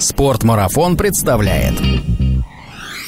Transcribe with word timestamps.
Спортмарафон 0.00 0.96
представляет. 0.96 1.74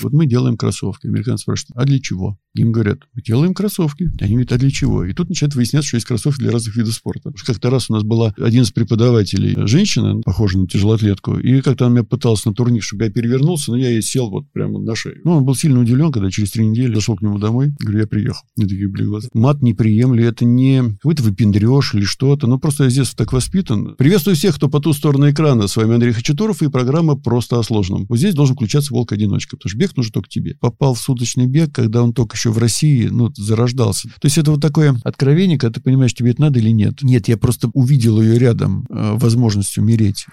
Вот 0.03 0.13
мы 0.13 0.27
делаем 0.27 0.57
кроссовки. 0.57 1.07
Американцы 1.07 1.43
спрашивают, 1.43 1.77
а 1.77 1.85
для 1.85 1.99
чего? 2.01 2.39
Им 2.55 2.73
говорят, 2.73 3.01
мы 3.15 3.23
делаем 3.23 3.55
кроссовки. 3.55 4.11
Они 4.21 4.33
говорят, 4.33 4.53
а 4.53 4.59
для 4.59 4.71
чего? 4.71 5.05
И 5.05 5.13
тут 5.13 5.29
начинает 5.29 5.55
выясняться, 5.55 5.89
что 5.89 5.97
есть 5.97 6.07
кроссовки 6.07 6.41
для 6.41 6.51
разных 6.51 6.77
видов 6.77 6.95
спорта. 6.95 7.33
Как-то 7.47 7.71
раз 7.71 7.91
у 7.91 7.93
нас 7.93 8.03
была 8.03 8.35
один 8.39 8.63
из 8.63 8.73
преподавателей, 8.73 9.55
женщина, 9.67 10.21
похожая 10.21 10.63
на 10.63 10.69
тяжелоатлетку, 10.69 11.39
и 11.39 11.61
как-то 11.61 11.87
она 11.87 11.97
меня 11.97 12.05
пыталась 12.05 12.45
на 12.45 12.53
турник, 12.53 12.83
чтобы 12.83 13.05
я 13.05 13.11
перевернулся, 13.11 13.71
но 13.71 13.77
я 13.77 13.91
ей 13.91 14.03
сел 14.03 14.31
вот 14.31 14.51
прямо 14.53 14.81
на 14.81 14.97
шею. 14.97 15.21
Ну, 15.25 15.37
он 15.37 15.45
был 15.45 15.55
сильно 15.55 15.81
удивлен, 15.81 16.11
когда 16.11 16.31
через 16.31 16.51
три 16.51 16.67
недели 16.67 16.95
зашел 16.95 17.17
к 17.17 17.23
нему 17.23 17.39
домой. 17.39 17.73
Говорю, 17.79 18.01
я 18.01 18.07
приехал. 18.07 18.43
Мне 18.57 18.67
такие 18.67 18.89
были 18.89 19.05
глаза. 19.05 19.29
Мат 19.33 19.63
не 19.63 19.75
приемли, 19.75 20.25
это 20.25 20.45
не 20.45 20.83
какой-то 20.95 21.23
выпендреж 21.23 21.95
или 21.95 22.05
что-то. 22.05 22.47
Ну, 22.47 22.59
просто 22.59 22.85
я 22.85 22.91
здесь 22.91 23.11
так 23.11 23.33
воспитан. 23.33 23.95
Приветствую 23.97 24.35
всех, 24.35 24.57
кто 24.57 24.69
по 24.69 24.81
ту 24.81 24.93
сторону 24.93 25.31
экрана. 25.31 25.69
С 25.69 25.77
вами 25.77 25.95
Андрей 25.95 26.13
Хачатуров 26.13 26.63
и 26.63 26.69
программа 26.69 27.17
«Просто 27.17 27.59
о 27.59 27.63
сложном». 27.63 28.07
Вот 28.09 28.19
здесь 28.19 28.35
должен 28.35 28.57
включаться 28.57 28.93
волк-одиночка, 28.93 29.57
потому 29.57 29.71
что 29.71 29.79
бег 29.79 29.90
нужен 29.97 30.13
только 30.13 30.29
тебе. 30.29 30.55
Попал 30.61 30.95
в 30.95 31.01
суточный 31.01 31.47
бег, 31.47 31.73
когда 31.73 32.03
он 32.03 32.13
только 32.13 32.37
еще 32.37 32.51
в 32.51 32.59
России, 32.59 33.09
ну, 33.11 33.33
зарождался. 33.37 34.09
То 34.09 34.27
есть 34.27 34.39
это 34.39 34.53
вот 34.53 34.61
такое 34.61 34.97
откровение, 35.05 35.59
когда 35.59 35.75
ты 35.75 35.81
понимаешь, 35.81 36.15
тебе 36.15 36.33
это 36.33 36.43
надо 36.43 36.59
или 36.59 36.71
нет. 36.71 37.03
Нет, 37.03 37.29
я 37.29 37.37
просто 37.37 37.71
увидел 37.73 38.21
ее 38.21 38.39
рядом, 38.39 38.87
э, 38.89 39.13
возможность 39.17 39.79
умереть. 39.79 40.27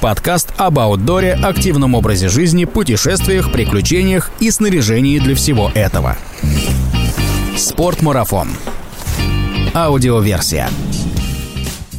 Подкаст 0.00 0.52
об 0.56 0.78
аутдоре, 0.78 1.34
активном 1.34 1.94
образе 1.94 2.28
жизни, 2.28 2.64
путешествиях, 2.64 3.52
приключениях 3.52 4.30
и 4.40 4.50
снаряжении 4.50 5.18
для 5.18 5.34
всего 5.34 5.70
этого. 5.74 6.16
Спортмарафон. 7.56 8.48
Аудиоверсия. 9.74 10.70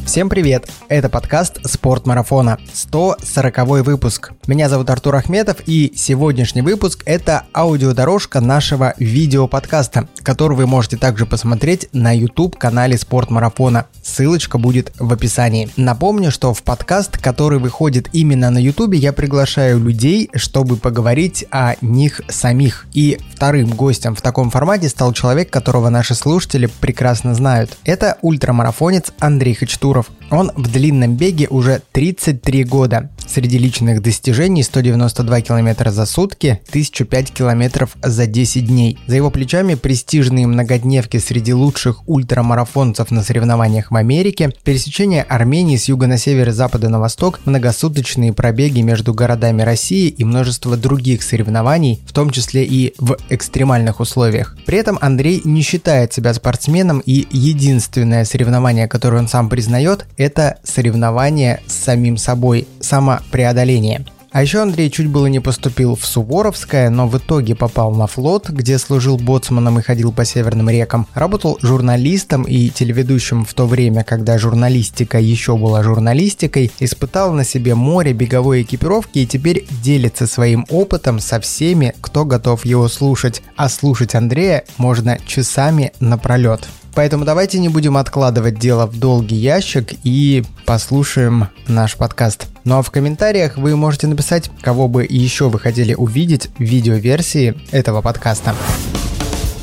Всем 0.04 0.28
привет! 0.28 0.68
Это 0.88 1.08
подкаст 1.08 1.60
«Спорт 1.64 2.06
марафона», 2.06 2.58
140 2.74 3.86
выпуск. 3.86 4.32
Меня 4.46 4.68
зовут 4.68 4.90
Артур 4.90 5.16
Ахметов, 5.16 5.58
и 5.64 5.92
сегодняшний 5.96 6.60
выпуск– 6.60 7.02
это 7.06 7.44
аудиодорожка 7.54 8.40
нашего 8.40 8.94
видеоподкаста, 8.98 10.08
который 10.22 10.56
вы 10.56 10.66
можете 10.66 10.98
также 10.98 11.24
посмотреть 11.24 11.88
на 11.92 12.14
YouTube-канале 12.14 12.98
«Спорт 12.98 13.30
марафона». 13.30 13.86
Ссылочка 14.02 14.58
будет 14.58 14.92
в 14.98 15.12
описании. 15.12 15.70
Напомню, 15.76 16.30
что 16.30 16.52
в 16.52 16.62
подкаст, 16.62 17.16
который 17.16 17.58
выходит 17.58 18.10
именно 18.12 18.50
на 18.50 18.58
YouTube, 18.58 18.94
я 18.94 19.14
приглашаю 19.14 19.78
людей, 19.78 20.28
чтобы 20.34 20.76
поговорить 20.76 21.46
о 21.50 21.74
них 21.80 22.20
самих. 22.28 22.86
И 22.92 23.18
вторым 23.34 23.70
гостем 23.70 24.14
в 24.14 24.20
таком 24.20 24.50
формате 24.50 24.90
стал 24.90 25.14
человек, 25.14 25.48
которого 25.48 25.88
наши 25.88 26.14
слушатели 26.14 26.68
прекрасно 26.80 27.34
знают. 27.34 27.78
Это 27.84 28.18
ультрамарафонец 28.20 29.12
Андрей 29.20 29.54
Хачтуров. 29.92 30.10
Он 30.30 30.50
в 30.56 30.70
длинном 30.70 31.16
беге 31.16 31.46
уже 31.48 31.82
33 31.92 32.64
года. 32.64 33.10
Среди 33.26 33.58
личных 33.58 34.02
достижений 34.02 34.62
192 34.62 35.40
км 35.42 35.90
за 35.90 36.06
сутки, 36.06 36.60
1005 36.68 37.32
км 37.32 37.88
за 38.02 38.26
10 38.26 38.66
дней. 38.66 38.98
За 39.06 39.16
его 39.16 39.30
плечами 39.30 39.74
престижные 39.74 40.46
многодневки 40.46 41.18
среди 41.18 41.52
лучших 41.52 42.08
ультрамарафонцев 42.08 43.10
на 43.10 43.22
соревнованиях 43.22 43.90
в 43.90 43.96
Америке, 43.96 44.52
пересечение 44.64 45.22
Армении 45.22 45.76
с 45.76 45.88
юга 45.88 46.06
на 46.06 46.18
север 46.18 46.48
и 46.48 46.52
запада 46.52 46.88
на 46.88 46.98
восток, 46.98 47.40
многосуточные 47.44 48.32
пробеги 48.32 48.80
между 48.80 49.14
городами 49.14 49.62
России 49.62 50.08
и 50.08 50.24
множество 50.24 50.76
других 50.76 51.22
соревнований, 51.22 52.02
в 52.06 52.12
том 52.12 52.30
числе 52.30 52.64
и 52.64 52.94
в 52.98 53.16
экстремальных 53.28 54.00
условиях. 54.00 54.56
При 54.66 54.78
этом 54.78 54.98
Андрей 55.00 55.42
не 55.44 55.62
считает 55.62 56.12
себя 56.12 56.34
спортсменом 56.34 57.02
и 57.04 57.26
единственное 57.30 58.24
соревнование, 58.24 58.88
которое 58.88 59.18
он 59.18 59.28
сам 59.28 59.48
признает, 59.48 59.81
это 60.16 60.58
соревнование 60.64 61.60
с 61.66 61.74
самим 61.74 62.16
собой, 62.16 62.66
самопреодоление. 62.80 64.04
А 64.32 64.40
еще 64.40 64.62
Андрей 64.62 64.90
чуть 64.90 65.08
было 65.08 65.26
не 65.26 65.40
поступил 65.40 65.94
в 65.94 66.06
Суворовское, 66.06 66.88
но 66.88 67.06
в 67.06 67.18
итоге 67.18 67.54
попал 67.54 67.92
на 67.92 68.06
флот, 68.06 68.48
где 68.48 68.78
служил 68.78 69.18
боцманом 69.18 69.78
и 69.78 69.82
ходил 69.82 70.10
по 70.10 70.24
северным 70.24 70.70
рекам. 70.70 71.06
Работал 71.12 71.58
журналистом 71.60 72.44
и 72.44 72.70
телеведущим 72.70 73.44
в 73.44 73.52
то 73.52 73.66
время, 73.66 74.04
когда 74.04 74.38
журналистика 74.38 75.20
еще 75.20 75.58
была 75.58 75.82
журналистикой. 75.82 76.72
Испытал 76.80 77.34
на 77.34 77.44
себе 77.44 77.74
море 77.74 78.14
беговой 78.14 78.62
экипировки 78.62 79.18
и 79.18 79.26
теперь 79.26 79.66
делится 79.82 80.26
своим 80.26 80.64
опытом 80.70 81.20
со 81.20 81.38
всеми, 81.38 81.94
кто 82.00 82.24
готов 82.24 82.64
его 82.64 82.88
слушать. 82.88 83.42
А 83.56 83.68
слушать 83.68 84.14
Андрея 84.14 84.64
можно 84.78 85.18
часами 85.26 85.92
напролет. 86.00 86.66
Поэтому 86.94 87.24
давайте 87.24 87.58
не 87.58 87.70
будем 87.70 87.96
откладывать 87.96 88.58
дело 88.58 88.86
в 88.86 88.98
долгий 88.98 89.36
ящик 89.36 89.94
и 90.04 90.44
послушаем 90.66 91.48
наш 91.66 91.96
подкаст. 91.96 92.48
Ну 92.64 92.78
а 92.78 92.82
в 92.82 92.90
комментариях 92.90 93.56
вы 93.56 93.76
можете 93.76 94.06
написать, 94.06 94.50
кого 94.60 94.88
бы 94.88 95.06
еще 95.08 95.48
вы 95.48 95.58
хотели 95.58 95.94
увидеть 95.94 96.48
в 96.58 96.60
видеоверсии 96.60 97.56
этого 97.70 98.02
подкаста. 98.02 98.54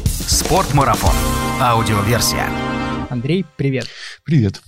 Спортмарафон. 0.06 1.14
Аудиоверсия. 1.62 2.48
Андрей, 3.10 3.46
привет. 3.58 3.86
Привет. 4.24 4.62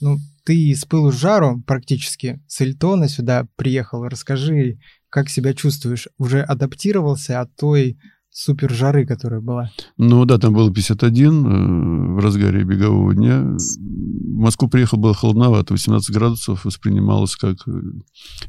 Ну, 0.00 0.18
ты 0.44 0.74
с 0.74 0.84
пылу 0.84 1.12
с 1.12 1.14
жару 1.14 1.62
практически 1.64 2.40
с 2.48 2.60
Эльтона 2.60 3.08
сюда 3.08 3.46
приехал. 3.56 4.04
Расскажи, 4.04 4.78
как 5.10 5.28
себя 5.28 5.54
чувствуешь? 5.54 6.08
Уже 6.18 6.42
адаптировался 6.42 7.40
от 7.40 7.54
той 7.54 7.98
супер 8.34 8.70
жары, 8.70 9.06
которая 9.06 9.40
была. 9.40 9.70
Ну 9.96 10.24
да, 10.24 10.38
там 10.38 10.52
было 10.52 10.72
51 10.72 11.46
э, 11.46 12.14
в 12.14 12.18
разгаре 12.18 12.64
бегового 12.64 13.14
дня. 13.14 13.42
В 13.42 14.36
Москву 14.36 14.68
приехал, 14.68 14.98
было 14.98 15.14
холодновато, 15.14 15.72
18 15.72 16.14
градусов 16.14 16.64
воспринималось 16.64 17.36
как 17.36 17.56
э, 17.68 17.70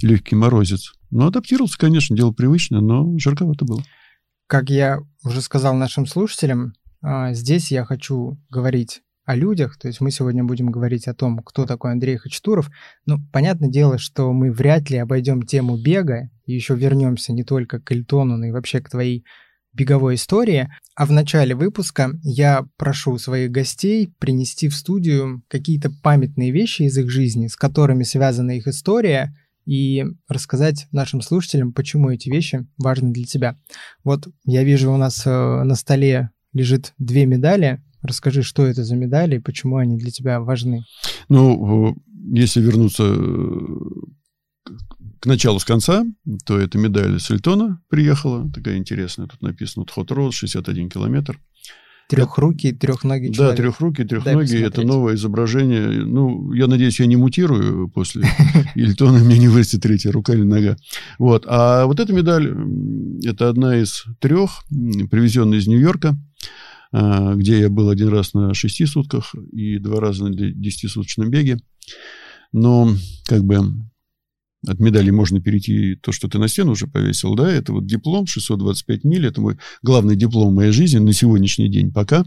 легкий 0.01 0.35
морозец. 0.35 0.93
Ну, 1.11 1.27
адаптировался, 1.27 1.77
конечно, 1.77 2.17
дело 2.17 2.31
привычное, 2.31 2.81
но 2.81 3.17
жарковато 3.19 3.63
было. 3.63 3.83
Как 4.47 4.69
я 4.71 4.99
уже 5.23 5.41
сказал 5.41 5.75
нашим 5.75 6.07
слушателям, 6.07 6.73
э, 7.03 7.33
здесь 7.35 7.71
я 7.71 7.85
хочу 7.85 8.39
говорить 8.49 9.03
о 9.23 9.35
людях, 9.35 9.77
то 9.77 9.87
есть 9.87 10.01
мы 10.01 10.09
сегодня 10.09 10.43
будем 10.43 10.71
говорить 10.71 11.07
о 11.07 11.13
том, 11.13 11.39
кто 11.39 11.65
такой 11.65 11.91
Андрей 11.91 12.17
Хачатуров. 12.17 12.71
Ну, 13.05 13.17
понятное 13.31 13.69
дело, 13.69 13.99
что 13.99 14.33
мы 14.33 14.51
вряд 14.51 14.89
ли 14.89 14.97
обойдем 14.97 15.43
тему 15.43 15.77
бега, 15.77 16.29
и 16.45 16.53
еще 16.53 16.75
вернемся 16.75 17.33
не 17.33 17.43
только 17.43 17.79
к 17.79 17.91
Эльтону, 17.91 18.37
но 18.37 18.45
и 18.45 18.51
вообще 18.51 18.81
к 18.81 18.89
твоей 18.89 19.25
беговой 19.75 20.15
истории. 20.15 20.69
А 20.95 21.05
в 21.05 21.11
начале 21.11 21.55
выпуска 21.55 22.11
я 22.23 22.65
прошу 22.77 23.17
своих 23.17 23.51
гостей 23.51 24.13
принести 24.19 24.69
в 24.69 24.75
студию 24.75 25.43
какие-то 25.47 25.91
памятные 26.01 26.51
вещи 26.51 26.83
из 26.83 26.97
их 26.97 27.09
жизни, 27.09 27.47
с 27.47 27.55
которыми 27.55 28.03
связана 28.03 28.51
их 28.51 28.67
история, 28.67 29.35
и 29.65 30.05
рассказать 30.27 30.87
нашим 30.91 31.21
слушателям, 31.21 31.73
почему 31.73 32.11
эти 32.11 32.29
вещи 32.29 32.67
важны 32.77 33.11
для 33.11 33.25
тебя. 33.25 33.55
Вот 34.03 34.27
я 34.45 34.63
вижу 34.63 34.91
у 34.91 34.97
нас 34.97 35.25
э, 35.25 35.29
на 35.29 35.75
столе 35.75 36.29
лежит 36.53 36.93
две 36.97 37.25
медали. 37.25 37.81
Расскажи, 38.01 38.43
что 38.43 38.65
это 38.65 38.83
за 38.83 38.95
медали 38.95 39.37
и 39.37 39.39
почему 39.39 39.77
они 39.77 39.97
для 39.97 40.11
тебя 40.11 40.39
важны. 40.39 40.83
Ну, 41.29 41.97
если 42.31 42.61
вернуться 42.61 43.03
э, 43.03 43.65
к 45.19 45.25
началу 45.25 45.59
с 45.59 45.65
конца, 45.65 46.05
то 46.45 46.57
эта 46.57 46.77
медаль 46.77 47.19
с 47.19 47.29
Эльтона 47.31 47.81
приехала, 47.89 48.49
такая 48.51 48.77
интересная, 48.77 49.27
тут 49.27 49.41
написано 49.41 49.85
Hot 49.95 50.07
Road, 50.07 50.31
61 50.31 50.89
километр. 50.89 51.39
Трехрукий, 52.07 52.71
трехногий 52.71 53.33
человек. 53.33 53.57
Да, 53.57 53.63
трехрукий, 53.63 54.05
трехногий. 54.05 54.61
Это 54.61 54.83
новое 54.83 55.15
изображение. 55.15 56.05
Ну, 56.05 56.53
я 56.53 56.67
надеюсь, 56.67 56.99
я 56.99 57.07
не 57.07 57.15
мутирую 57.15 57.89
после 57.89 58.27
Ильтона, 58.75 59.23
мне 59.23 59.39
не 59.39 59.47
вырастет 59.47 59.81
третья 59.81 60.11
рука 60.11 60.33
или 60.33 60.43
нога. 60.43 60.77
Вот. 61.17 61.45
А 61.47 61.85
вот 61.85 61.99
эта 61.99 62.13
медаль, 62.13 62.55
это 63.23 63.49
одна 63.49 63.77
из 63.77 64.05
трех, 64.19 64.63
привезенная 64.69 65.57
из 65.57 65.65
Нью-Йорка, 65.65 66.15
а, 66.91 67.33
где 67.33 67.61
я 67.61 67.69
был 67.69 67.89
один 67.89 68.09
раз 68.09 68.35
на 68.35 68.53
шести 68.53 68.85
сутках 68.85 69.33
и 69.51 69.79
два 69.79 69.99
раза 69.99 70.27
на 70.27 70.35
десятисуточном 70.35 71.31
беге. 71.31 71.57
Но, 72.51 72.89
как 73.25 73.43
бы, 73.43 73.59
от 74.67 74.79
медали 74.79 75.09
можно 75.09 75.41
перейти 75.41 75.95
то, 75.95 76.11
что 76.11 76.27
ты 76.27 76.39
на 76.39 76.47
стену 76.47 76.71
уже 76.73 76.87
повесил, 76.87 77.35
да, 77.35 77.51
это 77.51 77.73
вот 77.73 77.85
диплом 77.85 78.27
625 78.27 79.03
миль, 79.03 79.27
это 79.27 79.41
мой 79.41 79.57
главный 79.81 80.15
диплом 80.15 80.55
моей 80.55 80.71
жизни 80.71 80.99
на 80.99 81.13
сегодняшний 81.13 81.69
день 81.69 81.91
пока. 81.91 82.25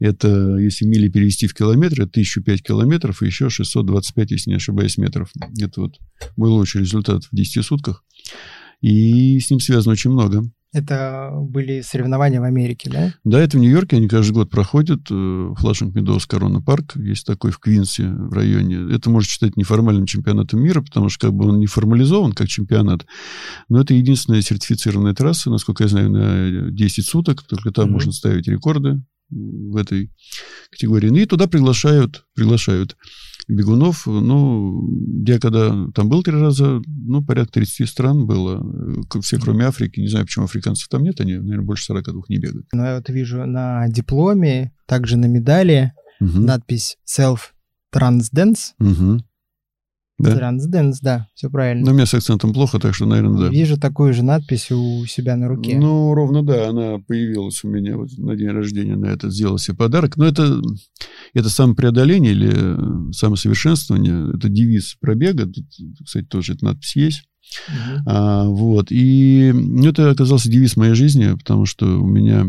Это, 0.00 0.56
если 0.58 0.84
мили 0.84 1.08
перевести 1.08 1.48
в 1.48 1.54
километры, 1.54 2.04
1005 2.04 2.62
километров 2.62 3.22
и 3.22 3.26
еще 3.26 3.50
625, 3.50 4.30
если 4.30 4.50
не 4.50 4.56
ошибаюсь, 4.56 4.96
метров. 4.96 5.32
Это 5.60 5.80
вот 5.80 5.98
мой 6.36 6.50
лучший 6.50 6.82
результат 6.82 7.24
в 7.24 7.34
10 7.34 7.64
сутках. 7.64 8.04
И 8.80 9.40
с 9.40 9.50
ним 9.50 9.58
связано 9.58 9.92
очень 9.92 10.10
много. 10.10 10.48
Это 10.72 11.30
были 11.34 11.80
соревнования 11.80 12.40
в 12.40 12.44
Америке, 12.44 12.90
да? 12.90 13.14
Да, 13.24 13.40
это 13.40 13.56
в 13.56 13.60
Нью-Йорке, 13.60 13.96
они 13.96 14.06
каждый 14.06 14.32
год 14.32 14.50
проходят. 14.50 15.08
Флашинг 15.08 15.94
Медоуз 15.94 16.26
Корона 16.26 16.60
Парк, 16.60 16.94
есть 16.96 17.24
такой 17.24 17.52
в 17.52 17.58
Квинсе 17.58 18.08
в 18.08 18.32
районе. 18.34 18.94
Это 18.94 19.08
можно 19.08 19.28
считать 19.28 19.56
неформальным 19.56 20.04
чемпионатом 20.04 20.60
мира, 20.60 20.82
потому 20.82 21.08
что 21.08 21.28
как 21.28 21.34
бы 21.34 21.48
он 21.48 21.58
не 21.58 21.66
формализован 21.66 22.32
как 22.32 22.48
чемпионат, 22.48 23.06
но 23.70 23.80
это 23.80 23.94
единственная 23.94 24.42
сертифицированная 24.42 25.14
трасса, 25.14 25.50
насколько 25.50 25.84
я 25.84 25.88
знаю, 25.88 26.10
на 26.10 26.70
10 26.70 27.06
суток, 27.06 27.44
только 27.44 27.70
там 27.70 27.88
mm-hmm. 27.88 27.92
можно 27.92 28.12
ставить 28.12 28.46
рекорды 28.46 29.02
в 29.30 29.76
этой 29.76 30.10
категории. 30.70 31.08
Ну 31.08 31.16
и 31.16 31.26
туда 31.26 31.46
приглашают, 31.46 32.26
приглашают 32.34 32.96
бегунов. 33.48 34.06
Ну, 34.06 34.88
я 35.26 35.40
когда 35.40 35.70
там 35.94 36.08
был 36.08 36.22
три 36.22 36.34
раза, 36.34 36.80
ну, 36.86 37.24
порядка 37.24 37.54
30 37.54 37.88
стран 37.88 38.26
было. 38.26 38.62
Все, 39.22 39.38
кроме 39.38 39.64
Африки. 39.64 40.00
Не 40.00 40.08
знаю, 40.08 40.26
почему 40.26 40.44
африканцев 40.44 40.88
там 40.88 41.02
нет. 41.02 41.20
Они, 41.20 41.34
наверное, 41.34 41.64
больше 41.64 41.84
42 41.84 42.22
не 42.28 42.38
бегают. 42.38 42.66
Ну, 42.72 42.84
я 42.84 42.96
вот 42.96 43.08
вижу 43.08 43.46
на 43.46 43.88
дипломе, 43.88 44.72
также 44.86 45.16
на 45.16 45.26
медали 45.26 45.92
угу. 46.20 46.40
надпись 46.40 46.98
Self 47.06 47.38
Transdance. 47.94 48.74
Угу. 48.78 49.22
Да? 50.18 50.34
Трансденс, 50.34 51.00
да, 51.00 51.28
все 51.34 51.48
правильно. 51.48 51.86
Но 51.86 51.92
у 51.92 51.94
меня 51.94 52.06
с 52.06 52.12
акцентом 52.12 52.52
плохо, 52.52 52.80
так 52.80 52.94
что, 52.94 53.06
наверное, 53.06 53.38
да. 53.38 53.48
Вижу 53.48 53.78
такую 53.78 54.12
же 54.12 54.24
надпись 54.24 54.72
у 54.72 55.06
себя 55.06 55.36
на 55.36 55.48
руке. 55.48 55.78
Ну, 55.78 56.12
ровно 56.12 56.42
да, 56.42 56.68
она 56.68 56.98
появилась 56.98 57.62
у 57.62 57.68
меня 57.68 57.96
вот 57.96 58.10
на 58.18 58.34
день 58.34 58.48
рождения, 58.48 58.96
на 58.96 59.06
это 59.06 59.30
сделал 59.30 59.58
себе 59.58 59.76
подарок. 59.76 60.16
Но 60.16 60.26
это, 60.26 60.60
это 61.34 61.48
самопреодоление 61.48 62.32
или 62.32 63.12
самосовершенствование, 63.12 64.30
это 64.34 64.48
девиз 64.48 64.96
пробега. 65.00 65.46
Тут, 65.46 65.66
кстати, 66.04 66.26
тоже 66.26 66.54
эта 66.54 66.64
надпись 66.64 66.96
есть. 66.96 67.22
Угу. 67.68 68.02
А, 68.06 68.44
вот. 68.48 68.88
И 68.90 69.52
ну, 69.54 69.88
это 69.88 70.10
оказался 70.10 70.50
девиз 70.50 70.76
моей 70.76 70.94
жизни, 70.94 71.34
потому 71.34 71.64
что 71.64 71.86
у 71.86 72.06
меня 72.06 72.46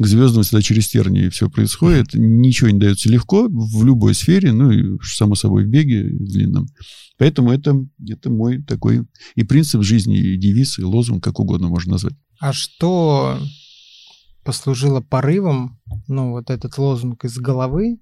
к 0.00 0.06
звездам 0.06 0.44
всегда 0.44 0.62
через 0.62 0.88
тернии 0.88 1.28
все 1.28 1.50
происходит. 1.50 2.14
Ничего 2.14 2.70
не 2.70 2.78
дается 2.78 3.10
легко 3.10 3.48
в 3.50 3.84
любой 3.84 4.14
сфере, 4.14 4.50
ну 4.50 4.70
и, 4.70 4.98
само 5.02 5.34
собой, 5.34 5.66
в 5.66 5.68
беге 5.68 6.04
в 6.04 6.24
длинном. 6.24 6.68
Поэтому 7.18 7.52
это, 7.52 7.76
это 8.08 8.30
мой 8.30 8.62
такой 8.62 9.06
и 9.34 9.44
принцип 9.44 9.82
жизни, 9.82 10.16
и 10.18 10.38
девиз, 10.38 10.78
и 10.78 10.84
лозунг, 10.84 11.22
как 11.22 11.38
угодно 11.38 11.68
можно 11.68 11.92
назвать. 11.92 12.14
А 12.38 12.54
что 12.54 13.38
послужило 14.42 15.02
порывом, 15.02 15.78
ну, 16.08 16.30
вот 16.30 16.48
этот 16.48 16.78
лозунг 16.78 17.26
из 17.26 17.36
головы, 17.36 18.00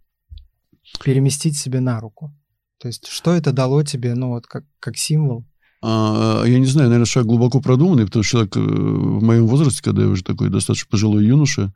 переместить 1.02 1.56
себе 1.56 1.80
на 1.80 1.98
руку? 1.98 2.32
То 2.78 2.86
есть, 2.86 3.08
что 3.08 3.32
это 3.32 3.50
дало 3.50 3.82
тебе, 3.82 4.14
ну, 4.14 4.28
вот 4.28 4.46
как, 4.46 4.64
как 4.78 4.96
символ? 4.96 5.47
А, 5.80 6.44
я 6.44 6.58
не 6.58 6.66
знаю, 6.66 6.88
наверное, 6.88 7.06
шаг 7.06 7.26
глубоко 7.26 7.60
продуманный, 7.60 8.04
потому 8.04 8.22
что 8.22 8.32
человек 8.32 8.56
э, 8.56 8.60
в 8.60 9.22
моем 9.22 9.46
возрасте, 9.46 9.82
когда 9.82 10.02
я 10.02 10.08
уже 10.08 10.24
такой 10.24 10.50
достаточно 10.50 10.88
пожилой 10.90 11.24
юноша, 11.24 11.72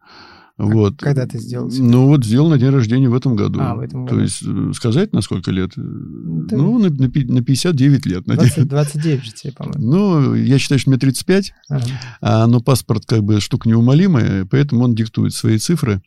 вот. 0.59 0.99
Когда 0.99 1.27
ты 1.27 1.39
сделал 1.39 1.71
себе? 1.71 1.85
Ну, 1.85 2.07
вот 2.07 2.25
сделал 2.25 2.49
на 2.51 2.59
день 2.59 2.69
рождения 2.71 3.09
в 3.09 3.15
этом 3.15 3.35
году. 3.37 3.59
А, 3.61 3.75
в 3.75 3.81
этом 3.81 4.05
году. 4.05 4.17
То 4.17 4.23
есть, 4.23 4.43
э, 4.47 4.73
сказать, 4.75 5.13
на 5.13 5.23
сколько 5.23 5.51
лет? 5.51 5.73
Да. 5.77 6.57
Ну, 6.57 6.79
на, 6.79 6.91
на 6.91 7.43
59 7.43 8.07
лет. 8.07 8.25
20, 8.25 8.69
29 8.69 9.25
же 9.25 9.33
тебе, 9.33 9.53
по-моему. 9.55 9.81
Ну, 9.83 10.35
я 10.35 10.59
считаю, 10.59 10.79
что 10.79 10.91
мне 10.91 10.99
35, 10.99 11.53
ага. 11.69 11.85
а, 12.21 12.47
но 12.47 12.61
паспорт 12.61 13.07
как 13.07 13.25
бы 13.25 13.41
штука 13.41 13.69
неумолимая, 13.69 14.45
поэтому 14.45 14.85
он 14.85 14.95
диктует 14.95 15.35
свои 15.35 15.59
цифры. 15.59 16.03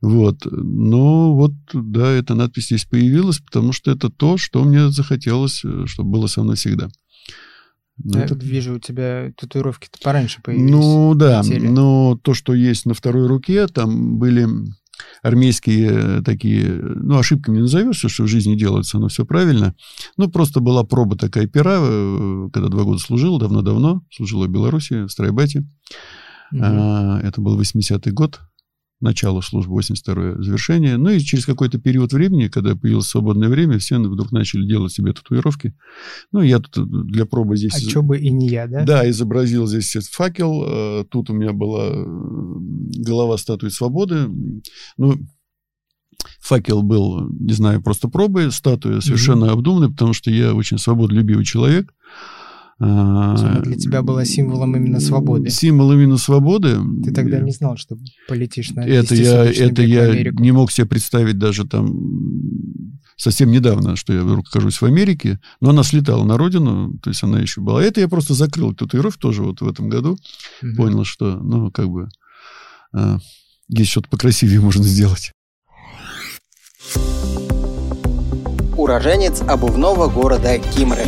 Вот. 0.00 0.46
Но 0.50 1.34
вот, 1.34 1.52
да, 1.72 2.10
эта 2.10 2.34
надпись 2.34 2.66
здесь 2.66 2.86
появилась, 2.86 3.38
потому 3.38 3.72
что 3.72 3.90
это 3.90 4.08
то, 4.08 4.38
что 4.38 4.64
мне 4.64 4.90
захотелось, 4.90 5.60
э, 5.64 5.84
чтобы 5.86 6.10
было 6.10 6.26
со 6.26 6.42
мной 6.42 6.56
всегда. 6.56 6.88
Ну, 8.02 8.18
Я 8.18 8.24
это... 8.24 8.34
вижу, 8.34 8.76
у 8.76 8.78
тебя 8.78 9.32
татуировки-то 9.36 9.98
пораньше 10.02 10.40
появились. 10.42 10.70
Ну 10.70 11.14
да, 11.14 11.42
но 11.44 12.18
то, 12.22 12.34
что 12.34 12.54
есть 12.54 12.86
на 12.86 12.94
второй 12.94 13.26
руке, 13.26 13.66
там 13.66 14.18
были 14.18 14.46
армейские 15.22 16.22
такие, 16.22 16.70
ну, 16.70 17.18
ошибками 17.18 17.56
не 17.56 17.62
назовешь, 17.62 17.96
что 17.96 18.24
в 18.24 18.28
жизни 18.28 18.54
делается, 18.54 18.98
но 18.98 19.08
все 19.08 19.24
правильно. 19.24 19.74
Ну, 20.16 20.30
просто 20.30 20.60
была 20.60 20.84
проба 20.84 21.16
такая 21.16 21.46
пера, 21.46 21.78
э, 21.80 22.48
когда 22.52 22.68
два 22.68 22.84
года 22.84 22.98
служил, 22.98 23.38
давно-давно, 23.38 24.02
служил 24.10 24.44
в 24.44 24.48
Беларуси, 24.48 25.04
в 25.04 25.08
Страйбате. 25.08 25.66
Угу. 26.52 26.60
Это 26.60 27.40
был 27.40 27.60
80-й 27.60 28.10
год, 28.10 28.40
начало 29.00 29.40
службы, 29.40 29.80
82-е 29.80 30.42
завершение. 30.42 30.96
Ну 30.96 31.10
и 31.10 31.20
через 31.20 31.46
какой-то 31.46 31.78
период 31.78 32.12
времени, 32.12 32.48
когда 32.48 32.76
появилось 32.76 33.06
свободное 33.06 33.48
время, 33.48 33.78
все 33.78 33.98
вдруг 33.98 34.32
начали 34.32 34.66
делать 34.66 34.92
себе 34.92 35.12
татуировки. 35.12 35.74
Ну, 36.32 36.42
я 36.42 36.58
тут 36.58 37.06
для 37.06 37.26
пробы 37.26 37.56
здесь... 37.56 37.74
А 37.74 37.80
что 37.80 38.02
бы 38.02 38.18
и 38.18 38.30
не 38.30 38.48
я, 38.48 38.66
да? 38.66 38.84
Да, 38.84 39.10
изобразил 39.10 39.66
здесь 39.66 39.96
факел. 40.08 40.64
Э, 40.66 41.04
тут 41.08 41.30
у 41.30 41.34
меня 41.34 41.52
была 41.52 41.88
э, 41.90 42.04
голова 43.02 43.38
статуи 43.38 43.68
свободы. 43.68 44.28
Ну, 44.96 45.16
факел 46.40 46.82
был, 46.82 47.28
не 47.30 47.52
знаю, 47.52 47.82
просто 47.82 48.08
пробой, 48.08 48.52
статуя 48.52 49.00
совершенно 49.00 49.46
mm-hmm. 49.46 49.52
обдуманная, 49.52 49.88
потому 49.88 50.12
что 50.12 50.30
я 50.30 50.54
очень 50.54 50.78
свободолюбивый 50.78 51.44
человек. 51.44 51.94
А, 52.82 53.60
для 53.60 53.76
тебя 53.76 54.02
было 54.02 54.24
символом 54.24 54.74
именно 54.74 55.00
свободы. 55.00 55.50
Символ 55.50 55.92
именно 55.92 56.16
свободы. 56.16 56.78
Ты 57.04 57.12
тогда 57.12 57.38
не 57.40 57.52
знал, 57.52 57.76
что 57.76 57.98
полетишь 58.26 58.70
на 58.70 58.80
это 58.80 59.14
я, 59.14 59.44
это 59.44 59.82
я 59.82 60.30
не 60.32 60.50
мог 60.52 60.72
себе 60.72 60.86
представить 60.86 61.38
даже 61.38 61.66
там 61.66 63.00
совсем 63.16 63.50
недавно, 63.50 63.96
что 63.96 64.14
я 64.14 64.22
вдруг 64.22 64.48
окажусь 64.48 64.80
в 64.80 64.84
Америке, 64.86 65.38
но 65.60 65.70
она 65.70 65.82
слетала 65.82 66.24
на 66.24 66.38
родину, 66.38 66.98
то 67.02 67.10
есть 67.10 67.22
она 67.22 67.38
еще 67.38 67.60
была. 67.60 67.82
Это 67.84 68.00
я 68.00 68.08
просто 68.08 68.32
закрыл 68.32 68.74
татуировку 68.74 69.20
тоже 69.20 69.42
вот 69.42 69.60
в 69.60 69.68
этом 69.68 69.90
году. 69.90 70.18
Угу. 70.62 70.76
Понял, 70.76 71.04
что, 71.04 71.36
ну, 71.36 71.70
как 71.70 71.90
бы, 71.90 72.08
э, 72.96 73.18
есть 73.68 73.90
что-то 73.90 74.08
покрасивее 74.08 74.60
можно 74.60 74.84
сделать. 74.84 75.32
Уроженец 78.74 79.42
обувного 79.42 80.08
города 80.08 80.58
Кимры. 80.58 81.04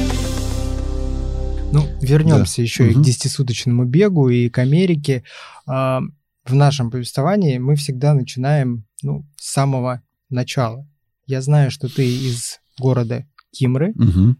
Ну, 1.72 1.88
вернемся 2.00 2.58
да. 2.58 2.62
еще 2.62 2.84
угу. 2.84 2.90
и 2.90 2.94
к 2.94 3.00
десятисуточному 3.02 3.84
бегу 3.84 4.28
и 4.28 4.48
к 4.48 4.58
Америке. 4.58 5.24
А, 5.66 6.00
в 6.44 6.54
нашем 6.54 6.90
повествовании 6.90 7.58
мы 7.58 7.76
всегда 7.76 8.14
начинаем 8.14 8.84
ну, 9.02 9.26
с 9.36 9.52
самого 9.52 10.02
начала. 10.28 10.86
Я 11.26 11.40
знаю, 11.40 11.70
что 11.70 11.88
ты 11.88 12.04
из 12.04 12.60
города 12.78 13.26
Кимры. 13.52 13.92
Угу. 13.92 14.36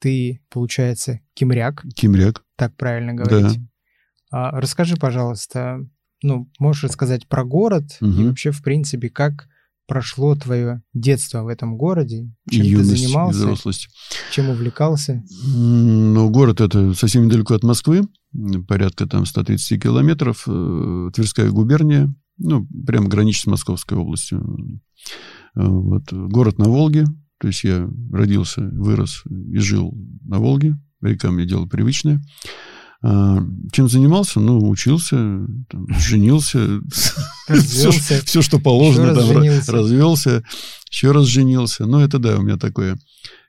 Ты, 0.00 0.40
получается, 0.50 1.20
кимряк. 1.34 1.84
Кимряк. 1.94 2.44
Так 2.56 2.76
правильно 2.76 3.14
говорить. 3.14 3.58
Да. 4.30 4.50
А, 4.50 4.60
расскажи, 4.60 4.96
пожалуйста, 4.96 5.84
ну, 6.22 6.48
можешь 6.58 6.84
рассказать 6.84 7.26
про 7.26 7.44
город 7.44 7.96
угу. 8.00 8.10
и 8.10 8.26
вообще, 8.26 8.50
в 8.52 8.62
принципе, 8.62 9.08
как 9.08 9.48
прошло 9.88 10.36
твое 10.36 10.82
детство 10.92 11.42
в 11.42 11.48
этом 11.48 11.76
городе? 11.76 12.30
Чем 12.48 12.64
Юность, 12.64 12.90
ты 12.90 12.96
занимался? 12.98 13.38
Взрослость. 13.38 13.88
Чем 14.30 14.50
увлекался? 14.50 15.24
Ну, 15.44 16.30
город 16.30 16.60
это 16.60 16.94
совсем 16.94 17.26
недалеко 17.26 17.54
от 17.54 17.64
Москвы, 17.64 18.02
порядка 18.68 19.06
там 19.06 19.26
130 19.26 19.82
километров, 19.82 20.44
э, 20.46 21.10
Тверская 21.14 21.50
губерния, 21.50 22.14
ну, 22.36 22.68
прямо 22.86 23.08
граничит 23.08 23.44
с 23.44 23.46
Московской 23.46 23.96
областью. 23.96 24.80
Э, 25.56 25.66
вот. 25.66 26.12
Город 26.12 26.58
на 26.58 26.68
Волге, 26.68 27.06
то 27.40 27.48
есть 27.48 27.64
я 27.64 27.88
родился, 28.12 28.60
вырос 28.60 29.24
и 29.26 29.58
жил 29.58 29.92
на 30.22 30.38
Волге, 30.38 30.78
река 31.00 31.30
мне 31.30 31.46
дело 31.46 31.66
привычное. 31.66 32.22
А, 33.00 33.38
чем 33.72 33.88
занимался? 33.88 34.40
Ну, 34.40 34.68
учился, 34.68 35.16
там, 35.68 35.86
женился, 36.00 36.80
все, 37.48 37.90
все, 37.90 38.42
что 38.42 38.58
положено, 38.58 39.14
там, 39.14 39.26
женился. 39.26 39.72
развелся, 39.72 40.44
еще 40.90 41.12
раз 41.12 41.26
женился. 41.26 41.86
Ну, 41.86 42.00
это 42.00 42.18
да, 42.18 42.38
у 42.38 42.42
меня 42.42 42.56
такое. 42.56 42.98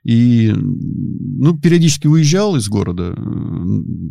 И, 0.04 0.52
ну, 0.54 1.58
периодически 1.58 2.06
уезжал 2.06 2.56
из 2.56 2.68
города, 2.68 3.12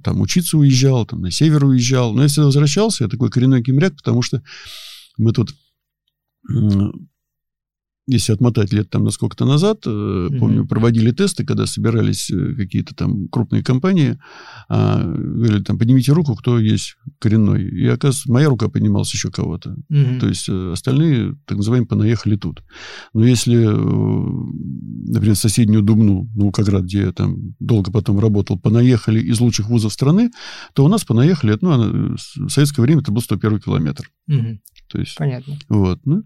там, 0.04 0.22
учиться 0.22 0.58
уезжал, 0.58 1.06
там, 1.06 1.22
на 1.22 1.32
север 1.32 1.64
уезжал. 1.66 2.14
Но 2.14 2.24
если 2.24 2.42
возвращался, 2.42 3.06
я 3.06 3.10
такой 3.10 3.30
коренной 3.30 3.64
кемряк, 3.64 3.96
потому 3.96 4.22
что 4.22 4.44
мы 5.18 5.32
тут 5.32 5.56
если 8.10 8.34
отмотать 8.34 8.74
лет 8.74 8.90
там 8.90 9.04
на 9.04 9.12
сколько-то 9.12 9.46
назад, 9.46 9.86
mm-hmm. 9.86 10.40
помню, 10.40 10.66
проводили 10.66 11.12
тесты, 11.12 11.46
когда 11.46 11.66
собирались 11.68 12.32
э, 12.32 12.56
какие-то 12.56 12.96
там 12.96 13.28
крупные 13.28 13.64
компании, 13.64 14.20
а, 14.68 15.04
говорили 15.04 15.64
там, 15.64 15.78
поднимите 15.78 16.12
руку, 16.12 16.36
кто 16.36 16.58
есть 16.58 16.96
коренной. 17.20 17.64
И, 17.64 17.86
оказывается, 17.86 18.32
моя 18.32 18.50
рука 18.50 18.68
поднималась 18.68 19.14
еще 19.14 19.30
кого-то. 19.30 19.76
Mm-hmm. 19.92 20.20
То 20.20 20.28
есть 20.28 20.50
э, 20.50 20.72
остальные, 20.72 21.36
так 21.46 21.58
называемые, 21.58 21.88
понаехали 21.88 22.36
тут. 22.36 22.64
Но 23.14 23.26
если, 23.26 23.56
например, 23.58 25.36
соседнюю 25.36 25.84
Дубну, 25.84 26.28
ну, 26.36 26.52
как 26.52 26.68
раз 26.68 26.84
где 26.84 27.02
я 27.02 27.12
там 27.12 27.56
долго 27.60 27.92
потом 27.92 28.20
работал, 28.20 28.58
понаехали 28.60 29.22
из 29.22 29.40
лучших 29.40 29.70
вузов 29.70 29.94
страны, 29.94 30.32
то 30.74 30.84
у 30.84 30.88
нас 30.88 31.04
понаехали, 31.06 31.58
ну, 31.62 32.16
в 32.16 32.50
советское 32.50 32.82
время 32.82 33.02
это 33.02 33.12
был 33.12 33.22
101 33.22 33.60
километр. 33.60 34.10
Mm-hmm. 34.30 34.58
То 34.92 35.00
есть, 35.00 35.16
Понятно. 35.16 35.60
Вот, 35.70 36.00
ну, 36.06 36.24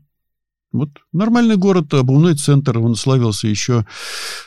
вот 0.74 0.90
нормальный 1.14 1.56
город, 1.56 1.94
обувной 1.94 2.36
центр, 2.36 2.80
он 2.80 2.96
славился 2.96 3.48
еще 3.48 3.86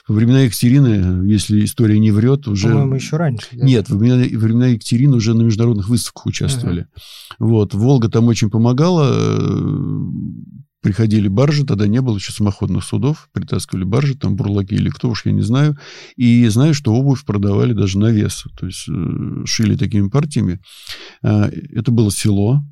во 0.08 0.14
времена 0.14 0.40
Екатерины, 0.40 1.26
если 1.26 1.64
история 1.64 1.98
не 1.98 2.10
врет, 2.10 2.48
уже... 2.48 2.68
По-моему, 2.68 2.96
еще 2.96 3.16
раньше. 3.16 3.46
Да? 3.52 3.64
Нет, 3.64 3.88
во 3.88 3.96
времена, 3.96 4.24
во 4.32 4.44
времена 4.44 4.66
Екатерины 4.66 5.16
уже 5.16 5.34
на 5.34 5.42
международных 5.42 5.88
выставках 5.88 6.26
участвовали. 6.26 6.80
Ага. 6.80 6.90
Вот, 7.38 7.74
Волга 7.74 8.08
там 8.08 8.26
очень 8.26 8.50
помогала, 8.50 9.08
приходили 10.82 11.28
баржи, 11.28 11.64
тогда 11.64 11.86
не 11.86 12.00
было 12.00 12.16
еще 12.16 12.32
самоходных 12.32 12.84
судов, 12.84 13.28
притаскивали 13.32 13.84
баржи, 13.84 14.16
там 14.16 14.36
бурлаки 14.36 14.74
или 14.74 14.88
кто 14.88 15.10
уж, 15.10 15.26
я 15.26 15.32
не 15.32 15.42
знаю. 15.42 15.76
И 16.16 16.46
знаю, 16.48 16.74
что 16.74 16.92
обувь 16.92 17.24
продавали 17.24 17.72
даже 17.72 17.98
на 17.98 18.10
вес, 18.10 18.44
то 18.58 18.66
есть 18.66 18.88
э, 18.88 19.44
шили 19.46 19.76
такими 19.76 20.08
партиями. 20.08 20.60
А, 21.22 21.48
это 21.72 21.90
было 21.90 22.10
село, 22.10 22.62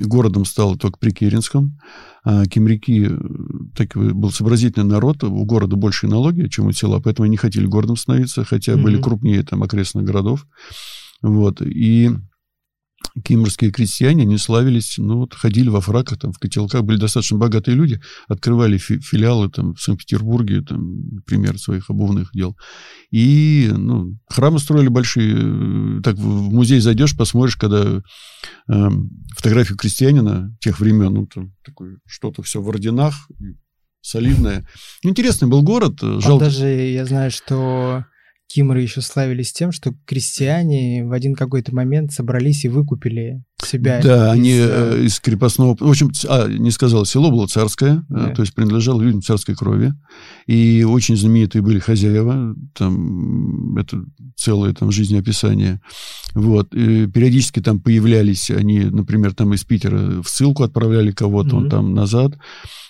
городом 0.00 0.44
стал 0.44 0.76
только 0.76 0.98
при 0.98 1.10
Керенском. 1.10 1.78
А 2.24 2.44
Кемряки 2.46 3.06
э, 3.08 3.18
так, 3.76 3.96
был 3.96 4.30
сообразительный 4.30 4.86
народ, 4.86 5.22
у 5.24 5.44
города 5.44 5.76
больше 5.76 6.06
налоги, 6.08 6.48
чем 6.48 6.66
у 6.66 6.72
села, 6.72 7.00
поэтому 7.00 7.24
они 7.24 7.32
не 7.32 7.36
хотели 7.36 7.66
городом 7.66 7.96
становиться, 7.96 8.44
хотя 8.44 8.72
mm-hmm. 8.72 8.82
были 8.82 9.00
крупнее 9.00 9.42
там 9.42 9.62
окрестных 9.62 10.04
городов. 10.04 10.46
Вот. 11.22 11.62
И 11.62 12.10
кимрские 13.24 13.70
крестьяне, 13.70 14.22
они 14.22 14.38
славились, 14.38 14.96
ну, 14.98 15.18
вот, 15.18 15.34
ходили 15.34 15.68
во 15.68 15.80
фраках, 15.80 16.18
там, 16.18 16.32
в 16.32 16.38
котелках, 16.38 16.82
были 16.82 16.98
достаточно 16.98 17.38
богатые 17.38 17.74
люди, 17.74 18.00
открывали 18.28 18.78
фи- 18.78 19.00
филиалы 19.00 19.48
там 19.48 19.74
в 19.74 19.80
Санкт-Петербурге, 19.80 20.62
там, 20.62 21.14
например, 21.14 21.58
своих 21.58 21.90
обувных 21.90 22.30
дел. 22.32 22.56
И, 23.10 23.70
ну, 23.74 24.16
храмы 24.28 24.58
строили 24.58 24.88
большие. 24.88 26.02
Так, 26.02 26.16
в 26.16 26.52
музей 26.52 26.80
зайдешь, 26.80 27.16
посмотришь, 27.16 27.56
когда 27.56 28.02
э, 28.68 28.88
фотографию 29.34 29.78
крестьянина 29.78 30.54
тех 30.60 30.78
времен, 30.80 31.14
ну, 31.14 31.26
там, 31.26 31.52
такое, 31.64 31.98
что-то 32.06 32.42
все 32.42 32.60
в 32.60 32.68
орденах, 32.68 33.14
солидное. 34.00 34.66
Интересный 35.02 35.48
был 35.48 35.62
город. 35.62 36.00
Жалко. 36.00 36.44
даже, 36.46 36.66
я 36.66 37.04
знаю, 37.06 37.30
что 37.30 38.04
Кимры 38.48 38.82
еще 38.82 39.00
славились 39.00 39.52
тем, 39.52 39.72
что 39.72 39.94
крестьяне 40.06 41.04
в 41.04 41.12
один 41.12 41.34
какой-то 41.34 41.74
момент 41.74 42.12
собрались 42.12 42.64
и 42.64 42.68
выкупили 42.68 43.42
себя. 43.64 44.00
Да, 44.02 44.28
из... 44.28 44.32
они 44.32 44.52
э, 44.58 45.04
из 45.04 45.20
крепостного... 45.20 45.76
В 45.78 45.88
общем, 45.88 46.10
а, 46.28 46.46
не 46.48 46.70
сказал, 46.70 47.04
село 47.04 47.30
было 47.30 47.46
царское, 47.46 47.98
э, 47.98 48.02
да. 48.08 48.28
то 48.30 48.42
есть 48.42 48.54
принадлежало 48.54 49.00
людям 49.00 49.22
царской 49.22 49.54
крови. 49.54 49.94
И 50.46 50.84
очень 50.88 51.16
знаменитые 51.16 51.62
были 51.62 51.78
хозяева, 51.78 52.54
там 52.74 53.76
это 53.76 54.04
целое 54.36 54.72
там 54.74 54.90
жизнеописание. 54.92 55.80
Вот. 56.34 56.74
И 56.74 57.06
периодически 57.06 57.60
там 57.60 57.80
появлялись 57.80 58.50
они, 58.50 58.80
например, 58.80 59.34
там 59.34 59.54
из 59.54 59.64
Питера 59.64 60.22
в 60.22 60.28
ссылку 60.28 60.62
отправляли 60.62 61.10
кого-то, 61.10 61.50
mm-hmm. 61.50 61.58
он 61.58 61.70
там 61.70 61.94
назад. 61.94 62.34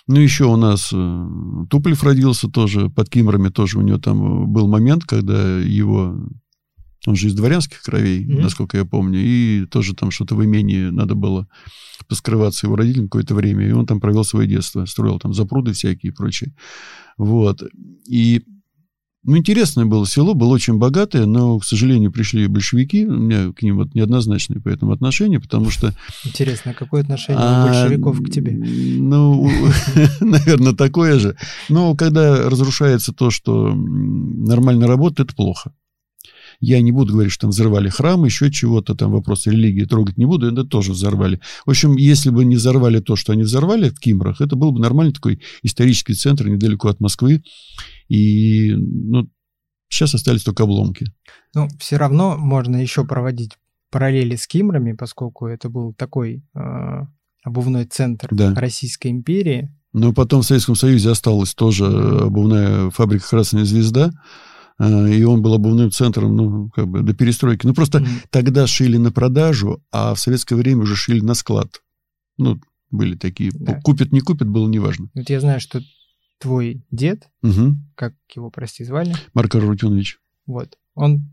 Ну, 0.07 0.19
еще 0.19 0.45
у 0.45 0.55
нас 0.55 0.91
э, 0.93 1.27
Туполев 1.69 2.03
родился 2.03 2.47
тоже, 2.47 2.89
под 2.89 3.09
Кимрами 3.09 3.49
тоже 3.49 3.77
у 3.77 3.81
него 3.81 3.97
там 3.97 4.51
был 4.51 4.67
момент, 4.67 5.03
когда 5.03 5.59
его... 5.59 6.15
Он 7.07 7.15
же 7.15 7.27
из 7.27 7.33
дворянских 7.33 7.81
кровей, 7.81 8.25
mm-hmm. 8.25 8.41
насколько 8.41 8.77
я 8.77 8.85
помню, 8.85 9.19
и 9.19 9.65
тоже 9.65 9.95
там 9.95 10.11
что-то 10.11 10.35
в 10.35 10.43
имении 10.43 10.89
надо 10.89 11.15
было 11.15 11.47
поскрываться 12.07 12.67
его 12.67 12.75
родителям 12.75 13.07
какое-то 13.07 13.33
время, 13.33 13.67
и 13.67 13.71
он 13.71 13.85
там 13.85 13.99
провел 14.01 14.23
свое 14.23 14.47
детство, 14.47 14.85
строил 14.85 15.17
там 15.17 15.33
запруды 15.33 15.71
всякие 15.71 16.11
и 16.11 16.15
прочее. 16.15 16.53
Вот. 17.17 17.63
И 18.07 18.43
ну, 19.23 19.35
интересное 19.35 19.85
было 19.85 20.05
село, 20.05 20.33
было 20.35 20.53
очень 20.53 20.77
богатое, 20.77 21.25
но, 21.25 21.59
к 21.59 21.65
сожалению, 21.65 22.13
пришли 22.13 22.47
большевики. 22.47 23.05
У 23.05 23.17
меня 23.17 23.51
к 23.51 23.61
ним 23.61 23.75
вот 23.75 23.93
неоднозначные 23.93 24.61
по 24.61 24.69
этому 24.69 24.93
отношения, 24.93 25.39
потому 25.39 25.69
что... 25.69 25.93
Интересно, 26.23 26.73
какое 26.73 27.01
отношение 27.01 27.41
а, 27.41 27.67
большевиков 27.67 28.21
к 28.21 28.29
тебе? 28.29 28.53
Ну, 28.53 29.49
наверное, 30.21 30.73
такое 30.73 31.19
же. 31.19 31.35
Но 31.67 31.93
когда 31.95 32.49
разрушается 32.49 33.11
то, 33.11 33.29
что 33.29 33.73
нормально 33.73 34.87
работает, 34.87 35.27
это 35.27 35.35
плохо. 35.35 35.73
Я 36.59 36.81
не 36.81 36.91
буду 36.91 37.13
говорить, 37.13 37.31
что 37.31 37.41
там 37.41 37.49
взорвали 37.51 37.89
храм, 37.89 38.25
еще 38.25 38.51
чего-то, 38.51 38.95
там 38.95 39.11
вопросы 39.11 39.51
религии 39.51 39.85
трогать 39.85 40.17
не 40.17 40.25
буду, 40.25 40.51
это 40.51 40.63
тоже 40.63 40.91
взорвали. 40.91 41.39
В 41.65 41.69
общем, 41.69 41.95
если 41.95 42.29
бы 42.29 42.45
не 42.45 42.55
взорвали 42.55 42.99
то, 42.99 43.15
что 43.15 43.33
они 43.33 43.43
взорвали 43.43 43.89
в 43.89 43.99
Кимрах, 43.99 44.41
это 44.41 44.55
был 44.55 44.71
бы 44.71 44.79
нормальный 44.79 45.13
такой 45.13 45.41
исторический 45.61 46.13
центр 46.13 46.47
недалеко 46.47 46.87
от 46.87 46.99
Москвы. 46.99 47.43
И 48.09 48.73
ну, 48.75 49.29
сейчас 49.89 50.15
остались 50.15 50.43
только 50.43 50.63
обломки. 50.63 51.05
Ну, 51.53 51.67
все 51.79 51.97
равно 51.97 52.37
можно 52.37 52.77
еще 52.77 53.05
проводить 53.05 53.51
параллели 53.91 54.35
с 54.35 54.47
Кимрами, 54.47 54.93
поскольку 54.93 55.47
это 55.47 55.69
был 55.69 55.93
такой 55.93 56.43
э, 56.55 57.05
обувной 57.43 57.85
центр 57.85 58.27
да. 58.31 58.53
Российской 58.55 59.07
империи. 59.07 59.73
Но 59.93 60.13
потом 60.13 60.41
в 60.41 60.45
Советском 60.45 60.75
Союзе 60.75 61.11
осталась 61.11 61.53
тоже 61.53 61.85
обувная 61.85 62.89
фабрика 62.89 63.27
«Красная 63.29 63.65
звезда», 63.65 64.11
и 64.79 65.23
он 65.23 65.41
был 65.41 65.53
обувным 65.53 65.91
центром, 65.91 66.35
ну, 66.35 66.69
как 66.69 66.87
бы 66.87 67.01
до 67.01 67.13
перестройки. 67.13 67.65
Ну, 67.65 67.73
просто 67.73 67.99
mm-hmm. 67.99 68.27
тогда 68.29 68.67
шили 68.67 68.97
на 68.97 69.11
продажу, 69.11 69.83
а 69.91 70.13
в 70.13 70.19
советское 70.19 70.55
время 70.55 70.83
уже 70.83 70.95
шили 70.95 71.19
на 71.19 71.33
склад. 71.33 71.81
Ну, 72.37 72.59
были 72.91 73.15
такие. 73.15 73.51
Да. 73.53 73.81
Купят, 73.81 74.11
не 74.11 74.21
купят, 74.21 74.47
было 74.47 74.67
неважно. 74.67 75.09
Вот 75.15 75.29
я 75.29 75.39
знаю, 75.41 75.59
что 75.59 75.81
твой 76.39 76.85
дед, 76.91 77.27
угу. 77.41 77.75
как 77.95 78.13
его, 78.35 78.51
прости, 78.51 78.83
звали? 78.83 79.15
Марк 79.33 79.55
Арутюнович. 79.55 80.19
Вот. 80.45 80.77
Он 80.93 81.27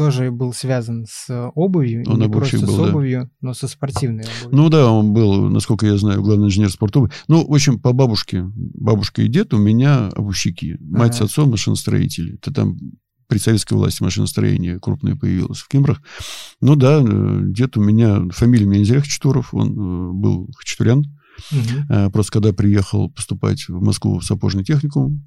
тоже 0.00 0.30
был 0.30 0.52
связан 0.52 1.04
с 1.08 1.50
обувью, 1.54 2.04
он 2.06 2.20
не 2.20 2.28
просто 2.28 2.58
был, 2.58 2.74
с 2.74 2.78
обувью, 2.78 3.22
да. 3.24 3.30
но 3.48 3.54
со 3.54 3.68
спортивной 3.68 4.24
обувью. 4.24 4.56
Ну 4.56 4.68
да, 4.70 4.90
он 4.90 5.12
был, 5.12 5.50
насколько 5.50 5.86
я 5.86 5.96
знаю, 5.98 6.22
главный 6.22 6.46
инженер 6.46 6.70
спорта. 6.70 7.06
Ну, 7.28 7.46
в 7.46 7.52
общем, 7.52 7.78
по 7.78 7.92
бабушке, 7.92 8.44
бабушка 8.54 9.22
и 9.22 9.28
дед 9.28 9.52
у 9.52 9.58
меня 9.58 10.08
обувщики. 10.08 10.78
Мать 10.80 11.16
ага. 11.16 11.26
с 11.26 11.30
отцом 11.30 11.50
машиностроители. 11.50 12.36
Это 12.36 12.50
там 12.52 12.78
при 13.28 13.38
советской 13.38 13.74
власти 13.74 14.02
машиностроение 14.02 14.80
крупное 14.80 15.16
появилось 15.16 15.58
в 15.58 15.68
Кимрах. 15.68 16.00
Ну 16.62 16.76
да, 16.76 17.02
э, 17.02 17.40
дед 17.44 17.76
у 17.76 17.82
меня, 17.82 18.22
фамилия 18.30 18.66
у 18.66 18.70
меня 18.70 18.84
зря 18.84 19.00
Хачатуров, 19.00 19.52
он 19.52 19.68
э, 19.68 20.12
был 20.14 20.48
хачатурян. 20.56 21.04
Угу. 21.52 22.10
Просто 22.12 22.32
когда 22.32 22.52
приехал 22.52 23.10
поступать 23.10 23.68
в 23.68 23.82
Москву 23.82 24.18
в 24.18 24.24
сапожный 24.24 24.64
техникум, 24.64 25.24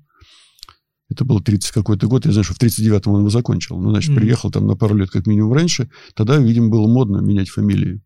это 1.13 1.25
был 1.25 1.39
30 1.39 1.72
какой-то 1.72 2.08
год, 2.08 2.25
я 2.25 2.32
знаю, 2.32 2.43
что 2.43 2.53
в 2.53 2.60
39-м 2.60 3.13
он 3.13 3.20
его 3.22 3.29
закончил. 3.29 3.79
Ну, 3.79 3.89
значит, 3.91 4.15
приехал 4.15 4.51
там 4.51 4.67
на 4.67 4.75
пару 4.75 4.96
лет 4.96 5.10
как 5.10 5.27
минимум 5.27 5.53
раньше. 5.53 5.89
Тогда, 6.13 6.38
видимо, 6.38 6.70
было 6.70 6.88
модно 6.88 7.20
менять 7.20 7.50
фамилии 7.50 8.01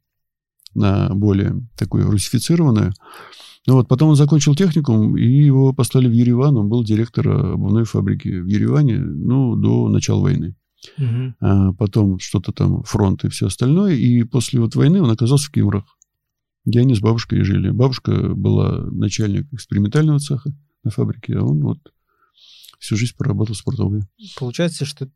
на 0.75 1.09
более 1.13 1.61
такую 1.77 2.09
русифицированную. 2.09 2.93
Ну 3.65 3.73
вот, 3.73 3.87
потом 3.87 4.09
он 4.09 4.15
закончил 4.15 4.55
техникум, 4.55 5.17
и 5.17 5.25
его 5.25 5.73
послали 5.73 6.07
в 6.07 6.13
Ереван. 6.13 6.55
Он 6.57 6.69
был 6.69 6.83
директором 6.83 7.53
обувной 7.53 7.83
фабрики 7.83 8.27
в 8.27 8.45
Ереване, 8.45 8.99
ну, 8.99 9.55
до 9.55 9.89
начала 9.89 10.21
войны. 10.21 10.55
Угу. 10.97 11.33
А 11.41 11.73
потом 11.73 12.19
что-то 12.19 12.51
там, 12.51 12.83
фронт 12.83 13.25
и 13.25 13.29
все 13.29 13.47
остальное. 13.47 13.95
И 13.95 14.23
после 14.23 14.61
вот 14.61 14.75
войны 14.75 15.01
он 15.01 15.09
оказался 15.09 15.47
в 15.47 15.51
Кимрах 15.51 15.97
где 16.67 16.81
они 16.81 16.93
с 16.93 16.99
бабушкой 16.99 17.43
жили. 17.43 17.69
Бабушка 17.69 18.11
была 18.35 18.81
начальник 18.91 19.51
экспериментального 19.53 20.19
цеха 20.19 20.51
на 20.83 20.91
фабрике, 20.91 21.37
а 21.37 21.43
он 21.43 21.61
вот 21.61 21.79
всю 22.77 22.95
жизнь 22.95 23.13
проработал 23.17 23.55
в 23.55 23.57
спортовой. 23.57 24.01
Получается, 24.37 24.85
что 24.85 25.09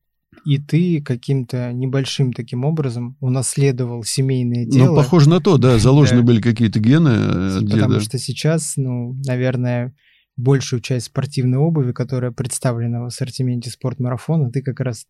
и 0.46 0.58
ты 0.58 1.02
каким-то 1.02 1.74
небольшим 1.74 2.32
таким 2.34 2.64
образом 2.64 3.18
унаследовал 3.20 4.04
семейное 4.04 4.66
ну, 4.66 4.72
дело. 4.72 4.88
Ну, 4.88 4.96
похоже 4.96 5.30
на 5.30 5.42
то, 5.42 5.58
да, 5.60 5.78
заложены 5.78 6.24
были 6.24 6.42
какие-то 6.42 6.80
гены 6.80 7.58
от 7.58 7.70
Потому 7.70 8.00
что 8.00 8.18
сейчас, 8.18 8.74
ну, 8.78 9.14
наверное, 9.26 9.94
большую 10.38 10.82
часть 10.82 11.08
спортивной 11.08 11.60
обуви, 11.60 11.92
которая 11.92 12.32
представлена 12.32 13.02
в 13.02 13.06
ассортименте 13.06 13.70
спортмарафона, 13.70 14.52
ты 14.52 14.62
как 14.62 14.80
раз 14.80 15.06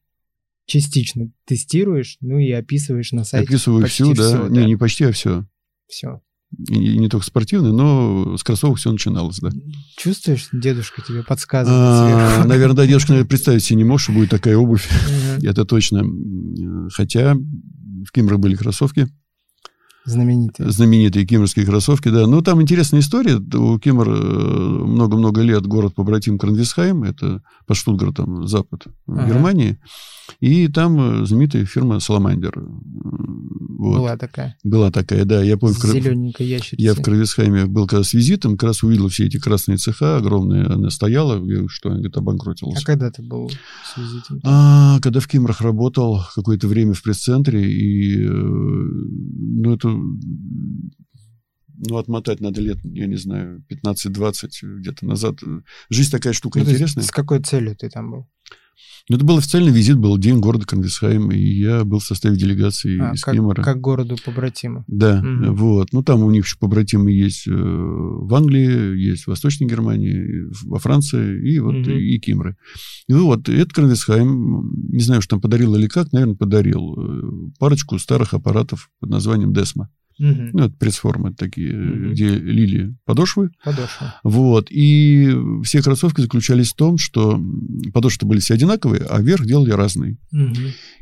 частично 0.65 1.31
тестируешь, 1.46 2.17
ну 2.22 2.38
и 2.38 2.51
описываешь 2.51 3.12
на 3.12 3.24
сайте. 3.24 3.48
Описываю 3.48 3.86
всю, 3.88 4.13
да. 4.13 4.27
Все, 4.27 4.48
не, 4.48 4.60
да. 4.60 4.65
не 4.65 4.75
почти, 4.75 5.05
а 5.05 5.12
все. 5.12 5.46
Все. 5.88 6.22
И 6.67 6.98
не 6.98 7.08
только 7.08 7.25
спортивный, 7.25 7.72
но 7.72 8.38
с 8.38 8.43
кроссовок 8.43 8.77
все 8.77 8.91
начиналось, 8.91 9.39
да. 9.39 9.51
Чувствуешь, 9.98 10.50
дедушка 10.51 11.01
тебе 11.01 11.24
подсказывает 11.24 11.79
а, 11.79 12.43
Наверное, 12.46 12.75
да, 12.75 12.86
дедушка 12.86 13.13
наверное, 13.13 13.29
представить 13.29 13.63
себе 13.63 13.77
не 13.77 13.84
может, 13.86 14.05
что 14.05 14.13
будет 14.13 14.29
такая 14.29 14.58
обувь. 14.58 14.88
Это 15.41 15.65
точно. 15.65 16.03
Хотя 16.91 17.36
в 17.36 18.12
Кимбрах 18.12 18.39
были 18.39 18.55
кроссовки. 18.55 19.08
Знаменитые. 20.03 20.72
Знаменитые 20.72 21.25
кимрские 21.25 21.65
кроссовки, 21.65 22.10
да. 22.10 22.25
Но 22.25 22.41
там 22.41 22.62
интересная 22.62 23.01
история. 23.01 23.36
У 23.36 23.77
Кимр 23.77 24.10
э, 24.10 24.13
много-много 24.13 25.41
лет 25.41 25.65
город 25.67 25.93
побратим 25.93 26.39
Кранвисхайм, 26.39 27.03
это 27.03 27.43
под 27.67 27.77
Штутгартом, 27.77 28.48
запад 28.48 28.86
ага. 29.08 29.27
Германии. 29.27 29.79
И 30.40 30.68
там 30.68 31.22
э, 31.22 31.26
знаменитая 31.26 31.66
фирма 31.66 32.00
Саламандер. 32.00 32.54
Вот. 32.58 33.98
Была 33.98 34.18
такая. 34.18 34.58
Была 34.64 34.92
такая, 34.92 35.26
да. 35.26 35.42
Я 35.42 35.58
помню, 35.58 35.76
Зелененькая 35.76 36.46
ящерица. 36.46 36.84
Я 36.84 36.94
в 36.94 37.02
Кровисхайме 37.02 37.66
был 37.66 37.88
когда 37.88 38.04
с 38.04 38.14
визитом, 38.14 38.54
как 38.54 38.70
раз 38.70 38.84
увидел 38.84 39.08
все 39.10 39.26
эти 39.26 39.40
красные 39.40 39.78
цеха 39.78 40.18
огромные. 40.18 40.66
Она 40.66 40.90
стояла, 40.90 41.42
что 41.68 41.90
она 41.90 41.98
говорит, 41.98 42.18
обанкротилась. 42.18 42.82
А 42.82 42.86
когда 42.86 43.10
ты 43.10 43.24
был 43.24 43.50
с 43.50 43.98
визитом? 43.98 44.40
А, 44.44 45.00
когда 45.02 45.20
в 45.20 45.28
Кимрах 45.28 45.62
работал 45.62 46.24
какое-то 46.36 46.68
время 46.68 46.94
в 46.94 47.02
пресс-центре, 47.02 47.72
и 47.72 48.24
э, 48.24 48.30
ну, 48.30 49.74
это 49.74 49.90
ну, 51.84 51.98
отмотать 51.98 52.40
надо 52.42 52.62
лет, 52.62 52.78
я 52.84 53.08
не 53.08 53.18
знаю, 53.18 53.64
15-20 53.70 54.50
где-то 54.78 55.06
назад. 55.06 55.40
Жизнь 55.90 56.12
такая 56.12 56.34
штука 56.34 56.60
ну, 56.60 56.66
интересная. 56.66 57.04
С 57.04 57.12
какой 57.12 57.42
целью 57.42 57.76
ты 57.76 57.90
там 57.90 58.12
был? 58.12 58.28
Ну, 59.10 59.16
это 59.16 59.25
был 59.25 59.38
официальный 59.38 59.72
визит, 59.72 59.98
был 59.98 60.18
день 60.18 60.40
города 60.40 60.66
Конгресхайм, 60.66 61.32
и 61.32 61.38
я 61.38 61.84
был 61.84 62.00
в 62.00 62.04
составе 62.04 62.38
делегации 62.38 63.00
а, 63.01 63.13
из 63.13 63.24
как, 63.24 63.34
Кемера. 63.34 63.62
Как 63.62 63.82
городу 63.82 64.16
побратима. 64.24 64.86
Да, 64.88 65.20
угу. 65.20 65.54
вот. 65.54 65.88
Ну, 65.92 66.04
там 66.04 66.24
у 66.24 66.32
них 66.32 66.46
еще 66.46 66.58
побратимы 66.58 67.12
есть 67.12 67.48
э, 67.48 67.51
в 67.51 68.34
Англии, 68.34 68.98
есть 68.98 69.24
в 69.24 69.28
Восточной 69.28 69.68
Германии, 69.68 70.46
во 70.63 70.80
Франции, 70.80 71.51
и 71.51 71.60
вот 71.60 71.75
угу. 71.75 71.92
и 71.92 72.20
Кимры. 72.20 72.58
И 73.08 73.13
вот, 73.13 73.50
этот 73.50 73.74
Конгресхайм, 73.74 74.72
не 74.90 75.01
знаю, 75.01 75.22
что 75.22 75.32
там 75.32 75.42
подарил 75.42 75.75
или 75.75 75.88
как, 75.88 76.12
наверное, 76.13 76.36
подарил 76.36 76.96
э, 76.98 77.51
парочку 77.60 77.98
старых 78.00 78.34
аппаратов 78.34 78.90
под 79.00 79.10
названием 79.10 79.54
Десма. 79.54 79.90
Мгм. 80.22 80.50
Ну, 80.54 80.63
это 80.66 80.75
пресс-формы 80.78 81.34
такие, 81.34 81.74
Мгм. 81.74 82.12
где 82.12 82.30
лили 82.30 82.96
подошвы. 83.06 83.50
Подошва. 83.63 84.16
Вот. 84.24 84.68
И 84.70 85.36
все 85.63 85.82
кроссовки 85.82 86.22
заключались 86.22 86.72
в 86.72 86.75
том, 86.75 87.00
что 87.00 87.42
подошвы 87.92 88.28
были 88.28 88.40
все 88.40 88.54
одинаковые, 88.54 89.01
а 89.10 89.20
верх 89.22 89.46
делали 89.48 89.72
разный. 89.72 90.20
Мгм. 90.32 90.56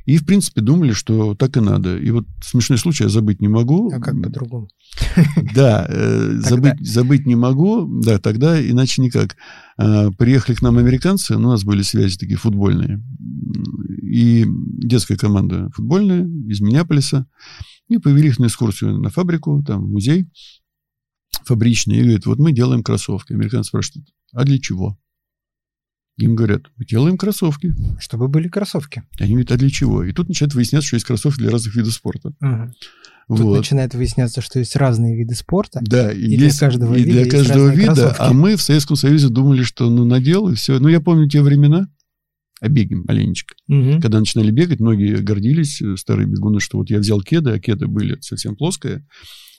И, 0.06 0.18
в 0.18 0.26
принципе, 0.26 0.62
думали, 0.62 0.94
что 0.94 1.36
так 1.36 1.58
и 1.58 1.60
надо. 1.60 1.98
И 1.98 2.10
вот 2.12 2.26
смешной 2.42 2.78
случай 2.80 3.04
я 3.04 3.10
забыть 3.10 3.42
не 3.42 3.50
могу. 3.50 3.92
А 3.94 4.00
как 4.00 4.20
по-другому? 4.22 4.70
Да, 5.54 5.86
э, 5.90 6.40
забыть, 6.40 6.80
забыть 6.82 7.26
не 7.26 7.36
могу. 7.36 7.86
Да, 8.02 8.20
тогда 8.20 8.60
иначе 8.62 9.02
никак. 9.02 9.36
А, 9.78 10.12
Приехали 10.12 10.56
к 10.56 10.62
нам 10.62 10.78
американцы, 10.78 11.38
ну, 11.38 11.50
у 11.50 11.52
нас 11.52 11.64
были 11.64 11.82
связи 11.82 12.18
такие 12.18 12.38
футбольные. 12.38 13.04
И 14.04 14.46
детская 14.48 15.18
команда 15.18 15.70
футбольная 15.74 16.26
из 16.48 16.62
Миннеаполиса. 16.62 17.28
И 17.88 17.98
повели 17.98 18.30
их 18.30 18.40
на 18.40 18.48
экскурсию 18.48 19.00
на 19.00 19.10
фабрику, 19.10 19.64
там, 19.66 19.86
в 19.86 19.90
музей 19.90 20.28
фабричный. 21.46 21.98
И 21.98 22.04
говорят, 22.04 22.26
вот 22.26 22.40
мы 22.40 22.52
делаем 22.52 22.84
кроссовки. 22.84 23.34
Американцы 23.34 23.70
спрашивают, 23.70 24.08
а 24.34 24.44
для 24.44 24.60
чего? 24.60 24.98
Им 26.18 26.36
говорят, 26.36 26.64
мы 26.76 26.86
делаем 26.86 27.18
кроссовки. 27.18 27.74
Чтобы 28.00 28.28
были 28.28 28.50
кроссовки. 28.50 29.04
Они 29.20 29.32
говорят, 29.32 29.54
а 29.54 29.58
для 29.58 29.70
чего? 29.70 30.04
И 30.04 30.12
тут 30.12 30.28
начинает 30.28 30.54
выясняться, 30.54 30.88
что 30.88 30.96
есть 30.98 31.06
кроссовки 31.06 31.40
для 31.40 31.50
разных 31.50 31.76
видов 31.76 31.94
спорта. 31.94 32.34
Мгм. 32.42 32.74
Тут 33.30 33.40
Вот. 33.42 33.58
начинает 33.60 33.94
выясняться, 33.94 34.42
что 34.42 34.60
есть 34.60 34.76
разные 34.76 35.16
виды 35.16 35.36
спорта. 35.36 35.80
Да, 35.84 36.12
и, 36.12 36.20
И 36.20 36.36
для 36.38 36.48
есть, 36.48 36.60
каждого 36.60 36.96
и 36.96 37.04
вида 37.04 37.22
для 37.24 37.30
каждого 37.32 37.68
вида. 37.70 37.86
кроссовки. 37.94 38.16
А 38.20 38.34
мы 38.34 38.56
в 38.56 38.62
Советском 38.62 38.96
Союзе 38.98 39.30
думали, 39.30 39.62
что 39.64 39.88
ну 39.90 40.04
надел 40.04 40.50
и 40.50 40.56
все. 40.56 40.80
Ну, 40.80 40.88
я 40.88 41.00
помню 41.00 41.30
те 41.30 41.42
времена, 41.44 41.88
а 42.60 42.68
бегаем 42.70 43.04
маленечко. 43.08 43.54
Мгм. 43.68 44.02
Когда 44.02 44.20
начинали 44.20 44.50
бегать, 44.52 44.80
многие 44.80 45.18
гордились, 45.18 45.80
э, 45.82 45.96
старые 45.96 46.28
бегуны, 46.28 46.60
что 46.60 46.80
вот 46.80 46.90
я 46.90 46.98
взял 46.98 47.22
кеды, 47.22 47.52
а 47.52 47.60
кеды 47.60 47.86
были 47.88 48.18
совсем 48.22 48.56
плоские, 48.56 49.06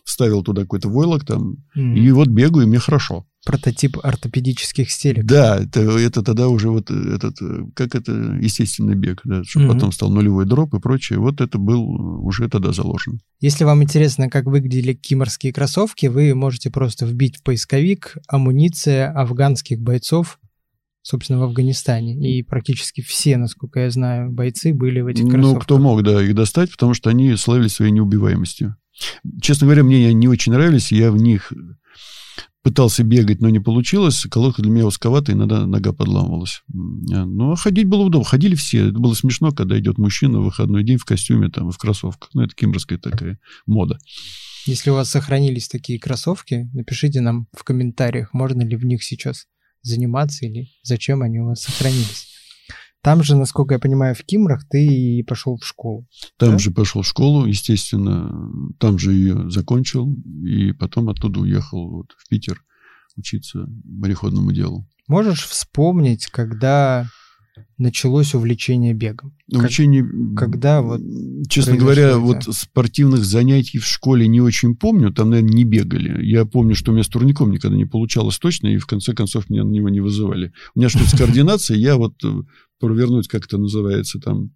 вставил 0.05 0.43
туда 0.43 0.63
какой-то 0.63 0.89
войлок 0.89 1.25
там, 1.25 1.59
Мгм. 1.77 1.95
и 1.95 2.11
вот 2.11 2.27
бегаю, 2.29 2.67
и 2.67 2.69
мне 2.69 2.81
хорошо. 2.81 3.25
Прототип 3.47 3.97
ортопедических 4.03 4.91
стелек. 4.91 5.25
Да, 5.25 5.59
это, 5.63 5.81
это 5.81 6.23
тогда 6.23 6.49
уже 6.49 6.69
вот 6.69 6.91
этот, 6.91 7.41
э, 7.41 7.65
как 7.75 7.95
это, 7.95 8.13
естественный 8.41 8.95
бег, 8.95 9.23
да, 9.25 9.43
чтобы 9.45 9.67
Мгм. 9.67 9.75
потом 9.75 9.93
стал 9.93 10.11
нулевой 10.11 10.45
дроп 10.45 10.75
и 10.75 10.79
прочее. 10.79 11.19
Вот 11.19 11.41
это 11.41 11.57
был 11.59 11.83
э, 11.85 12.21
уже 12.23 12.49
тогда 12.51 12.73
заложен. 12.73 13.21
Если 13.41 13.65
вам 13.65 13.83
интересно, 13.83 14.29
как 14.29 14.45
выглядели 14.45 14.93
киморские 14.93 15.55
кроссовки, 15.55 16.07
вы 16.07 16.35
можете 16.35 16.71
просто 16.71 17.07
вбить 17.07 17.39
в 17.39 17.43
поисковик 17.43 18.19
«Амуниция 18.29 19.11
афганских 19.11 19.81
бойцов», 19.81 20.39
собственно, 21.03 21.39
в 21.39 21.45
Афганистане. 21.45 22.15
И 22.39 22.43
практически 22.43 23.01
все, 23.01 23.39
насколько 23.39 23.81
я 23.81 23.91
знаю, 23.91 24.31
бойцы 24.31 24.75
были 24.75 25.01
в 25.01 25.07
этих 25.07 25.25
Ну, 25.25 25.31
кроссовках. 25.31 25.63
кто 25.65 25.79
мог, 25.79 26.03
да, 26.03 26.23
их 26.23 26.35
достать, 26.35 26.71
потому 26.71 26.93
что 26.93 27.09
они 27.09 27.35
славились 27.37 27.73
своей 27.73 27.91
неубиваемостью. 27.91 28.77
Честно 29.41 29.67
говоря, 29.67 29.83
мне 29.83 30.05
они 30.05 30.15
не 30.15 30.29
очень 30.29 30.53
нравились, 30.53 30.93
я 30.93 31.11
в 31.11 31.17
них 31.17 31.55
пытался 32.63 33.03
бегать, 33.05 33.41
но 33.41 33.49
не 33.49 33.61
получилось. 33.61 34.27
Колодка 34.31 34.63
для 34.63 34.71
меня 34.71 34.87
узковатая, 34.87 35.37
иногда 35.37 35.67
нога 35.67 35.93
подламывалась. 35.93 36.63
А 37.13 37.57
ходить 37.57 37.87
было 37.87 38.03
удобно. 38.03 38.29
Ходили 38.29 38.55
все. 38.55 38.89
Это 38.89 38.99
было 38.99 39.15
смешно, 39.15 39.51
когда 39.51 39.79
идет 39.79 39.99
мужчина 39.99 40.41
в 40.41 40.45
выходной 40.45 40.85
день 40.85 40.99
в 40.99 41.05
костюме, 41.05 41.49
там, 41.49 41.71
в 41.71 41.79
кроссовках. 41.79 42.31
Ну, 42.35 42.43
это 42.43 42.55
кимберская 42.55 42.99
такая 42.99 43.39
мода. 43.67 43.99
Если 44.67 44.91
у 44.91 44.95
вас 44.95 45.09
сохранились 45.09 45.69
такие 45.69 45.99
кроссовки, 45.99 46.69
напишите 46.75 47.21
нам 47.21 47.49
в 47.53 47.65
комментариях, 47.65 48.35
можно 48.35 48.63
ли 48.63 48.77
в 48.77 48.85
них 48.85 49.03
сейчас 49.03 49.47
заниматься 49.83 50.45
или 50.45 50.69
зачем 50.83 51.23
они 51.23 51.41
у 51.41 51.47
вас 51.47 51.63
сохранились. 51.63 52.29
Там 53.03 53.23
же, 53.23 53.35
насколько 53.37 53.75
я 53.75 53.79
понимаю, 53.79 54.15
в 54.15 54.23
Кимрах 54.25 54.67
ты 54.69 54.85
и 54.87 55.23
пошел 55.23 55.57
в 55.57 55.65
школу. 55.65 56.07
Там 56.39 56.53
Да? 56.53 56.59
же 56.59 56.71
пошел 56.71 57.03
в 57.03 57.07
школу, 57.07 57.47
естественно, 57.47 58.51
там 58.79 58.99
же 58.99 59.13
ее 59.13 59.51
закончил, 59.51 60.13
и 60.45 60.73
потом 60.73 61.09
оттуда 61.09 61.41
уехал 61.41 61.89
вот 61.91 62.07
в 62.19 62.29
Питер 62.29 62.63
учиться 63.17 63.67
мореходному 63.85 64.53
делу. 64.53 64.87
Можешь 65.09 65.45
вспомнить, 65.47 66.27
когда 66.27 67.07
началось 67.79 68.35
увлечение 68.35 68.95
бегом? 68.95 69.33
Как- 69.51 69.61
Увлечение... 69.61 70.07
когда 70.37 70.81
вот 70.83 71.01
Честно 71.49 71.77
говоря, 71.77 72.11
это? 72.11 72.19
вот 72.19 72.43
спортивных 72.45 73.25
занятий 73.25 73.79
в 73.79 73.87
школе 73.87 74.29
не 74.29 74.41
очень 74.41 74.77
помню, 74.77 75.13
там, 75.13 75.31
наверное, 75.31 75.53
не 75.55 75.65
бегали. 75.65 76.25
Я 76.25 76.45
помню, 76.45 76.75
что 76.75 76.91
у 76.91 76.95
меня 76.95 77.03
с 77.03 77.09
турником 77.09 77.51
никогда 77.51 77.77
не 77.77 77.87
получалось 77.87 78.39
точно, 78.39 78.69
и 78.69 78.79
в 78.79 78.87
конце 78.87 79.15
концов 79.15 79.51
меня 79.51 79.65
на 79.65 79.71
него 79.71 79.89
не 79.89 80.01
вызывали. 80.01 80.53
У 80.75 80.79
меня 80.79 80.89
что-то 80.89 81.09
с 81.09 81.19
координацией, 81.19 81.81
я 81.81 81.97
вот 81.97 82.15
э, 82.25 82.43
провернуть, 82.81 83.29
как 83.29 83.45
это 83.45 83.59
называется, 83.59 84.19
там, 84.19 84.51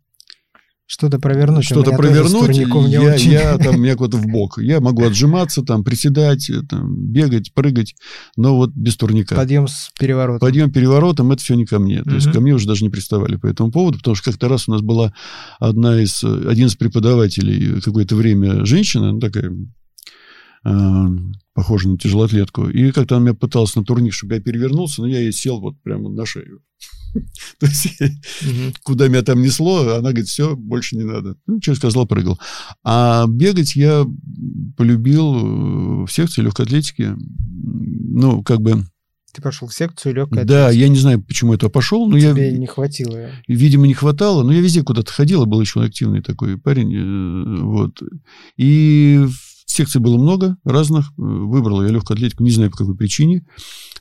что-то 0.87 1.19
провернуть. 1.19 1.65
что-то 1.65 1.93
провернуть, 1.93 2.57
я, 2.59 3.01
очень. 3.01 3.31
я 3.31 3.57
там, 3.59 3.81
меня 3.81 3.97
куда-то 3.97 4.19
в 4.19 4.27
бок. 4.27 4.59
Я 4.59 4.81
могу 4.81 5.03
отжиматься, 5.05 5.63
там, 5.63 5.83
приседать, 5.83 6.51
э, 6.51 6.61
там, 6.69 6.95
бегать, 7.11 7.55
прыгать, 7.55 7.95
но 8.37 8.57
вот 8.57 8.71
без 8.75 8.97
турника. 8.97 9.35
Подъем 9.35 9.67
с 9.67 9.91
переворотом. 9.99 10.41
Подъем 10.47 10.71
переворотом 10.71 11.33
это 11.33 11.43
все 11.43 11.55
не 11.55 11.65
ко 11.65 11.79
мне. 11.79 12.03
То 12.03 12.15
есть 12.15 12.27
Мгм. 12.27 12.35
ко 12.35 12.41
мне 12.43 12.53
уже 12.53 12.67
даже 12.67 12.85
не 12.85 12.91
приставали 12.91 13.37
по 13.37 13.47
этому 13.47 13.73
поводу, 13.73 13.97
потому 13.99 14.15
что 14.15 14.31
как-то 14.31 14.49
раз 14.49 14.69
у 14.69 14.73
нас 14.73 14.83
была 14.83 15.15
одна 15.59 16.03
из, 16.03 16.23
э, 16.23 16.49
один 16.49 16.67
из 16.67 16.77
преподавателей 16.77 17.81
какое-то 17.81 18.15
время 18.15 18.67
женщина, 18.67 19.13
ну, 19.13 19.21
такая 19.21 19.53
похожая 21.55 21.93
на 21.93 21.99
тяжелоатлетку, 21.99 22.69
и 22.69 22.90
как-то 22.90 23.17
она 23.17 23.27
меня 23.27 23.35
пыталась 23.35 23.75
на 23.77 23.85
турник, 23.85 24.12
чтобы 24.12 24.35
я 24.35 24.40
перевернулся, 24.40 25.01
но 25.03 25.07
я 25.09 25.21
ей 25.21 25.33
сел 25.33 25.61
вот 25.61 25.81
прямо 25.83 26.11
на 26.11 26.27
шею. 26.27 26.61
То 27.61 27.67
есть 27.67 27.93
куда 28.83 29.07
меня 29.07 29.23
там 29.23 29.40
несло, 29.40 29.83
она 29.93 30.11
говорит, 30.11 30.27
все, 30.27 30.57
больше 30.57 30.97
не 30.97 31.05
надо. 31.05 31.37
Ну, 31.47 31.61
что 31.62 31.77
сказал, 31.77 32.07
прыгал. 32.07 32.40
А 32.83 33.27
бегать 33.29 33.77
я 33.77 34.05
полюбил 34.77 35.35
э, 36.03 36.07
в 36.07 36.09
секции 36.12 36.43
легкой 36.43 36.67
атлетики. 36.67 37.12
Ну, 37.17 38.43
как 38.43 38.61
бы, 38.61 38.83
Ты 39.33 39.40
пошел 39.40 39.69
в 39.69 39.75
секцию 39.75 40.14
легкой 40.14 40.45
да, 40.45 40.67
атлетики. 40.67 40.83
я 40.83 40.88
не 40.88 40.99
знаю, 40.99 41.23
почему 41.23 41.55
этого 41.55 41.71
пошел, 41.71 42.09
но 42.09 42.17
я, 42.17 42.33
Тебе 42.33 42.51
не 42.53 42.67
хватило. 42.67 43.31
видимо, 43.47 43.87
не 43.87 43.95
хватало, 43.95 44.43
но 44.43 44.53
я 44.53 44.61
везде 44.61 44.83
куда-то 44.83 45.12
ходил, 45.12 45.47
был 45.47 45.59
очень 45.59 45.83
активный 45.83 46.21
такой 46.21 46.59
парень, 46.59 46.95
э, 46.95 47.62
вот. 47.62 48.03
И 48.57 49.25
секций 49.66 50.00
было 50.00 50.16
много 50.18 50.57
разных, 50.64 51.09
э, 51.11 51.12
выбрал 51.22 51.83
я 51.83 51.90
легкую 51.90 52.16
атлетику, 52.16 52.42
не 52.44 52.50
знаю 52.50 52.70
по 52.70 52.77
какой 52.79 52.96
причине. 52.96 53.44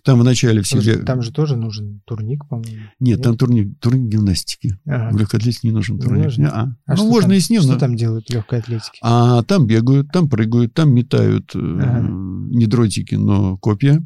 Там 0.04 0.20
вначале 0.20 0.62
все... 0.62 0.76
Там 0.76 0.84
же, 0.84 0.98
там 1.04 1.22
же 1.22 1.32
тоже 1.32 1.56
нужен 1.56 2.02
турник, 2.06 2.46
по-моему. 2.50 2.84
Нет, 3.00 3.22
там 3.22 3.38
турник, 3.38 3.80
турник 3.80 4.10
гимнастики. 4.12 4.78
Ага. 4.86 5.16
В 5.16 5.20
легкой 5.20 5.40
атлетике 5.40 5.68
не 5.70 5.74
нужен 5.74 5.96
Не 5.96 6.02
турник. 6.02 6.24
нужен? 6.26 6.44
Не-а. 6.44 6.76
А 6.86 6.96
ну, 6.96 7.06
можно 7.08 7.30
там- 7.30 7.38
и 7.38 7.40
с 7.40 7.50
ним, 7.50 7.62
Что 7.62 7.74
но- 7.74 7.80
там 7.80 7.96
делают 7.96 8.28
в 8.28 8.34
легкой 8.34 8.60
атлетике? 8.60 9.00
А 9.02 9.44
там 9.44 9.66
бегают, 9.66 10.10
там 10.12 10.30
прыгают, 10.30 10.74
там 10.74 10.94
метают 10.94 11.52
э, 11.56 11.60
Ага. 11.60 12.08
не 12.10 12.66
дротики, 12.66 13.16
но 13.16 13.58
копья. 13.58 14.04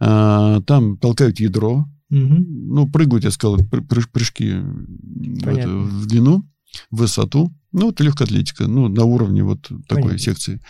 А, 0.00 0.60
там 0.62 0.98
толкают 0.98 1.40
ядро. 1.40 1.86
Мгм. 2.10 2.46
Ну, 2.74 2.86
прыгают, 2.90 3.24
я 3.24 3.30
сказал, 3.30 3.56
пр- 3.56 3.82
прыж- 3.82 4.08
прыжки 4.12 4.50
э, 4.50 4.60
вот, 4.62 5.42
Понятно. 5.44 5.78
в 5.78 6.06
длину, 6.06 6.44
в 6.90 6.98
высоту. 6.98 7.52
Ну, 7.72 7.90
это 7.90 8.04
легкая 8.04 8.26
атлетика, 8.28 8.68
ну, 8.68 8.86
на 8.88 9.02
уровне 9.04 9.42
вот 9.42 9.62
такой 9.62 10.02
Понятно. 10.02 10.18
секции. 10.18 10.60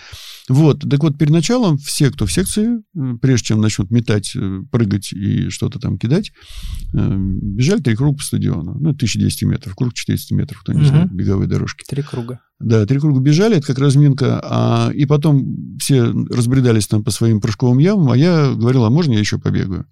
Вот, 0.49 0.81
так 0.88 1.03
вот, 1.03 1.19
перед 1.19 1.33
началом 1.33 1.77
все, 1.77 2.11
кто 2.11 2.25
в 2.25 2.33
секции, 2.33 2.83
прежде 3.21 3.49
чем 3.49 3.61
начнут 3.61 3.90
метать, 3.90 4.33
э, 4.35 4.61
прыгать 4.73 5.12
и 5.12 5.51
что-то 5.51 5.79
там 5.79 5.99
кидать, 5.99 6.33
э, 6.95 7.14
бежали 7.19 7.83
три 7.83 7.95
круга 7.95 8.17
по 8.19 8.25
стадиону. 8.25 8.79
Ну, 8.81 8.95
1200 8.95 9.45
метров, 9.45 9.75
круг 9.77 9.93
400 9.93 10.35
метров, 10.35 10.61
кто 10.62 10.73
не 10.73 10.79
Мгм. 10.81 10.88
знает, 10.88 11.12
беговые 11.12 11.47
дорожки. 11.47 11.85
Три 11.87 12.03
круга. 12.03 12.40
Да, 12.59 12.87
три 12.87 12.99
круга 12.99 13.21
бежали, 13.21 13.59
это 13.59 13.67
как 13.67 13.79
разминка, 13.81 14.40
а, 14.43 14.90
и 14.95 15.05
потом 15.05 15.77
все 15.79 16.05
разбредались 16.05 16.87
там 16.87 17.05
по 17.05 17.11
своим 17.11 17.40
прыжковым 17.43 17.79
ямам, 17.79 18.11
а 18.12 18.17
я 18.17 18.55
говорил, 18.55 18.85
а 18.85 18.90
можно 18.90 19.12
я 19.12 19.19
еще 19.19 19.38
побегаю? 19.38 19.87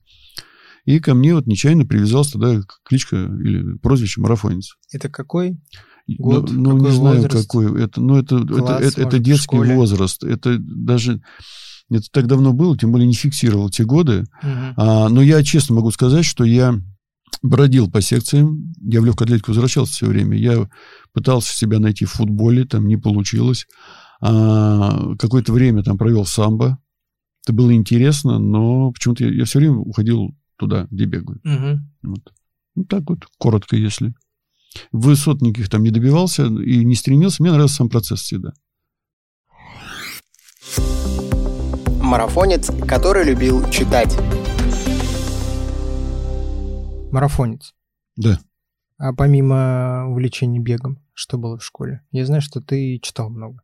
И 0.86 0.98
ко 0.98 1.14
мне 1.14 1.34
вот 1.34 1.46
нечаянно 1.46 1.84
привязался 1.84 2.32
тогда 2.38 2.62
кличка 2.84 3.16
или 3.16 3.76
прозвище 3.78 4.20
марафонец. 4.20 4.76
Это 4.92 5.08
какой? 5.10 5.60
Год, 6.18 6.50
ну, 6.50 6.76
ну, 6.76 6.86
не 6.86 6.90
знаю, 6.90 7.22
возраст? 7.22 7.46
какой. 7.46 7.82
Это, 7.82 8.00
ну, 8.00 8.16
это, 8.16 8.36
это, 8.36 8.46
Класс, 8.46 8.80
это, 8.80 8.86
это 8.88 9.04
может, 9.04 9.20
в 9.20 9.22
детский 9.22 9.56
возраст. 9.56 10.24
Это 10.24 10.58
даже... 10.58 11.22
Это 11.90 12.04
так 12.10 12.26
давно 12.26 12.52
было, 12.54 12.76
тем 12.78 12.90
более 12.90 13.06
не 13.06 13.12
фиксировал 13.12 13.68
те 13.68 13.84
годы. 13.84 14.24
Мгм. 14.42 14.74
А, 14.76 15.08
но 15.08 15.20
я 15.20 15.42
честно 15.42 15.74
могу 15.74 15.90
сказать, 15.90 16.24
что 16.24 16.44
я 16.44 16.74
бродил 17.42 17.90
по 17.90 18.00
секциям, 18.00 18.72
я 18.80 19.00
в 19.00 19.04
легкую 19.04 19.26
атлетику 19.26 19.50
возвращался 19.50 19.92
все 19.92 20.06
время, 20.06 20.38
я 20.38 20.68
пытался 21.12 21.56
себя 21.56 21.78
найти 21.80 22.04
в 22.04 22.12
футболе, 22.12 22.64
там 22.64 22.86
не 22.86 22.96
получилось. 22.96 23.66
А, 24.20 25.16
какое-то 25.16 25.52
время 25.52 25.82
там 25.82 25.98
провел 25.98 26.24
самбо. 26.24 26.78
Это 27.44 27.52
было 27.52 27.74
интересно, 27.74 28.38
но 28.38 28.92
почему-то 28.92 29.24
я, 29.24 29.32
я 29.32 29.44
все 29.44 29.58
время 29.58 29.76
уходил 29.76 30.34
туда, 30.56 30.86
где 30.90 31.06
бегаю. 31.06 31.40
Мгм. 31.42 31.90
Вот. 32.02 32.32
Ну, 32.76 32.84
так 32.84 33.02
вот, 33.08 33.26
коротко, 33.38 33.76
если. 33.76 34.14
Высот 34.92 35.40
никаких 35.42 35.68
там 35.68 35.82
не 35.82 35.90
добивался 35.90 36.46
и 36.46 36.84
не 36.84 36.94
стремился. 36.94 37.42
Мне 37.42 37.52
нравился 37.52 37.76
сам 37.76 37.88
процесс 37.88 38.20
всегда. 38.20 38.52
Марафонец, 42.00 42.70
который 42.86 43.24
любил 43.24 43.68
читать. 43.70 44.16
Марафонец. 47.10 47.74
Да. 48.16 48.38
А 48.98 49.12
помимо 49.12 50.06
увлечения 50.08 50.60
бегом, 50.60 51.01
что 51.14 51.38
было 51.38 51.58
в 51.58 51.64
школе? 51.64 52.02
Я 52.10 52.26
знаю, 52.26 52.42
что 52.42 52.60
ты 52.60 52.98
читал 53.02 53.30
много. 53.30 53.60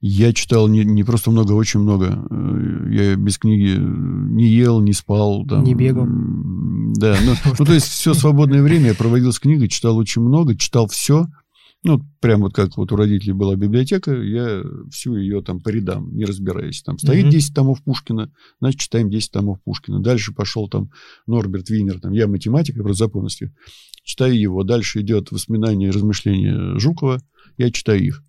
Я 0.00 0.32
читал 0.32 0.68
не, 0.68 0.84
не 0.84 1.02
просто 1.02 1.30
много, 1.30 1.52
а 1.52 1.56
очень 1.56 1.80
много. 1.80 2.26
Э, 2.30 2.88
я 2.90 3.16
без 3.16 3.38
книги 3.38 3.76
не 3.76 4.46
ел, 4.46 4.80
не 4.80 4.92
спал. 4.92 5.44
Там, 5.46 5.64
не 5.64 5.74
бегал. 5.74 6.06
Да, 6.06 7.16
ну, 7.24 7.34
ну, 7.58 7.64
то 7.64 7.72
есть 7.72 7.86
все 7.86 8.14
свободное 8.14 8.62
время 8.62 8.88
я 8.88 8.94
проводил 8.94 9.32
с 9.32 9.40
книгой, 9.40 9.68
читал 9.68 9.96
очень 9.96 10.22
много, 10.22 10.56
читал 10.56 10.86
все. 10.86 11.26
Ну, 11.86 12.02
прям 12.20 12.40
вот 12.40 12.52
как 12.52 12.76
вот 12.76 12.90
у 12.90 12.96
родителей 12.96 13.32
была 13.32 13.54
библиотека, 13.54 14.12
я 14.12 14.60
всю 14.90 15.14
ее 15.14 15.40
там 15.40 15.60
по 15.60 15.68
рядам, 15.68 16.12
не 16.16 16.24
разбираясь. 16.24 16.82
Там 16.82 16.98
стоит 16.98 17.28
10 17.28 17.54
томов 17.54 17.80
Пушкина, 17.84 18.32
значит, 18.58 18.80
читаем 18.80 19.08
10 19.08 19.30
томов 19.30 19.62
Пушкина. 19.62 20.00
Дальше 20.00 20.34
пошел 20.34 20.68
там 20.68 20.90
Норберт 21.28 21.70
Винер, 21.70 22.00
там, 22.00 22.10
я 22.10 22.26
математик, 22.26 22.74
я 22.76 22.92
за 22.92 23.06
полностью. 23.06 23.54
Читаю 24.02 24.36
его. 24.36 24.64
Дальше 24.64 25.00
идет 25.00 25.30
воспоминания 25.30 25.86
и 25.86 25.90
размышления 25.90 26.76
Жукова, 26.76 27.20
я 27.56 27.70
читаю 27.70 28.04
их. 28.04 28.24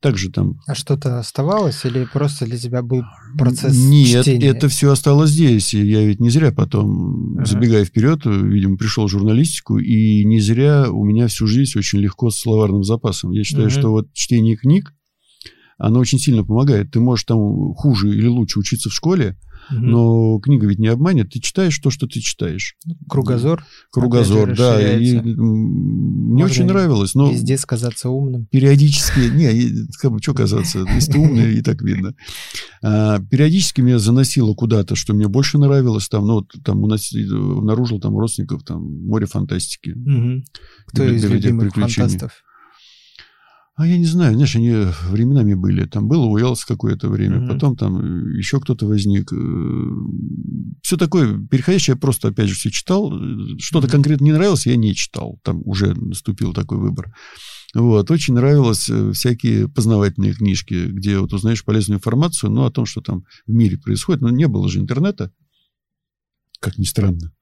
Также 0.00 0.30
там... 0.30 0.60
А 0.66 0.74
что-то 0.74 1.18
оставалось 1.18 1.84
или 1.84 2.04
просто 2.04 2.46
для 2.46 2.56
тебя 2.56 2.82
был 2.82 3.02
процесс 3.36 3.76
Нет, 3.76 4.24
чтения? 4.24 4.46
это 4.48 4.68
все 4.68 4.90
осталось 4.90 5.30
здесь. 5.30 5.74
Я 5.74 6.04
ведь 6.04 6.20
не 6.20 6.30
зря 6.30 6.52
потом, 6.52 7.36
ага. 7.36 7.44
забегая 7.44 7.84
вперед, 7.84 8.20
видимо, 8.24 8.76
пришел 8.76 9.06
в 9.06 9.10
журналистику, 9.10 9.78
и 9.78 10.24
не 10.24 10.40
зря 10.40 10.90
у 10.90 11.04
меня 11.04 11.28
всю 11.28 11.46
жизнь 11.46 11.78
очень 11.78 11.98
легко 11.98 12.30
с 12.30 12.38
словарным 12.38 12.82
запасом. 12.82 13.32
Я 13.32 13.44
считаю, 13.44 13.66
ага. 13.66 13.78
что 13.78 13.90
вот 13.90 14.12
чтение 14.14 14.56
книг, 14.56 14.94
оно 15.80 16.00
очень 16.00 16.18
сильно 16.18 16.44
помогает. 16.44 16.90
Ты 16.92 17.00
можешь 17.00 17.24
там 17.24 17.74
хуже 17.74 18.08
или 18.08 18.26
лучше 18.26 18.58
учиться 18.58 18.90
в 18.90 18.94
школе, 18.94 19.36
Угу. 19.70 19.78
Но 19.78 20.38
книга 20.40 20.66
ведь 20.66 20.78
не 20.78 20.88
обманет. 20.88 21.30
Ты 21.30 21.40
читаешь 21.40 21.78
то, 21.78 21.90
что 21.90 22.06
ты 22.06 22.20
читаешь. 22.20 22.76
Кругозор. 23.08 23.64
Кругозор, 23.92 24.56
да. 24.56 24.80
И 24.98 25.20
мне 25.20 26.44
очень 26.44 26.64
нравилось. 26.64 27.14
Но 27.14 27.30
везде 27.30 27.56
сказаться 27.56 28.08
умным. 28.08 28.46
Периодически... 28.46 29.20
Не, 29.30 29.86
как 30.00 30.12
бы, 30.12 30.18
что 30.20 30.34
казаться? 30.34 30.84
Если 30.94 31.12
ты 31.12 31.18
умный, 31.18 31.54
и 31.54 31.62
так 31.62 31.82
видно. 31.82 32.14
А, 32.82 33.20
периодически 33.20 33.80
меня 33.80 33.98
заносило 33.98 34.54
куда-то, 34.54 34.96
что 34.96 35.14
мне 35.14 35.28
больше 35.28 35.58
нравилось. 35.58 36.08
Там, 36.08 36.26
ну, 36.26 36.42
там 36.42 36.82
у 36.82 36.86
нас 36.86 37.12
обнаружил 37.12 38.00
там 38.00 38.16
родственников, 38.16 38.64
там, 38.64 38.82
море 39.06 39.26
фантастики. 39.26 39.90
Угу. 39.90 40.44
Кто 40.86 41.04
из 41.04 41.24
любимых 41.24 41.74
фантастов? 41.74 42.32
А 43.76 43.86
я 43.86 43.96
не 43.96 44.04
знаю, 44.04 44.34
знаешь, 44.34 44.56
они 44.56 44.70
временами 45.08 45.54
были. 45.54 45.86
Там 45.86 46.06
был 46.06 46.30
Уэллс 46.30 46.64
какое-то 46.64 47.08
время, 47.08 47.38
mm-hmm. 47.38 47.48
потом 47.48 47.76
там 47.76 48.30
еще 48.36 48.60
кто-то 48.60 48.86
возник. 48.86 49.32
Э, 49.32 49.90
все 50.82 50.96
такое 50.96 51.38
переходящее, 51.46 51.94
я 51.94 52.00
просто, 52.00 52.28
опять 52.28 52.48
же, 52.48 52.54
все 52.54 52.70
читал. 52.70 53.10
Что-то 53.58 53.86
mm-hmm. 53.86 53.90
конкретно 53.90 54.24
не 54.24 54.32
нравилось, 54.32 54.66
я 54.66 54.76
не 54.76 54.94
читал. 54.94 55.40
Там 55.42 55.62
уже 55.64 55.94
наступил 55.94 56.52
такой 56.52 56.78
выбор. 56.78 57.14
Вот. 57.74 58.10
Очень 58.10 58.34
нравилось 58.34 58.88
э, 58.90 59.12
всякие 59.12 59.68
познавательные 59.68 60.34
книжки, 60.34 60.88
где 60.88 61.18
вот 61.18 61.32
узнаешь 61.32 61.64
полезную 61.64 61.98
информацию, 61.98 62.50
ну, 62.50 62.64
о 62.64 62.70
том, 62.70 62.84
что 62.84 63.00
там 63.00 63.24
в 63.46 63.52
мире 63.52 63.78
происходит. 63.78 64.20
Но 64.20 64.30
не 64.30 64.48
было 64.48 64.68
же 64.68 64.80
интернета, 64.80 65.32
как 66.58 66.76
ни 66.76 66.84
странно. 66.84 67.32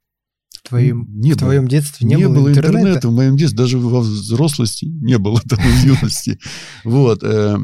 В 0.59 0.68
твоем, 0.68 1.07
не 1.09 1.33
в 1.33 1.37
твоем 1.37 1.68
детстве 1.68 2.07
не, 2.07 2.16
не 2.16 2.27
было, 2.27 2.35
было 2.35 2.49
интернета? 2.49 2.79
интернета? 2.79 3.09
В 3.09 3.14
моем 3.14 3.37
детстве, 3.37 3.59
даже 3.59 3.79
во 3.79 4.01
взрослости 4.01 4.87
не 4.87 5.18
было, 5.18 5.40
там, 5.49 5.59
в 5.59 5.85
юности. 5.85 6.38
Вот. 6.85 7.23
Э, 7.23 7.59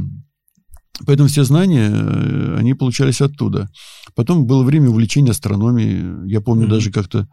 поэтому 1.04 1.28
все 1.28 1.42
знания, 1.44 1.90
э, 1.90 2.56
они 2.56 2.74
получались 2.74 3.20
оттуда. 3.20 3.68
Потом 4.14 4.46
было 4.46 4.62
время 4.62 4.90
увлечения 4.90 5.32
астрономией. 5.32 6.30
Я 6.30 6.40
помню, 6.40 6.66
mm-hmm. 6.66 6.70
даже 6.70 6.92
как-то 6.92 7.28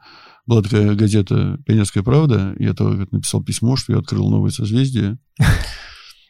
была 0.48 0.64
такая 0.64 0.96
газета 0.96 1.60
«Пионерская 1.66 2.04
правда», 2.04 2.56
я 2.58 2.74
то 2.74 2.90
написал 3.12 3.44
письмо, 3.44 3.76
что 3.76 3.94
я 3.94 4.00
открыл 4.00 4.30
новое 4.30 4.52
созвездие. 4.52 5.20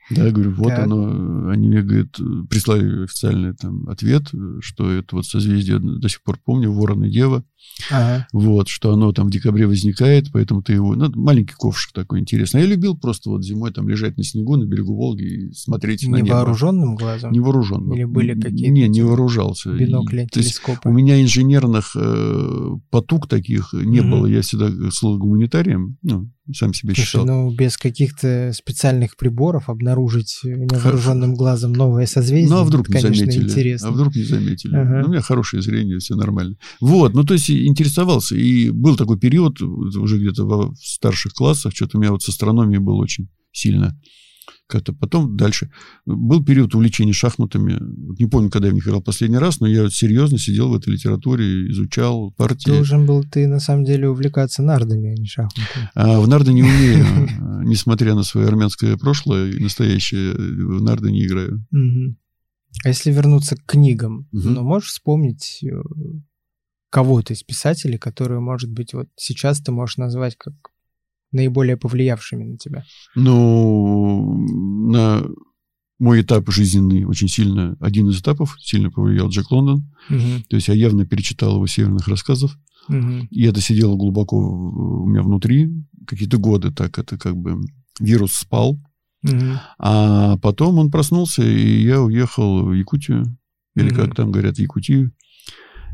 Да, 0.10 0.26
я 0.26 0.32
говорю, 0.32 0.52
вот 0.56 0.68
так. 0.68 0.80
оно, 0.80 1.50
они 1.52 1.70
мне, 1.70 1.82
говорят, 1.82 2.20
прислали 2.50 3.06
официальный 3.06 3.54
там 3.54 3.88
ответ, 3.88 4.24
что 4.60 4.92
это 4.92 5.16
вот 5.16 5.26
созвездие, 5.26 5.80
до 5.80 6.10
сих 6.10 6.22
пор 6.22 6.38
помню, 6.44 6.70
Ворон 6.70 7.06
и 7.06 7.10
Дева. 7.10 7.46
Ага. 7.90 8.28
Вот, 8.32 8.68
что 8.68 8.94
оно 8.94 9.12
там 9.12 9.28
в 9.28 9.32
декабре 9.32 9.68
возникает, 9.68 10.32
поэтому 10.32 10.62
ты 10.62 10.74
его... 10.74 10.96
Ну, 10.96 11.12
маленький 11.16 11.54
ковшик 11.54 11.94
такой 11.94 12.20
интересный. 12.20 12.62
А 12.62 12.64
я 12.64 12.70
любил 12.70 12.98
просто 12.98 13.30
вот 13.30 13.44
зимой 13.44 13.72
там 13.72 13.88
лежать 13.90 14.18
на 14.18 14.24
снегу 14.24 14.56
на 14.56 14.66
берегу 14.66 14.96
Волги 14.96 15.24
и 15.24 15.54
смотреть 15.54 16.08
на 16.08 16.18
небо. 16.18 16.28
Невооруженным 16.28 16.96
глазом? 16.96 17.32
Невооруженным. 17.32 17.94
Или 17.94 18.04
были 18.04 18.40
какие-то... 18.40 18.72
Не, 18.72 18.88
не 18.88 19.02
вооружался. 19.02 19.72
Бинокли, 19.72 20.28
телескопы? 20.32 20.90
у 20.90 20.92
меня 20.92 21.22
инженерных 21.22 21.96
э, 21.96 22.78
потуг 22.90 23.28
таких 23.28 23.74
не 23.74 24.00
mm 24.00 24.10
было. 24.12 24.26
Я 24.26 24.42
всегда 24.42 24.70
слыл 24.92 25.18
гуманитарием, 25.18 25.98
ну, 26.02 26.30
сам 26.54 26.74
себе 26.74 26.94
Слушай, 26.94 27.08
считал. 27.08 27.26
ну, 27.26 27.52
без 27.52 27.78
каких-то 27.78 28.52
специальных 28.54 29.16
приборов 29.16 29.70
обнаружить 29.70 30.40
невооруженным 30.44 31.36
глазом 31.36 31.74
новое 31.74 32.06
созвездие, 32.06 32.50
ну, 32.50 32.62
а 32.62 32.64
вдруг 32.64 32.90
это, 32.90 32.98
не 32.98 33.04
конечно, 33.04 33.26
заметили? 33.26 33.50
интересно. 33.50 33.88
А 33.88 33.92
вдруг 33.92 34.16
не 34.16 34.24
заметили? 34.24 34.76
Ага. 34.76 35.00
Ну, 35.02 35.08
у 35.08 35.12
меня 35.12 35.22
хорошее 35.22 35.62
зрение, 35.62 36.00
все 36.00 36.16
нормально. 36.16 36.56
Вот, 36.80 37.14
ну, 37.14 37.24
то 37.24 37.34
есть 37.34 37.50
интересовался. 37.52 38.36
И 38.36 38.70
был 38.70 38.96
такой 38.96 39.20
период, 39.20 39.62
уже 39.62 40.18
где-то 40.18 40.46
в 40.46 40.76
старших 40.78 41.34
классах, 41.34 41.76
что-то 41.76 41.98
у 41.98 42.02
меня 42.02 42.12
вот 42.12 42.24
с 42.24 42.30
астрономией 42.30 42.80
был 42.80 42.98
очень 42.98 43.30
сильно 43.52 43.98
как-то 44.72 44.94
потом 44.94 45.36
дальше. 45.36 45.70
Был 46.06 46.44
период 46.44 46.74
увлечения 46.74 47.14
шахматами. 47.14 47.78
Не 48.18 48.28
помню, 48.28 48.50
когда 48.50 48.68
я 48.68 48.72
в 48.72 48.76
них 48.76 48.88
играл 48.88 49.02
последний 49.02 49.38
раз, 49.38 49.60
но 49.60 49.68
я 49.68 49.84
вот 49.84 49.94
серьезно 49.94 50.38
сидел 50.38 50.70
в 50.70 50.76
этой 50.76 50.94
литературе, 50.94 51.70
изучал 51.72 52.32
партии. 52.32 52.70
Должен 52.70 53.06
был 53.06 53.24
ты, 53.24 53.48
на 53.48 53.60
самом 53.60 53.84
деле, 53.84 54.10
увлекаться 54.10 54.64
нардами, 54.64 55.12
а 55.12 55.16
не 55.16 55.28
шахматами. 55.28 55.90
А 55.94 56.20
в 56.22 56.28
нарды 56.28 56.54
не 56.54 56.64
умею. 56.64 57.06
Несмотря 57.66 58.16
на 58.16 58.24
свое 58.24 58.48
армянское 58.48 58.98
прошлое 58.98 59.52
и 59.52 59.60
настоящее, 59.60 60.34
в 60.34 60.82
нарды 60.82 61.12
не 61.12 61.26
играю. 61.26 61.66
А 62.84 62.88
если 62.88 63.12
вернуться 63.12 63.58
к 63.58 63.66
книгам, 63.66 64.28
ну, 64.32 64.64
можешь 64.64 64.90
вспомнить 64.90 65.60
э, 65.62 65.74
кого-то 66.92 67.34
из 67.34 67.42
писателей, 67.42 67.98
которые, 67.98 68.40
может 68.40 68.70
быть, 68.70 68.94
вот 68.94 69.08
сейчас 69.16 69.62
ты 69.62 69.72
можешь 69.72 69.98
назвать 69.98 70.36
как 70.38 70.54
наиболее 71.32 71.78
повлиявшими 71.78 72.44
на 72.44 72.58
тебя? 72.58 72.84
Ну, 73.16 74.38
на 74.92 75.24
мой 75.98 76.22
этап 76.22 76.50
жизненный 76.52 77.06
очень 77.06 77.30
сильно, 77.30 77.78
один 77.80 78.10
из 78.10 78.20
этапов 78.20 78.58
сильно 78.60 78.92
повлиял 78.92 79.30
Джек 79.30 79.50
Лондон. 79.52 79.90
Угу. 80.10 80.44
То 80.50 80.56
есть 80.58 80.68
я 80.68 80.74
явно 80.74 81.06
перечитал 81.06 81.56
его 81.56 81.68
северных 81.68 82.08
рассказов. 82.08 82.58
Угу. 82.90 83.28
И 83.30 83.44
это 83.44 83.62
сидело 83.62 83.96
глубоко 83.96 84.38
у 84.38 85.08
меня 85.08 85.22
внутри. 85.22 85.72
Какие-то 86.06 86.38
годы 86.38 86.72
так 86.72 87.00
это 87.00 87.18
как 87.18 87.38
бы 87.38 87.62
вирус 88.00 88.34
спал. 88.34 88.80
Угу. 89.24 89.60
А 89.78 90.38
потом 90.38 90.80
он 90.80 90.92
проснулся, 90.92 91.44
и 91.44 91.84
я 91.84 92.02
уехал 92.02 92.66
в 92.66 92.74
Якутию. 92.74 93.38
Или, 93.76 93.92
угу. 93.92 93.96
как 93.96 94.16
там 94.16 94.32
говорят, 94.32 94.60
Якутию. 94.60 95.14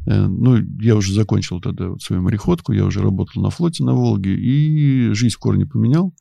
Э, 0.08 0.28
ну, 0.28 0.58
я 0.80 0.96
уже 0.96 1.14
закончил 1.14 1.60
тогда 1.60 1.90
вот 1.90 2.02
свою 2.02 2.22
мореходку, 2.22 2.72
я 2.72 2.86
уже 2.86 3.02
работал 3.02 3.44
на 3.44 3.50
флоте 3.50 3.84
на 3.84 3.94
Волге, 3.94 4.36
и 4.36 5.12
жизнь 5.14 5.36
в 5.36 5.40
корне 5.40 5.66
поменял. 5.66 6.14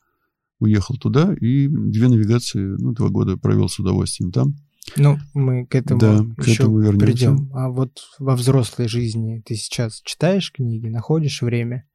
Уехал 0.58 0.96
туда, 0.96 1.34
и 1.34 1.68
две 1.68 2.08
навигации, 2.08 2.76
ну, 2.78 2.92
два 2.92 3.10
года 3.10 3.36
провел 3.36 3.68
с 3.68 3.78
удовольствием 3.78 4.32
там. 4.32 4.56
Ну, 4.96 5.18
мы 5.34 5.66
к 5.66 5.74
этому 5.74 6.00
да, 6.00 6.24
к 6.36 6.46
еще 6.46 6.62
этому 6.62 6.80
вернемся. 6.80 7.06
придем. 7.06 7.50
А 7.54 7.68
вот 7.68 8.00
во 8.18 8.34
взрослой 8.36 8.88
жизни 8.88 9.42
ты 9.44 9.54
сейчас 9.54 10.00
читаешь 10.04 10.50
книги, 10.52 10.88
находишь 10.88 11.42
время? 11.42 11.86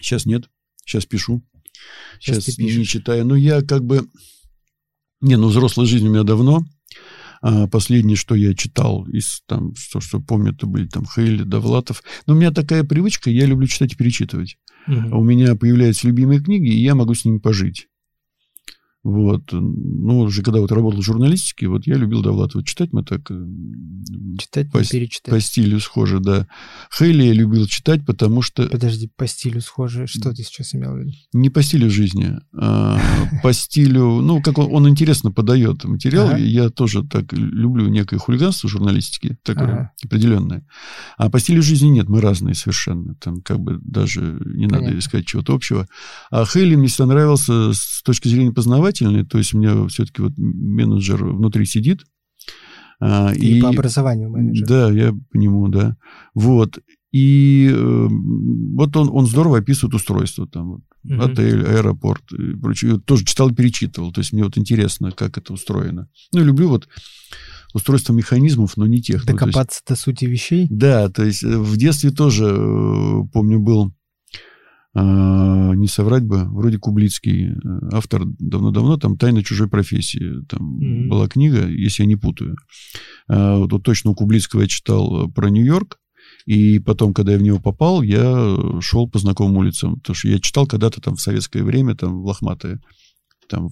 Сейчас 0.00 0.26
нет. 0.26 0.50
Сейчас 0.84 1.06
пишу. 1.06 1.42
Сейчас, 2.18 2.44
сейчас 2.44 2.58
не 2.58 2.84
читаю. 2.84 3.24
Но 3.24 3.36
я 3.36 3.62
как 3.62 3.84
бы... 3.84 4.08
Не, 5.20 5.36
ну 5.36 5.48
взрослая 5.48 5.86
жизнь 5.86 6.06
у 6.06 6.10
меня 6.10 6.24
давно. 6.24 6.64
А, 7.40 7.66
последнее, 7.66 8.16
что 8.16 8.34
я 8.34 8.54
читал 8.54 9.06
из 9.06 9.42
там, 9.46 9.74
что, 9.76 10.00
что 10.00 10.20
помню, 10.20 10.52
это 10.52 10.66
были 10.66 10.86
там 10.86 11.04
Хейли, 11.06 11.42
Довлатов. 11.42 12.02
Но 12.26 12.34
у 12.34 12.36
меня 12.36 12.50
такая 12.50 12.84
привычка, 12.84 13.30
я 13.30 13.46
люблю 13.46 13.66
читать 13.66 13.92
и 13.92 13.96
перечитывать. 13.96 14.56
Угу. 14.86 15.18
У 15.18 15.24
меня 15.24 15.54
появляются 15.54 16.06
любимые 16.06 16.40
книги, 16.40 16.68
и 16.68 16.82
я 16.82 16.94
могу 16.94 17.14
с 17.14 17.24
ними 17.24 17.38
пожить. 17.38 17.87
Вот. 19.08 19.52
Ну, 19.52 20.20
уже 20.20 20.42
когда 20.42 20.60
вот 20.60 20.70
работал 20.70 21.00
в 21.00 21.04
журналистике, 21.04 21.66
вот 21.66 21.86
я 21.86 21.94
любил 21.94 22.20
Довлатова 22.20 22.62
читать, 22.62 22.92
мы 22.92 23.02
так... 23.02 23.30
Э, 23.30 23.46
читать, 24.38 24.70
по, 24.70 24.84
перечитать. 24.84 25.32
По 25.32 25.40
стилю 25.40 25.80
схоже, 25.80 26.20
да. 26.20 26.46
Хейли 26.94 27.22
я 27.22 27.32
любил 27.32 27.66
читать, 27.66 28.04
потому 28.04 28.42
что... 28.42 28.68
Подожди, 28.68 29.10
по 29.16 29.26
стилю 29.26 29.62
схоже, 29.62 30.06
что 30.06 30.34
ты 30.34 30.42
сейчас 30.42 30.74
имел 30.74 30.92
в 30.92 30.98
виду? 30.98 31.12
Не 31.32 31.48
по 31.48 31.62
стилю 31.62 31.90
жизни, 31.90 32.34
а 32.54 33.00
по 33.42 33.54
стилю... 33.54 34.20
Ну, 34.20 34.42
как 34.42 34.58
он, 34.58 34.86
интересно 34.86 35.32
подает 35.32 35.84
материал, 35.84 36.36
я 36.36 36.68
тоже 36.68 37.02
так 37.02 37.32
люблю 37.32 37.88
некое 37.88 38.18
хулиганство 38.18 38.68
журналистики, 38.68 39.38
такое 39.42 39.90
определенное. 40.04 40.66
А 41.16 41.30
по 41.30 41.40
стилю 41.40 41.62
жизни 41.62 41.88
нет, 41.88 42.10
мы 42.10 42.20
разные 42.20 42.54
совершенно. 42.54 43.14
Там 43.14 43.40
как 43.40 43.58
бы 43.58 43.78
даже 43.80 44.20
не 44.44 44.66
надо 44.66 44.98
искать 44.98 45.24
чего-то 45.24 45.54
общего. 45.54 45.88
А 46.30 46.44
Хейли 46.44 46.74
мне 46.74 46.88
всегда 46.88 47.06
нравился 47.06 47.72
с 47.72 48.02
точки 48.02 48.28
зрения 48.28 48.52
познавать 48.52 48.97
образовательный, 48.98 49.24
то 49.24 49.38
есть 49.38 49.54
у 49.54 49.58
меня 49.58 49.86
все-таки 49.88 50.22
вот 50.22 50.32
менеджер 50.36 51.24
внутри 51.24 51.64
сидит. 51.64 52.04
А, 53.00 53.32
и, 53.32 53.58
и 53.58 53.60
по 53.60 53.68
образованию 53.68 54.30
менеджер. 54.30 54.66
Да, 54.66 54.90
я 54.90 55.12
по 55.30 55.36
нему, 55.36 55.68
да. 55.68 55.96
Вот. 56.34 56.80
И 57.12 57.70
э, 57.72 58.08
вот 58.10 58.96
он, 58.96 59.08
он 59.10 59.26
здорово 59.26 59.58
описывает 59.58 59.94
устройство, 59.94 60.46
там, 60.46 60.68
вот, 60.68 60.80
угу. 61.04 61.22
отель, 61.22 61.64
аэропорт 61.64 62.22
и 62.32 62.54
прочее. 62.54 62.98
тоже 62.98 63.24
читал, 63.24 63.54
перечитывал. 63.54 64.12
То 64.12 64.20
есть 64.20 64.32
мне 64.32 64.42
вот 64.42 64.58
интересно, 64.58 65.12
как 65.12 65.38
это 65.38 65.52
устроено. 65.52 66.08
Ну, 66.32 66.40
я 66.40 66.44
люблю 66.44 66.68
вот 66.68 66.88
устройство 67.72 68.12
механизмов, 68.12 68.76
но 68.76 68.86
не 68.86 69.00
тех. 69.00 69.24
Докопаться 69.24 69.80
до 69.86 69.94
сути 69.94 70.24
вещей? 70.24 70.66
Да, 70.68 71.08
то 71.08 71.24
есть 71.24 71.42
в 71.44 71.76
детстве 71.76 72.10
тоже, 72.10 72.46
помню, 73.32 73.60
был 73.60 73.94
не 74.94 75.86
соврать 75.86 76.24
бы, 76.24 76.44
вроде 76.44 76.78
Кублицкий, 76.78 77.50
э, 77.50 77.54
автор 77.92 78.22
давно-давно, 78.38 78.96
там 78.96 79.16
«Тайна 79.16 79.44
чужой 79.44 79.68
профессии», 79.68 80.44
там 80.48 80.78
mm-hmm. 80.78 81.08
была 81.08 81.28
книга, 81.28 81.66
если 81.66 82.02
я 82.02 82.08
не 82.08 82.16
путаю. 82.16 82.56
А, 83.28 83.58
вот, 83.58 83.72
вот 83.72 83.82
точно 83.82 84.10
у 84.10 84.14
Кублицкого 84.14 84.62
я 84.62 84.66
читал 84.66 85.30
про 85.30 85.50
Нью-Йорк, 85.50 85.98
и 86.46 86.78
потом, 86.78 87.12
когда 87.12 87.32
я 87.32 87.38
в 87.38 87.42
него 87.42 87.58
попал, 87.58 88.02
я 88.02 88.56
шел 88.80 89.08
по 89.08 89.18
знакомым 89.18 89.58
улицам, 89.58 89.96
потому 89.96 90.14
что 90.16 90.28
я 90.28 90.40
читал 90.40 90.66
когда-то 90.66 91.00
там 91.00 91.16
в 91.16 91.20
советское 91.20 91.62
время, 91.62 91.94
там 91.94 92.22
в 92.22 92.24
лохматые, 92.24 92.80
там 93.48 93.68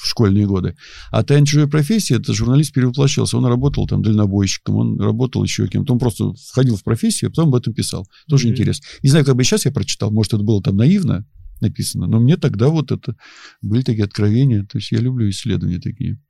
в 0.00 0.06
школьные 0.06 0.46
годы. 0.46 0.76
А 1.10 1.22
«Тайна 1.22 1.46
чужой 1.46 1.68
профессии» 1.68 2.16
это 2.16 2.32
журналист 2.32 2.72
перевоплощался. 2.72 3.36
Он 3.36 3.46
работал 3.46 3.86
там 3.86 4.02
дальнобойщиком, 4.02 4.76
он 4.76 5.00
работал 5.00 5.42
еще 5.42 5.66
кем-то. 5.66 5.92
Он 5.92 5.98
просто 5.98 6.32
входил 6.34 6.76
в 6.76 6.84
профессию, 6.84 7.28
а 7.28 7.30
потом 7.30 7.48
об 7.48 7.56
этом 7.56 7.74
писал. 7.74 8.06
Тоже 8.28 8.46
mm-hmm. 8.46 8.50
интересно. 8.50 8.86
Не 9.02 9.10
знаю, 9.10 9.24
как 9.24 9.36
бы 9.36 9.44
сейчас 9.44 9.64
я 9.64 9.72
прочитал, 9.72 10.10
может, 10.10 10.34
это 10.34 10.42
было 10.42 10.62
там 10.62 10.76
наивно 10.76 11.26
написано, 11.60 12.06
но 12.06 12.20
мне 12.20 12.36
тогда 12.36 12.68
вот 12.68 12.92
это 12.92 13.16
были 13.60 13.82
такие 13.82 14.04
откровения. 14.04 14.64
То 14.64 14.78
есть 14.78 14.92
я 14.92 14.98
люблю 14.98 15.28
исследования 15.28 15.80
такие. 15.80 16.20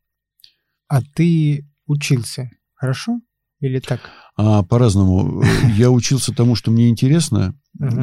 А 0.89 1.03
ты 1.03 1.69
учился 1.87 2.51
хорошо 2.75 3.21
или 3.61 3.81
так? 3.81 4.01
А, 4.37 4.63
по-разному. 4.63 5.43
Я 5.77 5.91
учился 5.91 6.33
тому, 6.33 6.55
что 6.55 6.71
мне 6.71 6.89
интересно. 6.89 7.55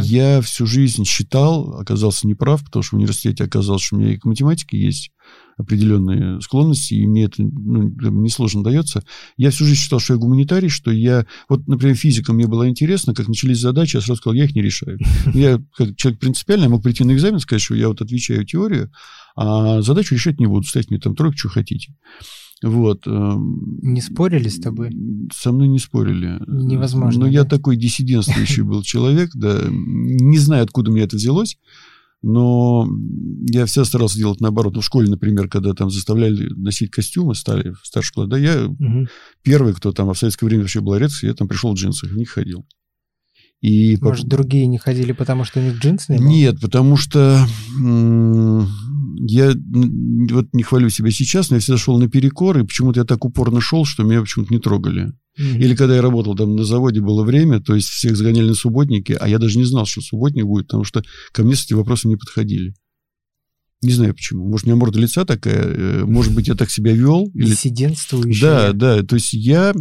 Я 0.01 0.41
всю 0.41 0.65
жизнь 0.65 1.05
считал, 1.05 1.79
оказался 1.79 2.27
неправ, 2.27 2.63
потому 2.63 2.83
что 2.83 2.95
в 2.95 2.99
университете 2.99 3.43
оказалось, 3.45 3.83
что 3.83 3.95
у 3.95 3.99
меня 3.99 4.13
и 4.13 4.17
к 4.17 4.25
математике 4.25 4.77
есть 4.77 5.11
определенные 5.57 6.41
склонности, 6.41 6.93
и 6.93 7.07
мне 7.07 7.23
это 7.25 7.41
ну, 7.41 7.89
несложно 8.21 8.63
дается. 8.63 9.03
Я 9.37 9.51
всю 9.51 9.63
жизнь 9.63 9.79
считал, 9.79 9.99
что 9.99 10.13
я 10.13 10.19
гуманитарий, 10.19 10.67
что 10.67 10.91
я... 10.91 11.25
Вот, 11.47 11.67
например, 11.67 11.95
физика 11.95 12.33
мне 12.33 12.47
была 12.47 12.67
интересна, 12.67 13.13
как 13.13 13.29
начались 13.29 13.59
задачи, 13.59 13.95
я 13.95 14.01
сразу 14.01 14.17
сказал, 14.17 14.35
я 14.35 14.45
их 14.45 14.55
не 14.55 14.61
решаю. 14.61 14.99
Я, 15.33 15.61
как 15.77 15.95
человек 15.95 16.19
принципиальный, 16.19 16.67
мог 16.67 16.83
прийти 16.83 17.05
на 17.05 17.13
экзамен, 17.13 17.39
сказать, 17.39 17.61
что 17.61 17.75
я 17.75 17.87
вот 17.87 18.01
отвечаю 18.01 18.45
теорию, 18.45 18.91
а 19.37 19.81
задачу 19.81 20.15
решать 20.15 20.39
не 20.39 20.47
буду, 20.47 20.67
ставить 20.67 20.89
мне 20.89 20.99
там 20.99 21.15
тройку, 21.15 21.37
что 21.37 21.49
хотите. 21.49 21.93
Вот. 22.63 23.05
Эм, 23.05 23.79
не 23.81 24.01
спорили 24.01 24.47
с 24.47 24.59
тобой? 24.59 24.91
Со 25.33 25.51
мной 25.51 25.67
не 25.67 25.79
спорили. 25.79 26.39
Невозможно. 26.47 27.21
Но 27.21 27.25
да? 27.25 27.31
я 27.31 27.43
такой 27.43 27.75
диссидентствующий 27.75 28.63
был 28.63 28.81
человек, 28.81 29.31
да. 29.33 29.63
Не 29.69 30.37
знаю, 30.37 30.63
откуда 30.63 30.91
мне 30.91 31.01
это 31.01 31.17
взялось. 31.17 31.57
Но 32.21 32.87
я 33.51 33.65
всегда 33.67 33.85
старался 33.85 34.17
делать 34.17 34.41
наоборот. 34.41 34.73
Ну, 34.73 34.81
в 34.81 34.85
школе, 34.85 35.09
например, 35.09 35.47
когда 35.47 35.73
там 35.73 35.91
заставляли 35.91 36.49
носить 36.55 36.89
костюмы, 36.89 37.35
стали 37.35 37.71
в 37.71 37.85
старшей 37.85 38.07
школе, 38.07 38.27
да, 38.27 38.37
я 38.37 38.65
угу. 38.65 39.07
первый, 39.43 39.75
кто 39.75 39.91
там 39.91 40.11
в 40.11 40.17
советское 40.17 40.47
время 40.47 40.63
вообще 40.63 40.81
был 40.81 40.95
редкость, 40.95 41.23
я 41.23 41.35
там 41.35 41.47
пришел 41.47 41.71
в 41.71 41.75
джинсах, 41.75 42.09
в 42.09 42.17
них 42.17 42.29
ходил. 42.29 42.65
И 43.61 43.97
Может, 44.01 44.25
по... 44.25 44.31
другие 44.31 44.67
не 44.67 44.77
ходили, 44.77 45.11
потому 45.11 45.43
что 45.43 45.59
у 45.59 45.63
них 45.63 45.79
джинсы 45.79 46.13
не 46.13 46.19
было? 46.19 46.27
Нет, 46.27 46.61
потому 46.61 46.97
что 46.97 47.45
я 49.27 49.53
вот 50.31 50.47
не 50.53 50.63
хвалю 50.63 50.89
себя 50.89 51.09
сейчас, 51.11 51.49
но 51.49 51.55
я 51.55 51.59
всегда 51.59 51.77
шел 51.77 51.97
наперекор, 51.97 52.57
и 52.57 52.63
почему-то 52.63 52.99
я 52.99 53.05
так 53.05 53.25
упорно 53.25 53.61
шел, 53.61 53.85
что 53.85 54.03
меня 54.03 54.21
почему-то 54.21 54.53
не 54.53 54.59
трогали. 54.59 55.13
Mm-hmm. 55.39 55.57
Или 55.57 55.75
когда 55.75 55.95
я 55.95 56.01
работал 56.01 56.35
там 56.35 56.55
на 56.55 56.63
заводе, 56.63 57.01
было 57.01 57.23
время, 57.23 57.59
то 57.59 57.75
есть 57.75 57.89
всех 57.89 58.15
загоняли 58.15 58.49
на 58.49 58.55
субботники, 58.55 59.17
а 59.19 59.27
я 59.27 59.39
даже 59.39 59.57
не 59.57 59.65
знал, 59.65 59.85
что 59.85 60.01
субботник 60.01 60.45
будет, 60.45 60.67
потому 60.67 60.83
что 60.83 61.03
ко 61.31 61.43
мне 61.43 61.55
с 61.55 61.65
этим 61.65 61.77
вопросом 61.77 62.11
не 62.11 62.17
подходили. 62.17 62.73
Не 63.85 63.91
знаю 63.91 64.15
почему. 64.15 64.47
Может, 64.47 64.65
у 64.65 64.69
меня 64.69 64.79
морда 64.79 64.99
лица 64.99 65.25
такая, 65.25 65.63
э, 65.63 66.05
может 66.05 66.33
быть, 66.33 66.47
я 66.47 66.55
так 66.55 66.71
себя 66.71 66.91
вел. 66.91 67.29
Или... 67.35 67.51
Диссидентствующий. 67.51 68.41
Да, 68.41 68.73
да. 68.73 69.03
То 69.03 69.15
есть 69.15 69.33
я, 69.33 69.75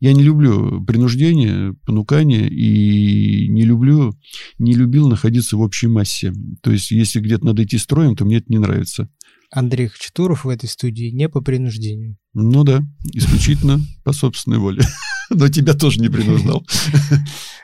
я 0.00 0.12
не 0.14 0.22
люблю 0.22 0.82
принуждение, 0.82 1.74
понукание 1.84 2.48
и 2.48 3.46
не 3.48 3.64
люблю, 3.64 4.16
не 4.58 4.72
любил 4.72 5.06
находиться 5.08 5.58
в 5.58 5.60
общей 5.60 5.86
массе. 5.86 6.32
То 6.62 6.72
есть 6.72 6.90
если 6.90 7.20
где-то 7.20 7.44
надо 7.44 7.62
идти 7.62 7.76
строем, 7.76 8.16
то 8.16 8.24
мне 8.24 8.38
это 8.38 8.46
не 8.48 8.58
нравится. 8.58 9.10
Андрей 9.50 9.88
Хачатуров 9.88 10.46
в 10.46 10.48
этой 10.48 10.70
студии 10.70 11.10
не 11.10 11.28
по 11.28 11.42
принуждению. 11.42 12.16
Ну 12.32 12.64
да, 12.64 12.82
исключительно 13.12 13.82
по 14.04 14.14
собственной 14.14 14.58
воле. 14.58 14.82
Но 15.30 15.48
тебя 15.48 15.74
тоже 15.74 16.00
не 16.00 16.08
принуждал. 16.08 16.66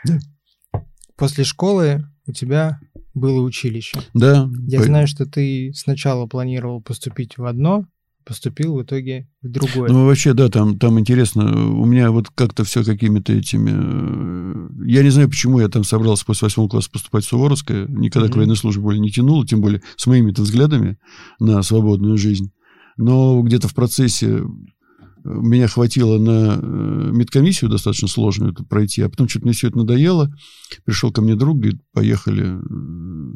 После 1.16 1.44
школы 1.44 2.04
у 2.26 2.32
тебя 2.32 2.80
было 3.14 3.40
училище. 3.42 4.00
Да. 4.14 4.48
Я 4.66 4.78
по... 4.80 4.85
знаю, 4.85 5.06
что 5.06 5.26
ты 5.26 5.72
сначала 5.74 6.26
планировал 6.26 6.80
поступить 6.80 7.37
в 7.37 7.44
одно, 7.44 7.87
поступил 8.24 8.76
в 8.76 8.82
итоге 8.82 9.28
в 9.42 9.50
другое. 9.50 9.90
Ну, 9.90 10.06
вообще, 10.06 10.32
да, 10.32 10.48
там, 10.48 10.78
там 10.78 10.98
интересно. 10.98 11.68
У 11.68 11.85
меня 11.85 12.11
вот 12.11 12.28
как-то 12.30 12.64
все 12.64 12.85
какими-то 12.85 13.32
этими... 13.32 13.70
Э, 13.72 14.68
я 14.87 15.02
не 15.02 15.11
знаю, 15.11 15.28
почему 15.28 15.61
я 15.61 15.68
там 15.68 15.85
собрался 15.85 16.24
после 16.24 16.46
восьмого 16.46 16.68
класса 16.68 16.90
поступать 16.90 17.24
в 17.24 17.28
Суворовское. 17.28 17.87
Никогда 17.88 18.28
mm-hmm. 18.28 18.32
к 18.32 18.37
военной 18.37 18.56
службе 18.56 18.82
более 18.82 19.00
не 19.00 19.11
тянул, 19.11 19.44
тем 19.44 19.61
более 19.61 19.82
с 19.96 20.06
моими-то 20.06 20.42
взглядами 20.42 20.98
на 21.40 21.62
свободную 21.62 22.16
жизнь. 22.16 22.52
Но 22.96 23.40
где-то 23.42 23.68
в 23.68 23.74
процессе 23.74 24.42
меня 25.24 25.68
хватило 25.68 26.18
на 26.18 26.58
э, 26.61 27.11
медкомиссию 27.12 27.70
достаточно 27.70 28.08
сложную 28.08 28.52
это 28.52 28.64
пройти, 28.64 29.02
а 29.02 29.08
потом 29.08 29.28
что-то 29.28 29.46
мне 29.46 29.54
все 29.54 29.68
это 29.68 29.78
надоело. 29.78 30.35
Пришел 30.85 31.12
ко 31.12 31.22
мне 31.22 31.37
друг, 31.37 31.58
говорит, 31.58 31.80
поехали 31.92 32.58
э, 32.58 33.35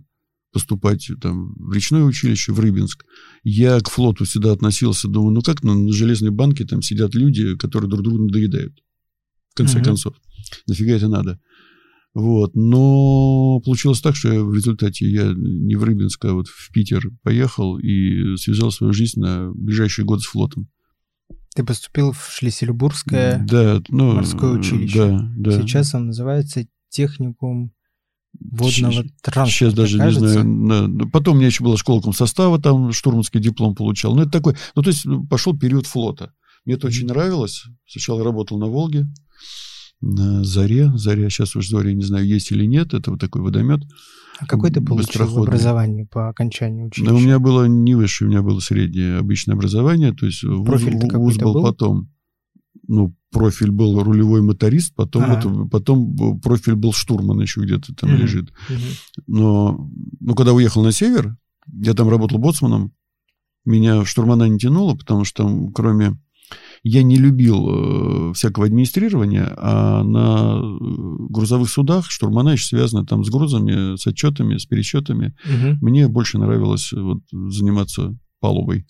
поступать 0.53 1.11
там, 1.21 1.55
в 1.55 1.73
речное 1.73 2.03
училище, 2.03 2.53
в 2.53 2.61
Рыбинск. 2.61 3.05
Я 3.45 3.79
к 3.81 3.91
флоту 3.91 4.25
всегда 4.25 4.53
относился, 4.53 5.09
думаю, 5.09 5.33
ну 5.33 5.43
как 5.43 5.63
на, 5.63 5.75
на 5.75 5.93
железной 5.93 6.31
банке 6.31 6.65
там 6.65 6.83
сидят 6.83 7.15
люди, 7.15 7.57
которые 7.57 7.91
друг 7.91 8.03
другу 8.03 8.25
надоедают. 8.25 8.83
В 9.53 9.57
конце 9.57 9.79
uh-huh. 9.79 9.85
концов. 9.85 10.15
Нафига 10.67 10.95
это 10.95 11.09
надо? 11.09 11.41
Вот. 12.15 12.55
Но 12.55 13.61
получилось 13.61 14.01
так, 14.01 14.17
что 14.17 14.33
я 14.33 14.43
в 14.43 14.55
результате 14.55 15.07
я 15.07 15.35
не 15.37 15.77
в 15.77 15.85
Рыбинск, 15.85 16.25
а 16.25 16.33
вот 16.33 16.49
в 16.49 16.73
Питер 16.73 17.11
поехал 17.23 17.79
и 17.79 18.37
связал 18.39 18.71
свою 18.73 18.95
жизнь 18.95 19.21
на 19.21 19.53
ближайший 19.53 20.05
год 20.07 20.23
с 20.23 20.25
флотом. 20.25 20.69
Ты 21.57 21.65
поступил 21.65 22.13
в 22.13 22.31
Шлиссельбургское 22.31 23.43
да, 23.49 23.81
ну, 23.89 24.13
морское 24.13 24.51
училище. 24.51 24.99
Да, 24.99 25.31
да. 25.37 25.53
Сейчас 25.53 25.95
он 25.95 26.09
называется 26.09 26.67
техникум 26.91 27.73
водного 28.39 29.05
транспорта. 29.23 29.51
Сейчас 29.51 29.73
даже 29.73 29.97
кажется. 29.97 30.43
не 30.43 30.67
знаю. 30.67 31.11
Потом 31.11 31.35
у 31.35 31.37
меня 31.39 31.47
еще 31.47 31.65
была 31.65 31.79
школа 31.79 32.03
комсостава, 32.03 32.61
там 32.61 32.93
штурманский 32.93 33.41
диплом 33.41 33.75
получал. 33.75 34.15
Ну, 34.15 34.23
это 34.23 34.33
такой... 34.33 34.55
Ну, 34.75 34.83
то 34.83 34.91
есть 34.91 35.07
пошел 35.31 35.59
период 35.59 35.87
флота. 35.87 36.35
Мне 36.67 36.75
это 36.75 36.87
mm-hmm. 36.87 36.91
очень 36.91 37.07
нравилось. 37.07 37.65
Сначала 37.87 38.23
работал 38.23 38.59
на 38.59 38.67
Волге, 38.67 39.07
на 40.01 40.45
Заре. 40.45 40.93
Заря, 40.97 41.29
сейчас 41.31 41.57
уж 41.57 41.69
Зоря, 41.69 41.93
не 41.93 42.05
знаю, 42.05 42.27
есть 42.27 42.51
или 42.53 42.65
нет. 42.65 42.95
Это 42.95 43.11
вот 43.11 43.21
такой 43.21 43.43
водомет. 43.43 43.81
А 44.39 44.47
какое 44.47 44.71
ты 44.71 44.81
получил 44.81 45.23
образование 45.39 46.07
по 46.07 46.29
окончанию 46.29 46.87
училища? 46.87 47.11
Ну, 47.11 47.19
у 47.19 47.21
меня 47.21 47.39
было 47.39 47.65
не 47.65 47.95
высшее, 47.95 48.29
у 48.29 48.31
меня 48.31 48.43
было 48.43 48.61
среднее 48.61 49.19
обычное 49.19 49.55
образование, 49.55 50.13
то 50.13 50.27
есть 50.27 50.43
профиль 50.43 50.95
вуз, 50.97 51.13
вуз 51.15 51.37
был, 51.39 51.55
был 51.55 51.63
потом. 51.63 52.11
Ну, 52.89 53.17
профиль 53.33 53.71
был 53.71 54.03
рулевой 54.03 54.43
моторист, 54.43 54.95
потом, 54.95 55.25
ага. 55.25 55.49
вот, 55.49 55.71
потом 55.71 56.41
профиль 56.41 56.75
был 56.75 56.93
штурман 56.93 57.41
еще 57.41 57.63
где-то 57.63 57.95
там 57.95 58.11
угу. 58.11 58.19
лежит. 58.19 58.51
Угу. 58.69 59.25
Но 59.27 59.91
ну, 60.21 60.35
когда 60.35 60.53
уехал 60.53 60.83
на 60.83 60.93
север, 60.93 61.37
я 61.67 61.95
там 61.95 62.09
работал 62.09 62.39
боцманом, 62.39 62.93
меня 63.65 64.05
штурмана 64.05 64.49
не 64.49 64.59
тянуло, 64.59 64.95
потому 64.95 65.25
что 65.25 65.43
там, 65.43 65.73
кроме 65.73 66.19
я 66.83 67.03
не 67.03 67.17
любил 67.17 68.31
э, 68.31 68.35
всякого 68.35 68.67
администрирования, 68.67 69.53
а 69.57 70.03
на 70.05 70.61
э, 70.61 71.27
грузовых 71.31 71.69
судах 71.69 72.11
штурмана 72.11 72.51
еще 72.51 72.67
связаны 72.67 73.05
там 73.05 73.25
с 73.25 73.31
грузами, 73.31 73.97
с 73.97 74.07
отчетами, 74.07 74.57
с 74.57 74.67
пересчетами. 74.67 75.35
Угу. 75.45 75.79
Мне 75.85 76.09
больше 76.09 76.39
нравилось 76.39 76.93
вот 76.93 77.23
заниматься 77.33 78.17
палубой. 78.41 78.87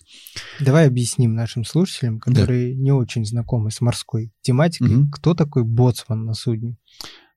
Давай 0.59 0.87
объясним 0.87 1.33
нашим 1.33 1.63
слушателям, 1.63 2.19
которые 2.19 2.75
да. 2.75 2.81
не 2.81 2.91
очень 2.91 3.25
знакомы 3.25 3.71
с 3.71 3.81
морской 3.81 4.31
тематикой, 4.41 4.95
угу. 4.95 5.09
кто 5.11 5.33
такой 5.33 5.63
боцман 5.63 6.25
на 6.25 6.33
судне. 6.33 6.77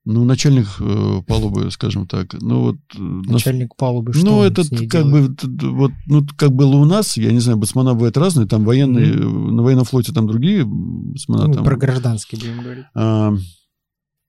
Ну, 0.06 0.24
начальник 0.24 0.66
э, 0.80 1.22
палубы, 1.26 1.70
скажем 1.70 2.06
так. 2.06 2.32
Ну, 2.40 2.62
вот, 2.62 2.76
э, 2.96 2.98
начальник 2.98 3.76
палубы, 3.76 4.14
что 4.14 4.24
Ну, 4.24 4.42
это 4.42 4.62
как 4.62 5.04
делает? 5.04 5.44
бы, 5.44 5.70
вот, 5.72 5.92
ну, 6.06 6.26
как 6.36 6.52
было 6.52 6.76
у 6.76 6.86
нас, 6.86 7.18
я 7.18 7.30
не 7.32 7.40
знаю, 7.40 7.58
басмана 7.58 7.92
бывают 7.92 8.16
разные, 8.16 8.46
там 8.46 8.64
военные, 8.64 9.12
mm-hmm. 9.12 9.50
на 9.50 9.62
военном 9.62 9.84
флоте 9.84 10.12
там 10.12 10.26
другие 10.26 10.64
басмана. 10.64 11.48
Ну, 11.48 11.54
там, 11.54 11.64
про 11.64 11.76
гражданский 11.76 12.36
будем 12.36 12.62
говорить. 12.62 12.86
А, 12.94 13.34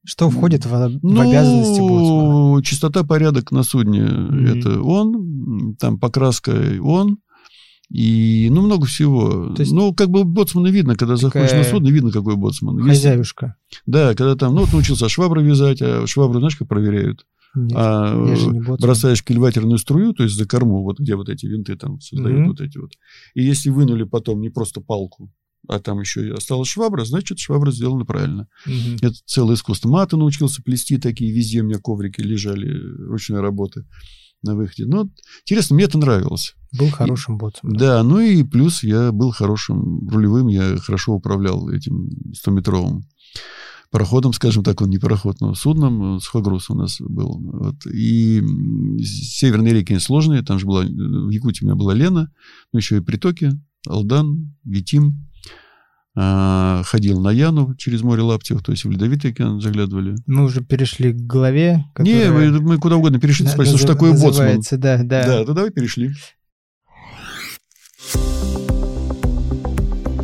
что 0.04 0.30
входит 0.30 0.66
в, 0.66 1.00
ну, 1.02 1.16
в 1.16 1.20
обязанности 1.22 1.80
боцмана? 1.80 2.64
Чистота, 2.64 3.04
порядок 3.06 3.52
на 3.52 3.64
судне 3.64 4.02
mm-hmm. 4.02 4.60
это 4.60 4.82
он, 4.82 5.76
там 5.80 6.00
покраска 6.00 6.52
он, 6.82 7.20
И, 7.93 8.47
ну, 8.51 8.62
много 8.62 8.86
всего. 8.86 9.54
То 9.54 9.62
есть- 9.63 9.73
Ну, 9.73 9.93
как 9.93 10.10
бы 10.10 10.23
боцмана 10.23 10.67
видно, 10.67 10.95
когда 10.95 11.17
заходишь 11.17 11.49
Такая 11.49 11.63
на 11.65 11.69
судно, 11.69 11.89
видно, 11.89 12.12
какой 12.12 12.38
боцман. 12.38 12.77
Если- 12.77 12.89
Хозяюшка. 12.89 13.56
да, 13.86 14.13
когда 14.15 14.36
там, 14.36 14.56
ну, 14.56 14.62
вот 14.62 14.71
научился 14.71 15.10
швабру 15.10 15.41
вязать, 15.41 15.82
а 15.82 16.08
швабру, 16.08 16.39
знаешь, 16.39 16.56
как 16.56 16.67
проверяют? 16.69 17.25
Нет, 17.54 17.73
а 17.75 18.13
э, 18.15 18.17
не 18.49 18.60
боцман. 18.62 18.77
бросаешь 18.80 19.23
кильватерную 19.23 19.77
струю, 19.77 20.13
то 20.13 20.23
есть 20.23 20.36
за 20.38 20.45
корму, 20.47 20.84
вот 20.84 20.99
где 20.99 21.15
вот 21.17 21.27
эти 21.27 21.47
винты 21.47 21.75
там 21.75 21.99
создают 21.99 22.39
Мгм. 22.39 22.47
вот 22.51 22.62
эти 22.62 22.77
вот. 22.77 22.91
И 23.34 23.43
если 23.43 23.69
вынули 23.69 24.04
потом 24.04 24.39
не 24.39 24.49
просто 24.49 24.80
палку, 24.80 25.30
а 25.67 25.80
там 25.80 25.99
еще 25.99 26.25
и 26.27 26.32
осталась 26.32 26.69
швабра, 26.69 27.04
значит, 27.04 27.39
швабра 27.39 27.71
сделана 27.71 28.06
правильно. 28.06 28.47
Мгм. 28.65 28.95
Это 29.01 29.15
целое 29.25 29.56
искусство. 29.56 29.89
Маты 29.89 30.15
научился 30.15 30.63
плести 30.63 30.97
такие, 30.97 31.34
везде 31.34 31.60
у 31.62 31.65
меня 31.65 31.77
коврики 31.77 32.21
лежали 32.21 32.71
ручной 33.08 33.41
работы 33.41 33.84
на 34.43 34.56
выходе. 34.56 34.86
Ну, 34.86 35.10
интересно, 35.45 35.75
мне 35.75 35.86
это 35.86 35.97
нравилось. 35.97 36.56
Был 36.77 36.89
хорошим 36.89 37.38
боцманом. 37.38 37.77
Да, 37.77 38.01
ну 38.04 38.19
и 38.19 38.43
плюс 38.43 38.84
я 38.84 39.12
был 39.12 39.32
хорошим 39.32 40.08
рулевым, 40.08 40.47
я 40.47 40.77
хорошо 40.77 41.13
управлял 41.13 41.69
этим 41.69 42.10
100-метровым 42.34 43.04
пароходом, 43.91 44.32
скажем 44.32 44.63
так, 44.63 44.82
он 44.82 44.89
не 44.89 44.97
пароход, 44.97 45.41
но 45.41 45.54
судном, 45.54 46.19
сухогруз 46.21 46.69
у 46.69 46.75
нас 46.75 46.97
был. 47.01 47.39
Вот. 47.41 47.86
И 47.93 48.41
северные 49.04 49.73
реки 49.73 49.99
сложные, 49.99 50.43
там 50.43 50.60
же 50.60 50.65
была, 50.65 50.84
в 50.84 51.30
Якутии 51.30 51.65
у 51.65 51.67
меня 51.67 51.75
была 51.75 51.93
Лена, 51.93 52.32
ну 52.71 52.80
еще 52.80 52.97
и 52.97 53.01
притоки, 53.01 53.51
Алдан, 53.86 54.56
Витим. 54.63 55.27
А, 56.13 56.84
ходил 56.84 57.21
на 57.21 57.30
Яну 57.30 57.74
через 57.76 58.02
море 58.02 58.21
Лаптев, 58.21 58.62
то 58.62 58.74
есть 58.74 58.84
в 58.84 58.91
Ледовитый 58.91 59.32
океан 59.32 59.62
заглядывали. 59.62 60.15
Мы 60.28 60.43
уже 60.43 60.62
перешли 60.62 61.13
к 61.13 61.15
главе, 61.15 61.86
Не, 62.00 62.24
которая 62.24 62.52
мы, 62.52 62.60
мы 62.60 62.78
куда 62.80 62.97
угодно 62.97 63.19
перешли, 63.19 63.45
ты 63.45 63.52
спросил, 63.52 63.78
что 63.78 63.88
такое 63.88 64.12
боцман. 64.12 64.62
Да, 64.71 64.97
да. 65.04 65.26
Да, 65.26 65.45
то 65.45 65.54
давай 65.54 65.71
перешли. 65.71 66.12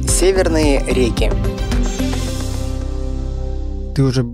Северные 0.10 0.84
реки. 0.88 1.32
Ты 3.95 4.04
уже 4.04 4.26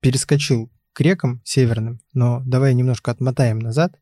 перескочил 0.00 0.70
к 0.92 1.00
рекам 1.00 1.40
северным, 1.44 2.00
но 2.12 2.42
давай 2.46 2.74
немножко 2.74 3.10
отмотаем 3.10 3.58
назад. 3.58 3.98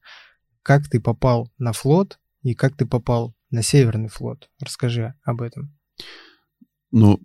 Как 0.62 0.88
ты 0.88 1.00
попал 1.00 1.50
на 1.56 1.72
флот 1.72 2.18
и 2.42 2.54
как 2.54 2.76
ты 2.76 2.84
попал 2.84 3.34
на 3.50 3.62
Северный 3.62 4.08
флот? 4.08 4.50
Расскажи 4.60 5.14
об 5.22 5.40
этом. 5.40 5.74
Ну, 6.92 7.20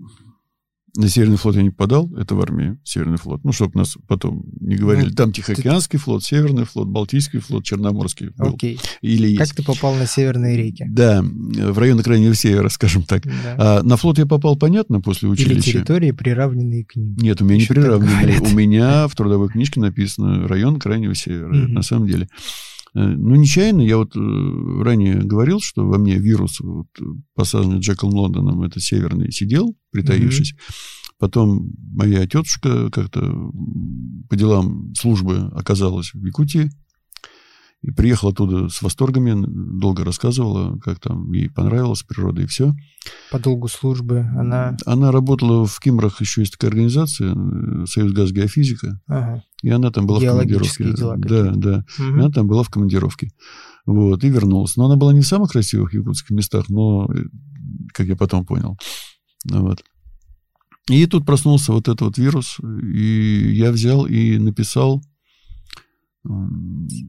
на 0.98 1.10
Северный 1.10 1.36
флот 1.36 1.58
я 1.58 1.62
не 1.62 1.72
подал, 1.72 2.10
это 2.16 2.36
в 2.36 2.42
армии 2.42 2.78
Северный 2.86 3.18
флот. 3.18 3.44
Ну, 3.44 3.52
чтобы 3.52 3.78
нас 3.78 3.98
потом 4.08 4.46
не 4.62 4.76
говорили, 4.78 5.10
Ну, 5.10 5.12
там 5.16 5.34
Тихоокеанский 5.34 6.00
флот, 6.00 6.24
Северный 6.24 6.64
флот, 6.64 6.88
Балтийский 6.88 7.40
флот, 7.40 7.66
Черноморский 7.66 8.30
был. 8.30 8.54
Окей. 8.56 8.80
Или 9.02 9.28
есть. 9.28 9.40
Как 9.40 9.54
ты 9.54 9.62
попал 9.64 9.94
на 9.96 10.06
Северные 10.08 10.56
реки? 10.56 10.86
Да, 10.88 11.22
в 11.22 11.78
районы 11.80 12.02
Крайнего 12.02 12.34
Севера, 12.34 12.70
скажем 12.70 13.04
так. 13.04 13.24
Да. 13.26 13.56
А 13.58 13.84
на 13.84 13.98
флот 13.98 14.20
я 14.20 14.26
попал, 14.26 14.56
понятно, 14.56 15.02
после 15.02 15.28
Или 15.28 15.34
училища. 15.34 15.72
территории, 15.74 16.12
приравненные 16.12 16.86
к 16.86 16.96
ним. 16.96 17.18
Нет, 17.18 17.42
у 17.42 17.46
меня 17.46 17.56
не 17.56 17.62
Еще 17.64 17.74
приравнено. 17.74 18.12
говорят. 18.22 18.42
У 18.42 18.56
меня 18.56 19.08
в 19.10 19.16
трудовой 19.16 19.50
книжке 19.50 19.82
написано 19.82 20.48
район 20.48 20.80
Крайнего 20.80 21.14
Севера. 21.14 21.54
Мгм. 21.54 21.74
На 21.74 21.82
самом 21.82 22.08
деле. 22.08 22.30
Э, 22.96 23.06
Ну, 23.06 23.36
нечаянно, 23.36 23.82
я 23.82 23.98
вот 23.98 24.16
э, 24.16 24.20
ранее 24.84 25.22
говорил, 25.22 25.60
что 25.60 25.86
во 25.86 25.98
мне 25.98 26.18
вирус, 26.18 26.60
вот, 26.62 26.88
посаженный 27.36 27.80
Джеком 27.80 28.10
Лондоном, 28.10 28.64
это 28.64 28.80
северный, 28.80 29.32
сидел, 29.32 29.76
притаившись. 29.92 30.56
Потом 31.18 31.72
моя 31.94 32.26
тетушка 32.26 32.90
как-то 32.92 33.22
по 34.30 34.36
делам 34.36 34.94
службы 34.96 35.50
оказалась 35.54 36.14
в 36.14 36.26
Якутии. 36.26 36.70
И 37.86 37.92
приехала 37.92 38.32
оттуда 38.32 38.68
с 38.68 38.82
восторгами, 38.82 39.36
долго 39.80 40.04
рассказывала, 40.04 40.80
как 40.80 41.00
там 41.00 41.32
ей 41.34 41.52
понравилась 41.52 42.02
природа 42.02 42.42
и 42.42 42.48
все. 42.48 42.74
По 43.30 43.38
долгу 43.38 43.68
службы 43.68 44.26
она... 44.36 44.76
Она 44.88 45.12
работала 45.12 45.68
в 45.68 45.80
Кимрах, 45.80 46.20
еще 46.20 46.42
есть 46.42 46.54
такая 46.54 46.72
организация, 46.72 47.36
э, 47.36 47.86
Союз 47.86 48.32
геофизика, 48.32 49.00
Ага. 49.06 49.44
и 49.62 49.70
она 49.70 49.92
там 49.92 50.08
была 50.08 50.20
в 50.20 50.26
командировке. 50.26 50.94
дела 50.94 51.16
да, 51.16 51.52
да. 51.56 51.86
Мгм. 52.00 52.20
Она 52.22 52.30
там 52.32 52.48
была 52.48 52.64
в 52.64 52.72
командировке. 52.72 53.30
Вот, 53.86 54.24
и 54.24 54.30
вернулась. 54.30 54.78
Но 54.78 54.88
она 54.88 54.96
была 54.96 55.14
не 55.14 55.22
в 55.22 55.28
самых 55.28 55.52
красивых 55.52 55.94
якутских 55.94 56.32
местах, 56.32 56.70
но, 56.70 57.08
э, 57.14 57.26
как 57.94 58.08
я 58.08 58.16
потом 58.16 58.48
понял. 58.48 58.80
Вот. 59.48 59.84
И 60.90 61.06
тут 61.06 61.24
проснулся 61.24 61.72
вот 61.72 61.88
этот 61.88 62.02
вот 62.02 62.18
вирус, 62.18 62.58
и 62.82 63.54
я 63.54 63.72
взял 63.72 64.08
и 64.08 64.40
написал 64.40 65.04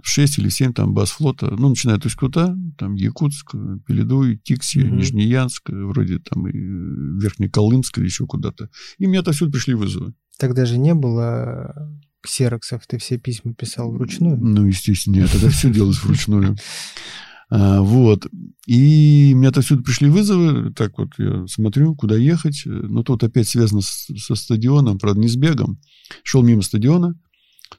6 0.03 0.39
или 0.39 0.49
7 0.49 0.73
там 0.73 0.95
баз 0.95 1.11
флота, 1.11 1.55
ну, 1.59 1.69
начиная 1.71 1.97
от 1.97 2.07
Усть-Кута, 2.07 2.57
там 2.79 2.95
Якутск, 2.95 3.55
Пеледуй, 3.87 4.39
Тикси, 4.43 4.79
Мгм. 4.81 4.99
Нижнеянск, 4.99 5.69
вроде 5.71 6.19
там 6.19 6.47
и 6.49 6.53
Верхнеколымск 6.53 7.99
или 7.99 8.05
еще 8.07 8.27
куда-то. 8.27 8.69
И 8.99 9.07
мне 9.07 9.19
отовсюду 9.21 9.53
пришли 9.53 9.75
вызовы. 9.75 10.15
Тогда 10.39 10.65
же 10.67 10.79
не 10.79 10.95
было 10.95 11.75
ксероксов, 12.23 12.87
ты 12.87 12.99
все 12.99 13.19
письма 13.19 13.55
писал 13.55 13.93
вручную. 13.93 14.37
Ну, 14.37 14.67
естественно, 14.67 15.15
нет, 15.17 15.35
это 15.35 15.49
все 15.51 15.71
делалось 15.73 16.03
вручную. 16.03 16.57
А, 17.49 17.81
вот. 17.81 18.27
И 18.67 19.33
мне 19.37 19.47
отовсюду 19.47 19.85
пришли 19.85 20.09
вызовы. 20.11 20.73
Так 20.75 20.99
вот, 20.99 21.11
я 21.17 21.47
смотрю, 21.47 21.95
куда 21.95 22.17
ехать. 22.17 22.63
Но 22.67 23.05
тут 23.05 23.23
опять 23.23 23.47
связано 23.47 23.83
с- 23.83 24.09
со 24.19 24.35
стадионом, 24.35 24.99
правда, 24.99 25.21
не 25.21 25.29
с 25.29 25.37
бегом. 25.37 25.79
Шел 26.25 26.43
мимо 26.43 26.63
стадиона, 26.63 27.15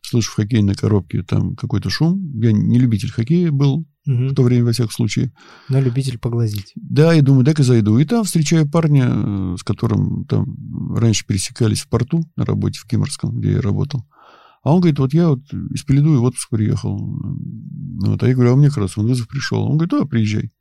слышу 0.08 0.32
в 0.32 0.36
хоккейной 0.36 0.76
коробке 0.76 1.24
там 1.24 1.56
какой-то 1.56 1.90
шум. 1.90 2.32
Я 2.40 2.52
не 2.52 2.80
любитель 2.80 3.12
хоккея 3.12 3.52
был 3.52 3.86
Мгм. 4.06 4.30
в 4.30 4.36
то 4.36 4.44
время, 4.44 4.64
во 4.66 4.72
всяком 4.72 4.92
случае. 4.92 5.34
Но 5.68 5.82
любитель 5.82 6.18
поглазить. 6.18 6.72
Да, 6.76 7.14
и 7.14 7.20
думаю, 7.22 7.46
и 7.46 7.64
зайду. 7.64 7.98
И 7.98 8.06
там 8.06 8.24
встречаю 8.24 8.70
парня, 8.70 9.06
э, 9.10 9.56
с 9.60 9.64
которым 9.64 10.24
там 10.26 10.96
раньше 10.96 11.26
пересекались 11.28 11.82
в 11.82 11.90
порту 11.90 12.24
на 12.38 12.46
работе 12.46 12.80
в 12.80 12.88
Киморском, 12.88 13.38
где 13.38 13.52
я 13.54 13.62
работал. 13.62 14.06
А 14.64 14.74
он 14.74 14.80
говорит, 14.80 15.00
вот 15.00 15.14
я 15.14 15.30
вот 15.30 15.42
из 15.74 15.84
Пеледу 15.84 16.20
в 16.20 16.24
отпуск 16.24 16.50
приехал. 16.50 16.98
Вот, 16.98 18.24
а 18.24 18.28
я 18.28 18.34
говорю, 18.34 18.54
а 18.54 18.56
мне 18.56 18.70
как 18.70 18.78
раз 18.78 18.98
он 18.98 19.08
вызов 19.08 19.28
пришел. 19.28 19.62
Он 19.64 19.78
говорит, 19.78 19.92
да, 19.92 20.06
приезжай. 20.06 20.52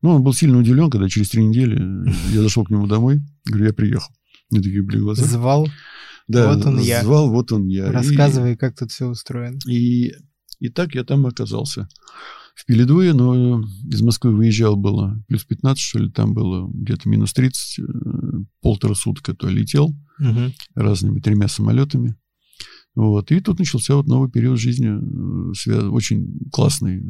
Ну, 0.00 0.10
он 0.10 0.22
был 0.22 0.32
сильно 0.32 0.58
удивлен, 0.58 0.90
когда 0.90 1.08
через 1.08 1.30
три 1.30 1.44
недели 1.44 1.76
я 2.32 2.40
зашел 2.42 2.64
к 2.64 2.70
нему 2.70 2.86
домой. 2.86 3.20
Говорю, 3.46 3.66
я 3.66 3.72
приехал. 3.72 4.10
Мне 4.50 4.60
такие 4.60 4.82
были 4.82 4.98
глаза. 4.98 5.24
Звал, 5.24 5.68
Да, 6.28 6.52
вот 6.54 6.64
он 6.66 6.78
я. 6.80 7.02
звал, 7.02 7.30
вот 7.30 7.52
он 7.52 7.66
я. 7.66 7.88
И- 7.88 7.90
рассказывай, 7.90 8.56
как 8.56 8.76
тут 8.78 8.90
все 8.92 9.06
устроено. 9.06 9.58
и, 9.68 10.12
и 10.60 10.68
так 10.68 10.94
я 10.94 11.04
там 11.04 11.26
оказался. 11.26 11.88
В 12.54 12.66
Пеледуе, 12.66 13.14
но 13.14 13.62
из 13.90 14.02
Москвы 14.02 14.34
выезжал 14.34 14.76
было 14.76 15.22
плюс 15.26 15.42
15, 15.44 15.82
что 15.82 15.98
ли, 16.00 16.10
там 16.10 16.34
было 16.34 16.68
где-то 16.72 17.08
минус 17.08 17.32
30, 17.32 17.78
э, 17.78 17.82
полтора 18.60 18.94
сутка 18.94 19.34
то 19.34 19.48
летел 19.48 19.94
Мгм. 20.18 20.52
разными 20.74 21.20
тремя 21.20 21.48
самолетами. 21.48 22.14
Вот. 22.94 23.30
И 23.32 23.40
тут 23.40 23.58
начался 23.58 23.94
вот 23.96 24.06
новый 24.06 24.30
период 24.30 24.58
жизни, 24.60 24.88
э, 24.88 25.52
свя- 25.54 25.88
очень 25.88 26.38
классный, 26.52 27.02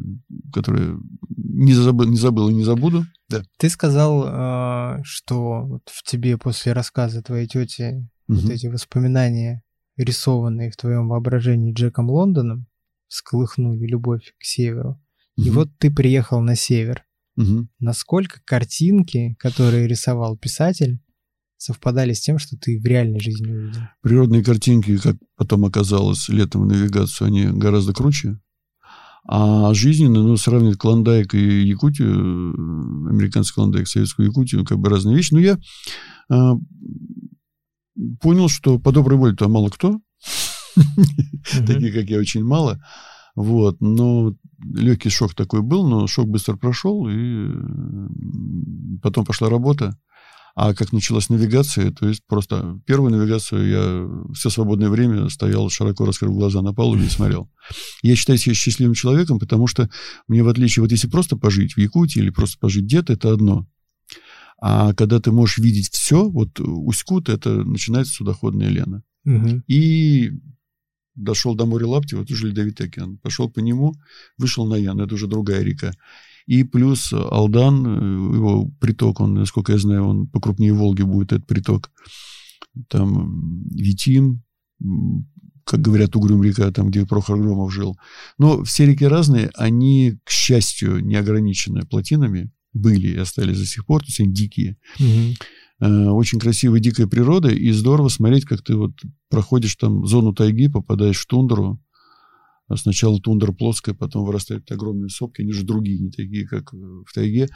который 0.53 0.95
не 1.29 1.73
забыл, 1.73 2.05
не 2.07 2.15
забыл 2.17 2.47
и 2.49 2.53
не 2.53 2.63
забуду. 2.63 3.05
Да. 3.27 3.43
Ты 3.57 3.69
сказал, 3.69 4.23
э, 4.25 5.01
что 5.03 5.63
вот 5.65 5.81
в 5.87 6.09
тебе 6.09 6.37
после 6.37 6.71
рассказа 6.71 7.21
твоей 7.21 7.47
тети 7.47 8.07
вот 8.27 8.43
Мгм. 8.43 8.51
эти 8.51 8.67
воспоминания, 8.67 9.63
рисованные 9.97 10.71
в 10.71 10.75
твоем 10.77 11.07
воображении 11.09 11.73
Джеком 11.73 12.09
Лондоном, 12.09 12.67
сколыхнули 13.07 13.85
любовь 13.85 14.33
к 14.39 14.43
северу. 14.43 14.99
И 15.37 15.49
Мгм. 15.49 15.53
вот 15.55 15.69
ты 15.77 15.91
приехал 15.91 16.41
на 16.41 16.55
север. 16.55 17.03
Мгм. 17.35 17.69
Насколько 17.79 18.41
картинки, 18.45 19.35
которые 19.39 19.87
рисовал 19.87 20.37
писатель, 20.37 20.99
совпадали 21.57 22.13
с 22.13 22.21
тем, 22.21 22.39
что 22.39 22.57
ты 22.57 22.79
в 22.79 22.85
реальной 22.85 23.19
жизни 23.19 23.51
увидел? 23.51 23.81
Природные 24.01 24.43
картинки, 24.43 24.97
как 24.97 25.15
потом 25.37 25.65
оказалось, 25.65 26.27
летом 26.29 26.63
в 26.63 26.65
навигацию, 26.67 27.27
они 27.27 27.45
гораздо 27.47 27.93
круче. 27.93 28.39
А 29.25 29.73
жизненно, 29.73 30.21
ну, 30.21 30.35
сравнивать 30.35 30.77
Клондайк 30.77 31.33
и 31.33 31.61
Якутию, 31.63 32.09
э, 32.09 33.09
американский 33.09 33.53
Клондайк, 33.53 33.87
советскую 33.87 34.27
Якутию, 34.27 34.65
как 34.65 34.79
бы 34.79 34.89
разные 34.89 35.15
вещи. 35.15 35.33
Но 35.33 35.39
я 35.39 35.57
э, 36.29 36.51
понял, 38.21 38.49
что 38.49 38.79
по 38.79 38.91
доброй 38.91 39.17
воле 39.17 39.35
то 39.35 39.47
мало 39.47 39.69
кто, 39.69 39.99
Мгм. 40.75 41.65
такие, 41.67 41.91
как 41.91 42.09
я, 42.09 42.19
очень 42.19 42.43
мало. 42.43 42.83
Вот, 43.35 43.81
но 43.81 44.35
легкий 44.63 45.09
шок 45.09 45.33
такой 45.33 45.61
был, 45.61 45.87
но 45.87 46.05
шок 46.07 46.27
быстро 46.27 46.55
прошел, 46.55 47.07
и 47.09 47.47
потом 49.01 49.25
пошла 49.25 49.49
работа. 49.49 49.97
А 50.55 50.75
как 50.75 50.93
началась 50.93 51.29
навигация, 51.29 51.91
то 51.91 52.07
есть 52.07 52.21
просто 52.27 52.79
первую 52.85 53.11
навигацию 53.11 53.67
я 53.67 54.33
все 54.35 54.51
свободное 54.51 54.89
время 54.89 55.29
стоял, 55.29 55.67
широко 55.71 56.05
раскрыв 56.05 56.31
глаза 56.31 56.61
на 56.61 56.75
палубе 56.75 57.05
и 57.05 57.09
смотрел. 57.09 57.49
Я 58.03 58.15
считаю 58.15 58.37
себя 58.37 58.53
счастливым 58.53 58.93
человеком, 58.93 59.39
потому 59.39 59.65
что 59.65 59.89
мне, 60.27 60.43
в 60.43 60.47
отличие, 60.47 60.83
вот 60.83 60.91
если 60.91 61.07
просто 61.07 61.37
пожить 61.37 61.73
в 61.73 61.79
Якутии 61.79 62.19
или 62.19 62.29
просто 62.29 62.59
пожить 62.59 62.85
где-то, 62.85 63.13
это 63.13 63.33
одно. 63.33 63.67
А 64.65 64.93
когда 64.93 65.19
ты 65.19 65.29
можешь 65.33 65.57
видеть 65.57 65.89
все, 65.89 66.29
вот 66.29 66.57
Усть-Кут, 66.57 67.27
это 67.27 67.65
начинается 67.65 68.13
судоходная 68.13 68.69
Лена. 68.69 69.03
Мгм. 69.25 69.61
И 69.67 70.31
дошел 71.15 71.53
до 71.53 71.65
моря 71.65 71.85
Лапти, 71.85 72.15
вот 72.15 72.31
уже 72.31 72.47
Ледовитый 72.47 72.87
океан. 72.87 73.17
Пошел 73.17 73.49
по 73.49 73.59
нему, 73.59 73.93
вышел 74.37 74.65
на 74.65 74.75
Ян, 74.75 75.01
это 75.01 75.15
уже 75.15 75.27
другая 75.27 75.63
река. 75.63 75.91
И 76.45 76.63
плюс 76.63 77.11
Алдан, 77.11 77.85
э, 77.85 78.35
его 78.37 78.71
приток, 78.79 79.19
он, 79.19 79.33
насколько 79.33 79.73
я 79.73 79.79
знаю, 79.79 80.05
он 80.05 80.27
покрупнее 80.27 80.71
Волги 80.71 81.01
будет, 81.01 81.33
этот 81.33 81.45
приток. 81.45 81.91
Там 82.87 83.65
Витим, 83.67 84.43
как 85.65 85.81
говорят, 85.81 86.15
Угрюм 86.15 86.41
река, 86.41 86.71
там, 86.71 86.89
где 86.89 87.05
Прохор 87.05 87.37
Громов 87.37 87.73
жил. 87.73 87.97
Но 88.37 88.63
все 88.63 88.85
реки 88.85 89.03
разные, 89.03 89.51
они, 89.55 90.19
к 90.23 90.29
счастью, 90.29 91.03
не 91.03 91.15
ограничены 91.15 91.81
плотинами, 91.85 92.49
были 92.73 93.07
и 93.09 93.17
остались 93.17 93.59
до 93.59 93.65
сих 93.65 93.85
пор, 93.85 94.01
то 94.01 94.07
есть 94.07 94.19
они 94.19 94.33
дикие. 94.33 94.77
Угу. 94.99 96.15
Очень 96.15 96.39
красивая 96.39 96.79
дикая 96.79 97.07
природа, 97.07 97.49
и 97.49 97.71
здорово 97.71 98.09
смотреть, 98.09 98.45
как 98.45 98.61
ты 98.61 98.75
вот 98.75 98.93
проходишь 99.29 99.75
там 99.75 100.05
зону 100.05 100.33
тайги, 100.33 100.67
попадаешь 100.67 101.19
в 101.19 101.25
тундру, 101.25 101.81
а 102.67 102.77
сначала 102.77 103.19
тундра 103.19 103.51
плоская, 103.51 103.93
потом 103.93 104.25
вырастают 104.25 104.71
огромные 104.71 105.09
сопки, 105.09 105.41
они 105.41 105.51
же 105.51 105.63
другие, 105.63 105.99
не 105.99 106.11
такие, 106.11 106.47
как 106.47 106.71
в 106.71 107.13
тайге. 107.13 107.49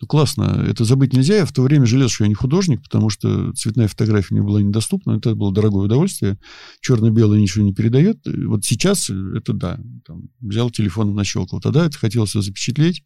Ну, 0.00 0.08
классно. 0.08 0.64
Это 0.66 0.84
забыть 0.84 1.12
нельзя. 1.12 1.36
Я 1.36 1.46
в 1.46 1.52
то 1.52 1.62
время 1.62 1.86
жалел, 1.86 2.08
что 2.08 2.24
я 2.24 2.28
не 2.28 2.34
художник, 2.34 2.82
потому 2.82 3.08
что 3.08 3.52
цветная 3.52 3.86
фотография 3.86 4.34
мне 4.34 4.42
была 4.42 4.60
недоступна. 4.60 5.12
Это 5.12 5.36
было 5.36 5.52
дорогое 5.52 5.84
удовольствие. 5.84 6.38
Черно-белое 6.80 7.38
ничего 7.38 7.64
не 7.64 7.72
передает. 7.72 8.18
Вот 8.24 8.64
сейчас 8.64 9.10
это 9.10 9.52
да. 9.52 9.78
Там, 10.04 10.30
взял 10.40 10.70
телефон 10.70 11.10
и 11.10 11.14
нащелкал. 11.14 11.60
Тогда 11.60 11.86
это 11.86 11.98
хотелось 11.98 12.32
запечатлеть. 12.32 13.04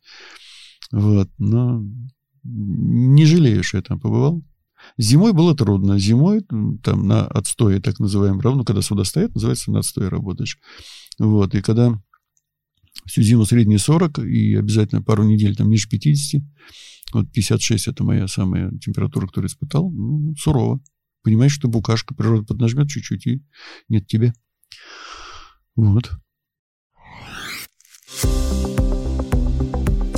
Вот. 0.92 1.28
Но 1.38 1.84
не 2.44 3.24
жалею, 3.26 3.62
что 3.62 3.78
я 3.78 3.82
там 3.82 4.00
побывал. 4.00 4.42
Зимой 4.98 5.32
было 5.32 5.54
трудно. 5.56 5.98
Зимой 5.98 6.42
там 6.42 7.06
на 7.06 7.26
отстое, 7.26 7.80
так 7.80 7.98
называемом, 7.98 8.40
равно 8.40 8.64
когда 8.64 8.82
сюда 8.82 9.04
стоят, 9.04 9.34
называется 9.34 9.70
на 9.70 9.80
отстое 9.80 10.08
работаешь. 10.08 10.58
Вот, 11.18 11.54
и 11.54 11.62
когда 11.62 12.00
всю 13.06 13.22
зиму 13.22 13.44
средние 13.44 13.78
40 13.78 14.18
и 14.20 14.54
обязательно 14.54 15.02
пару 15.02 15.24
недель 15.24 15.56
там 15.56 15.70
ниже 15.70 15.88
50, 15.88 16.42
вот 17.12 17.32
56 17.32 17.88
это 17.88 18.04
моя 18.04 18.28
самая 18.28 18.70
температура, 18.78 19.26
которую 19.26 19.48
испытал, 19.48 19.90
ну, 19.90 20.34
сурово. 20.36 20.80
Понимаешь, 21.22 21.52
что 21.52 21.68
букашка, 21.68 22.14
природа 22.14 22.44
поднажмет 22.44 22.88
чуть-чуть, 22.88 23.26
и 23.26 23.42
нет 23.88 24.06
тебе. 24.06 24.32
Вот. 25.74 26.10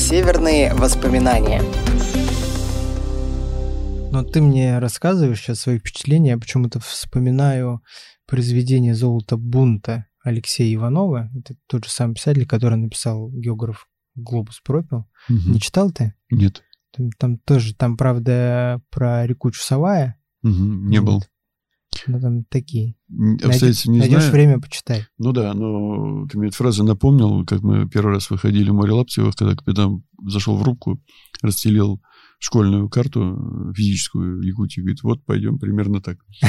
Северные 0.08 0.72
воспоминания. 0.72 1.60
Но 4.10 4.24
ты 4.24 4.40
мне 4.40 4.78
рассказываешь 4.78 5.38
сейчас 5.38 5.60
свои 5.60 5.78
впечатления, 5.78 6.30
я 6.30 6.38
почему-то 6.38 6.80
вспоминаю 6.80 7.82
произведение 8.26 8.94
«Золото 8.94 9.36
бунта» 9.36 10.06
Алексея 10.24 10.74
Иванова. 10.74 11.30
Это 11.36 11.56
тот 11.66 11.84
же 11.84 11.90
самый 11.90 12.14
писатель, 12.14 12.46
который 12.46 12.78
написал 12.78 13.30
«Географ 13.32 13.86
Глобус 14.14 14.62
пропил». 14.64 15.06
Угу. 15.28 15.50
Не 15.50 15.60
читал 15.60 15.90
ты? 15.90 16.14
Нет. 16.30 16.62
Там, 16.96 17.10
там 17.18 17.36
тоже, 17.40 17.74
там, 17.74 17.98
правда, 17.98 18.80
про 18.88 19.26
реку 19.26 19.50
Чусовая. 19.50 20.18
Угу, 20.42 20.50
не 20.88 21.02
был. 21.02 21.22
Ну, 22.06 22.20
там 22.20 22.44
такие. 22.44 22.94
Найдешь, 23.08 23.86
не 23.86 23.98
найдешь 23.98 24.18
знаю. 24.18 24.32
время, 24.32 24.60
почитай. 24.60 25.06
Ну 25.18 25.32
да, 25.32 25.54
но 25.54 26.26
ты 26.28 26.38
мне 26.38 26.48
эту 26.48 26.56
фразу 26.56 26.84
напомнил, 26.84 27.44
как 27.44 27.62
мы 27.62 27.88
первый 27.88 28.14
раз 28.14 28.30
выходили 28.30 28.70
в 28.70 28.74
море 28.74 28.92
Лаптевых, 28.92 29.34
когда 29.34 29.56
капитан 29.56 30.04
зашел 30.26 30.56
в 30.56 30.62
рубку, 30.62 31.02
расстелил 31.42 32.00
школьную 32.38 32.88
карту 32.88 33.70
э, 33.70 33.72
физическую 33.74 34.42
Якутии, 34.42 34.80
говорит, 34.80 35.02
вот 35.02 35.24
пойдем 35.24 35.58
примерно 35.58 36.00
так. 36.00 36.18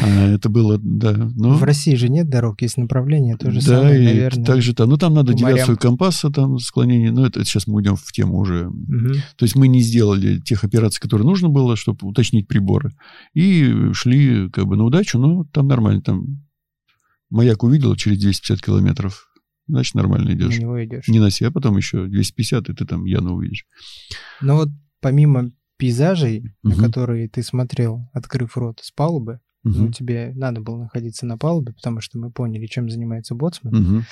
А 0.00 0.28
это 0.28 0.48
было, 0.48 0.78
да. 0.80 1.12
Но... 1.34 1.54
В 1.54 1.64
России 1.64 1.94
же 1.94 2.08
нет 2.08 2.28
дорог, 2.28 2.62
есть 2.62 2.76
направление, 2.76 3.36
то 3.36 3.50
же 3.50 3.60
да, 3.60 3.80
самое, 3.80 4.02
и 4.02 4.06
наверное. 4.06 4.44
так 4.44 4.62
же 4.62 4.74
там. 4.74 4.88
Ну, 4.88 4.96
там 4.96 5.14
надо 5.14 5.34
девиацию 5.34 5.76
компаса, 5.76 6.30
там 6.30 6.58
склонение, 6.58 7.10
но 7.10 7.26
это 7.26 7.44
сейчас 7.44 7.66
мы 7.66 7.76
уйдем 7.76 7.96
в 7.96 8.12
тему 8.12 8.38
уже. 8.38 8.68
Угу. 8.68 9.14
То 9.36 9.44
есть 9.44 9.56
мы 9.56 9.66
не 9.68 9.80
сделали 9.80 10.40
тех 10.40 10.62
операций, 10.64 11.00
которые 11.00 11.26
нужно 11.26 11.48
было, 11.48 11.74
чтобы 11.74 12.06
уточнить 12.06 12.48
приборы. 12.48 12.92
И 13.34 13.92
шли 13.92 14.50
как 14.50 14.66
бы 14.66 14.76
на 14.76 14.84
удачу, 14.84 15.18
но 15.18 15.44
там 15.52 15.66
нормально, 15.68 16.02
там 16.02 16.42
маяк 17.30 17.62
увидел 17.64 17.96
через 17.96 18.18
250 18.20 18.64
километров, 18.64 19.28
значит, 19.66 19.94
нормально 19.94 20.32
идешь. 20.32 20.56
На 20.56 20.60
него 20.60 20.84
идешь. 20.84 21.08
Не 21.08 21.18
на 21.18 21.30
себя, 21.30 21.50
потом 21.50 21.76
еще 21.76 22.06
250, 22.06 22.68
и 22.68 22.74
ты 22.74 22.84
там 22.84 23.04
Яну 23.04 23.34
увидишь. 23.34 23.66
Ну 24.40 24.56
вот 24.56 24.68
помимо 25.00 25.52
пейзажей, 25.76 26.52
угу. 26.62 26.74
на 26.74 26.76
которые 26.76 27.28
ты 27.28 27.42
смотрел, 27.42 28.08
открыв 28.12 28.56
рот 28.56 28.80
с 28.82 28.90
палубы, 28.90 29.40
угу. 29.64 29.74
ну, 29.74 29.92
тебе 29.92 30.32
надо 30.34 30.60
было 30.60 30.76
находиться 30.76 31.24
на 31.26 31.38
палубе, 31.38 31.72
потому 31.72 32.00
что 32.00 32.18
мы 32.18 32.30
поняли, 32.30 32.66
чем 32.66 32.90
занимается 32.90 33.34
боцман. 33.34 33.74
Угу. 33.74 34.02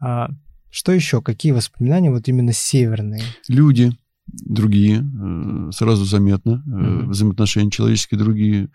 А, 0.00 0.30
что 0.70 0.92
еще? 0.92 1.22
Какие 1.22 1.52
воспоминания 1.52 2.10
вот 2.10 2.28
именно 2.28 2.52
северные? 2.52 3.22
Люди 3.48 3.92
другие, 4.26 5.02
э, 5.02 5.70
сразу 5.72 6.04
заметно, 6.04 6.62
угу. 6.66 7.10
взаимоотношения 7.10 7.70
человеческие 7.70 8.18
другие, 8.18 8.68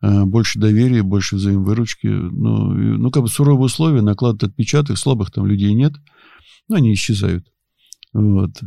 э, 0.00 0.24
больше 0.24 0.60
доверия, 0.60 1.02
больше 1.02 1.36
взаимовыручки. 1.36 2.06
Ну, 2.06 2.72
ну, 2.72 3.10
как 3.10 3.22
бы 3.22 3.28
суровые 3.28 3.66
условия 3.66 4.00
накладывают 4.00 4.44
отпечаток, 4.44 4.98
слабых 4.98 5.30
там 5.30 5.46
людей 5.46 5.74
нет, 5.74 5.94
но 6.68 6.76
они 6.76 6.92
исчезают. 6.92 7.46
Вот. 8.12 8.50
Это, 8.56 8.66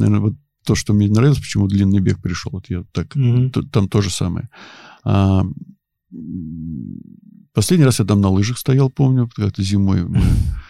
наверное, 0.00 0.20
вот 0.20 0.34
то, 0.66 0.74
что 0.74 0.92
мне 0.92 1.08
нравилось, 1.08 1.38
почему 1.38 1.68
длинный 1.68 2.00
бег 2.00 2.20
пришел. 2.20 2.52
Вот 2.52 2.68
я 2.68 2.84
так, 2.92 3.16
mm-hmm. 3.16 3.50
то, 3.50 3.62
там 3.62 3.88
то 3.88 4.02
же 4.02 4.10
самое. 4.10 4.48
А, 5.04 5.44
последний 7.54 7.86
раз 7.86 8.00
я 8.00 8.04
там 8.04 8.20
на 8.20 8.28
лыжах 8.28 8.58
стоял, 8.58 8.90
помню, 8.90 9.30
как-то 9.34 9.62
зимой 9.62 10.04
мы 10.04 10.20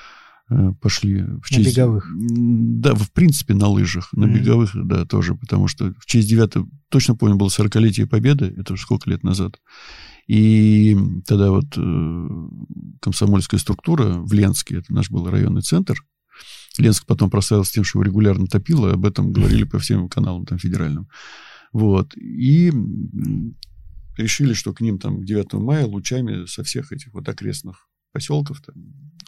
э, 0.51 0.72
пошли 0.80 1.22
в 1.42 1.49
честь... 1.49 1.76
На 1.76 1.82
беговых? 1.82 2.12
Да, 2.14 2.94
в 2.94 3.11
принципе, 3.11 3.55
на 3.55 3.68
лыжах. 3.68 4.12
На 4.12 4.24
mm-hmm. 4.26 4.34
беговых, 4.34 4.70
да, 4.74 5.05
тоже, 5.07 5.34
потому 5.34 5.66
что 5.66 5.94
в 5.99 6.07
честь 6.07 6.28
9 6.28 6.66
точно 6.90 7.16
помню, 7.16 7.36
было 7.36 7.49
40-летие 7.49 8.07
Победы, 8.07 8.55
это 8.57 8.76
сколько 8.76 9.09
лет 9.11 9.24
назад. 9.24 9.59
И 10.26 10.97
тогда 11.26 11.51
вот 11.51 11.76
э, 11.76 12.28
комсомольская 13.01 13.59
структура 13.59 14.18
в 14.18 14.32
Ленске, 14.32 14.78
это 14.78 14.92
наш 14.92 15.11
был 15.11 15.28
районный 15.30 15.62
центр, 15.62 16.05
Ленск 16.78 17.06
потом 17.06 17.30
прославился 17.30 17.72
тем, 17.72 17.84
что 17.84 17.98
его 17.98 18.04
регулярно 18.04 18.46
топило, 18.46 18.92
об 18.92 19.04
этом 19.04 19.32
говорили 19.32 19.64
по 19.64 19.78
всем 19.78 20.08
каналам 20.08 20.46
там 20.46 20.58
федеральным. 20.58 21.08
Вот. 21.72 22.16
И 22.16 22.72
решили, 24.16 24.54
что 24.54 24.72
к 24.72 24.80
ним 24.80 24.98
там 24.98 25.20
к 25.20 25.24
9 25.24 25.54
мая 25.54 25.86
лучами 25.86 26.46
со 26.46 26.62
всех 26.64 26.92
этих 26.92 27.12
вот 27.12 27.28
окрестных 27.28 27.88
поселков 28.12 28.62
там 28.62 28.74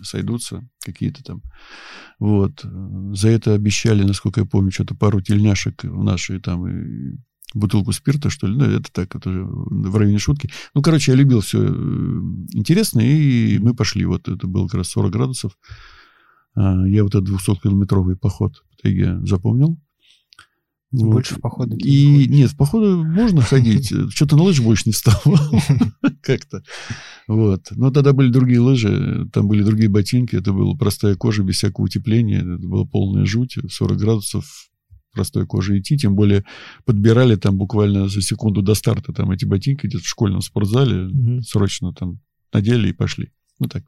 сойдутся 0.02 0.66
какие-то 0.80 1.22
там. 1.22 1.42
Вот. 2.18 2.64
За 3.14 3.28
это 3.28 3.54
обещали, 3.54 4.02
насколько 4.02 4.40
я 4.40 4.46
помню, 4.46 4.70
что-то 4.70 4.94
пару 4.94 5.20
тельняшек 5.20 5.84
в 5.84 6.02
нашей 6.02 6.40
там 6.40 6.66
и 6.66 7.18
бутылку 7.54 7.92
спирта, 7.92 8.30
что 8.30 8.46
ли. 8.46 8.56
Ну, 8.56 8.64
это 8.64 8.90
так, 8.92 9.14
это 9.14 9.30
в 9.30 9.96
районе 9.96 10.18
шутки. 10.18 10.50
Ну, 10.74 10.82
короче, 10.82 11.12
я 11.12 11.18
любил 11.18 11.40
все 11.40 11.62
э, 11.62 11.70
интересно, 12.52 13.00
и 13.00 13.58
мы 13.58 13.74
пошли. 13.74 14.04
Вот 14.04 14.28
это 14.28 14.46
было 14.46 14.66
как 14.66 14.78
раз 14.78 14.88
40 14.88 15.10
градусов. 15.10 15.58
А, 16.58 16.84
я 16.88 17.04
вот 17.04 17.14
этот 17.14 17.28
200-километровый 17.28 18.16
поход 18.16 18.64
по 18.70 18.82
тайге 18.82 19.20
запомнил. 19.24 19.78
Больше 20.90 21.34
вот. 21.34 21.38
в 21.38 21.42
походы 21.42 21.76
И 21.76 22.26
не 22.26 22.38
нет, 22.38 22.50
в 22.50 22.56
походы 22.56 22.96
можно 22.96 23.42
ходить. 23.42 23.92
Что-то 24.10 24.36
на 24.36 24.42
лыжи 24.42 24.62
больше 24.62 24.84
не 24.86 24.92
встал. 24.92 25.20
Как-то. 26.22 26.62
Вот. 27.28 27.68
Но 27.72 27.90
тогда 27.90 28.12
были 28.12 28.30
другие 28.30 28.60
лыжи, 28.60 29.28
там 29.32 29.46
были 29.48 29.62
другие 29.62 29.90
ботинки. 29.90 30.34
Это 30.34 30.52
была 30.52 30.74
простая 30.76 31.14
кожа 31.14 31.42
без 31.42 31.56
всякого 31.56 31.84
утепления. 31.84 32.38
Это 32.38 32.66
была 32.66 32.86
полная 32.86 33.26
жуть. 33.26 33.58
40 33.68 33.98
градусов 33.98 34.70
простой 35.12 35.46
кожи 35.46 35.78
идти. 35.78 35.98
Тем 35.98 36.16
более 36.16 36.44
подбирали 36.86 37.36
там 37.36 37.58
буквально 37.58 38.08
за 38.08 38.22
секунду 38.22 38.62
до 38.62 38.74
старта 38.74 39.12
там 39.12 39.30
эти 39.30 39.44
ботинки 39.44 39.86
где-то 39.86 40.02
в 40.02 40.08
школьном 40.08 40.40
спортзале. 40.40 41.10
Срочно 41.42 41.92
там 41.92 42.18
надели 42.52 42.88
и 42.88 42.94
пошли. 42.94 43.30
Ну 43.58 43.68
так. 43.68 43.84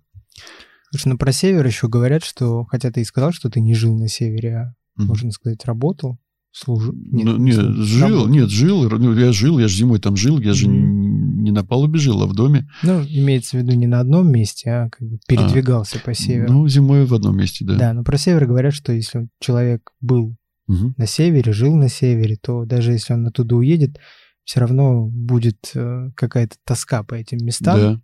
Слушай, 0.91 1.09
ну 1.09 1.19
про 1.19 1.33
север 1.33 1.67
еще 1.67 1.89
говорят, 1.89 2.25
что, 2.25 2.65
хотя 2.65 2.91
ты 2.91 3.03
и 3.03 3.05
сказал, 3.05 3.33
что 3.33 3.49
ты 3.49 3.61
не 3.61 3.75
жил 3.75 3.97
на 3.97 4.09
севере, 4.09 4.57
а, 4.57 4.75
mm-hmm. 5.01 5.05
можно 5.05 5.31
сказать, 5.31 5.65
работал, 5.65 6.19
служил. 6.51 6.93
Нет, 6.95 7.27
ну, 7.27 7.37
нет, 7.37 7.55
служил, 7.55 7.85
жил, 7.85 8.09
работал. 8.09 8.29
нет, 8.29 8.51
жил, 8.51 8.91
ну, 8.91 9.15
я 9.15 9.33
жил, 9.33 9.59
я 9.61 9.69
же 9.69 9.77
зимой 9.77 10.01
там 10.01 10.17
жил, 10.17 10.41
я 10.41 10.53
же 10.53 10.67
mm-hmm. 10.67 10.73
не 10.73 11.53
на 11.53 11.65
палубе 11.65 12.01
жил, 12.01 12.23
а 12.23 12.27
в 12.27 12.35
доме. 12.35 12.69
Ну, 12.83 13.03
имеется 13.05 13.57
в 13.57 13.61
виду 13.61 13.73
не 13.75 13.87
на 13.87 14.01
одном 14.01 14.33
месте, 14.33 14.71
а 14.71 14.91
как 14.91 15.09
бы 15.09 15.19
передвигался 15.29 15.99
а, 15.99 16.05
по 16.05 16.13
северу. 16.13 16.53
Ну, 16.53 16.69
зимой 16.69 17.07
в 17.07 17.15
одном 17.15 17.37
месте, 17.37 17.65
да. 17.65 17.77
Да, 17.77 17.93
но 17.93 18.03
про 18.03 18.19
север 18.19 18.47
говорят, 18.47 18.75
что 18.75 18.93
если 18.93 19.29
человек 19.39 19.93
был 20.01 20.37
mm-hmm. 20.69 20.95
на 20.97 21.07
севере, 21.07 21.53
жил 21.53 21.77
на 21.77 21.89
севере, 21.89 22.37
то 22.37 22.65
даже 22.65 22.93
если 22.93 23.13
он 23.13 23.29
оттуда 23.29 23.55
уедет, 23.55 23.99
все 24.45 24.59
равно 24.59 25.07
будет 25.07 25.71
э, 25.77 26.11
какая-то 26.17 26.57
тоска 26.65 27.05
по 27.05 27.15
этим 27.15 27.39
местам. 27.45 27.79
Да. 27.79 28.01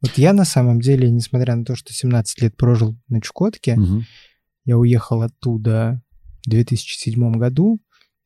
Вот 0.00 0.12
я 0.16 0.32
на 0.32 0.44
самом 0.44 0.80
деле, 0.80 1.10
несмотря 1.10 1.56
на 1.56 1.64
то, 1.64 1.74
что 1.74 1.92
17 1.92 2.42
лет 2.42 2.56
прожил 2.56 2.96
на 3.08 3.20
Чукотке, 3.20 3.74
угу. 3.74 4.02
я 4.64 4.78
уехал 4.78 5.22
оттуда 5.22 6.02
в 6.44 6.50
2007 6.50 7.32
году, 7.32 7.80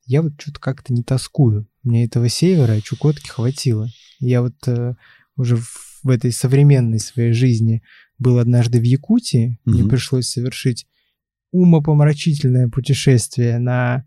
я 0.05 0.21
вот 0.21 0.33
что-то 0.39 0.59
как-то 0.59 0.93
не 0.93 1.03
тоскую. 1.03 1.67
Мне 1.81 2.05
этого 2.05 2.29
севера, 2.29 2.79
Чукотки 2.81 3.27
хватило. 3.27 3.87
Я 4.19 4.41
вот 4.41 4.55
э, 4.67 4.95
уже 5.35 5.55
в, 5.55 6.01
в 6.03 6.09
этой 6.09 6.31
современной 6.31 6.99
своей 6.99 7.33
жизни 7.33 7.81
был 8.19 8.37
однажды 8.37 8.79
в 8.79 8.83
Якутии, 8.83 9.59
угу. 9.65 9.75
мне 9.75 9.89
пришлось 9.89 10.27
совершить 10.27 10.87
умопомрачительное 11.51 12.67
путешествие 12.67 13.59
на 13.59 14.05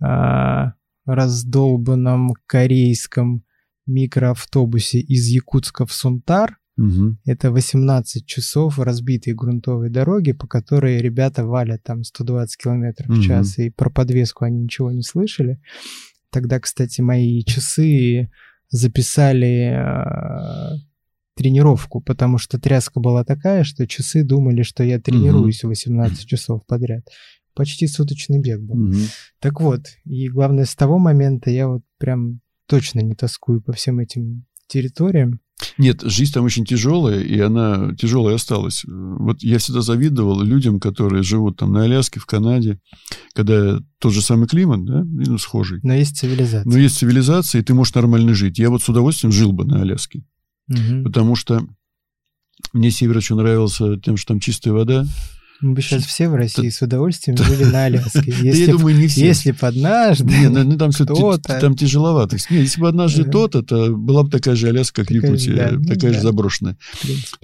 а, 0.00 0.74
раздолбанном 1.04 2.34
корейском 2.46 3.44
микроавтобусе 3.86 5.00
из 5.00 5.26
Якутска 5.28 5.86
в 5.86 5.92
Сунтар. 5.92 6.58
Мгм. 6.80 7.18
Это 7.26 7.50
18 7.50 8.24
часов 8.24 8.78
разбитой 8.78 9.34
грунтовой 9.34 9.90
дороги, 9.90 10.32
по 10.32 10.46
которой 10.46 10.96
ребята 10.96 11.44
валят 11.44 11.82
там 11.82 12.04
120 12.04 12.56
километров 12.56 13.08
в 13.08 13.22
час, 13.22 13.58
и 13.58 13.68
про 13.68 13.90
подвеску 13.90 14.46
они 14.46 14.62
ничего 14.62 14.90
не 14.90 15.02
слышали. 15.02 15.60
Тогда, 16.30 16.58
кстати, 16.58 17.02
мои 17.02 17.42
часы 17.44 18.30
записали 18.70 19.74
а, 19.76 20.72
тренировку, 21.36 22.00
потому 22.00 22.38
что 22.38 22.58
тряска 22.58 22.98
была 22.98 23.24
такая, 23.24 23.64
что 23.64 23.86
часы 23.86 24.22
думали, 24.22 24.62
что 24.62 24.82
я 24.82 24.98
тренируюсь 24.98 25.62
18 25.64 26.26
часов 26.26 26.64
подряд. 26.66 27.06
Почти 27.52 27.88
суточный 27.88 28.40
бег 28.40 28.60
был. 28.60 28.76
Мгм. 28.76 29.02
Так 29.38 29.60
вот, 29.60 29.82
и 30.06 30.30
главное, 30.30 30.64
с 30.64 30.74
того 30.74 30.98
момента 30.98 31.50
я 31.50 31.68
вот 31.68 31.82
прям 31.98 32.40
точно 32.64 33.00
не 33.00 33.14
тоскую 33.14 33.60
по 33.60 33.72
всем 33.72 33.98
этим 33.98 34.46
территориям. 34.66 35.40
Нет, 35.78 36.02
жизнь 36.02 36.32
там 36.32 36.44
очень 36.44 36.64
тяжелая, 36.64 37.20
и 37.20 37.38
она 37.40 37.94
тяжелая 37.96 38.36
осталась. 38.36 38.82
Вот 38.86 39.42
я 39.42 39.58
всегда 39.58 39.80
завидовал 39.82 40.40
людям, 40.42 40.80
которые 40.80 41.22
живут 41.22 41.58
там 41.58 41.72
на 41.72 41.82
Аляске, 41.84 42.20
в 42.20 42.26
Канаде, 42.26 42.78
когда 43.34 43.78
тот 43.98 44.12
же 44.12 44.22
самый 44.22 44.46
климат, 44.48 44.84
да, 44.84 45.02
ну, 45.04 45.38
схожий. 45.38 45.80
Но 45.82 45.94
есть 45.94 46.16
цивилизация. 46.16 46.64
Но 46.70 46.78
есть 46.78 46.96
цивилизация, 46.98 47.60
и 47.60 47.64
ты 47.64 47.74
можешь 47.74 47.94
нормально 47.94 48.34
жить. 48.34 48.58
Я 48.58 48.70
вот 48.70 48.82
с 48.82 48.88
удовольствием 48.88 49.32
жил 49.32 49.52
бы 49.52 49.64
на 49.64 49.80
Аляске, 49.82 50.24
Мгм. 50.68 51.04
потому 51.04 51.36
что 51.36 51.66
мне 52.72 52.90
север 52.90 53.16
очень 53.18 53.36
нравился 53.36 53.96
тем, 53.98 54.16
что 54.16 54.28
там 54.34 54.40
чистая 54.40 54.72
вода. 54.74 55.04
Мы 55.60 55.74
бы 55.74 55.82
сейчас 55.82 56.04
все 56.04 56.28
в 56.28 56.34
России 56.34 56.70
с 56.70 56.80
удовольствием 56.80 57.36
жили 57.36 57.64
на 57.64 57.84
Аляске. 57.84 58.32
Я 58.42 58.72
думаю, 58.72 58.96
не 58.96 59.08
все. 59.08 59.26
если 59.26 59.52
б 59.52 59.58
однажды... 59.60 60.24
Не, 60.24 60.48
ну, 60.48 60.64
ну, 60.64 60.78
там 60.78 60.90
кто-то. 60.90 61.60
там 61.60 61.76
тяжеловато. 61.76 62.38
Не, 62.48 62.60
если 62.60 62.80
бы 62.80 62.88
однажды 62.88 63.22
Ага. 63.22 63.30
то-то, 63.30 63.62
то 63.62 63.94
была 63.94 64.22
бы 64.22 64.30
такая 64.30 64.56
же 64.56 64.68
Аляска, 64.68 65.02
как 65.02 65.10
Якутия, 65.10 65.72
ну 65.72 65.84
такая 65.84 66.12
же 66.12 66.18
да. 66.18 66.22
заброшенная. 66.22 66.78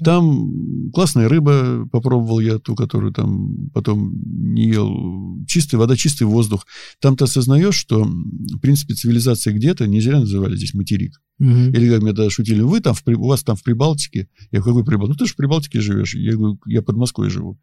Там 0.02 0.90
классная 0.92 1.28
рыба, 1.28 1.86
попробовал 1.92 2.40
я 2.40 2.58
ту, 2.58 2.74
которую 2.74 3.12
там 3.12 3.68
потом 3.74 4.12
не 4.24 4.68
ел. 4.68 5.44
Чистая 5.46 5.78
вода, 5.78 5.96
чистый 5.96 6.24
воздух. 6.24 6.66
Там 7.00 7.16
ты 7.16 7.24
осознаешь, 7.24 7.74
что, 7.76 8.02
в 8.04 8.58
принципе, 8.60 8.94
цивилизация 8.94 9.52
где-то, 9.52 9.86
не 9.86 10.00
зря 10.00 10.20
называли 10.20 10.56
здесь 10.56 10.72
материк. 10.74 11.20
Мгм. 11.38 11.74
Или 11.74 11.90
как 11.90 12.02
мне 12.02 12.12
тогда 12.12 12.30
шутили, 12.30 12.62
вы 12.62 12.80
там, 12.80 12.94
в, 12.94 13.02
у 13.06 13.28
вас 13.28 13.42
там 13.42 13.56
в 13.56 13.62
Прибалтике. 13.62 14.28
Я 14.50 14.60
говорю, 14.60 14.78
какой 14.78 14.84
Прибалтике? 14.86 15.12
Ну, 15.12 15.18
ты 15.18 15.26
же 15.26 15.32
в 15.34 15.36
Прибалтике 15.36 15.80
живешь. 15.80 16.14
Я 16.14 16.32
говорю, 16.32 16.58
я 16.66 16.80
под 16.80 16.96
Москвой 16.96 17.28
живу. 17.28 17.58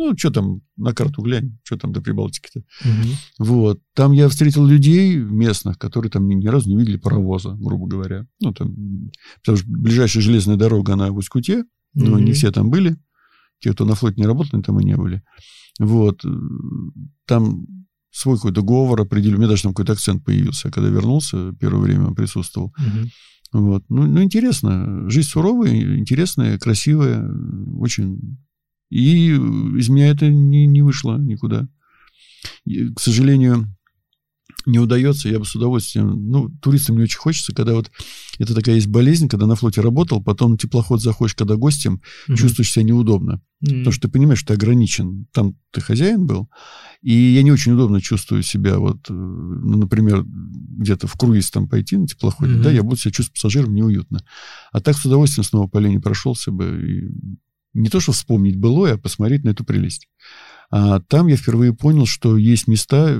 Ну, 0.00 0.16
что 0.16 0.30
там, 0.30 0.60
на 0.76 0.92
карту 0.94 1.22
глянь, 1.22 1.58
что 1.64 1.76
там 1.76 1.92
до 1.92 2.00
Прибалтики-то. 2.00 2.62
Мгм. 2.84 3.04
Вот. 3.40 3.80
Там 3.94 4.12
я 4.12 4.28
встретил 4.28 4.64
людей 4.64 5.16
местных, 5.16 5.76
которые 5.76 6.08
там 6.10 6.28
ни, 6.28 6.46
разу 6.46 6.68
не 6.70 6.76
видели 6.76 6.96
паровоза, 6.98 7.56
грубо 7.58 7.88
говоря. 7.88 8.24
Ну, 8.40 8.52
там, 8.52 8.76
потому 9.40 9.58
что 9.58 9.66
ближайшая 9.68 10.22
железная 10.22 10.54
дорога, 10.56 10.92
она 10.92 11.10
в 11.10 11.16
Усть-Куте, 11.16 11.64
но 11.94 12.12
Мгм. 12.16 12.24
не 12.26 12.32
все 12.32 12.52
там 12.52 12.70
были. 12.70 12.96
Те, 13.58 13.72
кто 13.72 13.84
на 13.84 13.96
флоте 13.96 14.20
не 14.20 14.26
работали, 14.26 14.62
там 14.62 14.78
и 14.78 14.84
не 14.84 14.96
были. 14.96 15.20
Вот. 15.80 16.22
Там 17.26 17.66
свой 18.12 18.36
какой-то 18.36 18.62
говор 18.62 19.00
определил. 19.00 19.34
У 19.36 19.38
меня 19.38 19.48
даже 19.48 19.62
там 19.64 19.72
какой-то 19.72 19.94
акцент 19.94 20.24
появился. 20.24 20.70
Когда 20.70 20.88
вернулся, 20.90 21.52
первое 21.58 21.82
время 21.82 22.14
присутствовал. 22.14 22.72
Мгм. 22.78 23.08
Вот. 23.52 23.84
Ну, 23.88 24.06
ну, 24.06 24.22
интересно. 24.22 25.08
Жизнь 25.10 25.28
суровая, 25.28 25.98
интересная, 25.98 26.56
красивая. 26.58 27.28
Очень. 27.80 28.38
И 28.90 29.30
из 29.32 29.88
меня 29.88 30.08
это 30.08 30.28
не, 30.30 30.66
не 30.66 30.82
вышло 30.82 31.18
никуда. 31.18 31.68
И, 32.64 32.92
к 32.94 33.00
сожалению, 33.00 33.66
не 34.66 34.78
удается, 34.78 35.28
я 35.28 35.38
бы 35.38 35.44
с 35.44 35.54
удовольствием... 35.54 36.30
Ну, 36.30 36.50
туристам 36.60 36.96
не 36.96 37.02
очень 37.04 37.18
хочется, 37.18 37.54
когда 37.54 37.74
вот... 37.74 37.90
Это 38.38 38.54
такая 38.54 38.74
есть 38.76 38.86
болезнь, 38.88 39.28
когда 39.28 39.46
на 39.46 39.56
флоте 39.56 39.80
работал, 39.80 40.22
потом 40.22 40.52
на 40.52 40.58
теплоход 40.58 41.02
заходишь, 41.02 41.34
когда 41.34 41.56
гостем, 41.56 42.00
Мгм. 42.28 42.36
чувствуешь 42.36 42.70
себя 42.70 42.84
неудобно. 42.84 43.40
Мгм. 43.60 43.78
Потому 43.78 43.92
что 43.92 44.08
ты 44.08 44.12
понимаешь, 44.12 44.38
что 44.40 44.48
ты 44.48 44.54
ограничен. 44.54 45.26
Там 45.32 45.56
ты 45.70 45.80
хозяин 45.80 46.26
был. 46.26 46.48
И 47.02 47.12
я 47.12 47.42
не 47.42 47.50
очень 47.50 47.72
удобно 47.72 48.00
чувствую 48.00 48.42
себя, 48.42 48.78
вот, 48.78 48.98
э, 49.10 49.12
ну, 49.12 49.78
например, 49.78 50.24
где-то 50.26 51.06
в 51.06 51.14
круиз 51.16 51.50
там 51.50 51.68
пойти 51.68 51.96
на 51.96 52.06
теплоходе, 52.06 52.54
Мгм. 52.54 52.62
да, 52.62 52.70
я 52.70 52.82
буду 52.82 52.96
себя 52.96 53.10
чувствовать 53.12 53.34
пассажиром 53.34 53.74
неуютно. 53.74 54.22
А 54.72 54.80
так 54.80 54.96
с 54.96 55.04
удовольствием 55.04 55.44
снова 55.44 55.66
по 55.66 55.78
линии 55.78 55.98
прошелся 55.98 56.50
бы. 56.52 56.64
И 56.84 57.38
не 57.74 57.88
то, 57.88 58.00
что 58.00 58.12
вспомнить 58.12 58.56
былое, 58.56 58.94
а 58.94 58.98
посмотреть 58.98 59.44
на 59.44 59.50
эту 59.50 59.64
прелесть. 59.64 60.08
А 60.70 61.00
там 61.00 61.26
я 61.28 61.36
впервые 61.36 61.72
понял, 61.72 62.06
что 62.06 62.36
есть 62.36 62.66
места, 62.68 63.18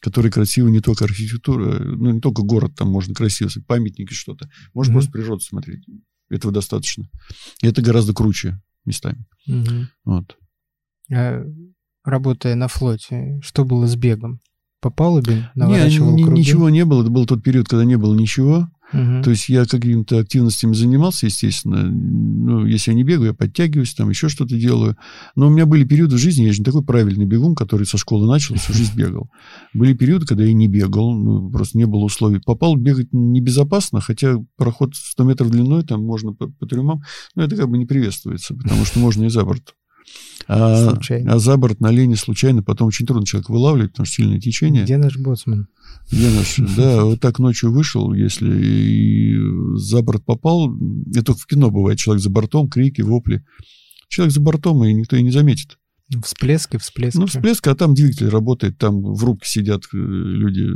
которые 0.00 0.30
красивы 0.30 0.70
не 0.70 0.80
только 0.80 1.04
архитектура, 1.04 1.78
ну, 1.82 2.10
не 2.12 2.20
только 2.20 2.42
город 2.42 2.74
там 2.76 2.88
можно 2.90 3.14
красиво, 3.14 3.48
памятники, 3.66 4.12
что-то. 4.12 4.50
Можно 4.74 4.92
Мгм. 4.92 4.98
просто 5.00 5.12
природу 5.12 5.40
смотреть. 5.40 5.84
Этого 6.28 6.52
достаточно. 6.52 7.08
И 7.62 7.66
это 7.66 7.80
гораздо 7.82 8.12
круче 8.14 8.60
местами. 8.84 9.24
Мгм. 9.46 9.88
Вот. 10.04 10.36
А, 11.12 11.44
Работая 12.04 12.54
на 12.54 12.68
флоте, 12.68 13.40
что 13.42 13.64
было 13.64 13.86
с 13.86 13.96
бегом? 13.96 14.40
По 14.82 14.90
палубе 14.90 15.36
Не, 15.54 15.60
наворачивал 15.62 16.14
ни- 16.14 16.22
круги? 16.22 16.40
ничего 16.40 16.68
не 16.68 16.84
было. 16.84 17.00
Это 17.00 17.10
был 17.10 17.24
тот 17.24 17.42
период, 17.42 17.66
когда 17.66 17.86
не 17.86 17.96
было 17.96 18.14
ничего. 18.14 18.68
То 19.22 19.30
есть 19.30 19.48
я 19.48 19.64
какими-то 19.64 20.18
активностями 20.18 20.74
занимался, 20.74 21.26
естественно. 21.26 21.82
Ну, 21.82 22.66
если 22.66 22.90
я 22.90 22.96
не 22.96 23.04
бегаю, 23.04 23.28
я 23.28 23.34
подтягиваюсь, 23.34 23.94
там 23.94 24.10
еще 24.10 24.28
что-то 24.28 24.56
делаю. 24.56 24.96
Но 25.36 25.48
у 25.48 25.50
меня 25.50 25.66
были 25.66 25.84
периоды 25.84 26.16
в 26.16 26.18
жизни, 26.18 26.44
я 26.44 26.52
же 26.52 26.60
не 26.60 26.64
такой 26.64 26.84
правильный 26.84 27.26
бегун, 27.26 27.54
который 27.54 27.86
со 27.86 27.98
школы 27.98 28.26
начал, 28.26 28.54
всю 28.56 28.72
жизнь 28.72 28.96
бегал. 28.96 29.30
Были 29.72 29.94
периоды, 29.94 30.26
когда 30.26 30.44
я 30.44 30.52
не 30.52 30.68
бегал, 30.68 31.12
ну, 31.14 31.50
просто 31.50 31.78
не 31.78 31.86
было 31.86 32.04
условий. 32.04 32.40
Попал 32.40 32.76
бегать 32.76 33.08
небезопасно, 33.12 34.00
хотя 34.00 34.36
проход 34.56 34.94
100 34.94 35.24
метров 35.24 35.50
длиной, 35.50 35.82
там 35.82 36.04
можно 36.04 36.32
по, 36.32 36.48
по 36.48 36.66
трюмам, 36.66 37.02
но 37.34 37.42
это 37.42 37.56
как 37.56 37.68
бы 37.68 37.78
не 37.78 37.86
приветствуется, 37.86 38.54
потому 38.54 38.84
что 38.84 38.98
можно 39.00 39.24
и 39.24 39.28
за 39.28 39.44
борт. 39.44 39.74
А, 40.46 40.90
Случайно. 40.90 41.32
а 41.32 41.38
за 41.38 41.56
борт 41.56 41.80
на 41.80 41.90
линии 41.90 42.16
случайно 42.16 42.62
потом 42.62 42.88
очень 42.88 43.06
трудно 43.06 43.26
человека 43.26 43.50
вылавливать, 43.50 43.92
потому 43.92 44.06
что 44.06 44.16
сильное 44.16 44.40
течение. 44.40 44.84
Где 44.84 44.98
наш 44.98 45.16
боцман? 45.16 45.68
Я 46.10 46.30
наш, 46.30 46.56
да, 46.76 47.04
вот 47.04 47.20
так 47.20 47.38
ночью 47.38 47.72
вышел, 47.72 48.12
если 48.12 48.50
и 48.62 49.38
за 49.76 50.02
борт 50.02 50.24
попал, 50.24 50.70
это 51.10 51.22
только 51.22 51.40
в 51.40 51.46
кино 51.46 51.70
бывает, 51.70 51.98
человек 51.98 52.22
за 52.22 52.30
бортом, 52.30 52.68
крики, 52.68 53.00
вопли. 53.00 53.44
Человек 54.08 54.34
за 54.34 54.40
бортом, 54.40 54.84
и 54.84 54.92
никто 54.92 55.16
и 55.16 55.22
не 55.22 55.30
заметит. 55.30 55.78
Всплески, 56.22 56.76
всплески. 56.76 57.16
Ну, 57.16 57.26
всплеск, 57.26 57.66
а 57.66 57.74
там 57.74 57.94
двигатель 57.94 58.28
работает, 58.28 58.76
там 58.76 59.02
в 59.02 59.24
рубке 59.24 59.48
сидят 59.48 59.84
э, 59.92 59.96
люди, 59.96 60.68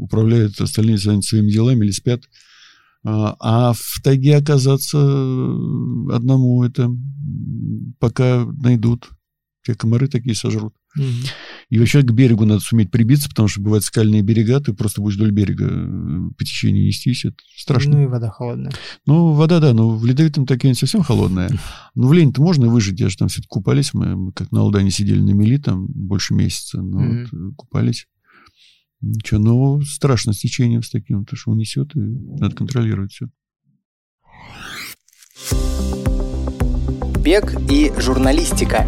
управляют, 0.00 0.60
остальные 0.60 0.98
заняты 0.98 1.26
своими 1.26 1.50
делами 1.50 1.84
или 1.84 1.90
спят. 1.90 2.22
А 3.04 3.36
а 3.38 3.72
в 3.74 4.00
тайге 4.02 4.36
оказаться 4.36 4.98
э, 4.98 6.14
одному 6.14 6.64
это 6.64 6.90
пока 7.98 8.44
найдут. 8.46 9.10
Те 9.66 9.74
комары 9.74 10.08
такие 10.08 10.34
сожрут. 10.34 10.74
Мгм. 10.96 11.08
И 11.70 11.78
вообще 11.78 12.02
к 12.02 12.12
берегу 12.12 12.44
надо 12.44 12.60
суметь 12.60 12.90
прибиться, 12.90 13.28
потому 13.28 13.48
что 13.48 13.60
бывают 13.60 13.84
скальные 13.84 14.22
берега, 14.22 14.60
ты 14.60 14.72
просто 14.74 15.00
будешь 15.00 15.16
вдоль 15.16 15.32
берега 15.32 15.66
э, 15.68 16.30
по 16.36 16.44
течению 16.44 16.86
нестись, 16.86 17.24
это 17.24 17.36
страшно. 17.56 17.96
Ну 17.96 18.02
и 18.04 18.06
вода 18.06 18.30
холодная. 18.30 18.72
Ну, 19.06 19.32
вода, 19.32 19.60
да, 19.60 19.72
но 19.72 19.90
в 19.90 20.04
ледовитом 20.04 20.46
такая 20.46 20.70
не 20.70 20.76
совсем 20.76 21.02
холодная. 21.02 21.50
Но 21.94 22.08
в 22.08 22.12
лень-то 22.12 22.40
можно 22.42 22.68
выжить, 22.68 23.00
я 23.00 23.08
же 23.08 23.16
там 23.16 23.28
все 23.28 23.42
купались, 23.48 23.92
мы, 23.94 24.14
мы 24.16 24.32
как 24.32 24.52
на 24.52 24.60
Алдане 24.60 24.90
сидели 24.90 25.20
на 25.20 25.30
мели 25.30 25.56
там 25.56 25.86
больше 25.86 26.34
месяца, 26.34 26.80
ну, 26.80 26.98
Мгм. 27.00 27.20
вот, 27.32 27.32
э, 27.32 27.54
купались. 27.56 28.06
Ничего, 29.06 29.40
ну, 29.40 29.82
страшно 29.82 30.32
с 30.32 30.38
течением 30.38 30.82
с 30.82 30.90
таким, 30.90 31.24
потому 31.24 31.36
что 31.38 31.50
унесет, 31.50 31.94
и 31.96 32.00
надо 32.00 32.54
контролировать 32.56 33.12
все. 33.12 33.26
Бег 37.22 37.54
и 37.70 37.92
журналистика. 37.98 38.86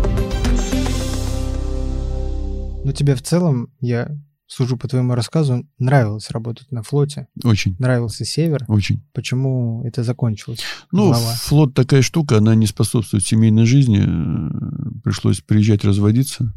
Ну, 2.84 2.92
тебе 2.92 3.14
в 3.16 3.22
целом, 3.22 3.68
я 3.80 4.10
сужу 4.46 4.76
по 4.76 4.86
твоему 4.86 5.14
рассказу, 5.14 5.66
нравилось 5.78 6.30
работать 6.30 6.70
на 6.70 6.82
флоте, 6.82 7.26
Очень, 7.42 7.74
нравился 7.80 8.24
север. 8.24 8.64
очень. 8.68 9.02
Почему 9.12 9.82
это 9.84 10.04
закончилось? 10.04 10.60
Ну, 10.92 11.08
Глава. 11.08 11.32
флот 11.34 11.74
такая 11.74 12.02
штука, 12.02 12.38
она 12.38 12.54
не 12.54 12.66
способствует 12.66 13.24
семейной 13.26 13.66
жизни. 13.66 14.04
э, 14.06 15.00
Пришлось 15.02 15.40
приезжать 15.40 15.84
разводиться. 15.84 16.52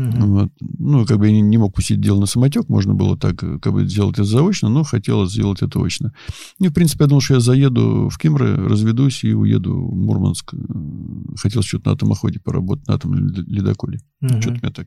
Мгм. 0.00 0.26
Вот. 0.32 0.52
Ну, 0.78 1.04
как 1.06 1.18
бы 1.18 1.26
я 1.26 1.32
не, 1.32 1.40
не 1.40 1.58
мог 1.58 1.74
пустить 1.74 2.00
дело 2.00 2.20
на 2.20 2.26
самотек, 2.26 2.68
можно 2.68 2.94
было 2.94 3.16
так, 3.16 3.42
э, 3.42 3.58
как 3.58 3.72
бы 3.72 3.86
сделать 3.86 4.14
это 4.14 4.24
заочно, 4.24 4.68
но 4.68 4.82
хотелось 4.82 5.32
сделать 5.32 5.62
это 5.62 5.78
очно. 5.84 6.12
И, 6.58 6.68
в 6.68 6.72
принципе, 6.72 7.04
я 7.04 7.08
думал, 7.08 7.20
что 7.20 7.34
я 7.34 7.40
заеду 7.40 8.08
в 8.08 8.18
Кимры, 8.18 8.56
разведусь 8.56 9.24
и 9.24 9.34
уеду 9.34 9.74
в 9.74 9.94
Мурманск. 9.94 10.54
Э, 10.54 10.56
Хотел 11.36 11.62
что-то 11.62 11.88
на 11.90 11.94
атомоходе 11.94 12.38
поработать, 12.40 12.86
на 12.88 12.94
атомном 12.94 13.28
лед- 13.28 13.46
ледоколе. 13.48 14.00
Мгм. 14.20 14.40
Что-то 14.40 14.56
меня 14.62 14.70
так 14.72 14.86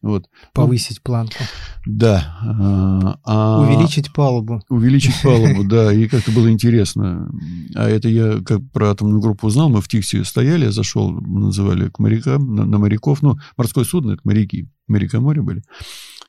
Вот. 0.00 0.28
Повысить 0.52 0.98
ну, 0.98 1.02
планку. 1.04 1.44
Да. 1.86 2.38
А, 2.42 3.18
а, 3.24 3.60
увеличить 3.60 4.12
палубу. 4.12 4.62
Увеличить 4.68 5.14
палубу, 5.22 5.64
да. 5.64 5.92
И 5.92 6.08
как-то 6.08 6.30
было 6.32 6.50
интересно. 6.50 7.30
А 7.74 7.88
это 7.88 8.08
я 8.08 8.40
как 8.44 8.60
про 8.72 8.90
атомную 8.90 9.20
группу 9.20 9.46
узнал. 9.46 9.68
Мы 9.68 9.80
в 9.80 9.88
Тихсе 9.88 10.24
стояли, 10.24 10.64
я 10.64 10.72
зашел, 10.72 11.10
называли 11.10 11.88
к 11.88 11.98
морякам, 11.98 12.54
на, 12.54 12.64
на 12.64 12.78
моряков. 12.78 13.22
Ну, 13.22 13.38
морское 13.56 13.84
судно, 13.84 14.12
это 14.12 14.22
моряки. 14.24 14.68
Моряка 14.88 15.20
море 15.20 15.42
были. 15.42 15.62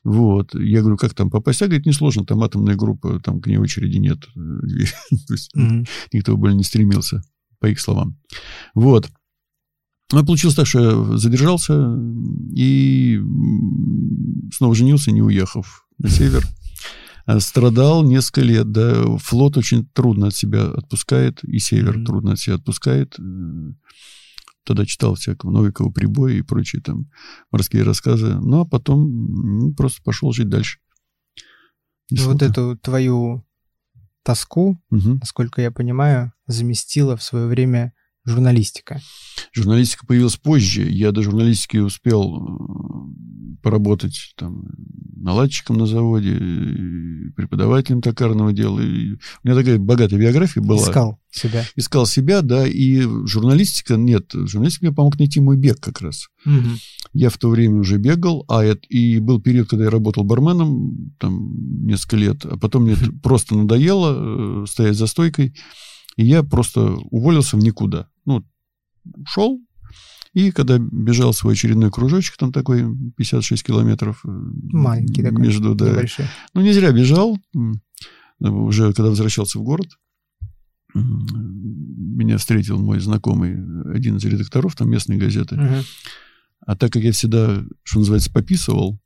Вот. 0.04 0.54
Я 0.54 0.80
говорю, 0.80 0.96
как 0.96 1.14
там 1.14 1.30
попасть? 1.30 1.62
А 1.62 1.66
говорит, 1.66 1.86
несложно, 1.86 2.24
там 2.24 2.42
атомная 2.42 2.76
группа, 2.76 3.20
там 3.20 3.40
к 3.40 3.46
ней 3.46 3.56
очереди 3.56 3.96
нет. 3.96 4.18
То 4.34 5.32
есть 5.32 5.50
никто 6.12 6.36
более 6.36 6.56
не 6.56 6.64
стремился, 6.64 7.22
по 7.58 7.66
их 7.66 7.80
словам. 7.80 8.18
Вот. 8.74 9.10
Ну, 10.14 10.24
получилось 10.24 10.54
так, 10.54 10.66
что 10.66 10.80
я 10.80 11.18
задержался 11.18 11.98
и 12.54 13.20
снова 14.52 14.74
женился, 14.76 15.10
не 15.10 15.22
уехав 15.22 15.88
на 15.98 16.08
север. 16.08 16.46
А 17.26 17.40
страдал 17.40 18.04
несколько 18.04 18.42
лет, 18.42 18.70
да. 18.70 19.16
Флот 19.16 19.56
очень 19.56 19.86
трудно 19.86 20.28
от 20.28 20.36
себя 20.36 20.66
отпускает, 20.66 21.42
и 21.42 21.58
север 21.58 21.98
mm-hmm. 21.98 22.04
трудно 22.04 22.32
от 22.32 22.38
себя 22.38 22.54
отпускает. 22.56 23.16
Тогда 24.64 24.86
читал 24.86 25.16
всякого 25.16 25.50
Новикова 25.50 25.90
прибоя 25.90 26.34
и 26.34 26.42
прочие 26.42 26.80
там 26.80 27.10
морские 27.50 27.82
рассказы. 27.82 28.36
Ну, 28.36 28.60
а 28.60 28.64
потом 28.64 29.10
ну, 29.58 29.74
просто 29.74 30.00
пошел 30.02 30.32
жить 30.32 30.48
дальше. 30.48 30.78
И 32.10 32.20
вот 32.20 32.40
эту 32.42 32.76
твою 32.76 33.44
тоску, 34.22 34.80
угу. 34.90 35.14
насколько 35.14 35.60
я 35.60 35.72
понимаю, 35.72 36.32
заместила 36.46 37.16
в 37.16 37.22
свое 37.22 37.46
время 37.46 37.93
журналистика? 38.24 39.00
Журналистика 39.52 40.06
появилась 40.06 40.36
позже. 40.36 40.88
Я 40.90 41.12
до 41.12 41.22
журналистики 41.22 41.76
успел 41.78 42.36
э, 42.36 43.58
поработать 43.62 44.34
там 44.36 44.64
наладчиком 45.16 45.78
на 45.78 45.86
заводе, 45.86 46.34
преподавателем 47.34 48.02
токарного 48.02 48.52
дела. 48.52 48.80
И 48.80 49.12
у 49.12 49.18
меня 49.42 49.56
такая 49.56 49.78
богатая 49.78 50.18
биография 50.18 50.62
была. 50.62 50.82
Искал 50.82 51.18
себя. 51.30 51.64
Искал 51.74 52.06
себя, 52.06 52.42
да. 52.42 52.66
И 52.66 53.00
журналистика, 53.26 53.96
нет, 53.96 54.30
журналистика 54.32 54.86
мне 54.86 54.94
помог 54.94 55.18
найти 55.18 55.40
мой 55.40 55.56
бег 55.56 55.80
как 55.80 56.02
раз. 56.02 56.28
Угу. 56.44 56.70
Я 57.14 57.30
в 57.30 57.38
то 57.38 57.48
время 57.48 57.80
уже 57.80 57.96
бегал, 57.96 58.44
а 58.48 58.62
это, 58.62 58.82
и 58.88 59.18
был 59.18 59.40
период, 59.40 59.68
когда 59.70 59.84
я 59.84 59.90
работал 59.90 60.24
барменом, 60.24 61.14
там, 61.18 61.86
несколько 61.86 62.16
лет, 62.16 62.44
а 62.44 62.58
потом 62.58 62.84
мне 62.84 62.96
просто 63.22 63.54
надоело 63.54 64.64
э, 64.64 64.66
стоять 64.66 64.96
за 64.96 65.06
стойкой. 65.06 65.54
И 66.16 66.24
я 66.24 66.42
просто 66.42 66.96
уволился 67.10 67.56
в 67.56 67.60
никуда. 67.60 68.08
Ну, 68.24 68.44
ушел, 69.16 69.60
и 70.34 70.50
когда 70.50 70.78
бежал 70.78 71.32
свой 71.32 71.54
очередной 71.54 71.92
кружочек, 71.92 72.36
там 72.36 72.52
такой 72.52 72.84
56 73.16 73.62
километров. 73.62 74.20
Э, 74.24 74.28
Маленький 74.28 75.22
такой, 75.22 75.40
между, 75.40 75.74
да. 75.76 75.90
небольшой. 75.90 76.26
Ну, 76.54 76.60
не 76.60 76.72
зря 76.72 76.90
бежал. 76.90 77.38
Уже 78.40 78.92
когда 78.92 79.10
возвращался 79.10 79.60
в 79.60 79.62
город, 79.62 79.86
меня 80.92 82.36
встретил 82.36 82.80
мой 82.80 82.98
знакомый, 82.98 83.54
один 83.94 84.16
из 84.16 84.24
редакторов 84.24 84.74
там 84.74 84.90
местной 84.90 85.16
газеты. 85.16 85.54
Угу. 85.54 85.84
А 86.66 86.76
так 86.76 86.92
как 86.92 87.02
я 87.02 87.12
всегда, 87.12 87.64
что 87.84 88.00
называется, 88.00 88.32
пописывал, 88.32 88.98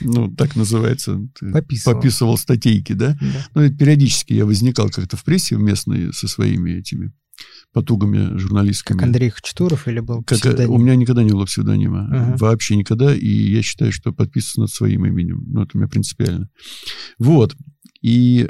ну, 0.00 0.34
так 0.34 0.56
называется. 0.56 1.20
Пописывал. 1.52 1.96
Пописывал 1.96 2.38
статейки, 2.38 2.92
да? 2.92 3.16
да. 3.20 3.46
Ну, 3.54 3.74
периодически 3.74 4.32
я 4.32 4.46
возникал 4.46 4.90
как-то 4.90 5.16
в 5.16 5.24
прессе 5.24 5.56
местной 5.56 6.12
со 6.12 6.28
своими 6.28 6.72
этими 6.72 7.12
потугами 7.72 8.36
журналистскими. 8.38 8.98
Как 8.98 9.06
Андрей 9.06 9.30
Хачатуров 9.30 9.86
или 9.88 10.00
был 10.00 10.22
как, 10.22 10.38
псевдоним? 10.38 10.72
У 10.72 10.78
меня 10.78 10.96
никогда 10.96 11.22
не 11.22 11.30
было 11.30 11.44
псевдонима. 11.44 12.08
Ага. 12.10 12.36
Вообще 12.38 12.76
никогда. 12.76 13.14
И 13.14 13.28
я 13.28 13.62
считаю, 13.62 13.92
что 13.92 14.12
подписываться 14.12 14.60
над 14.60 14.70
своим 14.70 15.06
именем. 15.06 15.44
Ну, 15.46 15.62
это 15.62 15.70
у 15.74 15.78
меня 15.78 15.88
принципиально. 15.88 16.48
Вот. 17.18 17.56
И 18.00 18.48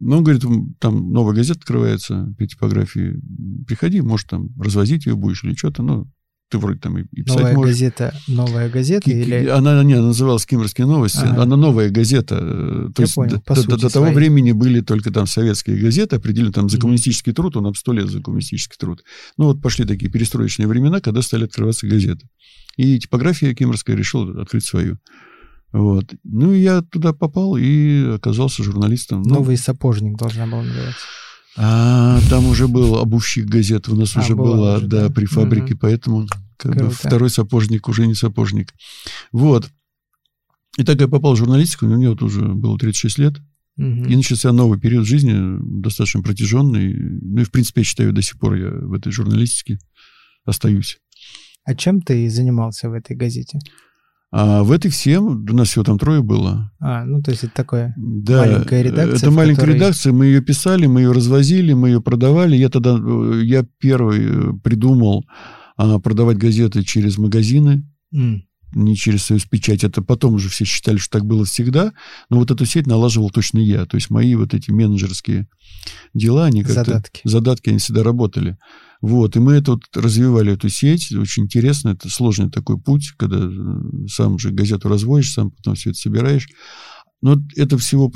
ну, 0.00 0.18
он 0.18 0.24
говорит, 0.24 0.42
там 0.78 1.12
новая 1.12 1.34
газета 1.34 1.60
открывается 1.60 2.34
при 2.38 2.46
типографии. 2.46 3.20
Приходи, 3.66 4.00
может, 4.00 4.28
там 4.28 4.48
развозить 4.58 5.06
ее 5.06 5.14
будешь 5.14 5.44
или 5.44 5.54
что-то. 5.54 5.82
Ну, 5.82 6.10
ты 6.50 6.58
вроде 6.58 6.80
там 6.80 6.98
и, 6.98 7.04
и 7.12 7.22
писать 7.22 7.38
новая 7.38 7.54
можешь. 7.54 7.74
газета, 7.74 8.14
новая 8.26 8.68
газета 8.68 9.08
К, 9.08 9.14
или... 9.14 9.46
Она, 9.46 9.82
не, 9.84 9.94
она 9.94 10.08
называлась 10.08 10.44
«Кимрские 10.44 10.86
новости». 10.86 11.22
Ага. 11.22 11.42
Она 11.42 11.56
новая 11.56 11.90
газета. 11.90 12.38
Э, 12.40 12.90
то 12.94 13.02
Я 13.02 13.04
есть 13.04 13.14
понял, 13.14 13.42
до, 13.46 13.66
до, 13.66 13.76
до 13.76 13.88
того 13.88 14.10
времени 14.10 14.50
были 14.50 14.80
только 14.80 15.12
там 15.12 15.26
советские 15.26 15.76
газеты, 15.78 16.16
определенно 16.16 16.52
там 16.52 16.68
за 16.68 16.78
коммунистический 16.78 17.32
труд, 17.32 17.56
он 17.56 17.72
сто 17.74 17.92
лет 17.92 18.08
за 18.10 18.20
коммунистический 18.20 18.76
труд. 18.78 19.04
Ну, 19.36 19.44
вот 19.46 19.62
пошли 19.62 19.84
такие 19.84 20.10
перестроечные 20.10 20.66
времена, 20.66 21.00
когда 21.00 21.22
стали 21.22 21.44
открываться 21.44 21.86
газеты. 21.86 22.28
И 22.76 22.98
типография 22.98 23.54
Кимрская 23.54 23.96
решила 23.96 24.42
открыть 24.42 24.64
свою. 24.64 24.98
Вот. 25.72 26.12
Ну, 26.24 26.52
я 26.52 26.82
туда 26.82 27.12
попал 27.12 27.56
и 27.56 28.14
оказался 28.14 28.64
журналистом. 28.64 29.22
Ну, 29.22 29.36
Новый 29.36 29.56
сапожник 29.56 30.18
должна 30.18 30.46
была 30.46 30.62
называться. 30.62 31.06
А, 31.62 32.18
там 32.30 32.46
уже 32.46 32.68
был 32.68 32.96
обувщик 32.96 33.44
газет 33.44 33.86
у 33.90 33.94
нас 33.94 34.16
а, 34.16 34.20
уже 34.20 34.34
была, 34.34 34.78
уже, 34.78 34.86
да, 34.86 35.08
да, 35.08 35.14
при 35.14 35.26
фабрике, 35.26 35.74
угу. 35.74 35.80
поэтому 35.82 36.26
как 36.56 36.74
бы, 36.74 36.88
второй 36.88 37.28
сапожник 37.28 37.86
уже 37.86 38.06
не 38.06 38.14
сапожник. 38.14 38.72
Вот. 39.30 39.70
И 40.78 40.84
так 40.84 40.98
я 40.98 41.06
попал 41.06 41.34
в 41.34 41.38
журналистику, 41.38 41.84
мне 41.84 42.08
вот 42.08 42.22
уже 42.22 42.40
было 42.40 42.78
36 42.78 43.18
лет. 43.18 43.34
Угу. 43.76 44.08
И 44.08 44.16
начался 44.16 44.52
новый 44.52 44.80
период 44.80 45.06
жизни, 45.06 45.58
достаточно 45.82 46.22
протяженный. 46.22 46.94
Ну 46.94 47.42
и, 47.42 47.44
в 47.44 47.50
принципе, 47.50 47.82
я 47.82 47.84
считаю, 47.84 48.14
до 48.14 48.22
сих 48.22 48.38
пор 48.38 48.54
я 48.54 48.70
в 48.70 48.94
этой 48.94 49.12
журналистике 49.12 49.78
остаюсь. 50.46 50.98
А 51.64 51.74
чем 51.74 52.00
ты 52.00 52.30
занимался 52.30 52.88
в 52.88 52.94
этой 52.94 53.14
газете? 53.14 53.58
А 54.32 54.62
в 54.62 54.70
этой 54.70 54.90
всем, 54.90 55.26
у 55.26 55.54
нас 55.54 55.68
всего 55.68 55.84
там 55.84 55.98
трое 55.98 56.22
было. 56.22 56.72
А, 56.78 57.04
ну 57.04 57.20
то 57.20 57.32
есть 57.32 57.42
это 57.42 57.52
такое 57.52 57.94
да, 57.96 58.38
маленькая 58.38 58.82
редакция. 58.82 59.16
Это 59.16 59.30
маленькая 59.32 59.62
которой... 59.62 59.74
редакция, 59.74 60.12
мы 60.12 60.26
ее 60.26 60.40
писали, 60.40 60.86
мы 60.86 61.00
ее 61.00 61.12
развозили, 61.12 61.72
мы 61.72 61.88
ее 61.88 62.00
продавали. 62.00 62.56
Я 62.56 62.68
тогда, 62.68 62.96
э, 62.96 63.40
я 63.42 63.66
первый 63.78 64.20
э, 64.20 64.52
придумал 64.62 65.26
а, 65.76 65.98
продавать 65.98 66.36
газеты 66.36 66.84
через 66.84 67.18
магазины. 67.18 67.84
Mm 68.14 68.42
не 68.72 68.96
через 68.96 69.24
Союз 69.24 69.44
Печать. 69.46 69.84
Это 69.84 70.02
потом 70.02 70.34
уже 70.34 70.48
все 70.48 70.64
считали, 70.64 70.96
что 70.96 71.18
так 71.18 71.26
было 71.26 71.44
всегда. 71.44 71.92
Но 72.28 72.38
вот 72.38 72.50
эту 72.50 72.64
сеть 72.64 72.86
налаживал 72.86 73.30
точно 73.30 73.58
я. 73.58 73.84
То 73.84 73.96
есть 73.96 74.10
мои 74.10 74.34
вот 74.34 74.54
эти 74.54 74.70
менеджерские 74.70 75.48
дела, 76.14 76.46
они 76.46 76.62
как-то... 76.62 76.84
Задатки. 76.84 77.20
Задатки, 77.24 77.70
они 77.70 77.78
всегда 77.78 78.02
работали. 78.02 78.58
Вот, 79.00 79.36
и 79.36 79.40
мы 79.40 79.54
это 79.54 79.72
вот 79.72 79.84
развивали 79.94 80.52
эту 80.52 80.68
сеть, 80.68 81.10
очень 81.12 81.44
интересно, 81.44 81.90
это 81.90 82.10
сложный 82.10 82.50
такой 82.50 82.78
путь, 82.78 83.12
когда 83.16 83.38
э, 83.38 84.06
сам 84.08 84.38
же 84.38 84.50
газету 84.50 84.88
разводишь, 84.88 85.32
сам 85.32 85.50
потом 85.52 85.74
все 85.74 85.90
это 85.90 85.98
собираешь. 85.98 86.48
Но 87.22 87.36
это 87.56 87.78
всего 87.78 88.12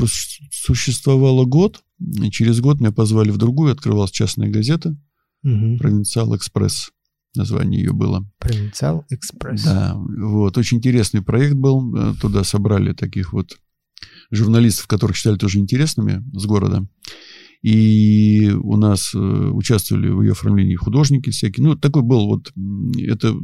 существовало 0.50 1.44
год, 1.44 1.82
и 2.00 2.30
через 2.30 2.60
год 2.60 2.80
меня 2.80 2.92
позвали 2.92 3.30
в 3.30 3.38
другую, 3.38 3.72
открывалась 3.72 4.10
частная 4.10 4.50
газета 4.50 4.96
угу. 5.42 5.78
«Провинциал 5.78 6.34
Экспресс». 6.36 6.90
Название 7.36 7.82
ее 7.82 7.92
было. 7.92 8.26
«Провинциал 8.38 9.04
Экспресс». 9.10 9.64
Да, 9.64 9.94
вот, 9.96 10.56
очень 10.56 10.78
интересный 10.78 11.22
проект 11.22 11.54
был, 11.54 11.96
э, 11.96 12.14
туда 12.20 12.44
собрали 12.44 12.92
таких 12.92 13.32
вот 13.32 13.58
журналистов, 14.30 14.86
которых 14.86 15.16
считали 15.16 15.36
тоже 15.36 15.58
интересными 15.58 16.22
с 16.36 16.44
города. 16.46 16.86
И 17.64 18.50
у 18.62 18.76
нас 18.76 19.14
э, 19.14 19.18
участвовали 19.18 20.10
в 20.10 20.20
ее 20.20 20.32
оформлении 20.32 20.74
художники 20.74 21.30
всякие. 21.30 21.66
Ну, 21.66 21.76
такой 21.76 22.02
был 22.02 22.26
вот... 22.26 22.52
Это 22.98 23.34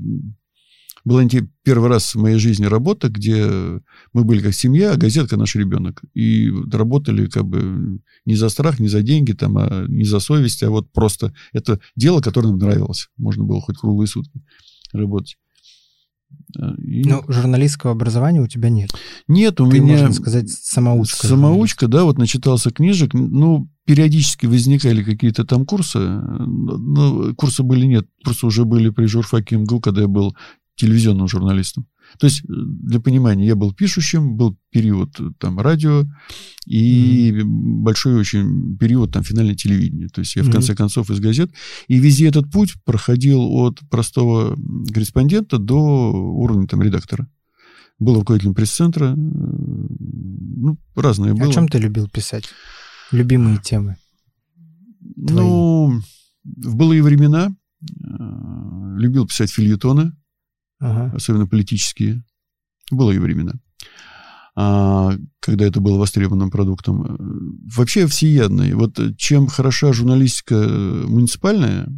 была 1.06 1.24
первый 1.62 1.88
раз 1.88 2.14
в 2.14 2.20
моей 2.20 2.36
жизни 2.36 2.66
работа, 2.66 3.08
где 3.08 3.46
мы 4.12 4.24
были 4.24 4.42
как 4.42 4.52
семья, 4.52 4.92
а 4.92 4.98
газетка 4.98 5.38
наш 5.38 5.54
ребенок. 5.54 6.02
И 6.12 6.52
работали 6.70 7.30
как 7.30 7.46
бы 7.46 8.00
не 8.26 8.34
за 8.34 8.50
страх, 8.50 8.78
не 8.78 8.88
за 8.88 9.00
деньги, 9.00 9.32
там, 9.32 9.56
а 9.56 9.86
не 9.88 10.04
за 10.04 10.20
совесть, 10.20 10.62
а 10.62 10.68
вот 10.68 10.92
просто 10.92 11.32
это 11.54 11.80
дело, 11.96 12.20
которое 12.20 12.48
нам 12.48 12.58
нравилось. 12.58 13.08
Можно 13.16 13.44
было 13.44 13.62
хоть 13.62 13.78
круглые 13.78 14.06
сутки 14.06 14.42
работать. 14.92 15.38
И... 16.78 17.04
Ну, 17.04 17.22
журналистского 17.28 17.92
образования 17.92 18.40
у 18.40 18.46
тебя 18.46 18.68
нет. 18.68 18.90
Нет, 19.28 19.60
у 19.60 19.70
Ты, 19.70 19.80
меня... 19.80 20.02
можно 20.02 20.12
сказать, 20.12 20.50
самоучка. 20.50 21.26
Самоучка, 21.26 21.88
да, 21.88 22.04
вот 22.04 22.18
начитался 22.18 22.70
книжек. 22.70 23.14
Ну, 23.14 23.70
периодически 23.90 24.46
возникали 24.46 25.02
какие-то 25.02 25.44
там 25.44 25.66
курсы. 25.66 25.98
Ну, 25.98 27.34
курсы 27.34 27.64
были 27.64 27.86
нет, 27.86 28.06
просто 28.22 28.46
уже 28.46 28.64
были 28.64 28.90
при 28.90 29.06
журфаке 29.06 29.56
МГУ, 29.56 29.80
когда 29.80 30.02
я 30.02 30.06
был 30.06 30.36
телевизионным 30.76 31.26
журналистом. 31.26 31.88
То 32.20 32.28
есть, 32.28 32.42
для 32.46 33.00
понимания, 33.00 33.48
я 33.48 33.56
был 33.56 33.74
пишущим, 33.74 34.36
был 34.36 34.56
период 34.70 35.18
там 35.38 35.58
радио 35.58 36.04
и 36.66 37.32
mm-hmm. 37.32 37.44
большой 37.82 38.14
очень 38.14 38.78
период 38.78 39.10
там 39.12 39.24
финальное 39.24 39.56
телевидение. 39.56 40.06
То 40.08 40.20
есть 40.20 40.36
я 40.36 40.42
mm-hmm. 40.42 40.48
в 40.50 40.52
конце 40.52 40.76
концов 40.76 41.10
из 41.10 41.18
газет. 41.18 41.50
И 41.88 41.98
везде 41.98 42.28
этот 42.28 42.48
путь 42.52 42.74
проходил 42.84 43.40
от 43.40 43.80
простого 43.90 44.56
корреспондента 44.94 45.58
до 45.58 46.12
уровня 46.12 46.68
там 46.68 46.80
редактора. 46.80 47.28
Был 47.98 48.14
руководителем 48.14 48.54
пресс-центра. 48.54 49.16
Ну, 49.16 50.78
разное 50.94 51.34
было. 51.34 51.50
О 51.50 51.52
чем 51.52 51.66
ты 51.66 51.78
любил 51.78 52.06
писать? 52.08 52.44
Любимые 53.12 53.58
темы? 53.58 53.96
Твои? 55.26 55.44
Ну, 55.44 56.00
в 56.44 56.76
былые 56.76 57.02
времена 57.02 57.54
э, 57.82 57.86
любил 58.98 59.26
писать 59.26 59.50
фильетоны 59.50 60.12
ага. 60.80 61.12
особенно 61.14 61.46
политические. 61.46 62.24
Было 62.90 63.12
и 63.12 63.18
времена. 63.18 63.52
А, 64.56 65.12
когда 65.38 65.64
это 65.64 65.80
было 65.80 65.98
востребованным 65.98 66.50
продуктом. 66.50 67.16
Вообще 67.74 68.06
всеядный. 68.06 68.74
Вот 68.74 68.98
чем 69.16 69.46
хороша 69.46 69.92
журналистика 69.92 70.56
муниципальная, 70.56 71.88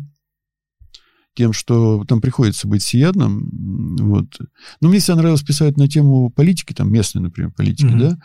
тем, 1.35 1.53
что 1.53 2.05
там 2.05 2.21
приходится 2.21 2.69
быть 2.69 2.83
всеядным. 2.83 3.97
Вот. 4.01 4.27
Но 4.81 4.89
мне 4.89 4.99
всегда 4.99 5.17
нравилось 5.17 5.43
писать 5.43 5.77
на 5.77 5.89
тему 5.89 6.31
политики, 6.31 6.73
там 6.73 6.93
местной, 6.93 7.23
например, 7.23 7.53
политики, 7.57 7.87
mm-hmm. 7.87 7.99
да. 7.99 8.19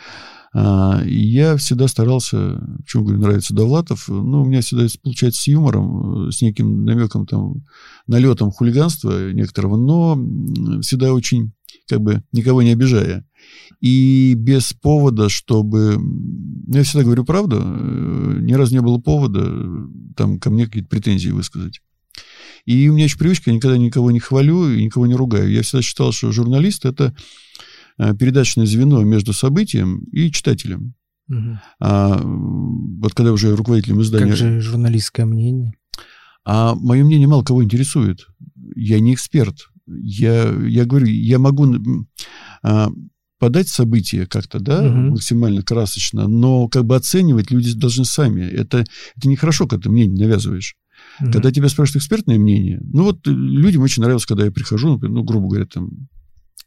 А, 0.54 1.04
и 1.06 1.16
я 1.16 1.56
всегда 1.58 1.88
старался, 1.88 2.60
почему 2.78 3.04
говорю, 3.04 3.22
нравится 3.22 3.54
Довлатов, 3.54 4.08
ну, 4.08 4.42
у 4.42 4.46
меня 4.46 4.62
всегда 4.62 4.88
получается 5.04 5.42
с 5.42 5.48
юмором, 5.48 6.32
с 6.32 6.42
неким 6.42 6.86
намеком, 6.86 7.28
там, 7.28 7.66
налетом 8.08 8.52
хулиганства 8.52 9.32
некоторого, 9.32 9.78
но 9.78 10.16
всегда 10.82 11.14
очень, 11.14 11.54
как 11.88 12.02
бы, 12.02 12.24
никого 12.32 12.62
не 12.62 12.72
обижая. 12.72 13.26
И 13.82 14.34
без 14.36 14.74
повода, 14.74 15.30
чтобы... 15.30 15.98
Я 16.68 16.84
всегда 16.84 17.04
говорю 17.04 17.24
правду, 17.24 17.62
э, 17.62 18.38
ни 18.42 18.54
разу 18.54 18.74
не 18.74 18.82
было 18.82 18.98
повода 18.98 19.48
там 20.16 20.40
ко 20.40 20.50
мне 20.50 20.66
какие-то 20.66 20.90
претензии 20.90 21.30
высказать. 21.30 21.82
И 22.68 22.90
у 22.90 22.94
меня 22.94 23.06
еще 23.06 23.18
привычка, 23.18 23.50
я 23.50 23.56
никогда 23.56 23.78
никого 23.78 24.12
не 24.12 24.20
хвалю 24.20 24.70
и 24.70 24.84
никого 24.84 25.08
не 25.08 25.16
ругаю. 25.16 25.50
Я 25.50 25.62
всегда 25.62 25.82
считал, 25.82 26.12
что 26.12 26.34
журналист– 26.34 26.84
это 26.86 27.16
э, 27.98 28.14
передачное 28.14 28.66
звено 28.66 29.02
между 29.04 29.32
событием 29.32 30.04
и 30.12 30.30
читателем. 30.30 30.94
Угу. 31.30 31.60
А 31.80 32.22
вот 32.22 33.14
когда 33.14 33.32
уже 33.32 33.56
руководителем 33.56 34.02
издания... 34.02 34.28
Как 34.28 34.36
же 34.36 34.60
журналистское 34.60 35.26
мнение? 35.26 35.76
А 36.44 36.76
мое 36.76 37.06
мнение 37.06 37.28
мало 37.30 37.42
кого 37.42 37.64
интересует. 37.64 38.28
Я 38.76 39.00
не 39.00 39.14
эксперт. 39.14 39.70
Я, 39.88 40.54
я 40.68 40.84
говорю, 40.84 41.08
я 41.08 41.40
могу 41.40 41.74
а, 42.64 42.90
подать 43.40 43.70
события 43.70 44.26
как-то, 44.26 44.60
да, 44.60 44.82
угу. 44.82 45.12
максимально 45.12 45.64
красочно, 45.64 46.28
но 46.28 46.68
как 46.68 46.84
бы 46.84 46.98
оценивать 46.98 47.50
люди 47.50 47.74
должны 47.74 48.04
сами. 48.04 48.42
Это, 48.42 48.84
это 49.16 49.30
нехорошо, 49.30 49.68
когда 49.68 49.84
ты 49.84 49.90
мнение 49.90 50.28
навязываешь. 50.28 50.76
Mm-hmm. 51.22 51.32
Когда 51.32 51.52
тебя 51.52 51.70
спрашивают 51.70 52.02
экспертное 52.02 52.38
мнение, 52.38 52.80
ну 52.84 53.04
вот 53.04 53.26
людям 53.26 53.82
очень 53.82 54.02
нравилось, 54.02 54.26
когда 54.26 54.46
я 54.46 54.52
прихожу, 54.52 54.94
например, 54.94 55.16
ну, 55.16 55.24
грубо 55.24 55.48
говоря, 55.48 55.66
там, 55.66 56.08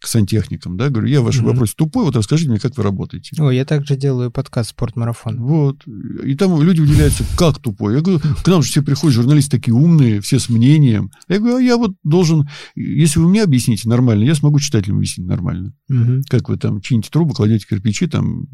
к 0.01 0.07
сантехникам, 0.07 0.79
да, 0.79 0.89
говорю, 0.89 1.09
я 1.09 1.21
в 1.21 1.25
вашем 1.25 1.45
mm-hmm. 1.45 1.51
вопросе 1.51 1.75
тупой, 1.77 2.05
вот 2.05 2.17
расскажите 2.17 2.49
мне, 2.49 2.59
как 2.59 2.75
вы 2.77 2.83
работаете. 2.83 3.37
О, 3.39 3.51
я 3.51 3.67
также 3.67 3.97
делаю 3.97 4.31
подкаст 4.31 4.71
«Спортмарафон». 4.71 5.39
Вот. 5.43 5.87
И 6.25 6.35
там 6.37 6.61
люди 6.63 6.81
удивляются, 6.81 7.23
как 7.37 7.59
тупой. 7.59 7.95
Я 7.95 8.01
говорю, 8.01 8.21
к 8.43 8.49
нам 8.49 8.63
же 8.63 8.71
все 8.71 8.83
приходят 8.83 9.15
журналисты 9.15 9.59
такие 9.59 9.75
умные, 9.75 10.23
все 10.23 10.39
с 10.39 10.49
мнением. 10.49 11.11
Я 11.29 11.39
говорю, 11.39 11.57
а 11.57 11.63
я 11.63 11.77
вот 11.77 11.97
должен, 12.03 12.49
если 12.75 13.21
вы 13.21 13.29
мне 13.29 13.43
объясните 13.43 13.91
нормально, 13.91 14.25
я 14.25 14.35
смогу 14.35 14.59
читателям 14.59 14.97
объяснить 14.97 15.27
нормально. 15.27 15.75
Mm-hmm. 15.93 16.23
Как 16.31 16.49
вы 16.49 16.57
там 16.57 16.81
чините 16.81 17.11
трубы, 17.11 17.35
кладете 17.35 17.67
кирпичи, 17.69 18.07
там, 18.07 18.47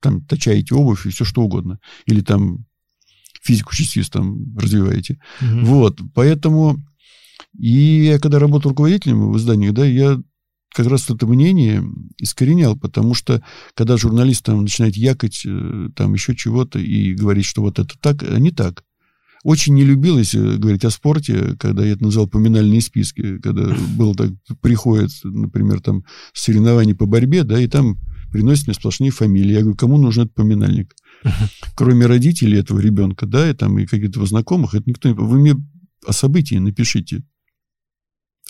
там 0.00 0.24
точаете 0.24 0.76
обувь 0.76 1.04
и 1.04 1.10
все 1.10 1.24
что 1.24 1.42
угодно. 1.42 1.80
Или 2.06 2.20
там 2.20 2.64
физику 3.44 3.74
частиц 3.74 4.08
там 4.08 4.56
развиваете. 4.56 5.18
Угу. 5.40 5.66
Вот, 5.66 6.00
поэтому... 6.14 6.78
И 7.58 8.06
я 8.06 8.18
когда 8.18 8.40
работал 8.40 8.70
руководителем 8.70 9.30
в 9.30 9.36
изданиях, 9.36 9.74
да, 9.74 9.84
я 9.86 10.20
как 10.74 10.88
раз 10.88 11.08
это 11.08 11.26
мнение 11.26 11.84
искоренял, 12.18 12.76
потому 12.76 13.14
что 13.14 13.42
когда 13.74 13.96
журналист 13.96 14.44
там 14.44 14.62
начинает 14.62 14.96
якать 14.96 15.42
э, 15.46 15.88
там 15.94 16.14
еще 16.14 16.34
чего-то 16.34 16.80
и 16.80 17.14
говорить, 17.14 17.44
что 17.44 17.62
вот 17.62 17.78
это 17.78 17.94
так, 18.00 18.24
а 18.24 18.38
не 18.40 18.50
так. 18.50 18.82
Очень 19.44 19.74
не 19.74 19.84
любилось 19.84 20.34
э, 20.34 20.56
говорить 20.56 20.84
о 20.84 20.90
спорте, 20.90 21.54
когда 21.60 21.84
я 21.84 21.92
это 21.92 22.02
назвал 22.02 22.26
поминальные 22.26 22.80
списки, 22.80 23.38
когда 23.38 23.74
было 23.96 24.14
так, 24.14 24.30
приходит, 24.60 25.10
например, 25.22 25.80
там 25.80 26.04
соревнования 26.32 26.96
по 26.96 27.06
борьбе, 27.06 27.44
да, 27.44 27.60
и 27.60 27.68
там 27.68 27.98
приносят 28.32 28.66
мне 28.66 28.74
сплошные 28.74 29.12
фамилии. 29.12 29.52
Я 29.52 29.60
говорю, 29.60 29.76
кому 29.76 29.96
нужен 29.96 30.24
этот 30.24 30.34
поминальник? 30.34 30.92
Кроме 31.74 32.06
родителей 32.06 32.60
этого 32.60 32.78
ребенка, 32.80 33.26
да, 33.26 33.48
и 33.48 33.54
там 33.54 33.78
и 33.78 33.86
каких-то 33.86 34.24
знакомых, 34.26 34.74
это 34.74 34.84
никто 34.86 35.08
не... 35.08 35.14
Вы 35.14 35.38
мне 35.38 35.54
о 36.06 36.12
событии 36.12 36.56
напишите 36.56 37.22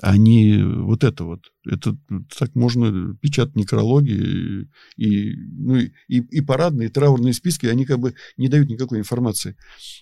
а 0.03 0.17
не 0.17 0.63
вот 0.63 1.05
это 1.05 1.25
вот. 1.25 1.41
Это 1.67 1.97
так 2.39 2.55
можно 2.55 3.15
печатать 3.23 3.57
некрологи 3.57 4.67
и, 4.97 5.35
ну, 5.37 5.77
и, 5.77 5.91
и 6.09 6.41
парадные, 6.43 6.89
и 6.89 6.93
траурные 6.93 7.33
списки, 7.33 7.67
они 7.67 7.87
как 7.87 8.01
бы 8.01 8.15
не 8.37 8.49
дают 8.49 8.69
никакой 8.69 8.99
информации. 8.99 9.57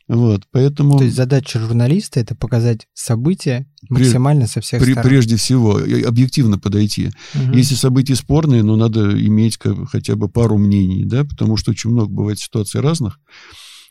Вот, 0.09 0.43
поэтому... 0.51 0.99
То 0.99 1.05
есть 1.05 1.17
задача 1.17 1.61
журналиста– 1.61 2.19
это 2.21 2.35
показать 2.35 2.89
события 2.95 3.71
максимально 3.91 4.47
со 4.47 4.61
всех 4.61 4.83
при, 4.83 4.93
сторон. 4.93 5.09
Прежде 5.09 5.37
всего, 5.37 5.79
объективно 5.79 6.59
подойти. 6.59 7.11
Угу. 7.35 7.53
Если 7.53 7.75
события 7.75 8.17
спорные, 8.17 8.63
ну, 8.63 8.77
надо 8.77 9.13
иметь 9.25 9.57
как, 9.57 9.89
хотя 9.89 10.17
бы 10.17 10.29
пару 10.29 10.59
мнений, 10.59 11.05
да, 11.05 11.25
потому 11.25 11.57
что 11.57 11.71
очень 11.71 11.91
много 11.91 12.11
бывает 12.11 12.39
ситуаций 12.41 12.81
разных. 12.81 13.21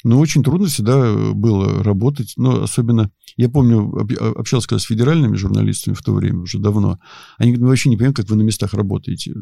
Но 0.03 0.19
очень 0.19 0.43
трудно 0.43 0.67
всегда 0.67 1.31
было 1.33 1.83
работать, 1.83 2.33
но 2.37 2.63
особенно, 2.63 3.11
я 3.37 3.49
помню, 3.49 3.91
а, 4.19 4.31
общался 4.39 4.77
с 4.77 4.83
федеральными 4.83 5.35
журналистами 5.35 5.93
в 5.93 6.01
то 6.01 6.13
время, 6.13 6.41
уже 6.41 6.59
давно, 6.59 6.99
они 7.37 7.51
говорят, 7.51 7.63
мы 7.63 7.67
вообще 7.69 7.89
не 7.89 7.97
понимаем, 7.97 8.13
как 8.13 8.29
вы 8.29 8.35
на 8.35 8.41
местах 8.41 8.73
работаете, 8.73 9.33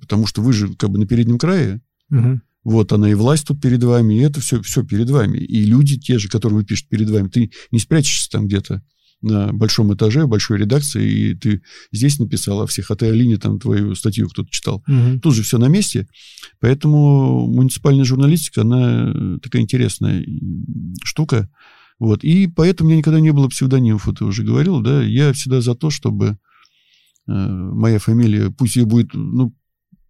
потому 0.00 0.26
что 0.26 0.42
вы 0.42 0.52
же 0.52 0.74
как 0.74 0.90
бы 0.90 0.98
на 0.98 1.06
переднем 1.06 1.38
крае, 1.38 1.80
угу. 2.10 2.40
Вот 2.64 2.92
она 2.92 3.10
и 3.10 3.14
власть 3.14 3.46
тут 3.46 3.60
перед 3.60 3.82
вами, 3.82 4.14
и 4.14 4.20
это 4.20 4.40
все, 4.40 4.62
все 4.62 4.84
перед 4.84 5.10
вами. 5.10 5.38
И 5.38 5.64
люди 5.64 5.98
те 5.98 6.18
же, 6.18 6.28
которые 6.28 6.60
вы 6.60 6.64
пишете 6.64 6.88
перед 6.90 7.10
вами, 7.10 7.28
ты 7.28 7.50
не 7.72 7.80
спрячешься 7.80 8.30
там 8.30 8.46
где-то 8.46 8.82
на 9.22 9.52
большом 9.52 9.94
этаже, 9.94 10.26
большой 10.26 10.58
редакции, 10.58 11.10
и 11.10 11.34
ты 11.34 11.62
здесь 11.92 12.18
написал, 12.18 12.60
а 12.60 12.66
в 12.66 12.72
Сихотэ-Алине 12.72 13.38
там 13.38 13.58
твою 13.58 13.94
статью 13.94 14.28
кто-то 14.28 14.50
читал. 14.50 14.84
Угу. 14.86 15.20
Тут 15.20 15.34
же 15.34 15.42
все 15.42 15.58
на 15.58 15.68
месте. 15.68 16.08
Поэтому 16.60 17.46
муниципальная 17.46 18.04
журналистика, 18.04 18.62
она 18.62 19.38
такая 19.40 19.62
интересная 19.62 20.26
штука. 21.04 21.48
Вот. 21.98 22.24
И 22.24 22.48
поэтому 22.48 22.88
у 22.88 22.90
меня 22.90 22.98
никогда 22.98 23.20
не 23.20 23.32
было 23.32 23.48
псевдонимов, 23.48 24.08
ты 24.18 24.24
уже 24.24 24.42
говорил, 24.42 24.80
да. 24.80 25.02
Я 25.02 25.32
всегда 25.32 25.60
за 25.60 25.74
то, 25.74 25.90
чтобы 25.90 26.36
э, 27.28 27.32
моя 27.32 28.00
фамилия, 28.00 28.50
пусть 28.50 28.76
ее 28.76 28.86
будет, 28.86 29.14
ну, 29.14 29.54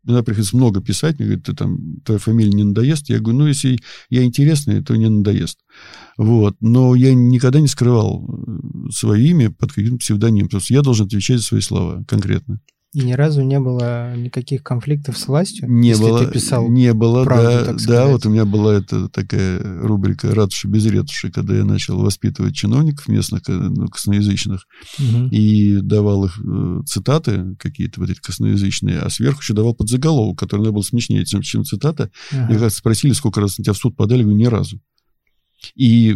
Иногда 0.05 0.23
приходится 0.23 0.57
много 0.57 0.81
писать, 0.81 1.19
мне 1.19 1.27
говорят, 1.27 1.45
ты 1.45 1.55
там, 1.55 2.01
твоя 2.05 2.19
фамилия 2.19 2.53
не 2.53 2.65
надоест. 2.65 3.09
Я 3.09 3.21
говорю, 3.21 3.41
ну, 3.41 3.47
если 3.47 3.79
я 4.11 4.25
интересный, 4.25 4.83
то 4.83 4.97
не 4.97 5.09
надоест. 5.09 5.61
Вот. 6.17 6.57
Но 6.61 6.95
я 6.95 7.15
никогда 7.15 7.61
не 7.61 7.69
скрывал 7.69 8.29
э, 8.29 8.91
свое 8.91 9.29
имя 9.29 9.51
под 9.51 9.73
каким-то 9.73 9.99
псевдонимом. 9.99 10.49
Просто 10.49 10.75
я 10.75 10.83
должен 10.83 11.07
отвечать 11.07 11.39
за 11.39 11.45
свои 11.45 11.61
слова 11.61 12.05
конкретно. 12.09 12.61
И 12.95 13.01
ни 13.01 13.13
разу 13.13 13.43
не 13.43 13.59
было 13.59 14.15
никаких 14.15 14.63
конфликтов 14.63 15.17
с 15.17 15.27
властью? 15.27 15.67
Не 15.71 15.91
если 15.91 16.03
было. 16.03 16.27
Ты 16.27 16.31
писал 16.31 16.69
не 16.69 16.93
было, 16.93 17.25
правду, 17.25 17.75
да. 17.79 17.87
Да, 17.87 18.07
вот 18.07 18.27
у 18.27 18.31
меня 18.31 18.45
была 18.45 18.75
эта 18.75 19.09
такая 19.09 19.61
рубрика 19.81 20.35
«Ратуши 20.35 20.69
без 20.69 20.85
ретуши», 20.85 21.31
когда 21.31 21.57
я 21.57 21.65
начал 21.65 21.99
воспитывать 21.99 22.55
чиновников 22.55 23.09
местных, 23.09 23.49
э, 23.49 23.53
ну, 23.53 23.89
косноязычных, 23.89 24.67
угу. 24.99 25.29
и 25.31 25.81
давал 25.81 26.27
их 26.27 26.39
э, 26.45 26.81
цитаты 26.85 27.57
какие-то 27.59 28.01
вот 28.01 28.11
эти 28.11 28.21
косноязычные, 28.21 28.99
а 28.99 29.09
сверху 29.09 29.41
еще 29.41 29.55
давал 29.55 29.73
подзаголовок, 29.73 30.39
который 30.39 30.71
был 30.71 30.83
смешнее, 30.83 31.25
чем, 31.25 31.41
чем 31.41 31.65
цитата. 31.65 32.11
Ага. 32.31 32.53
И 32.53 32.59
как 32.59 32.71
спросили, 32.73 33.13
сколько 33.13 33.41
раз 33.41 33.57
на 33.57 33.65
тебя 33.65 33.73
в 33.73 33.79
суд 33.79 33.97
подали, 33.97 34.23
говорю, 34.23 34.39
ни 34.39 34.47
разу. 34.47 34.83
И 35.75 36.13
э, 36.13 36.15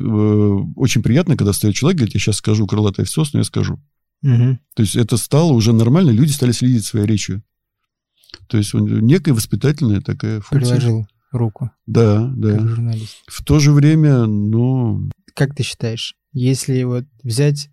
очень 0.76 1.02
приятно, 1.02 1.38
когда 1.38 1.54
стоит 1.54 1.74
человек, 1.74 1.98
говорит, 1.98 2.14
я 2.14 2.20
сейчас 2.20 2.36
скажу 2.36 2.66
крылатое 2.66 3.06
все, 3.06 3.24
но 3.32 3.40
я 3.40 3.44
скажу. 3.44 3.80
Угу. 4.26 4.58
То 4.74 4.82
есть 4.82 4.96
это 4.96 5.16
стало 5.16 5.52
уже 5.52 5.72
нормально, 5.72 6.10
люди 6.10 6.32
стали 6.32 6.52
следить 6.52 6.84
своей 6.84 7.06
речью. 7.06 7.42
То 8.48 8.58
есть 8.58 8.74
некая 8.74 9.32
воспитательная 9.32 10.00
такая 10.00 10.40
функция. 10.40 10.76
Приложил 10.76 11.06
руку. 11.30 11.70
Да, 11.86 12.30
да. 12.36 12.56
Как 12.56 12.68
журналист. 12.68 13.16
В 13.26 13.44
то 13.44 13.58
же 13.58 13.72
время, 13.72 14.26
ну... 14.26 15.10
Как 15.34 15.54
ты 15.54 15.62
считаешь, 15.62 16.16
если 16.32 16.82
вот 16.82 17.04
взять 17.22 17.70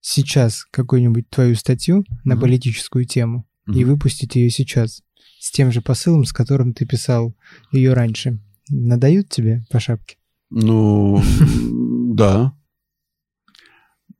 сейчас 0.00 0.64
какую-нибудь 0.70 1.28
твою 1.28 1.54
статью 1.54 2.04
на 2.24 2.34
угу. 2.34 2.42
политическую 2.42 3.04
тему 3.04 3.46
угу. 3.66 3.78
и 3.78 3.84
выпустить 3.84 4.36
ее 4.36 4.50
сейчас 4.50 5.02
с 5.38 5.50
тем 5.50 5.70
же 5.72 5.82
посылом, 5.82 6.24
с 6.24 6.32
которым 6.32 6.72
ты 6.72 6.86
писал 6.86 7.34
ее 7.72 7.92
раньше, 7.92 8.40
надают 8.68 9.28
тебе 9.28 9.64
по 9.70 9.80
шапке? 9.80 10.16
Ну, 10.50 11.22
да, 12.14 12.54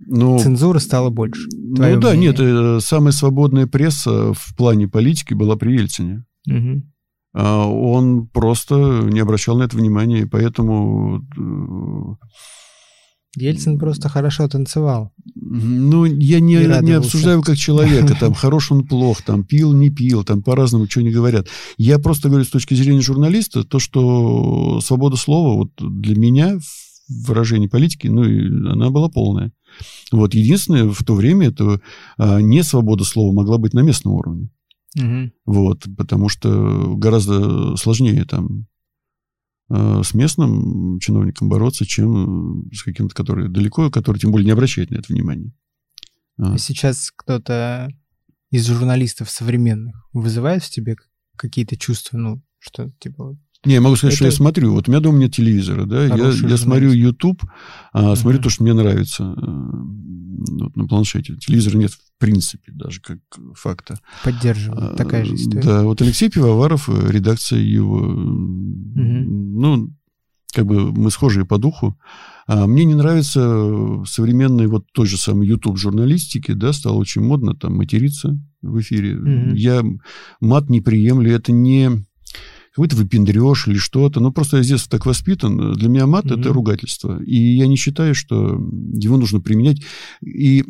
ну, 0.07 0.39
Цензуры 0.39 0.81
стало 0.81 1.11
больше. 1.11 1.49
Ну 1.53 1.77
да, 1.77 2.11
мнение. 2.11 2.31
нет, 2.31 2.41
э, 2.41 2.79
самая 2.81 3.13
свободная 3.13 3.67
пресса 3.67 4.33
в 4.33 4.57
плане 4.57 4.89
политики 4.89 5.35
была 5.35 5.57
при 5.57 5.75
Ельцине. 5.75 6.25
Угу. 6.49 6.83
Он 7.33 8.27
просто 8.27 8.75
не 9.05 9.21
обращал 9.21 9.59
на 9.59 9.65
это 9.65 9.77
внимания, 9.77 10.23
и 10.23 10.27
поэтому... 10.27 11.21
Э, 11.39 12.27
Ельцин 13.37 13.79
просто 13.79 14.09
хорошо 14.09 14.49
танцевал. 14.49 15.13
Ну, 15.37 16.05
я 16.05 16.41
не, 16.41 16.57
не 16.83 16.93
обсуждаю 16.93 17.43
как 17.43 17.57
человека, 17.57 18.17
там, 18.19 18.35
хорош 18.35 18.73
он, 18.73 18.85
плох, 18.85 19.23
там, 19.23 19.45
пил, 19.45 19.73
не 19.73 19.91
пил, 19.91 20.25
там, 20.25 20.43
по-разному, 20.43 20.87
что 20.91 21.03
не 21.03 21.13
говорят. 21.13 21.47
Я 21.77 22.01
просто 22.01 22.29
говорю 22.29 22.45
с 22.45 22.51
точки 22.51 22.75
зрения 22.75 23.03
журналиста, 23.03 23.63
то, 23.63 23.79
что 23.79 24.81
свобода 24.81 25.17
слова 25.17 25.55
вот 25.55 25.71
для 25.79 26.17
меня 26.17 26.59
в 26.59 27.29
выражении 27.29 27.69
политики, 27.69 28.09
ну, 28.09 28.23
она 28.73 28.91
была 28.91 29.09
полная. 29.09 29.53
Вот, 30.13 30.35
единственное, 30.35 30.89
в 30.89 31.03
то 31.05 31.15
время 31.15 31.49
это 31.49 31.81
а, 32.19 32.41
не 32.41 32.63
свобода 32.63 33.05
слова 33.05 33.33
могла 33.33 33.59
быть 33.59 33.75
на 33.75 33.81
местном 33.81 34.15
уровне. 34.15 34.51
Мгм. 34.97 35.33
Вот, 35.47 35.87
потому 35.97 36.29
что 36.29 36.97
гораздо 36.97 37.77
сложнее 37.77 38.25
там 38.25 38.67
э, 39.71 40.03
с 40.05 40.15
местным 40.15 40.99
чиновником 40.99 41.49
бороться, 41.49 41.87
чем 41.87 42.69
с 42.73 42.83
каким-то, 42.83 43.15
который 43.15 43.49
далеко, 43.49 43.91
который 43.91 44.19
тем 44.19 44.33
более 44.33 44.47
не 44.47 44.53
обращает 44.53 44.91
на 44.91 44.97
это 44.97 45.13
внимания. 45.13 45.53
А. 46.39 46.55
А 46.55 46.59
Сейчас 46.59 47.13
кто-то 47.15 47.89
из 48.51 48.67
журналистов 48.67 49.31
современных 49.31 50.09
вызывает 50.13 50.65
в 50.65 50.71
тебе 50.71 50.97
какие-то 51.37 51.77
чувства, 51.77 52.19
ну, 52.19 52.43
что, 52.59 52.91
типа, 52.99 53.39
Не, 53.67 53.75
я 53.75 53.81
могу 53.81 53.97
сказать, 53.97 54.15
что 54.17 54.25
Это- 54.25 54.33
я 54.33 54.37
смотрю. 54.37 54.73
Вот 54.73 54.89
у 54.89 54.91
меня 54.91 55.01
дома 55.01 55.19
нет 55.19 55.35
телевизора, 55.35 55.85
да, 55.85 56.05
я, 56.05 56.11
Хороший 56.11 56.49
я 56.49 56.57
смотрю. 56.57 56.93
YouTube, 56.93 57.43
а, 57.93 58.17
смотрю 58.17 58.39
Мгм. 58.39 58.45
то, 58.45 58.51
что 58.51 58.63
мне 58.63 58.73
нравится 58.73 59.35
э, 59.37 59.43
вот 60.63 60.77
на 60.77 60.87
планшете. 60.87 61.37
Телевизора 61.37 61.77
нет 61.77 61.91
в 61.93 61.99
принципе 62.19 62.73
даже 62.73 63.01
как 63.03 63.19
факта. 63.55 63.99
поддерживает 64.25 64.97
такая 64.97 65.25
же 65.27 65.33
А, 65.33 65.37
история. 65.37 65.63
Да, 65.63 65.83
вот 65.85 66.01
Алексей 66.01 66.31
Пивоваров, 66.31 66.89
э, 66.89 67.11
редакция 67.11 67.59
его, 67.61 67.99
м, 68.03 69.53
ну, 69.61 69.91
как 70.55 70.67
бы 70.67 70.91
мы 70.93 71.11
схожие 71.11 71.45
по 71.45 71.59
духу. 71.59 71.99
А 72.47 72.67
мне 72.67 72.85
не 72.85 72.95
нравится 72.95 74.03
современный 74.07 74.67
вот 74.67 74.87
той 74.93 75.07
же 75.07 75.17
самой 75.19 75.47
YouTube 75.47 75.77
журналистики, 75.79 76.53
да, 76.53 76.73
стало 76.73 76.97
очень 76.97 77.23
модно 77.23 77.55
там 77.55 77.77
материться 77.77 78.37
в 78.63 78.81
эфире. 78.81 79.15
Мгм. 79.17 79.55
Я 79.55 79.85
мат 80.41 80.69
не 80.71 80.81
приемлю, 80.81 81.31
это 81.33 81.53
не 81.53 81.91
какой-то 82.73 82.97
выпендреж 82.97 83.67
или 83.69 83.79
что-то. 83.79 84.21
Ну, 84.21 84.33
просто 84.33 84.59
я 84.59 84.63
с 84.63 84.69
детства 84.69 84.99
так 84.99 85.07
воспитан. 85.07 85.75
Для 85.75 85.89
меня 85.89 86.07
мат 86.07 86.27
Мгм. 86.27 86.41
это 86.41 86.53
ругательство. 86.53 87.21
И 87.23 87.37
я 87.37 87.67
не 87.67 87.77
считаю, 87.77 88.15
что 88.15 88.61
его 88.93 89.17
нужно 89.17 89.41
применять. 89.41 89.83
И 90.23 90.65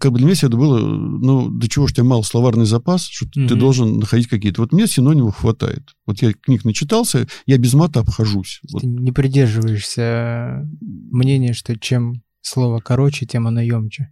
как 0.00 0.12
бы 0.12 0.18
для 0.18 0.26
меня 0.26 0.34
всегда 0.34 0.56
было, 0.58 0.78
ну, 0.80 1.48
до 1.48 1.68
чего 1.68 1.86
ж 1.86 1.92
тебя 1.92 2.04
мал 2.04 2.22
словарный 2.24 2.66
запас, 2.66 3.04
что 3.06 3.26
ты 3.30 3.40
Мгм. 3.40 3.58
должен 3.58 3.98
находить 3.98 4.26
какие-то. 4.26 4.60
Вот 4.60 4.72
мне 4.72 4.86
синонимов 4.86 5.36
хватает. 5.36 5.94
Вот 6.06 6.20
я 6.20 6.32
книг 6.32 6.64
начитался, 6.64 7.26
я 7.46 7.56
без 7.58 7.74
мата 7.74 8.00
обхожусь. 8.00 8.60
Вот. 8.70 8.82
Ты 8.82 8.86
не 8.88 9.12
придерживаешься 9.12 10.68
мнения, 10.80 11.52
что 11.54 11.78
чем 11.78 12.22
слово 12.42 12.80
короче, 12.80 13.24
тем 13.24 13.46
оно 13.46 13.60
емче. 13.60 14.10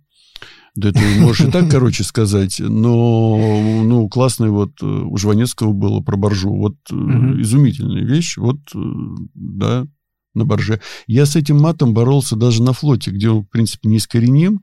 Да 0.76 0.92
ты 0.92 1.00
можешь 1.20 1.48
и 1.48 1.50
так, 1.50 1.70
короче, 1.70 2.04
сказать, 2.04 2.60
но, 2.60 3.82
ну, 3.82 4.08
классный 4.08 4.50
вот 4.50 4.72
э, 4.82 4.86
у 4.86 5.16
Жванецкого 5.16 5.72
было 5.72 6.00
про 6.00 6.16
боржу. 6.16 6.54
Вот 6.54 6.76
Мгм. 6.90 7.40
изумительная 7.40 8.04
вещь. 8.04 8.36
Вот, 8.36 8.58
э, 8.74 8.78
да, 9.34 9.86
на 10.34 10.44
борже. 10.44 10.82
Я 11.06 11.24
с 11.24 11.34
этим 11.34 11.58
матом 11.58 11.94
боролся 11.94 12.36
даже 12.36 12.62
на 12.62 12.74
флоте, 12.74 13.10
где 13.10 13.30
он, 13.30 13.44
в 13.44 13.48
принципе, 13.48 13.88
неискореним. 13.88 14.60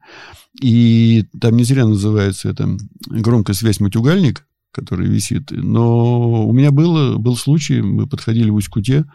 И 0.61 1.25
там 1.41 1.57
не 1.57 1.63
зря 1.63 1.87
называется 1.87 2.49
это 2.49 2.77
громкая 3.07 3.55
связь 3.55 3.79
матюгальник, 3.79 4.45
который 4.71 5.07
висит. 5.07 5.49
Но 5.49 6.47
у 6.47 6.53
меня 6.53 6.69
было, 6.69 7.17
был 7.17 7.35
случай, 7.35 7.81
мы 7.81 8.05
подходили 8.07 8.51
в 8.51 8.55
Усть-Куте 8.55 9.05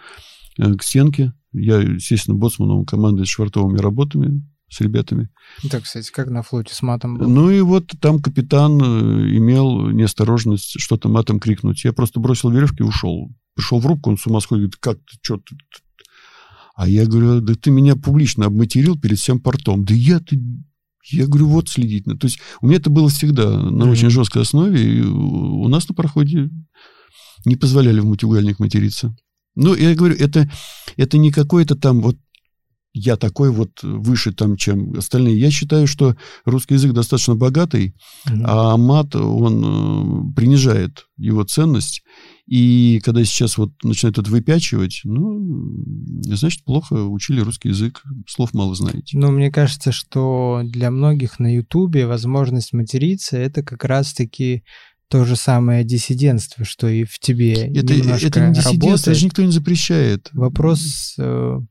к 0.57 0.83
стенке. 0.83 1.33
Я, 1.53 1.79
естественно, 1.79 2.37
боцманом 2.37 2.85
команды 2.85 3.25
с 3.25 3.29
швартовыми 3.29 3.79
работами 3.79 4.43
с 4.71 4.81
ребятами. 4.81 5.29
Ну, 5.63 5.69
Так, 5.71 5.85
кстати, 5.85 6.11
как 6.13 6.29
на 6.29 6.43
флоте 6.43 6.75
с 6.75 6.83
матом 6.83 7.17
было? 7.17 7.27
Ну 7.29 7.51
и 7.51 7.61
вот 7.61 7.93
там 8.01 8.21
капитан 8.21 8.81
э, 8.83 9.37
имел 9.37 9.89
неосторожность 9.91 10.79
что-то 10.81 11.09
матом 11.09 11.41
крикнуть. 11.41 11.85
Я 11.85 11.93
просто 11.93 12.21
бросил 12.21 12.51
веревки 12.51 12.79
и 12.81 12.83
ушел. 12.87 13.31
Пришел 13.55 13.81
в 13.81 13.87
рубку, 13.87 14.11
он 14.11 14.19
с 14.19 14.27
ума 14.27 14.41
сходит, 14.41 14.77
как 14.77 14.99
ты, 14.99 15.17
что 15.23 15.39
ты? 15.39 15.57
А 16.77 16.87
я 16.89 17.07
говорю, 17.07 17.41
да 17.41 17.55
ты 17.55 17.71
меня 17.71 17.97
публично 17.97 18.47
обматерил 18.47 18.97
перед 18.99 19.19
всем 19.19 19.41
портом. 19.41 19.85
Да 19.85 19.95
я 19.95 20.21
ты... 20.21 20.41
Я 21.11 21.27
говорю, 21.27 21.47
вот 21.49 21.69
следить. 21.69 22.07
надо». 22.07 22.21
То 22.21 22.27
есть 22.27 22.39
у 22.61 22.67
меня 22.67 22.77
это 22.77 22.91
было 22.91 23.09
всегда 23.09 23.51
на 23.51 23.71
Мгм. 23.85 23.91
очень 23.91 24.11
жесткой 24.11 24.43
основе. 24.43 24.99
И 24.99 25.01
у 25.03 25.67
нас 25.69 25.89
на 25.89 25.95
проходе 25.95 26.51
не 27.45 27.57
позволяли 27.57 28.01
в 28.01 28.05
мутюгальник 28.05 28.59
материться. 28.61 29.17
Ну, 29.57 29.75
я 29.75 29.95
говорю, 29.97 30.15
это, 30.15 30.49
это 30.97 31.19
не 31.19 31.33
какой-то 31.33 31.75
там 31.75 32.01
вот 32.01 32.17
я 32.99 33.17
такой 33.17 33.51
вот 33.51 33.83
выше 33.83 34.33
там, 34.33 34.57
чем 34.57 34.93
остальные. 34.99 35.39
Я 35.39 35.51
считаю, 35.51 35.87
что 35.87 36.17
русский 36.45 36.75
язык 36.75 36.93
достаточно 36.93 37.35
богатый, 37.37 37.95
Мгм. 38.27 38.43
а 38.47 38.77
мат, 38.77 39.15
он 39.15 40.31
э, 40.31 40.35
принижает 40.35 41.07
его 41.17 41.45
ценность. 41.45 42.03
И 42.47 43.01
когда 43.05 43.23
сейчас 43.25 43.59
вот 43.59 43.73
начинают 43.83 44.19
это 44.19 44.31
выпячивать, 44.31 45.01
ну, 45.05 45.39
значит, 46.23 46.65
плохо 46.65 46.95
учили 46.95 47.41
русский 47.41 47.69
язык, 47.69 48.03
слов 48.27 48.55
мало 48.55 48.75
знаете. 48.75 49.19
Ну, 49.19 49.31
мне 49.31 49.51
кажется, 49.51 49.93
что 49.93 50.63
для 50.65 50.91
многих 50.91 51.39
на 51.39 51.55
Ютубе 51.55 52.07
возможность 52.07 52.73
материться 52.73 53.37
это 53.37 53.63
как 53.63 53.85
раз-таки 53.85 54.63
то 55.09 55.25
же 55.25 55.37
самое 55.37 55.85
диссидентство, 55.85 56.65
что 56.65 56.87
и 56.87 57.05
в 57.05 57.19
тебе 57.19 57.55
Это, 57.55 57.95
немножко 57.95 58.27
это 58.27 58.47
не 58.47 58.55
диссидентство, 58.55 59.11
это 59.11 59.19
же 59.19 59.25
никто 59.25 59.43
не 59.43 59.51
запрещает. 59.51 60.29
Вопрос 60.33 61.15
э, 61.19 61.23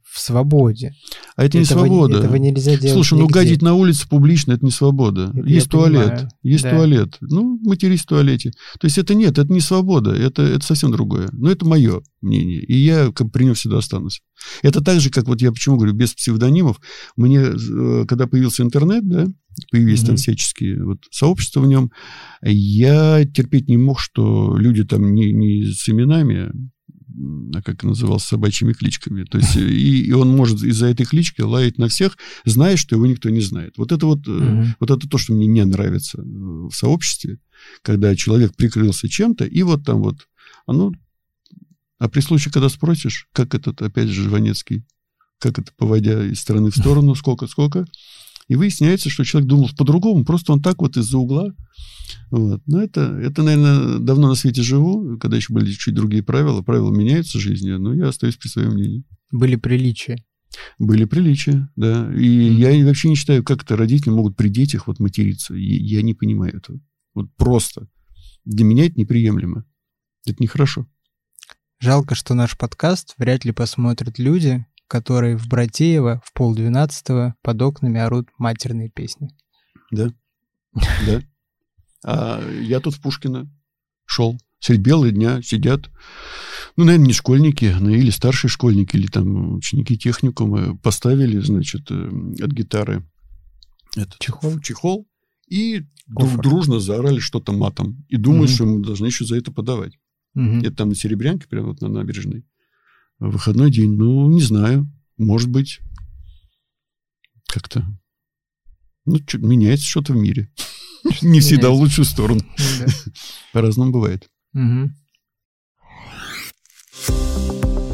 в 0.03 0.19
свободе. 0.19 0.93
А 1.35 1.45
это 1.45 1.57
не 1.59 1.63
этого, 1.63 1.81
свобода. 1.85 2.17
Этого 2.17 2.35
нельзя 2.37 2.77
делать 2.77 2.93
Слушай, 2.93 3.13
ну 3.19 3.25
нигде. 3.25 3.33
гадить 3.35 3.61
на 3.61 3.75
улице 3.75 4.07
публично 4.09 4.53
это 4.53 4.65
не 4.65 4.71
свобода. 4.71 5.31
Это 5.35 5.47
есть 5.47 5.69
туалет. 5.69 6.03
понимаю, 6.03 6.29
Есть 6.41 6.63
да. 6.63 6.71
туалет. 6.71 7.17
Ну, 7.21 7.59
матерись 7.63 8.01
в 8.01 8.05
туалете. 8.07 8.51
То 8.79 8.85
есть 8.85 8.97
это 8.97 9.13
нет, 9.13 9.37
это 9.37 9.53
не 9.53 9.61
свобода, 9.61 10.11
это, 10.11 10.41
это 10.41 10.65
совсем 10.65 10.91
другое. 10.91 11.29
Но 11.31 11.51
это 11.51 11.65
мое 11.65 12.01
мнение. 12.21 12.61
И 12.61 12.75
я 12.75 13.11
как 13.11 13.31
при 13.31 13.43
нем 13.45 13.53
всегда 13.53 13.77
останусь. 13.77 14.21
Это 14.63 14.83
так 14.83 14.99
же, 14.99 15.11
как 15.11 15.27
вот 15.27 15.41
я 15.41 15.51
почему 15.51 15.77
говорю, 15.77 15.93
без 15.93 16.13
псевдонимов. 16.13 16.81
Мне, 17.15 17.39
э, 17.39 18.05
когда 18.07 18.25
появился 18.25 18.63
интернет, 18.63 19.07
да, 19.07 19.27
появились 19.71 20.01
там 20.01 20.11
Мгм. 20.11 20.17
всяческие 20.17 20.83
вот 20.83 20.99
сообщества 21.11 21.61
в 21.61 21.67
нем, 21.67 21.91
я 22.41 23.25
терпеть 23.25 23.67
не 23.67 23.77
мог, 23.77 23.99
что 23.99 24.55
люди 24.57 24.83
там 24.83 25.13
не, 25.13 25.31
не 25.31 25.65
с 25.65 25.89
именами, 25.89 26.51
а 27.55 27.61
как 27.63 27.83
назывался, 27.83 28.27
собачьими 28.27 28.73
кличками. 28.73 29.23
То 29.23 29.39
есть 29.39 29.55
и, 29.55 30.03
и 30.03 30.11
он 30.11 30.29
может 30.29 30.61
из-за 30.61 30.87
этой 30.87 31.05
клички 31.05 31.41
лаять 31.41 31.79
на 31.79 31.87
всех, 31.87 32.17
зная, 32.45 32.77
что 32.77 32.95
его 32.95 33.07
никто 33.07 33.29
не 33.29 33.41
знает. 33.41 33.73
Вот 33.77 33.91
это 33.91 34.05
вот, 34.05 34.27
э, 34.27 34.31
Мгм. 34.31 34.75
вот 34.79 34.91
это 34.91 35.09
то, 35.09 35.17
что 35.17 35.33
мне 35.33 35.47
не 35.47 35.65
нравится 35.65 36.19
э, 36.19 36.23
в 36.23 36.71
сообществе, 36.71 37.39
когда 37.81 38.15
человек 38.15 38.55
прикрылся 38.55 39.09
чем-то, 39.09 39.45
и 39.45 39.63
вот 39.63 39.83
там 39.83 40.01
вот, 40.03 40.27
оно... 40.67 40.91
А 41.99 42.07
при 42.09 42.21
случае, 42.21 42.51
когда 42.53 42.69
спросишь, 42.69 43.27
как 43.33 43.55
этот, 43.55 43.81
опять 43.81 44.09
же, 44.09 44.21
Жванецкий, 44.21 44.83
как 45.39 45.57
это, 45.57 45.71
поводя 45.75 46.23
из 46.23 46.39
стороны 46.39 46.69
в 46.69 46.75
сторону, 46.77 47.15
сколько-сколько, 47.15 47.87
и 48.47 48.55
выясняется, 48.55 49.09
что 49.09 49.23
человек 49.23 49.49
думал 49.49 49.69
по-другому, 49.77 50.23
просто 50.25 50.53
он 50.53 50.61
так 50.61 50.81
вот 50.81 50.97
из-за 50.97 51.17
угла. 51.17 51.53
Вот. 52.31 52.61
Но 52.65 52.81
это, 52.81 53.01
это, 53.01 53.43
наверное, 53.43 53.99
давно 53.99 54.29
на 54.29 54.35
свете 54.35 54.61
живу, 54.61 55.17
когда 55.17 55.37
еще 55.37 55.53
были 55.53 55.71
чуть 55.71 55.93
другие 55.93 56.23
правила. 56.23 56.61
Правила 56.61 56.93
меняются 56.93 57.37
в 57.37 57.41
жизни, 57.41 57.71
но 57.71 57.93
я 57.93 58.07
остаюсь 58.07 58.37
при 58.37 58.47
своем 58.47 58.71
мнении. 58.73 59.03
Были 59.31 59.55
приличия. 59.55 60.23
Были 60.79 61.05
приличия, 61.05 61.69
да. 61.75 62.11
И 62.15 62.49
Мгм. 62.49 62.57
я 62.57 62.85
вообще 62.85 63.09
не 63.09 63.15
считаю, 63.15 63.43
как 63.43 63.63
это 63.63 63.75
родители 63.75 64.09
могут 64.11 64.35
при 64.37 64.47
детях 64.49 64.87
вот 64.87 64.99
материться. 64.99 65.53
Я, 65.53 65.97
я 65.97 66.01
не 66.01 66.13
понимаю 66.13 66.55
этого. 66.57 66.79
Вот 67.13 67.33
просто. 67.35 67.87
Для 68.45 68.63
меня 68.63 68.85
это 68.85 68.99
неприемлемо. 68.99 69.65
Это 70.25 70.41
нехорошо. 70.41 70.87
Жалко, 71.79 72.15
что 72.15 72.33
наш 72.33 72.57
подкаст 72.57 73.13
вряд 73.17 73.45
ли 73.45 73.51
посмотрят 73.51 74.17
люди, 74.19 74.65
которые 74.87 75.37
в 75.37 75.47
Братеево 75.47 76.21
в 76.25 76.33
полдвенадцатого 76.33 77.35
под 77.41 77.61
окнами 77.61 77.99
орут 77.99 78.29
матерные 78.37 78.89
песни. 78.89 79.29
Да. 79.91 80.11
Да. 81.05 81.21
А 82.05 82.41
я 82.61 82.79
тут 82.79 82.95
в 82.95 83.01
Пушкино 83.01 83.49
шел. 84.05 84.37
Средь 84.59 84.79
белого 84.81 85.11
дня 85.11 85.41
сидят, 85.43 85.89
ну, 86.77 86.83
наверное, 86.85 87.07
не 87.07 87.13
школьники, 87.13 87.75
ну, 87.79 87.89
или 87.89 88.09
старшие 88.09 88.49
школьники, 88.49 88.95
или 88.95 89.05
там 89.07 89.55
ученики 89.57 89.97
техникума. 89.97 90.75
Поставили, 90.79 91.39
значит, 91.39 91.91
э, 91.91 92.09
от 92.41 92.51
гитары 92.51 93.03
этот 93.95 94.17
Чехол? 94.19 94.59
чехол 94.59 95.07
и 95.47 95.83
Кофр. 96.15 96.37
дру- 96.39 96.41
дружно 96.41 96.79
заорали 96.79 97.19
что-то 97.19 97.51
матом. 97.51 98.03
И 98.09 98.17
думают, 98.17 98.49
Мгм. 98.49 98.55
что 98.55 98.65
мы 98.65 98.83
должны 98.83 99.05
еще 99.07 99.25
за 99.25 99.37
это 99.37 99.51
подавать. 99.51 99.93
Мгм. 100.33 100.59
Это 100.61 100.71
там 100.75 100.89
на 100.89 100.95
Серебрянке, 100.95 101.47
прямо 101.47 101.67
вот 101.69 101.81
на 101.81 101.87
набережной. 101.89 102.43
Выходной 103.19 103.71
день. 103.71 103.93
Ну, 103.97 104.29
не 104.29 104.41
знаю. 104.41 104.87
Может 105.17 105.49
быть, 105.49 105.79
как-то... 107.47 107.85
Ну, 109.05 109.19
чё- 109.19 109.39
меняется 109.39 109.85
что-то 109.85 110.13
в 110.13 110.17
мире. 110.17 110.49
Не 111.21 111.39
всегда 111.39 111.69
в 111.69 111.73
лучшую 111.75 112.05
сторону. 112.05 112.41
По-разному 113.53 113.91
бывает. 113.91 114.27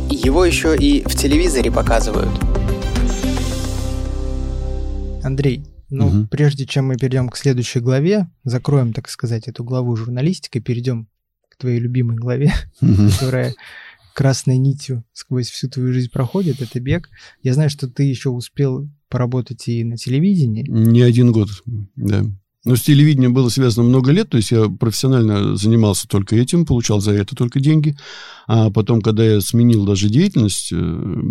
Его 0.10 0.46
еще 0.46 0.76
и 0.78 1.04
в 1.04 1.16
телевизоре 1.16 1.72
показывают. 1.72 2.32
Андрей, 5.24 5.64
ну, 5.90 6.08
Мгм. 6.10 6.28
прежде 6.28 6.66
чем 6.66 6.88
мы 6.88 6.98
перейдем 6.98 7.30
к 7.30 7.38
следующей 7.38 7.80
главе, 7.80 8.28
закроем, 8.44 8.94
так 8.94 9.10
сказать, 9.10 9.48
эту 9.48 9.64
главу 9.64 9.96
журналистика, 9.96 10.60
перейдем 10.60 11.08
к 11.50 11.58
твоей 11.58 11.80
любимой 11.80 12.18
главе, 12.18 12.54
которая 12.80 13.54
красной 14.14 14.58
нитью 14.58 15.04
сквозь 15.14 15.50
всю 15.50 15.70
твою 15.70 15.94
жизнь 15.94 16.12
проходит, 16.12 16.62
это 16.62 16.80
бег. 16.80 17.10
Я 17.42 17.54
знаю, 17.54 17.70
что 17.70 17.88
ты 17.88 18.04
еще 18.04 18.30
успел 18.30 18.90
поработать 19.10 19.68
и 19.68 19.84
на 19.84 19.98
телевидении, 19.98 20.66
Не 20.68 21.02
один 21.02 21.32
год, 21.32 21.50
да. 21.96 22.24
Но 22.66 22.78
с 22.78 22.82
телевидением 22.82 23.34
было 23.34 23.50
связано 23.50 23.88
много 23.88 24.12
лет, 24.12 24.30
то 24.30 24.38
есть 24.38 24.52
я 24.52 24.70
профессионально 24.70 25.58
занимался 25.58 26.08
только 26.08 26.38
этим, 26.38 26.66
получал 26.66 27.02
за 27.02 27.12
это 27.12 27.36
только 27.36 27.60
деньги. 27.60 27.98
А 28.48 28.70
потом, 28.70 29.02
когда 29.02 29.26
я 29.26 29.42
сменил 29.42 29.86
даже 29.86 30.08
деятельность, 30.08 30.72
э, 30.72 31.22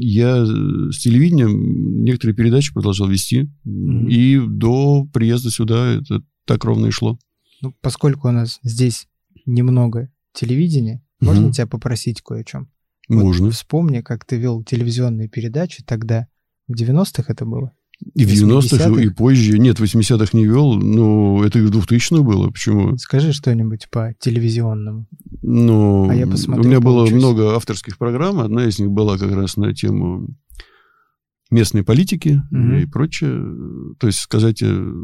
я 0.00 0.44
с 0.44 0.98
телевидением 0.98 2.04
некоторые 2.04 2.36
передачи 2.36 2.74
продолжал 2.74 3.08
вести. 3.08 3.48
Mm-hmm. 3.66 4.08
И 4.10 4.40
до 4.46 5.06
приезда 5.10 5.50
сюда 5.50 5.94
это 5.94 6.22
так 6.44 6.62
ровно 6.64 6.86
и 6.86 6.90
шло. 6.90 7.18
Ну, 7.62 7.74
поскольку 7.80 8.28
у 8.28 8.32
нас 8.32 8.58
здесь 8.62 9.06
немного 9.46 10.10
телевидения, 10.34 11.02
mm-hmm. 11.22 11.26
можно 11.26 11.52
тебя 11.52 11.66
попросить 11.66 12.20
кое 12.22 12.40
о 12.40 12.44
чем? 12.44 12.68
Можно. 13.08 13.46
Вот 13.46 13.54
вспомни, 13.54 14.00
как 14.00 14.24
ты 14.24 14.36
вел 14.36 14.62
телевизионные 14.62 15.28
передачи 15.28 15.82
тогда. 15.84 16.28
В 16.68 16.74
90-х 16.74 17.24
это 17.28 17.44
было? 17.44 17.72
И 18.14 18.24
в 18.24 18.28
90-х, 18.28 19.00
и 19.00 19.08
позже. 19.10 19.58
Нет, 19.58 19.78
в 19.78 19.82
80-х 19.82 20.36
не 20.36 20.44
вел, 20.44 20.74
но 20.74 21.44
это 21.44 21.58
и 21.58 21.62
в 21.62 21.70
2000-х 21.70 22.22
было. 22.22 22.50
Почему? 22.50 22.96
Скажи 22.98 23.32
что-нибудь 23.32 23.88
по 23.90 24.14
телевизионному. 24.18 25.06
Ну, 25.42 26.08
а 26.08 26.14
я 26.14 26.26
посмотрю, 26.26 26.64
у 26.64 26.66
меня 26.66 26.80
было 26.80 27.06
много 27.06 27.54
авторских 27.54 27.98
программ. 27.98 28.40
Одна 28.40 28.66
из 28.66 28.78
них 28.78 28.90
была 28.90 29.18
как 29.18 29.32
раз 29.32 29.56
на 29.56 29.72
тему 29.72 30.28
местной 31.50 31.84
политики 31.84 32.40
угу. 32.50 32.74
и 32.74 32.86
прочее. 32.86 33.40
То 33.98 34.08
есть 34.08 34.18
сказать 34.18 34.62
э, 34.62 34.94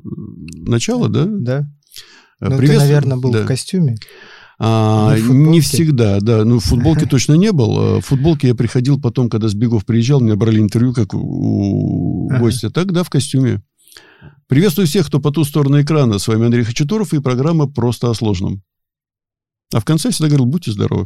начало, 0.54 1.08
да? 1.08 1.26
Да. 1.26 1.70
Ну, 2.40 2.58
ты, 2.58 2.76
наверное, 2.76 3.16
был 3.16 3.32
да. 3.32 3.44
в 3.44 3.46
костюме. 3.46 3.96
А, 4.60 5.16
не 5.16 5.60
всегда, 5.60 6.18
да. 6.20 6.44
Ну, 6.44 6.58
в 6.58 6.64
футболке 6.64 7.06
точно 7.06 7.34
не 7.34 7.52
был. 7.52 8.00
В 8.00 8.02
футболке 8.02 8.48
я 8.48 8.54
приходил 8.54 9.00
потом, 9.00 9.30
когда 9.30 9.48
с 9.48 9.54
бегов 9.54 9.86
приезжал, 9.86 10.20
меня 10.20 10.36
брали 10.36 10.58
интервью, 10.58 10.92
как 10.92 11.14
у 11.14 12.28
гостя. 12.38 12.70
Так, 12.70 12.92
да, 12.92 13.04
в 13.04 13.10
костюме. 13.10 13.62
Приветствую 14.48 14.86
всех, 14.86 15.06
кто 15.06 15.20
по 15.20 15.30
ту 15.30 15.44
сторону 15.44 15.80
экрана. 15.80 16.18
С 16.18 16.26
вами 16.26 16.46
Андрей 16.46 16.64
Хачатуров 16.64 17.12
и 17.12 17.20
программа 17.20 17.68
«Просто 17.68 18.10
о 18.10 18.14
сложном». 18.14 18.62
А 19.74 19.80
в 19.80 19.84
конце 19.84 20.10
всегда 20.10 20.28
говорил, 20.28 20.46
будьте 20.46 20.72
здоровы. 20.72 21.04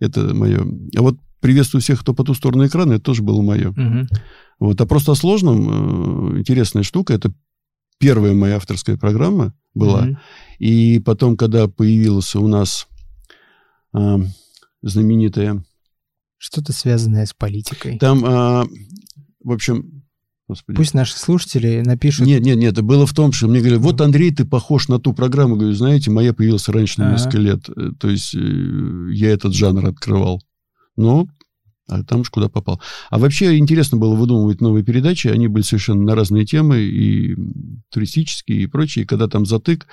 Это 0.00 0.34
мое. 0.34 0.66
А 0.96 1.02
вот 1.02 1.16
приветствую 1.40 1.82
всех, 1.82 2.00
кто 2.00 2.14
по 2.14 2.24
ту 2.24 2.34
сторону 2.34 2.66
экрана, 2.66 2.94
это 2.94 3.02
тоже 3.02 3.22
было 3.22 3.40
мое. 3.40 3.70
Угу. 3.70 4.08
Вот. 4.58 4.80
А 4.80 4.86
просто 4.86 5.12
о 5.12 5.14
сложном, 5.14 6.34
э, 6.34 6.40
интересная 6.40 6.82
штука, 6.82 7.14
это 7.14 7.32
первая 8.00 8.34
моя 8.34 8.56
авторская 8.56 8.96
программа 8.96 9.54
была. 9.74 10.02
Угу. 10.02 10.16
И 10.58 10.98
потом, 10.98 11.36
когда 11.36 11.68
появилась 11.68 12.34
у 12.34 12.48
нас 12.48 12.88
а, 13.92 14.18
знаменитая... 14.82 15.62
Что-то 16.38 16.72
связанное 16.72 17.26
с 17.26 17.34
политикой. 17.34 17.98
Там, 17.98 18.24
а, 18.24 18.66
в 19.44 19.52
общем, 19.52 20.02
Господи. 20.48 20.76
Пусть 20.76 20.94
наши 20.94 21.16
слушатели 21.16 21.80
напишут. 21.80 22.26
Нет, 22.26 22.42
нет, 22.42 22.56
нет, 22.58 22.72
это 22.72 22.82
было 22.82 23.06
в 23.06 23.14
том, 23.14 23.30
что 23.30 23.46
мне 23.46 23.60
говорили, 23.60 23.78
вот, 23.78 24.00
Андрей, 24.00 24.34
ты 24.34 24.44
похож 24.44 24.88
на 24.88 24.98
ту 24.98 25.12
программу. 25.12 25.54
Говорю, 25.54 25.74
знаете, 25.74 26.10
моя 26.10 26.34
появилась 26.34 26.68
раньше 26.68 27.00
на 27.00 27.12
несколько 27.12 27.38
лет. 27.38 27.68
Э, 27.68 27.92
то 27.96 28.08
есть 28.08 28.34
э, 28.34 29.08
я 29.12 29.30
этот 29.30 29.54
жанр 29.54 29.86
открывал. 29.86 30.42
Но 30.96 31.28
а 31.90 32.04
там 32.04 32.20
уж 32.20 32.30
куда 32.30 32.48
попал. 32.48 32.80
А 33.10 33.18
вообще 33.18 33.58
интересно 33.58 33.98
было 33.98 34.14
выдумывать 34.14 34.60
новые 34.60 34.84
передачи, 34.84 35.26
они 35.26 35.48
были 35.48 35.64
совершенно 35.64 36.02
на 36.02 36.14
разные 36.14 36.46
темы, 36.46 36.80
и 36.80 37.36
туристические, 37.90 38.62
и 38.62 38.66
прочие. 38.66 39.04
Когда 39.04 39.26
там 39.26 39.44
затык, 39.44 39.86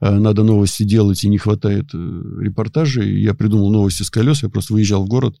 э, 0.00 0.18
надо 0.18 0.44
новости 0.44 0.84
делать, 0.84 1.24
и 1.24 1.28
не 1.28 1.38
хватает 1.38 1.90
э, 1.92 2.22
репортажей, 2.40 3.20
я 3.20 3.34
придумал 3.34 3.70
новости 3.70 4.04
с 4.04 4.10
колес, 4.10 4.42
я 4.42 4.48
просто 4.48 4.74
выезжал 4.74 5.04
в 5.04 5.08
город 5.08 5.40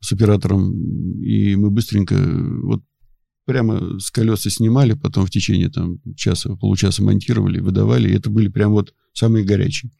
с 0.00 0.12
оператором, 0.12 1.20
и 1.20 1.56
мы 1.56 1.70
быстренько 1.70 2.14
вот 2.62 2.82
прямо 3.46 3.98
с 3.98 4.10
колеса 4.10 4.50
снимали, 4.50 4.92
потом 4.92 5.26
в 5.26 5.30
течение 5.30 5.70
там 5.70 5.98
часа, 6.16 6.54
получаса 6.54 7.02
монтировали, 7.02 7.58
выдавали, 7.58 8.08
и 8.08 8.14
это 8.14 8.30
были 8.30 8.48
прям 8.48 8.72
вот 8.72 8.94
самые 9.12 9.44
горячие. 9.44 9.90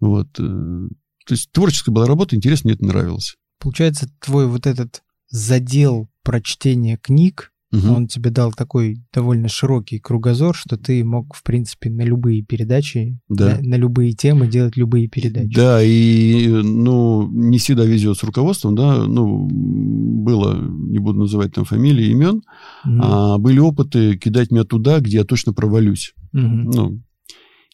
Вот. 0.00 0.28
Э, 0.40 0.88
то 1.26 1.34
есть 1.34 1.52
творческая 1.52 1.92
была 1.92 2.06
работа, 2.06 2.34
интересно, 2.34 2.68
мне 2.68 2.74
это 2.74 2.84
нравилось. 2.84 3.36
Получается, 3.60 4.08
твой 4.20 4.46
вот 4.46 4.66
этот 4.66 5.02
задел 5.30 6.08
прочтения 6.22 6.96
книг, 6.96 7.52
угу. 7.72 7.92
он 7.92 8.06
тебе 8.06 8.30
дал 8.30 8.52
такой 8.52 9.02
довольно 9.12 9.48
широкий 9.48 9.98
кругозор, 9.98 10.54
что 10.54 10.76
ты 10.76 11.04
мог, 11.04 11.34
в 11.34 11.42
принципе, 11.42 11.90
на 11.90 12.02
любые 12.02 12.42
передачи, 12.42 13.18
да. 13.28 13.56
на, 13.56 13.70
на 13.70 13.74
любые 13.76 14.12
темы 14.12 14.46
делать 14.46 14.76
любые 14.76 15.08
передачи. 15.08 15.54
Да, 15.54 15.82
и, 15.82 16.48
ну, 16.48 17.28
не 17.30 17.58
всегда 17.58 17.84
везет 17.84 18.18
с 18.18 18.22
руководством, 18.22 18.74
да, 18.74 19.04
ну, 19.06 19.48
было, 19.50 20.56
не 20.56 20.98
буду 20.98 21.20
называть 21.20 21.54
там 21.54 21.64
фамилии, 21.64 22.10
имен, 22.10 22.42
угу. 22.84 22.98
а 23.00 23.38
были 23.38 23.58
опыты 23.58 24.16
кидать 24.16 24.50
меня 24.50 24.64
туда, 24.64 25.00
где 25.00 25.18
я 25.18 25.24
точно 25.24 25.52
провалюсь. 25.52 26.14
Угу. 26.32 26.40
Ну, 26.40 27.02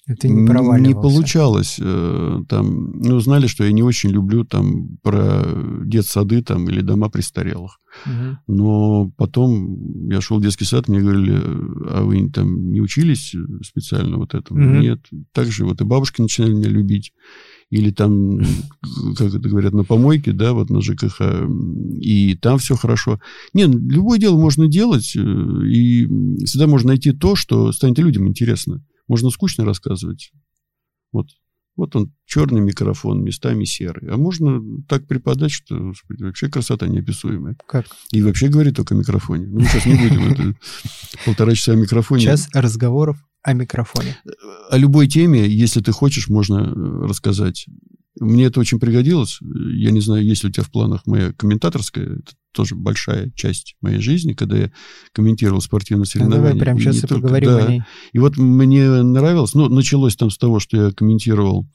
это 0.07 0.29
не 0.29 0.47
проваливался. 0.47 0.87
Не 0.87 0.95
получалось. 0.95 1.77
Э, 1.81 2.43
там, 2.49 2.93
ну, 2.93 3.21
знали, 3.21 3.47
что 3.47 3.65
я 3.65 3.73
не 3.73 3.83
очень 3.83 4.11
люблю 4.11 4.45
там 4.45 4.99
про 5.03 5.43
детсады 5.85 6.43
там 6.43 6.69
или 6.69 6.83
дома 6.83 7.09
престарелых. 7.09 7.81
Угу. 8.05 8.55
Но 8.55 9.11
потом 9.17 10.11
я 10.11 10.21
шел 10.21 10.39
в 10.39 10.43
детский 10.43 10.67
сад, 10.67 10.89
мне 10.89 11.01
говорили, 11.01 11.41
а 11.91 12.03
вы 12.05 12.29
там 12.31 12.73
не 12.73 12.83
учились 12.83 13.35
специально 13.63 14.19
вот 14.19 14.35
этому? 14.35 14.61
Угу. 14.61 14.83
Нет. 14.83 15.01
Также 15.33 15.65
вот 15.65 15.81
и 15.81 15.85
бабушки 15.85 16.21
начинали 16.21 16.53
меня 16.53 16.69
любить. 16.69 17.13
Или 17.71 17.91
там, 17.91 18.41
как 19.17 19.35
это 19.35 19.49
говорят, 19.49 19.73
на 19.73 19.85
помойке, 19.85 20.33
да, 20.33 20.53
вот 20.53 20.69
на 20.69 20.83
ЖКХ, 20.83 21.23
и 21.99 22.37
там 22.37 22.59
все 22.59 22.77
хорошо. 22.77 23.21
Нет, 23.55 23.71
любое 23.71 24.19
дело 24.19 24.39
можно 24.39 24.69
делать, 24.69 25.17
э, 25.17 25.21
и 25.21 26.07
всегда 26.45 26.67
можно 26.67 26.89
найти 26.89 27.13
то, 27.13 27.35
что 27.35 27.73
станет 27.73 27.99
людям 27.99 28.29
интересно. 28.29 28.85
Можно 29.09 29.31
скучно 29.31 29.65
рассказывать. 29.65 30.33
Вот, 31.13 31.29
вот 31.77 31.97
он, 31.97 32.15
черный 32.25 32.61
микрофон, 32.61 33.23
местами 33.23 33.65
серый. 33.65 34.11
А 34.11 34.17
можно 34.17 34.61
так 34.89 35.07
преподать, 35.07 35.51
что 35.51 35.77
господи, 35.79 36.23
вообще 36.23 36.49
красота 36.49 36.87
неописуемая. 36.87 37.57
Как? 37.67 37.87
И 38.13 38.23
вообще 38.23 38.49
говорит 38.49 38.77
только 38.77 38.95
о 38.95 38.99
микрофоне. 38.99 39.47
Ну, 39.47 39.61
сейчас 39.61 39.87
не 39.87 39.95
будем. 39.95 40.31
Это 40.31 40.55
полтора 41.25 41.55
часа 41.55 41.73
о 41.73 41.77
микрофоне. 41.77 42.23
Час 42.23 42.49
разговоров 42.53 43.19
о 43.43 43.53
микрофоне. 43.53 44.17
О 44.71 44.79
любой 44.79 45.07
теме, 45.07 45.47
если 45.47 45.81
ты 45.81 45.93
хочешь, 45.93 46.29
можно 46.29 46.73
рассказать. 47.07 47.67
Мне 48.21 48.45
это 48.45 48.61
очень 48.61 48.79
пригодилось. 48.79 49.39
Я 49.41 49.91
не 49.91 50.01
знаю, 50.01 50.25
есть 50.25 50.45
ли 50.45 50.51
у 50.51 50.53
тебя 50.53 50.63
в 50.63 50.71
планах 50.71 51.07
моя 51.07 51.33
комментаторская. 51.33 52.05
Это 52.05 52.33
тоже 52.53 52.77
большая 52.77 53.31
часть 53.35 53.77
моей 53.81 54.01
жизни, 54.01 54.35
когда 54.35 54.57
я 54.57 54.73
комментировал 55.13 55.61
спортивные 55.61 56.07
соревнования. 56.07 56.43
Ну, 56.43 56.49
давай 56.51 56.61
прямо 56.61 56.81
сейчас 56.81 56.99
и 56.99 57.07
только, 57.07 57.23
поговорим 57.23 57.51
да. 57.51 57.59
о 57.59 57.69
ней. 57.69 57.83
И 58.13 58.19
вот 58.19 58.37
мне 58.37 59.03
нравилось, 59.03 59.55
ну, 59.55 59.69
началось 59.69 60.15
там 60.15 60.31
с 60.31 60.39
того, 60.39 60.61
что 60.61 60.77
я 60.77 60.93
комментировал 60.93 61.69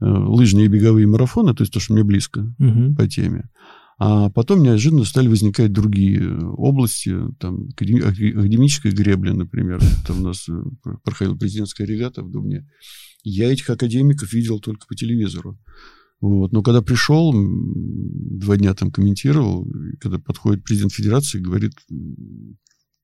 э, 0.00 0.06
лыжные 0.06 0.66
и 0.66 0.68
беговые 0.68 1.06
марафоны, 1.06 1.54
то 1.54 1.62
есть 1.62 1.72
то, 1.72 1.80
что 1.80 1.92
мне 1.92 2.04
близко 2.04 2.40
угу. 2.58 2.94
по 2.94 3.06
теме. 3.06 3.50
А 3.98 4.30
потом 4.30 4.62
неожиданно 4.62 5.04
стали 5.04 5.28
возникать 5.28 5.72
другие 5.72 6.38
области, 6.38 7.14
там, 7.38 7.68
академическая 7.68 8.92
гребля, 8.92 9.34
например. 9.34 9.78
Там 10.06 10.20
у 10.20 10.22
нас 10.22 10.48
э, 10.48 10.54
проходила 11.04 11.36
президентская 11.36 11.86
регата 11.86 12.22
в 12.22 12.30
Дубне. 12.30 12.66
Я 13.22 13.52
этих 13.52 13.70
академиков 13.70 14.32
видел 14.32 14.60
только 14.60 14.86
по 14.86 14.94
телевизору. 14.94 15.58
Вот. 16.20 16.52
Но 16.52 16.62
когда 16.62 16.82
пришел, 16.82 17.32
два 17.34 18.56
дня 18.56 18.74
там 18.74 18.90
комментировал, 18.90 19.66
когда 20.00 20.18
подходит 20.18 20.64
президент 20.64 20.92
федерации, 20.92 21.38
говорит, 21.38 21.72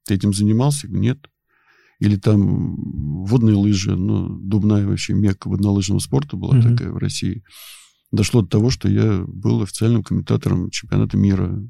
ты 0.05 0.15
этим 0.15 0.33
занимался? 0.33 0.89
Нет. 0.89 1.19
Или 1.99 2.17
там 2.17 3.25
водные 3.25 3.57
лыжи, 3.57 3.97
ну, 3.97 4.29
дубная 4.39 4.87
вообще 4.87 5.15
мекка 5.15 5.49
воднолыжного 5.49 5.99
спорта 5.99 6.37
была 6.37 6.59
mm-hmm. 6.59 6.77
такая 6.77 6.91
в 6.91 6.99
России. 6.99 7.43
Дошло 8.13 8.43
до 8.43 8.49
того, 8.49 8.71
что 8.71 8.89
я 8.89 9.25
был 9.27 9.63
официальным 9.63 10.03
комментатором 10.03 10.71
чемпионата 10.71 11.17
мира 11.17 11.67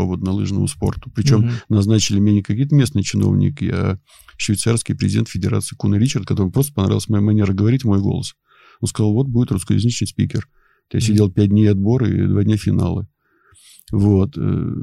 по 0.00 0.06
воднолыжному 0.06 0.66
спорту. 0.66 1.10
Причем 1.14 1.42
mm-hmm. 1.42 1.64
назначили 1.68 2.18
меня 2.18 2.36
не 2.36 2.42
какие-то 2.42 2.74
местные 2.74 3.02
чиновники, 3.02 3.70
а 3.72 3.98
швейцарский 4.38 4.94
президент 4.94 5.28
Федерации 5.28 5.76
Куна 5.76 5.98
Ричард, 5.98 6.26
которому 6.26 6.52
просто 6.52 6.72
понравилась 6.72 7.08
моя 7.10 7.22
манера 7.22 7.52
говорить, 7.52 7.84
мой 7.84 8.00
голос. 8.00 8.34
Он 8.80 8.88
сказал, 8.88 9.12
вот 9.12 9.28
будет 9.28 9.52
русскоязычный 9.52 10.06
спикер. 10.06 10.48
Я 10.90 10.98
mm-hmm. 10.98 11.02
сидел 11.02 11.30
пять 11.30 11.50
дней 11.50 11.70
отбора 11.70 12.08
и 12.08 12.26
два 12.26 12.44
дня 12.44 12.56
финала. 12.56 13.06
Вот. 13.92 14.38
Э, 14.38 14.74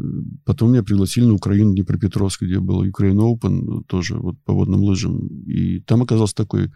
потом 0.46 0.72
меня 0.72 0.84
пригласили 0.84 1.26
на 1.26 1.34
Украину, 1.34 1.74
Днепропетровск, 1.74 2.44
где 2.44 2.60
был 2.60 2.84
Ukraine 2.84 3.18
Open, 3.18 3.84
тоже 3.88 4.18
вот 4.18 4.36
по 4.46 4.54
водным 4.54 4.82
лыжам. 4.82 5.28
И 5.48 5.80
там 5.80 6.04
оказался 6.04 6.36
такой 6.36 6.72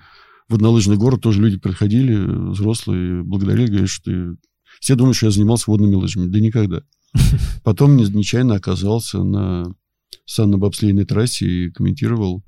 воднолыжный 0.49 0.97
город, 0.97 1.21
тоже 1.21 1.41
люди 1.41 1.59
приходили, 1.59 2.15
взрослые, 2.49 3.23
благодарили, 3.23 3.67
говорят, 3.67 3.89
что 3.89 4.11
ты... 4.11 4.37
Все 4.79 4.95
думают, 4.95 5.15
что 5.15 5.27
я 5.27 5.31
занимался 5.31 5.65
водными 5.67 5.93
лыжами. 5.93 6.27
Да 6.27 6.39
никогда. 6.39 6.81
Потом 7.63 7.97
нечаянно 7.97 8.55
оказался 8.55 9.23
на 9.23 9.73
санно-бобслейной 10.25 11.05
трассе 11.05 11.45
и 11.45 11.71
комментировал 11.71 12.43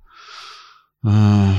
а, 1.03 1.55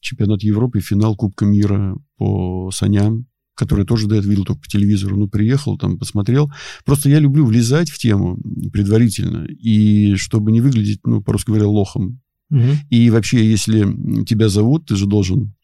чемпионат 0.00 0.42
Европы, 0.42 0.80
финал 0.80 1.16
Кубка 1.16 1.44
мира 1.46 1.96
по 2.16 2.70
саням, 2.72 3.26
который 3.54 3.86
тоже 3.86 4.06
до 4.06 4.16
этого 4.16 4.30
видел 4.30 4.44
только 4.44 4.62
по 4.62 4.68
телевизору. 4.68 5.16
Ну, 5.16 5.28
приехал, 5.28 5.78
там, 5.78 5.98
посмотрел. 5.98 6.52
Просто 6.84 7.08
я 7.08 7.18
люблю 7.18 7.46
влезать 7.46 7.90
в 7.90 7.98
тему 7.98 8.38
предварительно, 8.72 9.46
и 9.46 10.14
чтобы 10.16 10.52
не 10.52 10.60
выглядеть, 10.60 11.00
ну, 11.04 11.22
по-русски 11.22 11.48
говоря, 11.48 11.66
лохом. 11.66 12.20
Мгм. 12.50 12.76
И 12.90 13.10
вообще, 13.10 13.50
если 13.50 14.24
тебя 14.24 14.48
зовут, 14.48 14.86
ты 14.86 14.96
же 14.96 15.06
должен 15.06 15.54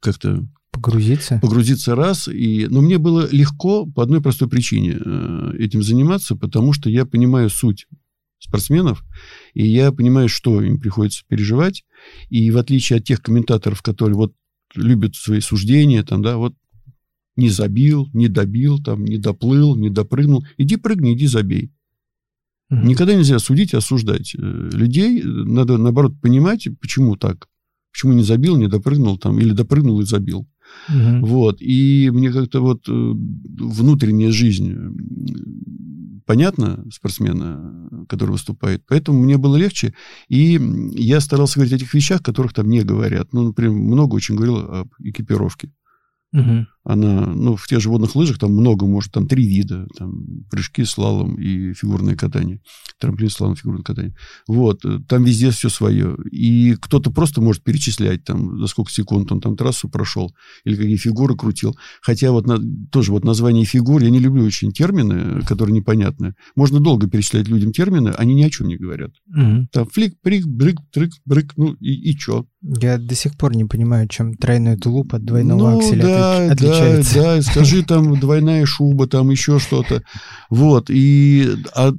как-то 0.00 0.46
Погрузиться. 0.76 1.38
погрузиться 1.42 1.94
раз. 1.94 2.28
И... 2.28 2.66
Но 2.70 2.80
мне 2.80 2.98
было 2.98 3.28
легко 3.30 3.86
по 3.86 4.02
одной 4.02 4.20
простой 4.20 4.48
причине 4.48 4.98
э, 4.98 5.52
этим 5.58 5.82
заниматься, 5.82 6.36
потому 6.36 6.72
что 6.72 6.88
я 6.88 7.04
понимаю 7.04 7.50
суть 7.50 7.86
спортсменов, 8.38 9.04
и 9.54 9.66
я 9.66 9.92
понимаю, 9.92 10.28
что 10.28 10.62
им 10.62 10.78
приходится 10.78 11.24
переживать. 11.26 11.84
И 12.28 12.50
в 12.50 12.58
отличие 12.58 12.98
от 12.98 13.04
тех 13.04 13.22
комментаторов, 13.22 13.82
которые 13.82 14.16
вот 14.16 14.34
любят 14.74 15.16
свои 15.16 15.40
суждения, 15.40 16.02
там, 16.02 16.22
да, 16.22 16.36
вот 16.36 16.54
не 17.36 17.48
забил, 17.48 18.08
не 18.12 18.28
добил, 18.28 18.82
там, 18.82 19.04
не 19.04 19.18
доплыл, 19.18 19.76
не 19.76 19.90
допрыгнул. 19.90 20.44
Иди 20.56 20.76
прыгни, 20.76 21.14
иди 21.14 21.26
забей. 21.26 21.70
Мгм. 22.70 22.88
Никогда 22.88 23.14
нельзя 23.14 23.38
судить 23.38 23.74
и 23.74 23.76
осуждать 23.76 24.34
э, 24.34 24.38
людей. 24.72 25.22
Надо, 25.22 25.76
наоборот, 25.76 26.14
понимать, 26.20 26.66
почему 26.80 27.16
так. 27.16 27.48
Почему 27.92 28.12
не 28.12 28.24
забил, 28.24 28.56
не 28.56 28.68
допрыгнул, 28.68 29.18
там, 29.18 29.38
или 29.38 29.52
допрыгнул 29.52 30.00
и 30.00 30.04
забил. 30.04 30.46
Мгм. 30.88 31.24
Вот. 31.24 31.56
И 31.60 32.10
мне 32.12 32.32
как-то 32.32 32.60
вот 32.60 32.88
э, 32.88 32.92
внутренняя 32.92 34.30
жизнь 34.30 34.72
м, 34.72 36.22
понятна 36.26 36.84
спортсмена, 36.92 38.06
который 38.08 38.30
выступает. 38.30 38.84
Поэтому 38.86 39.22
мне 39.22 39.36
было 39.36 39.56
легче. 39.56 39.94
И 40.28 40.60
я 40.94 41.20
старался 41.20 41.58
говорить 41.58 41.74
о 41.74 41.78
тех 41.78 41.94
вещах, 41.94 42.22
которых 42.22 42.52
там 42.52 42.68
не 42.68 42.82
говорят. 42.82 43.32
Ну, 43.32 43.44
например, 43.44 43.72
много 43.72 44.14
очень 44.16 44.36
говорил 44.36 44.58
об 44.58 44.88
экипировке. 44.98 45.72
Мгм. 46.32 46.66
Она, 46.88 47.26
ну, 47.26 47.56
в 47.56 47.66
тех 47.66 47.80
же 47.80 47.90
водных 47.90 48.14
лыжах 48.14 48.38
там 48.38 48.52
много, 48.52 48.86
может, 48.86 49.10
там 49.12 49.26
три 49.26 49.44
вида. 49.44 49.88
Там 49.98 50.44
прыжки, 50.48 50.84
слалом 50.84 51.34
и 51.34 51.72
фигурное 51.74 52.14
катание. 52.14 52.60
Трамплин, 53.00 53.28
слалом, 53.28 53.56
фигурное 53.56 53.82
катание. 53.82 54.14
Вот. 54.46 54.84
э, 54.84 55.00
Там 55.08 55.24
везде 55.24 55.50
все 55.50 55.68
свое. 55.68 56.16
И 56.30 56.76
кто-то 56.80 57.10
просто 57.10 57.40
может 57.40 57.64
перечислять, 57.64 58.22
там, 58.24 58.58
за 58.60 58.68
сколько 58.68 58.92
секунд 58.92 59.32
он 59.32 59.40
там 59.40 59.56
трассу 59.56 59.88
прошел, 59.88 60.32
или 60.64 60.76
какие 60.76 60.96
фигуры 60.96 61.34
крутил. 61.36 61.76
Хотя 62.02 62.30
вот 62.30 62.46
на- 62.46 62.60
тоже 62.92 63.10
вот 63.10 63.24
название 63.24 63.64
фигур, 63.64 64.00
я 64.02 64.10
не 64.10 64.20
люблю 64.20 64.44
очень 64.44 64.70
термины, 64.72 65.42
которые 65.42 65.74
непонятны. 65.74 66.34
Можно 66.54 66.78
долго 66.78 67.08
перечислять 67.08 67.48
людям 67.48 67.72
термины, 67.72 68.10
они 68.16 68.34
ни 68.34 68.44
о 68.44 68.50
чем 68.50 68.68
не 68.68 68.76
говорят. 68.76 69.10
Мгм. 69.26 69.68
Там 69.72 69.86
флик, 69.88 70.14
прик, 70.22 70.46
брык, 70.46 70.76
трык, 70.92 71.10
брык, 71.24 71.52
ну 71.56 71.72
и, 71.80 72.10
и 72.10 72.16
чё? 72.16 72.46
Я 72.62 72.98
до 72.98 73.14
сих 73.14 73.36
пор 73.36 73.56
не 73.56 73.64
понимаю, 73.64 74.08
чем 74.08 74.34
тройной 74.34 74.76
тулуп 74.76 75.14
от 75.14 75.24
двойного 75.24 75.70
ну, 75.70 75.78
акселя 75.78 76.02
да, 76.02 76.46
отли- 76.46 76.52
отличается. 76.52 76.75
Да, 76.80 77.36
да, 77.36 77.42
скажи 77.42 77.82
там 77.82 78.18
двойная 78.18 78.66
шуба, 78.66 79.06
там 79.06 79.30
еще 79.30 79.58
что-то. 79.58 80.02
Вот, 80.50 80.90
и 80.90 81.48
а 81.74 81.92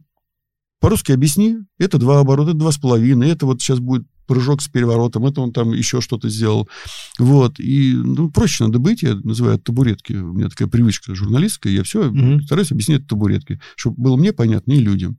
по-русски 0.79 1.11
объясни, 1.11 1.57
это 1.79 1.97
два 1.97 2.19
оборота, 2.19 2.51
это 2.51 2.59
два 2.59 2.71
с 2.71 2.77
половиной, 2.77 3.29
это 3.29 3.45
вот 3.45 3.61
сейчас 3.61 3.79
будет 3.79 4.05
прыжок 4.27 4.61
с 4.61 4.67
переворотом, 4.67 5.25
это 5.25 5.41
он 5.41 5.53
там 5.53 5.71
еще 5.71 6.01
что-то 6.01 6.29
сделал. 6.29 6.69
Вот, 7.17 7.59
и 7.59 7.93
ну, 7.93 8.29
проще 8.29 8.65
надо 8.65 8.77
быть, 8.77 9.01
я 9.01 9.15
называю 9.15 9.55
это 9.55 9.65
табуретки, 9.65 10.13
у 10.13 10.33
меня 10.33 10.49
такая 10.49 10.67
привычка 10.67 11.15
журналистская, 11.15 11.73
я 11.73 11.83
все 11.83 12.11
Мгм. 12.11 12.41
стараюсь 12.41 12.71
объяснять 12.71 12.99
это 12.99 13.09
табуретки, 13.09 13.59
чтобы 13.75 14.01
было 14.01 14.17
мне 14.17 14.33
понятно 14.33 14.73
и 14.73 14.79
людям. 14.79 15.17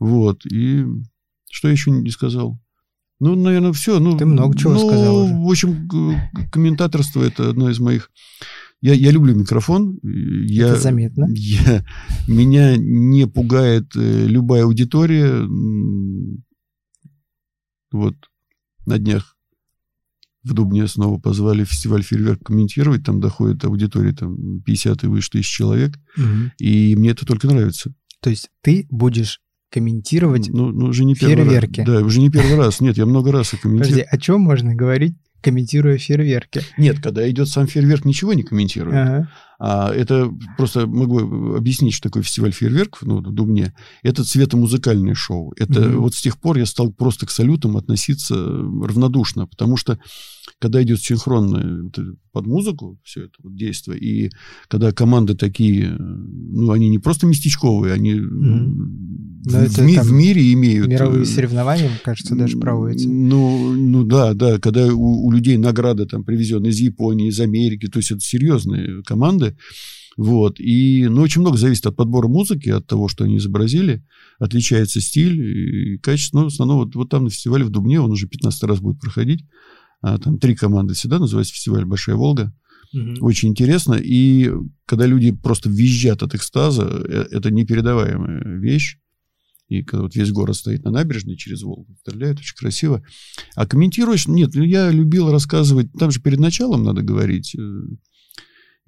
Вот, 0.00 0.46
и 0.46 0.84
что 1.50 1.68
я 1.68 1.72
еще 1.72 1.90
не 1.90 2.10
сказал? 2.10 2.58
Ну, 3.20 3.34
наверное, 3.34 3.72
все. 3.72 3.98
Ну, 3.98 4.16
Ты 4.16 4.26
много 4.26 4.56
чего 4.56 4.74
ну, 4.74 4.88
сказал 4.88 5.24
уже. 5.24 5.34
В 5.34 5.50
общем, 5.50 6.30
комментаторство 6.52 7.22
это 7.22 7.50
одно 7.50 7.68
из 7.68 7.80
моих. 7.80 8.10
Я, 8.80 8.94
я 8.94 9.10
люблю 9.10 9.34
микрофон. 9.34 9.98
Я, 10.02 10.68
Это 10.68 10.80
заметно. 10.80 11.26
я- 11.34 11.84
меня 12.28 12.76
не 12.76 13.26
пугает 13.26 13.96
э, 13.96 14.26
любая 14.26 14.64
аудитория. 14.64 15.46
Вот 17.90 18.14
на 18.86 18.98
днях 18.98 19.36
в 20.44 20.54
Дубне 20.54 20.86
снова 20.86 21.18
позвали 21.18 21.64
фестиваль 21.64 22.02
«Фейерверк» 22.02 22.44
комментировать. 22.44 23.04
Там 23.04 23.20
доходит 23.20 23.64
аудитория 23.64 24.12
там, 24.12 24.60
50 24.62 25.04
и 25.04 25.06
выше 25.08 25.30
тысяч 25.30 25.48
человек. 25.48 25.98
Мгм. 26.16 26.52
И 26.58 26.94
мне 26.96 27.10
это 27.10 27.26
только 27.26 27.48
нравится. 27.48 27.92
То 28.20 28.30
есть 28.30 28.50
ты 28.62 28.86
будешь 28.90 29.40
комментировать... 29.70 30.48
Ну, 30.48 30.70
ну, 30.70 30.86
уже 30.86 31.04
не 31.04 31.14
первый 31.14 31.44
фейерверки. 31.44 31.80
раз. 31.80 31.88
Да, 31.88 32.00
уже 32.00 32.20
не 32.20 32.30
первый 32.30 32.56
раз. 32.56 32.80
Нет, 32.80 32.96
я 32.96 33.06
много 33.06 33.32
раз 33.32 33.52
их 33.54 33.60
комментирую. 33.60 33.90
Подожди, 33.92 34.08
о 34.10 34.18
чем 34.18 34.40
можно 34.40 34.74
говорить, 34.74 35.14
комментируя 35.42 35.98
фейерверки? 35.98 36.62
Нет, 36.76 37.00
когда 37.00 37.28
идет 37.30 37.48
сам 37.48 37.66
фейерверк, 37.66 38.04
ничего 38.04 38.32
не 38.32 38.42
комментирую. 38.42 39.00
Ага. 39.00 39.28
А 39.60 39.92
это 39.92 40.32
просто 40.56 40.86
могу 40.86 41.54
объяснить, 41.56 41.92
что 41.94 42.08
такое 42.08 42.22
фестиваль 42.22 42.52
фейерверков 42.52 43.02
ну, 43.02 43.18
в 43.18 43.34
Дубне. 43.34 43.74
Это 44.04 44.22
цветомузыкальное 44.22 45.14
шоу. 45.14 45.52
Это 45.56 45.80
Мгм. 45.80 46.00
вот 46.00 46.14
с 46.14 46.22
тех 46.22 46.38
пор 46.38 46.58
я 46.58 46.66
стал 46.66 46.92
просто 46.92 47.26
к 47.26 47.30
салютам 47.30 47.76
относиться 47.76 48.36
равнодушно, 48.36 49.48
потому 49.48 49.76
что 49.76 49.98
когда 50.60 50.82
идет 50.82 51.00
синхронно 51.00 51.88
это 51.88 52.02
под 52.32 52.46
музыку 52.46 52.98
все 53.04 53.24
это 53.24 53.34
вот 53.42 53.56
действие, 53.56 53.98
и 53.98 54.30
когда 54.68 54.92
команды 54.92 55.34
такие, 55.34 55.88
ну, 55.98 56.70
они 56.70 56.88
не 56.88 56.98
просто 56.98 57.26
местечковые, 57.26 57.92
они 57.94 58.14
Мгм. 58.14 59.42
в, 59.44 59.54
это 59.54 59.82
в 59.82 59.84
ми- 59.84 59.98
в 59.98 60.12
мире 60.12 60.52
имеют... 60.52 60.88
Мировые 60.88 61.22
э, 61.22 61.26
соревнования, 61.26 61.88
мне 61.88 61.98
кажется, 62.02 62.34
даже 62.36 62.58
проводятся. 62.58 63.08
Ну, 63.08 63.72
ну 63.74 64.04
да, 64.04 64.34
да, 64.34 64.58
когда 64.58 64.86
у, 64.92 65.26
у 65.26 65.30
людей 65.32 65.56
награды 65.58 66.06
там 66.06 66.22
привезены 66.24 66.68
из 66.68 66.78
Японии, 66.78 67.28
из 67.28 67.40
Америки, 67.40 67.88
то 67.88 67.98
есть 67.98 68.12
это 68.12 68.20
серьезные 68.20 69.02
команды. 69.02 69.47
Вот. 70.16 70.58
И, 70.58 71.06
ну, 71.08 71.22
очень 71.22 71.42
много 71.42 71.56
зависит 71.56 71.86
от 71.86 71.94
подбора 71.96 72.26
музыки, 72.26 72.68
от 72.70 72.86
того, 72.86 73.06
что 73.08 73.24
они 73.24 73.36
изобразили. 73.36 74.04
Отличается 74.40 75.00
стиль 75.00 75.40
и 75.40 75.98
качество. 75.98 76.40
Ну, 76.40 76.44
в 76.44 76.48
основном 76.48 76.78
вот, 76.78 76.94
вот 76.96 77.08
там 77.08 77.24
на 77.24 77.30
фестивале 77.30 77.64
в 77.64 77.70
Дубне, 77.70 78.00
он 78.00 78.10
уже 78.10 78.26
15 78.26 78.62
раз 78.64 78.80
будет 78.80 79.00
проходить. 79.00 79.44
А, 80.02 80.18
там 80.18 80.38
три 80.38 80.56
команды 80.56 80.94
всегда 80.94 81.18
называется 81.18 81.54
фестиваль 81.54 81.84
«Большая 81.84 82.16
Волга». 82.16 82.52
Мгм. 82.92 83.18
Очень 83.20 83.50
интересно. 83.50 83.94
И 83.94 84.50
когда 84.86 85.06
люди 85.06 85.30
просто 85.30 85.68
визжат 85.70 86.22
от 86.22 86.34
экстаза, 86.34 86.84
э, 86.84 87.26
это 87.30 87.50
непередаваемая 87.50 88.58
вещь. 88.58 88.98
И 89.68 89.82
когда 89.82 90.02
вот 90.02 90.14
весь 90.16 90.32
город 90.32 90.56
стоит 90.56 90.84
на 90.84 90.90
набережной 90.90 91.36
через 91.36 91.62
Волгу, 91.62 91.94
стреляет, 92.00 92.38
очень 92.38 92.56
красиво. 92.56 93.04
А 93.54 93.66
комментируешь? 93.66 94.26
Нет, 94.26 94.54
ну, 94.54 94.62
я 94.62 94.90
любил 94.90 95.30
рассказывать, 95.30 95.92
там 95.92 96.10
же 96.10 96.20
перед 96.20 96.40
началом 96.40 96.84
надо 96.84 97.02
говорить. 97.02 97.54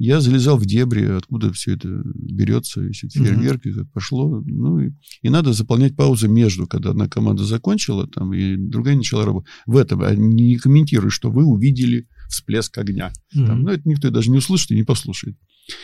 Я 0.03 0.22
залезал 0.22 0.57
в 0.57 0.64
дебри, 0.64 1.05
откуда 1.05 1.53
все 1.53 1.74
это 1.74 1.88
берется, 2.14 2.80
если 2.80 3.09
это 3.09 3.18
фейерверк, 3.18 3.66
и 3.66 3.72
как 3.72 3.92
пошло. 3.92 4.40
Ну, 4.46 4.80
и, 4.80 4.92
и 5.20 5.28
надо 5.28 5.53
заполнять 5.53 5.94
паузы 5.94 6.26
между, 6.26 6.66
когда 6.66 6.90
одна 6.90 7.07
команда 7.07 7.44
закончила, 7.44 8.07
там, 8.09 8.32
и 8.32 8.57
другая 8.57 8.96
начала 8.96 9.26
работать. 9.26 9.51
В 9.66 9.76
этом, 9.76 10.01
а 10.03 10.14
не 10.14 10.57
комментируй, 10.57 11.11
что 11.11 11.30
вы 11.30 11.44
увидели 11.44 12.09
всплеск 12.30 12.78
огня. 12.78 13.12
Там, 13.34 13.44
Мгм. 13.59 13.62
ну, 13.64 13.68
это 13.72 13.82
никто 13.86 14.09
даже 14.09 14.30
не 14.30 14.38
услышит 14.38 14.70
и 14.70 14.74
не 14.76 14.84
послушает. 14.84 15.36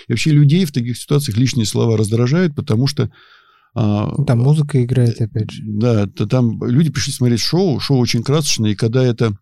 И 0.08 0.12
вообще 0.12 0.30
людей 0.30 0.64
в 0.64 0.72
таких 0.72 0.96
ситуациях 0.96 1.36
лишние 1.36 1.66
слова 1.66 1.98
раздражают, 1.98 2.54
потому 2.56 2.86
что... 2.86 3.10
а, 3.74 4.24
Там 4.24 4.38
музыка 4.38 4.82
играет, 4.82 5.20
опять 5.20 5.50
же. 5.50 5.62
Да, 5.66 6.06
то 6.06 6.24
там 6.26 6.64
люди 6.64 6.90
пришли 6.90 7.12
смотреть 7.12 7.40
шоу, 7.40 7.80
шоу 7.80 7.98
очень 7.98 8.22
красочное, 8.22 8.70
и 8.70 8.74
когда 8.74 9.04
это 9.04 9.36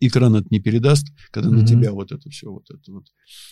экран 0.00 0.36
это 0.36 0.46
не 0.50 0.60
передаст, 0.60 1.08
когда 1.30 1.48
Мгм. 1.50 1.58
на 1.60 1.66
тебя 1.66 1.92
вот 1.92 2.12
это 2.12 2.28
все, 2.30 2.50
вот 2.50 2.70
это 2.70 2.92
вот. 2.92 3.04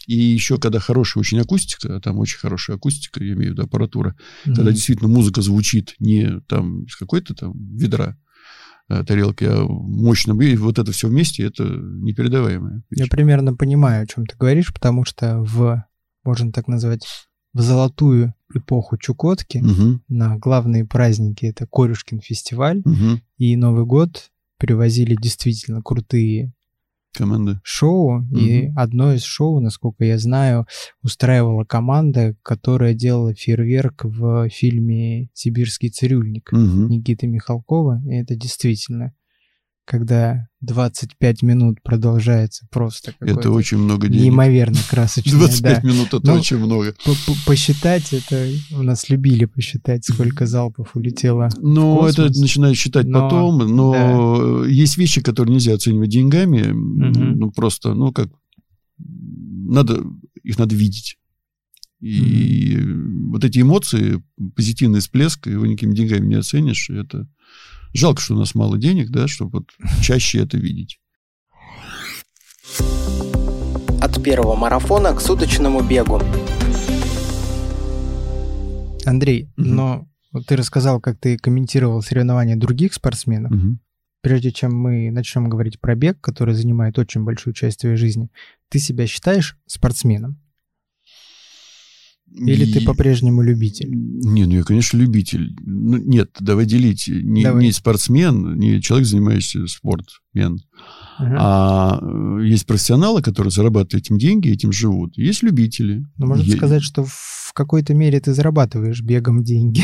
И 0.07 0.17
еще, 0.17 0.59
когда 0.59 0.79
хорошая 0.79 1.21
очень 1.21 1.41
акустика, 1.41 1.97
а 1.97 2.01
там 2.01 2.19
очень 2.19 2.39
хорошая 2.39 2.77
акустика, 2.77 3.23
я 3.23 3.33
имею 3.33 3.51
в 3.51 3.53
виду 3.53 3.63
аппаратура, 3.65 4.15
когда 4.45 4.63
Мгм. 4.65 4.75
действительно 4.75 5.09
музыка 5.09 5.43
звучит 5.43 5.95
не 5.99 6.41
там 6.49 6.85
из 6.85 6.97
какой-то 6.97 7.35
там 7.35 7.53
ведра, 7.77 8.17
э, 8.89 9.03
тарелки, 9.05 9.45
а 9.45 9.65
мощно, 9.67 10.41
и 10.41 10.57
вот 10.57 10.79
это 10.79 10.93
все 10.93 11.09
вместе, 11.09 11.43
это 11.43 11.65
непередаваемое. 11.65 12.83
Я 12.91 13.07
примерно 13.07 13.55
понимаю, 13.55 14.05
о 14.05 14.07
чем 14.07 14.27
ты 14.27 14.37
говоришь, 14.37 14.73
потому 14.73 15.05
что 15.05 15.41
в, 15.43 15.85
можно 16.25 16.53
так 16.53 16.69
назвать, 16.69 17.05
в 17.53 17.61
золотую 17.63 18.35
эпоху 18.55 18.97
Чукотки 18.97 19.59
Мгм, 19.59 20.03
на 20.09 20.37
главные 20.37 20.85
праздники, 20.85 21.47
это 21.47 21.67
Корюшкин 21.67 22.21
фестиваль 22.21 22.83
мгм. 22.85 23.23
и 23.39 23.57
Новый 23.57 23.85
год, 23.87 24.31
привозили 24.59 25.15
действительно 25.17 25.83
крутые 25.83 26.53
Команда. 27.15 27.61
шоу, 27.65 28.23
и 28.31 28.67
Мгм. 28.69 28.79
одно 28.79 29.13
из 29.15 29.23
шоу, 29.23 29.61
насколько 29.61 30.05
я 30.05 30.19
знаю, 30.19 30.67
устраивала 31.03 31.65
команда, 31.65 32.37
которая 32.43 32.93
делала 32.93 33.33
фейерверк 33.35 34.05
в 34.05 34.49
фильме 34.51 35.31
«Сибирский 35.33 35.89
цирюльник» 35.89 36.53
Мгм. 36.53 36.89
Никиты 36.89 37.27
Михалкова, 37.27 38.03
и 38.07 38.15
это 38.17 38.35
действительно, 38.37 39.15
когда 39.87 40.49
25 40.61 41.43
минут 41.43 41.83
продолжается 41.83 42.67
просто 42.71 43.15
Это 43.21 43.51
очень 43.51 43.79
много 43.79 44.09
денег. 44.09 44.25
неимоверно 44.25 44.77
красочное. 44.91 45.39
25 45.39 45.83
да. 45.83 45.89
минут 45.89 46.09
это 46.09 46.27
Ну, 46.27 46.35
очень 46.35 46.59
много. 46.59 46.93
П- 47.05 47.13
п- 47.13 47.33
Посчитать, 47.47 48.13
это 48.13 48.49
у 48.73 48.83
нас 48.83 49.09
любили 49.09 49.45
посчитать, 49.45 50.05
сколько 50.05 50.45
залпов 50.45 50.97
улетело. 50.97 51.49
Ну, 51.59 52.05
это 52.07 52.25
начинают 52.39 52.77
считать 52.77 53.07
Но- 53.07 53.21
потом, 53.23 53.59
но 53.75 54.65
есть 54.67 54.99
вещи, 54.99 55.23
которые 55.23 55.55
нельзя 55.55 55.75
оценивать 55.75 56.11
деньгами. 56.11 56.63
Мгм. 56.73 57.39
Ну, 57.39 57.51
просто, 57.53 57.95
ну, 57.95 58.13
как, 58.13 58.29
надо, 58.99 60.03
их 60.43 60.59
надо 60.59 60.75
видеть. 60.75 61.17
И 62.01 62.77
вот 63.31 63.45
эти 63.45 63.61
эмоции, 63.61 64.23
позитивный 64.55 65.01
всплеск, 65.01 65.47
его 65.47 65.65
никакими 65.65 65.95
деньгами 65.95 66.27
не 66.27 66.35
оценишь, 66.35 66.91
это 66.91 67.27
Жалко, 67.93 68.21
что 68.21 68.35
у 68.35 68.39
нас 68.39 68.55
мало 68.55 68.79
денег, 68.79 69.11
да, 69.11 69.29
чтобы 69.29 69.61
вот 69.61 69.71
чаще 70.03 70.41
это 70.41 70.57
видеть. 70.57 70.99
От 74.01 74.23
первого 74.23 74.55
марафона 74.55 75.15
к 75.15 75.21
суточному 75.21 75.83
бегу. 75.83 76.21
Андрей, 79.05 79.49
угу. 79.57 79.67
но 79.67 80.09
ты 80.47 80.57
рассказал, 80.57 81.01
как 81.01 81.19
ты 81.19 81.39
комментировал 81.39 82.03
соревнования 82.03 82.57
других 82.57 82.93
спортсменов. 82.95 83.53
Угу. 83.53 83.79
Прежде 84.23 84.51
чем 84.51 84.75
мы 84.75 85.11
начнем 85.11 85.49
говорить 85.49 85.81
про 85.81 85.95
бег, 85.95 86.21
который 86.21 86.55
занимает 86.55 86.99
очень 86.99 87.23
большую 87.23 87.55
часть 87.55 87.81
твоей 87.81 87.97
жизни, 87.97 88.29
ты 88.69 88.79
себя 88.79 89.07
считаешь 89.07 89.57
спортсменом? 89.67 90.41
Или 92.33 92.67
и... 92.67 92.73
ты 92.73 92.85
по-прежнему 92.85 93.43
любитель? 93.43 93.89
Не, 93.91 94.47
ну 94.47 94.55
я, 94.55 94.63
конечно, 94.63 94.99
любитель. 94.99 95.55
Ну, 95.65 95.97
нет, 95.97 96.31
давай 96.39 96.67
делить. 96.67 97.09
Не, 97.09 97.45
давай. 97.45 97.65
не 97.65 97.73
спортсмен, 97.73 98.59
не 98.59 98.83
человек, 98.83 99.07
занимающийся 99.07 99.67
спортмен. 100.37 100.59
Ага. 101.19 101.37
А 101.39 101.99
э, 102.03 102.47
есть 102.47 102.67
профессионалы, 102.67 103.23
которые 103.23 103.51
зарабатывают 103.51 103.95
этим 103.95 104.19
деньги, 104.19 104.51
этим 104.51 104.71
живут. 104.71 105.17
Есть 105.17 105.43
любители. 105.43 106.05
Ну, 106.19 106.27
можно 106.27 106.43
Я... 106.43 106.57
сказать, 106.57 106.83
что 106.83 107.05
в 107.05 107.53
какой-то 107.55 107.95
мере 107.95 108.21
ты 108.21 108.35
зарабатываешь 108.35 109.01
бегом 109.01 109.43
деньги. 109.43 109.83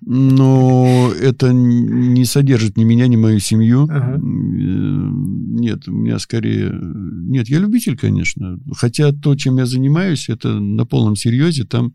Но 0.00 1.10
это 1.20 1.52
не 1.52 2.24
содержит 2.24 2.78
ни 2.78 2.84
меня, 2.84 3.06
ни 3.06 3.16
мою 3.16 3.38
семью. 3.38 3.86
Э, 3.90 4.16
нет, 4.18 5.86
у 5.88 5.92
меня 5.92 6.18
скорее... 6.18 6.72
Нет, 6.72 7.48
я 7.48 7.58
любитель, 7.58 7.98
конечно. 7.98 8.58
Хотя 8.74 9.12
то, 9.12 9.36
чем 9.36 9.58
я 9.58 9.66
занимаюсь, 9.66 10.30
это 10.30 10.58
на 10.58 10.86
полном 10.86 11.16
серьезе. 11.16 11.64
Там 11.64 11.94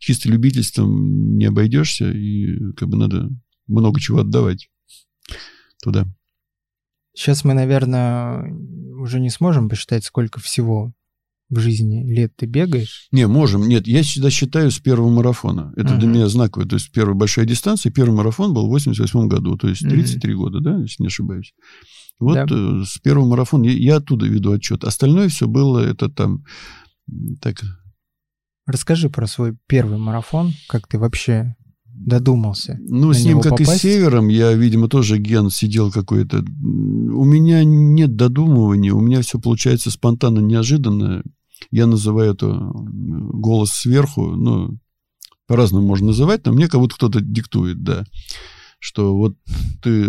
чисто 0.00 0.28
любительством 0.28 1.36
не 1.36 1.44
обойдешься, 1.44 2.10
и 2.10 2.72
как 2.72 2.88
бы 2.88 2.96
надо 2.96 3.30
много 3.68 4.00
чего 4.00 4.18
отдавать 4.18 4.68
туда. 5.82 6.06
Сейчас 7.16 7.44
мы, 7.44 7.54
наверное, 7.54 8.54
уже 9.00 9.20
не 9.20 9.30
сможем 9.30 9.70
посчитать, 9.70 10.04
сколько 10.04 10.38
всего 10.38 10.92
в 11.48 11.58
жизни 11.60 12.04
лет 12.12 12.36
ты 12.36 12.44
бегаешь? 12.44 13.08
Не, 13.10 13.26
можем. 13.26 13.66
Нет, 13.66 13.86
я 13.86 14.02
всегда 14.02 14.28
считаю 14.28 14.70
с 14.70 14.78
первого 14.78 15.08
марафона. 15.08 15.72
Это 15.76 15.94
uh-huh. 15.94 15.98
для 15.98 16.08
меня 16.08 16.28
знаково. 16.28 16.66
То 16.66 16.76
есть 16.76 16.92
первая 16.92 17.14
большая 17.14 17.46
дистанция, 17.46 17.90
первый 17.90 18.14
марафон 18.14 18.52
был 18.52 18.66
в 18.66 18.70
88 18.70 19.28
году, 19.28 19.56
то 19.56 19.66
есть 19.66 19.80
33 19.80 20.32
uh-huh. 20.32 20.36
года, 20.36 20.60
да, 20.60 20.78
если 20.78 21.04
не 21.04 21.06
ошибаюсь. 21.06 21.54
Вот 22.18 22.34
да. 22.34 22.46
э, 22.50 22.82
с 22.84 22.98
первого 22.98 23.26
марафона 23.26 23.64
я, 23.64 23.72
я 23.72 23.96
оттуда 23.96 24.26
веду 24.26 24.52
отчет. 24.52 24.84
Остальное 24.84 25.28
все 25.28 25.48
было, 25.48 25.78
это 25.78 26.10
там 26.10 26.44
так... 27.40 27.62
Расскажи 28.66 29.08
про 29.08 29.26
свой 29.26 29.56
первый 29.66 29.98
марафон, 29.98 30.52
как 30.68 30.86
ты 30.86 30.98
вообще 30.98 31.54
додумался. 31.96 32.78
Ну, 32.80 33.12
с 33.12 33.24
ним, 33.24 33.40
как 33.40 33.52
попасть? 33.52 33.72
и 33.72 33.78
с 33.78 33.80
севером, 33.82 34.28
я, 34.28 34.52
видимо, 34.52 34.88
тоже 34.88 35.18
ген 35.18 35.50
сидел 35.50 35.90
какой-то. 35.90 36.38
У 36.38 37.24
меня 37.24 37.64
нет 37.64 38.16
додумывания, 38.16 38.92
у 38.92 39.00
меня 39.00 39.22
все 39.22 39.38
получается 39.38 39.90
спонтанно, 39.90 40.40
неожиданно. 40.40 41.22
Я 41.70 41.86
называю 41.86 42.34
это 42.34 42.54
голос 42.72 43.70
сверху, 43.70 44.26
ну, 44.26 44.78
по-разному 45.46 45.86
можно 45.86 46.08
называть, 46.08 46.44
но 46.44 46.52
мне 46.52 46.68
как 46.68 46.80
будто 46.80 46.96
кто-то 46.96 47.20
диктует, 47.20 47.82
да, 47.82 48.04
что 48.78 49.16
вот 49.16 49.36
ты 49.82 50.06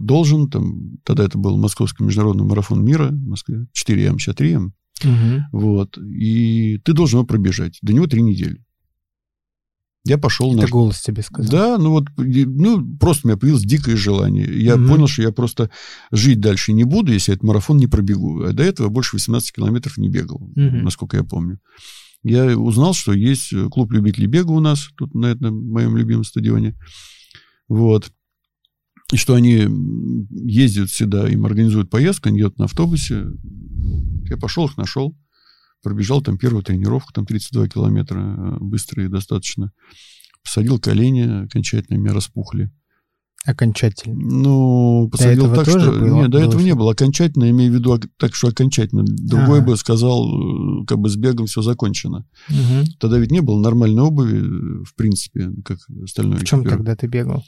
должен, 0.00 0.50
там, 0.50 0.98
тогда 1.04 1.24
это 1.24 1.38
был 1.38 1.56
Московский 1.56 2.04
международный 2.04 2.44
марафон 2.44 2.84
мира 2.84 3.08
в 3.08 3.26
Москве, 3.26 3.66
4М, 3.72 4.18
сейчас 4.18 4.34
3М, 4.36 4.72
угу. 5.04 5.42
вот, 5.52 5.98
и 5.98 6.78
ты 6.84 6.92
должен 6.92 7.20
его 7.20 7.26
пробежать, 7.26 7.78
до 7.82 7.92
него 7.92 8.06
три 8.06 8.22
недели. 8.22 8.62
Я 10.04 10.16
пошел 10.16 10.52
Это 10.54 10.62
на... 10.62 10.68
голос 10.68 11.00
тебе 11.02 11.22
сказал. 11.22 11.50
Да, 11.50 11.78
ну 11.78 11.90
вот, 11.90 12.06
ну, 12.16 12.96
просто 12.96 13.26
у 13.26 13.30
меня 13.30 13.38
появилось 13.38 13.64
дикое 13.64 13.96
желание. 13.96 14.46
Я 14.62 14.76
угу. 14.76 14.88
понял, 14.88 15.06
что 15.06 15.22
я 15.22 15.30
просто 15.30 15.70
жить 16.10 16.40
дальше 16.40 16.72
не 16.72 16.84
буду, 16.84 17.12
если 17.12 17.34
этот 17.34 17.44
марафон 17.44 17.76
не 17.76 17.86
пробегу. 17.86 18.42
А 18.42 18.52
до 18.52 18.62
этого 18.62 18.88
больше 18.88 19.16
18 19.16 19.52
километров 19.52 19.98
не 19.98 20.08
бегал, 20.08 20.36
угу. 20.36 20.54
насколько 20.56 21.18
я 21.18 21.24
помню. 21.24 21.60
Я 22.22 22.58
узнал, 22.58 22.94
что 22.94 23.12
есть 23.12 23.52
клуб 23.70 23.92
любителей 23.92 24.26
бега 24.26 24.50
у 24.50 24.60
нас, 24.60 24.88
тут 24.96 25.14
на 25.14 25.26
этом 25.26 25.68
моем 25.70 25.96
любимом 25.96 26.24
стадионе. 26.24 26.78
Вот. 27.68 28.10
И 29.12 29.16
что 29.16 29.34
они 29.34 29.66
ездят 30.30 30.90
сюда, 30.90 31.28
им 31.28 31.44
организуют 31.44 31.90
поездку, 31.90 32.28
они 32.28 32.38
едут 32.38 32.58
на 32.58 32.66
автобусе. 32.66 33.26
Я 34.28 34.36
пошел, 34.36 34.66
их 34.66 34.76
нашел 34.76 35.16
пробежал 35.82 36.22
там 36.22 36.38
первую 36.38 36.62
тренировку, 36.62 37.12
там 37.12 37.26
32 37.26 37.68
километра, 37.68 38.20
э, 38.20 38.56
быстрые 38.60 39.08
достаточно. 39.08 39.72
Посадил 40.42 40.78
колени, 40.78 41.44
окончательно 41.44 41.98
меня 41.98 42.14
распухли. 42.14 42.70
Окончательно? 43.46 44.16
Ну, 44.16 45.08
посадил 45.10 45.48
до 45.48 45.54
так, 45.54 45.68
что... 45.68 45.92
Было? 45.92 46.22
Нет, 46.22 46.30
до 46.30 46.38
было 46.38 46.48
этого 46.48 46.60
не 46.60 46.74
было. 46.74 46.92
Окончательно, 46.92 47.44
я 47.44 47.50
имею 47.50 47.72
в 47.72 47.74
виду 47.74 47.98
так, 48.18 48.34
что 48.34 48.48
окончательно. 48.48 49.02
Другой 49.02 49.60
ага. 49.60 49.68
бы 49.68 49.76
сказал, 49.78 50.82
э, 50.82 50.84
как 50.86 50.98
бы 50.98 51.08
с 51.08 51.16
бегом 51.16 51.46
все 51.46 51.62
закончено. 51.62 52.26
Угу. 52.50 52.96
Тогда 52.98 53.18
ведь 53.18 53.30
не 53.30 53.40
было 53.40 53.58
нормальной 53.58 54.02
обуви, 54.02 54.40
э, 54.40 54.84
в 54.84 54.94
принципе, 54.94 55.50
как 55.64 55.78
остальное. 56.04 56.38
В 56.38 56.44
чем 56.44 56.64
тогда 56.64 56.94
ты 56.94 57.06
бегал? 57.06 57.42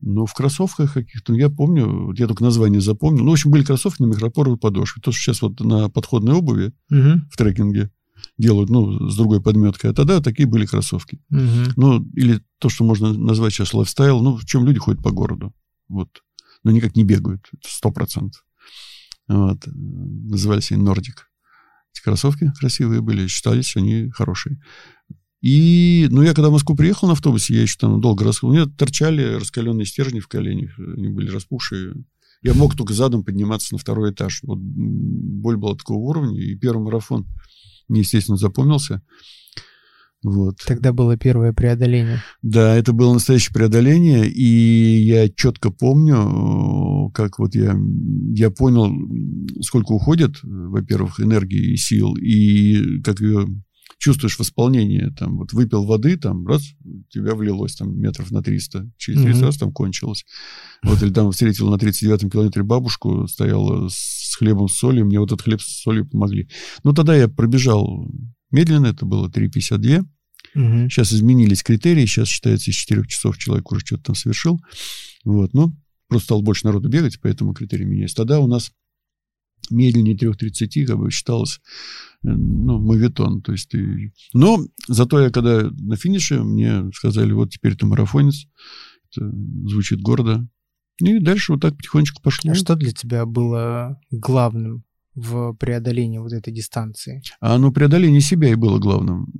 Ну, 0.00 0.26
в 0.26 0.34
кроссовках 0.34 0.94
каких-то, 0.94 1.34
я 1.34 1.48
помню, 1.48 2.12
я 2.12 2.26
только 2.26 2.44
название 2.44 2.80
запомнил. 2.80 3.24
Ну, 3.24 3.30
в 3.30 3.32
общем, 3.32 3.50
были 3.50 3.64
кроссовки 3.64 4.02
на 4.02 4.06
микропоровой 4.06 4.58
подошве. 4.58 5.00
То, 5.02 5.10
что 5.10 5.20
сейчас 5.20 5.42
вот 5.42 5.60
на 5.60 5.88
подходной 5.88 6.34
обуви 6.34 6.72
угу. 6.90 7.22
в 7.30 7.36
трекинге 7.36 7.90
делают, 8.36 8.68
ну, 8.68 9.08
с 9.08 9.16
другой 9.16 9.40
подметкой. 9.40 9.90
А 9.90 9.94
тогда 9.94 10.20
такие 10.20 10.46
были 10.46 10.66
кроссовки. 10.66 11.20
Угу. 11.30 11.72
Ну, 11.76 12.04
или 12.14 12.42
то, 12.58 12.68
что 12.68 12.84
можно 12.84 13.12
назвать 13.14 13.54
сейчас 13.54 13.72
лайфстайл, 13.72 14.20
ну, 14.20 14.36
в 14.36 14.44
чем 14.44 14.66
люди 14.66 14.78
ходят 14.78 15.02
по 15.02 15.10
городу. 15.10 15.54
Вот. 15.88 16.22
Но 16.62 16.70
никак 16.72 16.94
не 16.94 17.04
бегают. 17.04 17.48
Сто 17.64 17.90
процентов. 17.90 18.44
Вот. 19.28 19.62
Назывались 19.66 20.72
они 20.72 20.82
Нордик. 20.82 21.30
Эти 21.94 22.02
кроссовки 22.02 22.52
красивые 22.58 23.00
были, 23.00 23.26
считались 23.26 23.76
они 23.76 24.10
хорошие. 24.10 24.60
И, 25.46 26.08
ну, 26.10 26.22
я 26.22 26.34
когда 26.34 26.48
в 26.48 26.52
Москву 26.52 26.74
приехал 26.74 27.06
на 27.06 27.12
автобусе, 27.12 27.54
я 27.54 27.62
еще 27.62 27.76
там 27.78 28.00
долго 28.00 28.24
рассказывал, 28.24 28.52
у 28.52 28.56
меня 28.56 28.66
торчали 28.66 29.22
раскаленные 29.36 29.86
стержни 29.86 30.18
в 30.18 30.26
коленях, 30.26 30.76
они 30.76 31.06
были 31.06 31.30
распухшие. 31.30 31.94
Я 32.42 32.52
мог 32.52 32.74
только 32.74 32.94
задом 32.94 33.22
подниматься 33.22 33.72
на 33.72 33.78
второй 33.78 34.10
этаж. 34.10 34.40
Вот 34.42 34.58
боль 34.58 35.56
была 35.56 35.76
такого 35.76 35.98
уровня, 35.98 36.36
и 36.40 36.56
первый 36.56 36.82
марафон 36.82 37.28
мне, 37.86 38.00
естественно, 38.00 38.36
запомнился. 38.36 39.02
Вот. 40.24 40.56
Тогда 40.66 40.92
было 40.92 41.16
первое 41.16 41.52
преодоление. 41.52 42.24
Да, 42.42 42.74
это 42.74 42.92
было 42.92 43.14
настоящее 43.14 43.54
преодоление, 43.54 44.28
и 44.28 44.98
я 45.04 45.28
четко 45.28 45.70
помню, 45.70 47.12
как 47.14 47.38
вот 47.38 47.54
я, 47.54 47.78
я 48.34 48.50
понял, 48.50 48.90
сколько 49.62 49.92
уходит, 49.92 50.40
во-первых, 50.42 51.20
энергии 51.20 51.74
и 51.74 51.76
сил, 51.76 52.16
и 52.16 53.00
как 53.02 53.20
ее 53.20 53.46
чувствуешь 53.98 54.38
восполнение, 54.38 55.10
там, 55.10 55.38
вот 55.38 55.52
выпил 55.52 55.84
воды, 55.84 56.16
там, 56.16 56.46
раз, 56.46 56.62
тебя 57.08 57.34
влилось, 57.34 57.76
там, 57.76 57.98
метров 57.98 58.30
на 58.30 58.42
300, 58.42 58.90
через 58.96 59.22
30 59.22 59.40
mm-hmm. 59.40 59.44
раз 59.46 59.56
там 59.56 59.72
кончилось. 59.72 60.24
Вот, 60.82 61.02
или 61.02 61.12
там 61.12 61.30
встретил 61.30 61.70
на 61.70 61.76
39-м 61.76 62.30
километре 62.30 62.62
бабушку, 62.62 63.26
стояла 63.26 63.88
с 63.90 64.36
хлебом 64.38 64.68
с 64.68 64.74
солью, 64.74 65.06
мне 65.06 65.18
вот 65.18 65.32
этот 65.32 65.42
хлеб 65.42 65.60
с 65.60 65.82
солью 65.82 66.06
помогли. 66.06 66.48
Ну, 66.84 66.92
тогда 66.92 67.16
я 67.16 67.28
пробежал 67.28 68.10
медленно, 68.50 68.86
это 68.86 69.06
было 69.06 69.28
3,52. 69.28 70.04
Угу. 70.54 70.90
Сейчас 70.90 71.12
изменились 71.12 71.62
критерии, 71.62 72.06
сейчас 72.06 72.28
считается 72.28 72.70
из 72.70 72.74
4 72.74 73.06
часов 73.06 73.38
человек 73.38 73.70
уже 73.72 73.84
что-то 73.84 74.04
там 74.04 74.14
совершил. 74.14 74.60
Вот, 75.24 75.54
ну, 75.54 75.74
просто 76.08 76.26
стало 76.26 76.42
больше 76.42 76.66
народу 76.66 76.88
бегать, 76.88 77.18
поэтому 77.20 77.54
критерии 77.54 77.84
меняются. 77.84 78.16
Тогда 78.16 78.40
у 78.40 78.46
нас 78.46 78.70
медленнее 79.70 80.16
3.30 80.16 80.84
как 80.84 80.98
бы 80.98 81.10
считалось 81.10 81.60
э, 82.22 82.28
ну, 82.28 82.78
мавитон. 82.78 83.42
То 83.42 83.52
есть 83.52 83.68
ты... 83.70 84.12
Но 84.32 84.60
зато 84.88 85.20
я 85.20 85.30
когда 85.30 85.70
на 85.70 85.96
финише, 85.96 86.42
мне 86.42 86.90
сказали, 86.94 87.32
вот 87.32 87.50
теперь 87.50 87.76
ты 87.76 87.86
марафонец. 87.86 88.46
Это 89.10 89.30
звучит 89.66 90.00
гордо. 90.00 90.46
И 91.00 91.18
дальше 91.18 91.52
вот 91.52 91.62
так 91.62 91.76
потихонечку 91.76 92.22
пошло. 92.22 92.52
А 92.52 92.54
что 92.54 92.74
для 92.74 92.92
тебя 92.92 93.26
было 93.26 94.00
главным 94.10 94.84
в 95.14 95.54
преодолении 95.54 96.18
вот 96.18 96.32
этой 96.32 96.52
дистанции? 96.52 97.22
А 97.40 97.58
ну, 97.58 97.72
преодоление 97.72 98.20
себя 98.20 98.50
и 98.50 98.54
было 98.54 98.78
главным. 98.78 99.32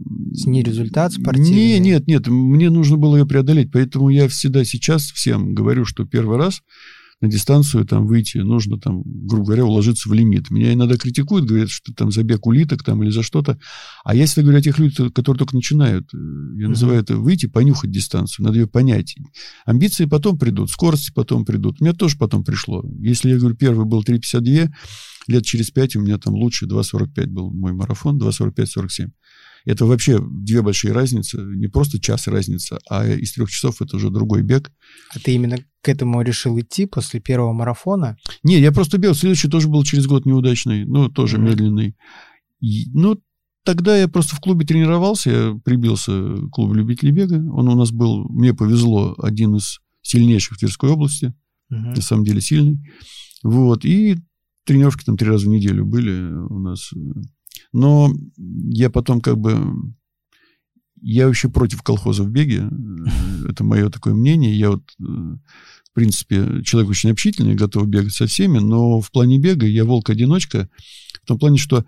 Не 0.46 0.62
результат 0.62 1.12
спортивный? 1.12 1.54
Не, 1.54 1.78
нет, 1.78 2.06
нет, 2.06 2.26
мне 2.28 2.68
нужно 2.70 2.96
было 2.96 3.16
ее 3.16 3.26
преодолеть, 3.26 3.70
поэтому 3.72 4.10
я 4.10 4.28
всегда 4.28 4.64
сейчас 4.64 5.04
всем 5.04 5.54
говорю, 5.54 5.84
что 5.84 6.04
первый 6.04 6.36
раз 6.36 6.62
на 7.20 7.28
дистанцию 7.28 7.86
там 7.86 8.06
выйти, 8.06 8.38
нужно 8.38 8.78
там, 8.78 9.02
грубо 9.04 9.46
говоря, 9.46 9.64
уложиться 9.64 10.08
в 10.08 10.12
лимит. 10.12 10.50
Меня 10.50 10.74
иногда 10.74 10.96
критикуют, 10.96 11.46
говорят, 11.46 11.70
что 11.70 11.94
там 11.94 12.10
забег 12.10 12.46
улиток 12.46 12.82
там 12.82 13.02
или 13.02 13.10
за 13.10 13.22
что-то. 13.22 13.58
А 14.04 14.14
я 14.14 14.26
всегда 14.26 14.42
говорю 14.42 14.58
о 14.58 14.62
тех 14.62 14.78
людях, 14.78 15.12
которые 15.14 15.38
только 15.38 15.56
начинают. 15.56 16.12
Э, 16.12 16.18
я 16.58 16.68
называю 16.68 17.00
это 17.00 17.16
выйти, 17.16 17.46
понюхать 17.46 17.90
дистанцию. 17.90 18.44
Надо 18.44 18.58
ее 18.58 18.66
понять. 18.66 19.16
Амбиции 19.64 20.04
потом 20.04 20.38
придут, 20.38 20.70
скорости 20.70 21.10
потом 21.14 21.46
придут. 21.46 21.80
У 21.80 21.84
меня 21.84 21.94
тоже 21.94 22.18
потом 22.18 22.44
пришло. 22.44 22.84
Если 23.00 23.30
я 23.30 23.38
говорю, 23.38 23.56
первый 23.56 23.86
был 23.86 24.02
3,52, 24.02 24.70
лет 25.28 25.44
через 25.44 25.70
5 25.70 25.96
у 25.96 26.00
меня 26.02 26.18
там 26.18 26.34
лучше 26.34 26.66
2,45 26.66 27.26
был 27.28 27.50
мой 27.50 27.72
марафон, 27.72 28.20
2,45-47. 28.20 29.08
Это 29.66 29.84
вообще 29.84 30.20
две 30.20 30.62
большие 30.62 30.92
разницы. 30.92 31.38
Не 31.38 31.66
просто 31.66 32.00
час 32.00 32.28
разница, 32.28 32.78
а 32.88 33.06
из 33.06 33.32
трех 33.32 33.50
часов 33.50 33.82
это 33.82 33.96
уже 33.96 34.10
другой 34.10 34.42
бег. 34.42 34.72
А 35.14 35.18
ты 35.18 35.34
именно 35.34 35.58
к 35.82 35.88
этому 35.88 36.22
решил 36.22 36.58
идти 36.58 36.86
после 36.86 37.20
первого 37.20 37.52
марафона? 37.52 38.16
Не, 38.44 38.60
я 38.60 38.70
просто 38.70 38.96
бегал. 38.96 39.16
Следующий 39.16 39.48
тоже 39.48 39.68
был 39.68 39.82
через 39.82 40.06
год 40.06 40.24
неудачный, 40.24 40.84
ну, 40.84 41.08
тоже 41.08 41.36
mm-hmm. 41.36 41.42
медленный. 41.42 41.96
И, 42.60 42.88
ну, 42.94 43.20
тогда 43.64 43.98
я 43.98 44.06
просто 44.06 44.36
в 44.36 44.40
клубе 44.40 44.64
тренировался, 44.64 45.30
я 45.30 45.60
прибился 45.64 46.12
к 46.12 46.50
клубу 46.50 46.72
любителей 46.72 47.10
бега. 47.10 47.34
Он 47.52 47.68
у 47.68 47.74
нас 47.74 47.90
был, 47.90 48.28
мне 48.28 48.54
повезло, 48.54 49.16
один 49.18 49.56
из 49.56 49.80
сильнейших 50.02 50.56
в 50.56 50.60
Тверской 50.60 50.90
области. 50.90 51.34
Uh-huh. 51.72 51.96
На 51.96 52.00
самом 52.00 52.24
деле 52.24 52.40
сильный. 52.40 52.78
Вот. 53.42 53.84
И 53.84 54.16
тренировки 54.64 55.04
там 55.04 55.16
три 55.16 55.28
раза 55.28 55.46
в 55.46 55.48
неделю 55.48 55.84
были 55.84 56.32
у 56.32 56.60
нас. 56.60 56.92
Но 57.72 58.12
я 58.36 58.90
потом 58.90 59.20
как 59.20 59.38
бы... 59.38 59.56
Я 61.02 61.26
вообще 61.26 61.48
против 61.48 61.82
колхоза 61.82 62.22
в 62.24 62.30
беге. 62.30 62.68
Это 63.48 63.64
мое 63.64 63.90
такое 63.90 64.14
мнение. 64.14 64.58
Я 64.58 64.70
вот, 64.70 64.82
в 64.98 65.92
принципе, 65.92 66.62
человек 66.64 66.90
очень 66.90 67.10
общительный, 67.10 67.54
готов 67.54 67.86
бегать 67.86 68.12
со 68.12 68.26
всеми, 68.26 68.58
но 68.58 69.00
в 69.00 69.10
плане 69.10 69.38
бега 69.38 69.66
я 69.66 69.84
волк-одиночка. 69.84 70.68
В 71.22 71.26
том 71.26 71.38
плане, 71.38 71.58
что 71.58 71.84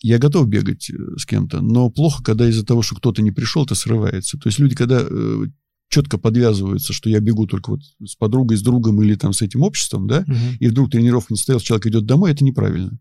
я 0.00 0.18
готов 0.18 0.48
бегать 0.48 0.90
с 1.16 1.26
кем-то, 1.26 1.60
но 1.60 1.90
плохо, 1.90 2.22
когда 2.22 2.48
из-за 2.48 2.64
того, 2.64 2.82
что 2.82 2.96
кто-то 2.96 3.22
не 3.22 3.32
пришел, 3.32 3.64
это 3.64 3.74
срывается. 3.74 4.38
То 4.38 4.48
есть 4.48 4.58
люди, 4.58 4.74
когда 4.74 5.04
э, 5.08 5.44
четко 5.88 6.18
подвязываются, 6.18 6.92
что 6.92 7.08
я 7.10 7.20
бегу 7.20 7.46
только 7.46 7.70
вот 7.70 7.80
с 8.04 8.14
подругой, 8.14 8.56
с 8.56 8.62
другом 8.62 9.02
или 9.02 9.14
там 9.14 9.32
с 9.32 9.42
этим 9.42 9.62
обществом, 9.62 10.06
да, 10.06 10.20
угу. 10.20 10.34
и 10.60 10.68
вдруг 10.68 10.90
тренировка 10.90 11.32
не 11.32 11.36
состоялась, 11.36 11.64
человек 11.64 11.86
идет 11.86 12.06
домой, 12.06 12.32
это 12.32 12.44
неправильно. 12.44 12.98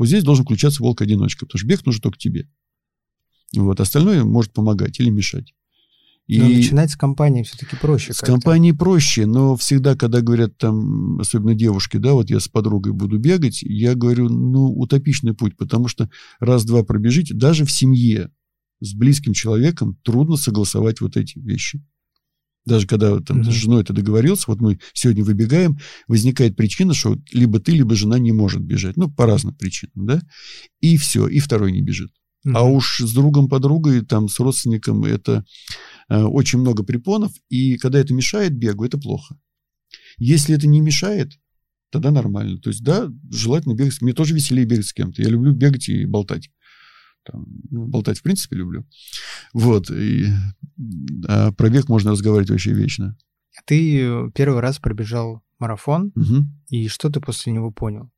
Вот 0.00 0.06
здесь 0.06 0.24
должен 0.24 0.46
включаться 0.46 0.82
волк-одиночка, 0.82 1.44
потому 1.44 1.58
что 1.58 1.68
бег 1.68 1.84
нужен 1.84 2.00
только 2.00 2.16
тебе. 2.16 2.48
Вот, 3.54 3.80
остальное 3.80 4.24
может 4.24 4.50
помогать 4.50 4.98
или 4.98 5.10
мешать. 5.10 5.52
И 6.26 6.40
но 6.40 6.48
начинать 6.48 6.90
с 6.90 6.96
компании 6.96 7.42
все-таки 7.42 7.76
проще. 7.76 8.14
С 8.14 8.20
компании 8.20 8.72
проще, 8.72 9.26
но 9.26 9.56
всегда, 9.56 9.96
когда 9.96 10.22
говорят 10.22 10.56
там, 10.56 11.20
особенно 11.20 11.54
девушки, 11.54 11.98
да, 11.98 12.14
вот 12.14 12.30
я 12.30 12.40
с 12.40 12.48
подругой 12.48 12.94
буду 12.94 13.18
бегать, 13.18 13.60
я 13.60 13.94
говорю, 13.94 14.30
ну, 14.30 14.72
утопичный 14.72 15.34
путь, 15.34 15.58
потому 15.58 15.86
что 15.86 16.08
раз-два 16.38 16.82
пробежите, 16.82 17.34
даже 17.34 17.66
в 17.66 17.70
семье 17.70 18.30
с 18.80 18.94
близким 18.94 19.34
человеком 19.34 19.98
трудно 20.02 20.36
согласовать 20.36 21.02
вот 21.02 21.18
эти 21.18 21.38
вещи. 21.38 21.84
Даже 22.66 22.86
когда 22.86 23.18
там, 23.20 23.40
mm-hmm. 23.40 23.50
с 23.50 23.54
женой 23.54 23.84
ты 23.84 23.92
договорился, 23.92 24.44
вот 24.46 24.60
мы 24.60 24.78
сегодня 24.92 25.24
выбегаем, 25.24 25.78
возникает 26.08 26.56
причина, 26.56 26.94
что 26.94 27.16
либо 27.32 27.58
ты, 27.58 27.72
либо 27.72 27.94
жена 27.94 28.18
не 28.18 28.32
может 28.32 28.62
бежать. 28.62 28.96
Ну, 28.96 29.10
по 29.10 29.26
разным 29.26 29.54
причинам, 29.54 30.06
да? 30.06 30.22
И 30.80 30.96
все, 30.96 31.26
и 31.26 31.38
второй 31.38 31.72
не 31.72 31.82
бежит. 31.82 32.10
Mm-hmm. 32.46 32.52
А 32.54 32.62
уж 32.64 33.00
с 33.00 33.12
другом, 33.12 33.48
подругой, 33.48 34.04
там, 34.04 34.28
с 34.28 34.38
родственником 34.40 35.04
это 35.04 35.44
э, 36.08 36.22
очень 36.22 36.58
много 36.58 36.82
препонов, 36.82 37.32
и 37.48 37.76
когда 37.76 37.98
это 37.98 38.14
мешает 38.14 38.54
бегу, 38.54 38.84
это 38.84 38.98
плохо. 38.98 39.38
Если 40.18 40.54
это 40.54 40.66
не 40.66 40.80
мешает, 40.80 41.32
тогда 41.90 42.10
нормально. 42.10 42.58
То 42.58 42.70
есть, 42.70 42.82
да, 42.82 43.10
желательно 43.30 43.74
бегать. 43.74 44.00
Мне 44.00 44.12
тоже 44.12 44.34
веселее 44.34 44.64
бегать 44.64 44.86
с 44.86 44.92
кем-то. 44.92 45.22
Я 45.22 45.28
люблю 45.28 45.52
бегать 45.52 45.88
и 45.88 46.04
болтать. 46.04 46.50
Там, 47.24 47.46
ну, 47.70 47.86
болтать 47.86 48.18
в 48.18 48.22
принципе 48.22 48.56
люблю. 48.56 48.86
Вот. 49.52 49.90
И, 49.90 50.26
а 51.28 51.52
про 51.52 51.68
бег 51.68 51.88
можно 51.88 52.12
разговаривать 52.12 52.50
вообще 52.50 52.72
вечно. 52.72 53.16
Ты 53.66 54.00
э, 54.00 54.30
первый 54.34 54.60
раз 54.60 54.78
пробежал 54.78 55.42
марафон, 55.58 56.12
угу. 56.16 56.46
и 56.68 56.88
что 56.88 57.10
ты 57.10 57.20
после 57.20 57.52
него 57.52 57.70
понял? 57.70 58.10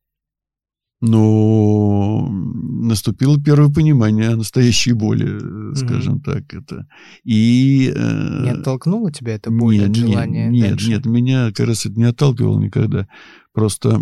Ну, 1.05 2.29
наступило 2.29 3.37
первое 3.37 3.69
понимание 3.69 4.35
настоящей 4.35 4.93
боли, 4.93 5.35
угу. 5.35 5.75
скажем 5.75 6.21
так. 6.21 6.53
Это. 6.53 6.87
И, 7.25 7.91
э, 7.93 8.43
не 8.43 8.51
оттолкнуло 8.51 9.11
тебя 9.11 9.35
это 9.35 9.51
боль 9.51 9.79
нет, 9.79 9.89
от 9.89 9.95
желания 9.95 10.49
Нет, 10.49 10.69
дальше? 10.69 10.89
нет, 10.89 11.05
меня, 11.05 11.51
как 11.51 11.67
раз, 11.67 11.85
это 11.85 11.95
не 11.95 12.05
отталкивало 12.05 12.57
никогда. 12.57 13.07
Просто, 13.51 13.99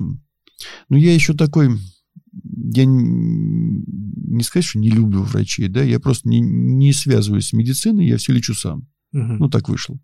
ну, 0.90 0.98
я 0.98 1.14
еще 1.14 1.34
такой 1.34 1.70
я 2.34 2.86
не 2.86 4.44
сказать, 4.44 4.66
что 4.66 4.80
не 4.80 4.90
люблю 4.90 5.24
врачей, 5.24 5.68
да, 5.68 5.84
я 5.84 6.00
просто 6.00 6.30
не, 6.30 6.40
не 6.40 6.94
связываюсь 6.94 7.48
с 7.48 7.54
медициной, 7.54 8.08
я 8.08 8.18
все 8.18 8.34
лечу 8.34 8.54
сам. 8.54 8.88
Угу. 9.14 9.34
Ну, 9.40 9.50
так 9.50 9.68
вышло. 9.68 10.00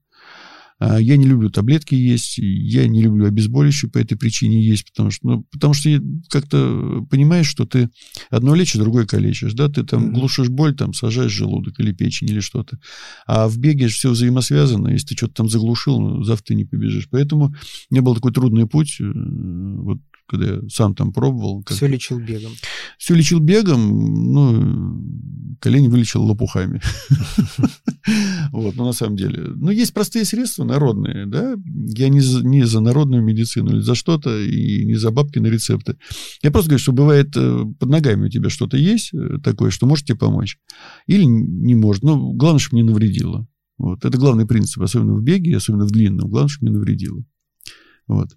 А, 0.80 1.00
я 1.00 1.18
не 1.18 1.26
люблю 1.26 1.50
таблетки 1.50 1.96
есть, 1.96 2.38
я 2.38 2.88
не 2.88 3.02
люблю 3.02 3.26
обезболивающие 3.26 3.90
по 3.90 3.98
этой 3.98 4.16
причине 4.16 4.64
есть, 4.64 4.86
потому 4.86 5.10
что, 5.10 5.28
ну, 5.28 5.44
потому 5.52 5.74
что 5.74 5.90
как-то 6.30 7.06
понимаешь, 7.10 7.48
что 7.48 7.66
ты 7.66 7.90
одно 8.30 8.54
лечишь, 8.54 8.80
другое 8.80 9.06
калечишь, 9.06 9.54
да, 9.54 9.70
ты 9.70 9.84
там 9.84 10.14
глушишь 10.14 10.50
боль, 10.50 10.76
там 10.76 10.94
сажаешь 10.94 11.32
желудок 11.32 11.80
или 11.80 11.94
печень 11.94 12.30
или 12.30 12.42
что-то. 12.42 12.78
А 13.26 13.48
в 13.48 13.58
беге 13.58 13.88
все 13.88 14.12
взаимосвязано, 14.12 14.90
если 14.90 15.08
ты 15.08 15.18
что-то 15.18 15.34
там 15.34 15.50
заглушил, 15.50 16.00
ну, 16.00 16.24
завтра 16.24 16.48
ты 16.48 16.56
не 16.56 16.66
побежишь. 16.66 17.08
Поэтому 17.10 17.56
у 17.90 17.94
меня 17.94 18.04
был 18.04 18.14
такой 18.14 18.34
трудный 18.34 18.68
путь, 18.68 18.98
э, 19.00 19.04
вот 19.04 20.00
когда 20.28 20.56
я 20.56 20.62
сам 20.70 20.94
там 20.94 21.14
пробовал. 21.14 21.64
Как... 21.64 21.76
Все 21.76 21.88
лечил 21.88 22.20
бегом. 22.20 22.52
Все 22.98 23.16
лечил 23.16 23.40
бегом, 23.40 24.34
ну, 24.34 25.58
колени 25.60 25.88
вылечил 25.88 26.24
лопухами. 26.24 26.82
Вот, 28.54 28.78
но 28.78 28.86
на 28.86 28.94
самом 28.94 29.18
деле. 29.18 29.52
Ну, 29.56 29.70
есть 29.70 29.94
простые 29.94 30.24
средства 30.24 30.64
народные, 30.64 31.26
да. 31.26 31.56
Я 31.66 32.08
не 32.08 32.22
за, 32.22 32.42
не 32.42 32.64
за 32.64 32.80
народную 32.80 33.22
медицину 33.22 33.72
или 33.72 33.82
за 33.82 33.96
что-то, 33.96 34.40
и 34.40 34.86
не 34.86 34.96
за 34.96 35.12
бабки 35.12 35.40
на 35.40 35.48
рецепты. 35.48 35.98
Я 36.42 36.52
просто 36.52 36.70
говорю, 36.70 36.82
что 36.82 36.94
бывает 36.94 37.36
э, 37.36 37.64
под 37.78 37.90
ногами 37.90 38.28
у 38.28 38.30
тебя 38.30 38.50
что-то 38.50 38.78
есть 38.78 39.14
э, 39.14 39.40
такое, 39.44 39.72
что 39.72 39.86
может 39.88 40.06
тебе 40.06 40.18
помочь. 40.18 40.58
Или 41.06 41.24
не 41.26 41.76
может. 41.76 42.04
Но 42.04 42.32
главное, 42.32 42.60
чтобы 42.60 42.82
не 42.82 42.88
навредило. 42.88 43.46
Вот. 43.78 44.06
Это 44.06 44.18
главный 44.18 44.48
принцип, 44.48 44.82
особенно 44.82 45.16
в 45.16 45.22
беге, 45.22 45.58
особенно 45.58 45.86
в 45.86 45.92
длинном. 45.92 46.30
Главное, 46.30 46.50
чтобы 46.50 46.70
не 46.70 46.78
навредило. 46.78 47.24
Вот. 48.08 48.30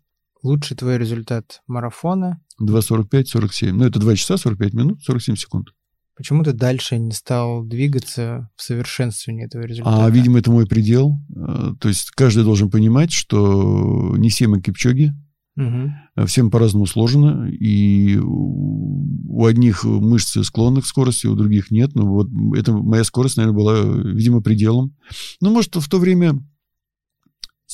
Лучший 0.42 0.76
твой 0.76 0.98
результат 0.98 1.62
марафона? 1.66 2.40
2.45-47. 2.60 3.72
Ну, 3.72 3.84
это 3.84 3.98
2 3.98 4.16
часа 4.16 4.36
45 4.36 4.74
минут, 4.74 5.02
47 5.04 5.36
секунд. 5.36 5.68
Почему 6.16 6.44
ты 6.44 6.52
дальше 6.52 6.98
не 6.98 7.12
стал 7.12 7.64
двигаться 7.64 8.50
в 8.54 8.62
совершенствовании 8.62 9.46
этого 9.46 9.62
результата? 9.62 10.04
А, 10.04 10.10
видимо, 10.10 10.38
это 10.38 10.50
мой 10.50 10.66
предел. 10.66 11.18
А, 11.34 11.74
то 11.80 11.88
есть 11.88 12.10
каждый 12.10 12.44
должен 12.44 12.70
понимать, 12.70 13.12
что 13.12 14.14
не 14.16 14.28
все 14.28 14.46
мы 14.46 14.60
кипчоги, 14.60 15.14
угу. 15.56 16.26
всем 16.26 16.50
по-разному 16.50 16.86
сложно, 16.86 17.48
и 17.50 18.18
у 18.22 19.46
одних 19.46 19.84
мышцы 19.84 20.44
склонны 20.44 20.82
к 20.82 20.86
скорости, 20.86 21.26
у 21.26 21.34
других 21.34 21.70
нет. 21.70 21.94
Но 21.94 22.06
вот 22.06 22.28
это 22.54 22.72
моя 22.72 23.04
скорость, 23.04 23.38
наверное, 23.38 23.56
была, 23.56 23.80
видимо, 24.12 24.42
пределом. 24.42 24.94
Ну, 25.40 25.50
может, 25.50 25.76
в 25.76 25.88
то 25.88 25.98
время, 25.98 26.38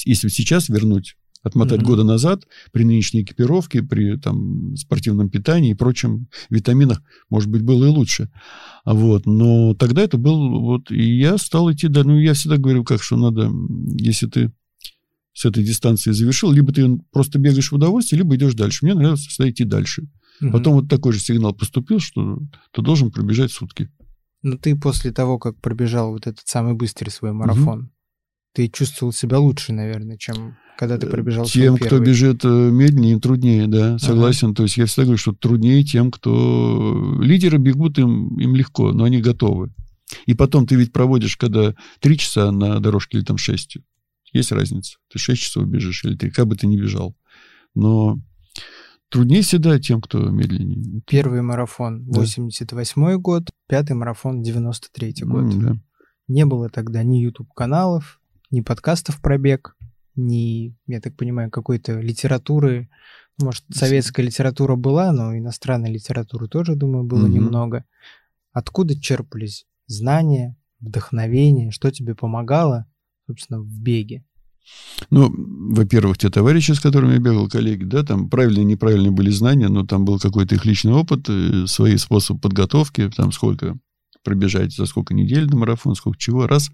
если 0.05 0.29
сейчас 0.29 0.69
вернуть 0.69 1.17
отмотать 1.47 1.83
угу. 1.83 1.89
года 1.89 2.05
назад 2.05 2.47
при 2.73 2.85
нынешней 2.85 3.23
экипировке, 3.23 3.83
при 3.83 4.17
там, 4.17 4.77
спортивном 4.77 5.31
питании 5.31 5.71
и 5.71 5.75
прочем 5.75 6.27
витаминах, 6.51 7.03
может 7.31 7.49
быть, 7.49 7.63
было 7.63 7.85
и 7.85 7.89
лучше. 7.89 8.31
Вот. 8.85 9.27
Но 9.27 9.75
тогда 9.75 10.03
это 10.03 10.19
был... 10.19 10.61
Вот, 10.61 10.91
и 10.91 11.19
я 11.19 11.39
стал 11.39 11.73
идти... 11.73 11.89
Да, 11.89 12.03
ну, 12.03 12.19
я 12.19 12.35
всегда 12.35 12.57
говорю, 12.57 12.85
как, 12.85 13.03
что 13.03 13.17
надо, 13.17 13.51
если 13.97 14.27
ты 14.27 14.53
с 15.33 15.45
этой 15.45 15.63
дистанции 15.63 16.11
завершил, 16.11 16.51
либо 16.51 16.73
ты 16.73 16.99
просто 17.13 17.39
бегаешь 17.39 17.71
в 17.71 17.75
удовольствие, 17.75 18.23
либо 18.23 18.35
идешь 18.35 18.55
дальше. 18.55 18.85
Мне 18.85 18.95
нравится 18.95 19.29
всегда 19.29 19.51
идти 19.51 19.65
дальше. 19.65 20.09
Угу. 20.41 20.51
Потом 20.51 20.75
вот 20.75 20.89
такой 20.89 21.13
же 21.13 21.21
сигнал 21.21 21.55
поступил, 21.55 22.01
что 22.01 22.41
ты 22.73 22.83
должен 22.83 23.13
пробежать 23.13 23.53
сутки. 23.53 23.89
Ну, 24.43 24.59
ты 24.59 24.75
после 24.77 25.13
того, 25.13 25.39
как 25.39 25.61
пробежал 25.61 26.11
вот 26.11 26.27
этот 26.27 26.47
самый 26.47 26.75
быстрый 26.75 27.11
свой 27.11 27.33
марафон, 27.33 27.81
угу. 27.81 27.91
ты 28.53 28.69
чувствовал 28.69 29.13
себя 29.13 29.39
лучше, 29.39 29.73
наверное, 29.73 30.19
чем 30.19 30.57
когда 30.77 30.99
ты 30.99 31.07
пробежал 31.07 31.47
Тем, 31.47 31.77
кто 31.77 31.99
бежит 31.99 32.45
э, 32.45 32.49
медленнее, 32.49 33.19
труднее, 33.19 33.67
да, 33.67 33.99
согласен. 33.99 34.49
Ага. 34.49 34.57
То 34.57 34.63
есть 34.65 34.77
я 34.77 34.87
всегда 34.87 35.05
говорю, 35.05 35.19
что 35.19 35.33
труднее 35.33 35.83
тем, 35.85 36.11
кто... 36.11 37.19
Лидеры 37.21 37.59
бегут, 37.59 37.99
им, 37.99 38.39
им 38.39 38.55
легко, 38.55 38.93
но 38.93 39.05
они 39.05 39.21
готовы. 39.21 39.73
И 40.27 40.35
потом 40.35 40.67
ты 40.67 40.77
ведь 40.77 40.93
проводишь, 40.93 41.37
когда 41.37 41.75
три 42.01 42.19
часа 42.19 42.53
на 42.53 42.79
дорожке 42.81 43.19
или 43.19 43.25
там 43.25 43.39
шесть. 43.39 43.79
Есть 44.33 44.53
разница. 44.53 44.99
Ты 45.11 45.19
шесть 45.19 45.43
часов 45.43 45.67
бежишь 45.67 46.05
или 46.05 46.17
ты, 46.17 46.31
как 46.31 46.47
бы 46.47 46.57
ты 46.57 46.67
ни 46.67 46.77
бежал. 46.77 47.17
Но 47.75 48.21
труднее 49.09 49.43
всегда 49.43 49.79
тем, 49.81 50.01
кто 50.01 50.19
медленнее. 50.29 51.03
Первый 51.07 51.43
марафон 51.43 52.05
88 52.07 53.03
да. 53.03 53.17
год, 53.17 53.51
пятый 53.67 53.95
марафон 53.95 54.43
93 54.43 55.15
год. 55.23 55.45
Mm, 55.45 55.61
да. 55.61 55.77
Не 56.29 56.45
было 56.45 56.69
тогда 56.69 57.03
ни 57.03 57.19
YouTube-каналов, 57.19 58.21
ни 58.51 58.61
подкастов 58.61 59.21
про 59.21 59.39
бег 59.39 59.76
ни, 60.17 60.75
я 60.87 61.01
так 61.01 61.17
понимаю, 61.17 61.51
какой-то 61.51 62.01
литературы. 62.01 62.89
Может, 63.39 63.65
советская 63.73 64.25
литература 64.25 64.77
была, 64.77 65.13
но 65.13 65.37
иностранной 65.37 65.93
литературы 65.93 66.49
тоже, 66.49 66.75
думаю, 66.75 67.05
было 67.05 67.25
угу. 67.25 67.33
немного. 67.33 67.85
Откуда 68.53 68.99
черпались 68.99 69.67
знания, 69.87 70.57
вдохновение, 70.81 71.71
что 71.71 71.91
тебе 71.91 72.15
помогало, 72.15 72.87
собственно, 73.27 73.61
в 73.61 73.81
беге? 73.81 74.25
Ну, 75.11 75.33
во-первых, 75.75 76.19
те 76.19 76.31
товарищи, 76.31 76.73
с 76.73 76.81
которыми 76.81 77.13
я 77.13 77.19
бегал, 77.19 77.49
коллеги, 77.49 77.85
да, 77.85 78.03
там 78.03 78.29
правильные 78.29 78.63
и 78.63 78.67
неправильные 78.67 79.13
были 79.13 79.31
знания, 79.31 79.69
но 79.69 79.87
там 79.87 80.05
был 80.05 80.19
какой-то 80.19 80.57
их 80.57 80.65
личный 80.65 80.93
опыт, 80.93 81.29
э, 81.29 81.67
свои 81.67 81.97
способы 81.97 82.41
подготовки, 82.41 83.09
там 83.15 83.31
сколько, 83.31 83.79
пробежать 84.27 84.75
за 84.75 84.87
сколько 84.87 85.15
недель 85.15 85.49
на 85.49 85.57
марафон, 85.57 85.95
сколько 85.95 86.19
чего. 86.19 86.49
Раз. 86.49 86.73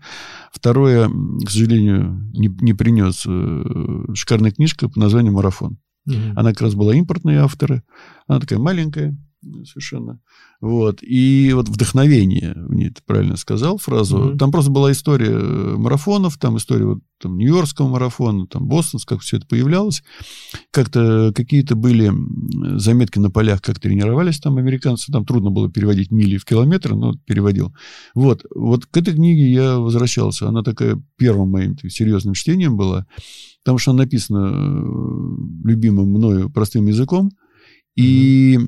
Второе, 0.50 1.08
к 1.08 1.50
сожалению, 1.50 2.30
не, 2.32 2.48
не 2.48 2.72
принес 2.72 3.24
э, 3.26 4.04
шикарная 4.14 4.52
книжка 4.52 4.88
по 4.88 4.98
названию 4.98 5.34
«Марафон». 5.34 5.76
Угу. 6.06 6.16
Она 6.34 6.50
как 6.52 6.62
раз 6.62 6.74
была 6.74 6.94
импортные 6.94 7.40
авторы. 7.40 7.82
Она 8.26 8.40
такая 8.40 8.58
маленькая, 8.58 9.14
совершенно. 9.64 10.20
Вот. 10.60 11.02
И 11.02 11.52
вот 11.54 11.68
вдохновение, 11.68 12.54
в 12.56 12.72
ней 12.74 12.90
ты 12.90 13.02
правильно 13.04 13.36
сказал 13.36 13.78
фразу. 13.78 14.18
Mm-hmm. 14.18 14.38
Там 14.38 14.52
просто 14.52 14.70
была 14.70 14.92
история 14.92 15.32
э, 15.32 15.76
марафонов, 15.76 16.38
там 16.38 16.56
история 16.56 16.86
вот, 16.86 16.98
там, 17.18 17.36
Нью-Йоркского 17.36 17.88
марафона, 17.88 18.46
там 18.46 18.66
Бостонского, 18.66 19.16
как 19.16 19.24
все 19.24 19.38
это 19.38 19.46
появлялось. 19.46 20.02
Как-то 20.70 21.32
какие-то 21.34 21.74
были 21.74 22.12
заметки 22.78 23.18
на 23.18 23.30
полях, 23.30 23.60
как 23.60 23.80
тренировались 23.80 24.38
там 24.38 24.56
американцы. 24.58 25.10
Там 25.10 25.24
трудно 25.24 25.50
было 25.50 25.70
переводить 25.70 26.10
мили 26.10 26.36
в 26.36 26.44
километры, 26.44 26.94
но 26.94 27.14
переводил. 27.26 27.74
Вот. 28.14 28.44
Вот 28.54 28.86
к 28.86 28.96
этой 28.96 29.14
книге 29.14 29.52
я 29.52 29.78
возвращался. 29.78 30.48
Она 30.48 30.62
такая 30.62 31.02
первым 31.16 31.50
моим 31.50 31.76
серьезным 31.88 32.34
чтением 32.34 32.76
была, 32.76 33.06
потому 33.64 33.78
что 33.78 33.90
она 33.90 34.04
написана 34.04 34.50
э, 34.52 35.68
любимым 35.68 36.08
мною 36.08 36.50
простым 36.50 36.86
языком. 36.86 37.30
И 37.96 38.58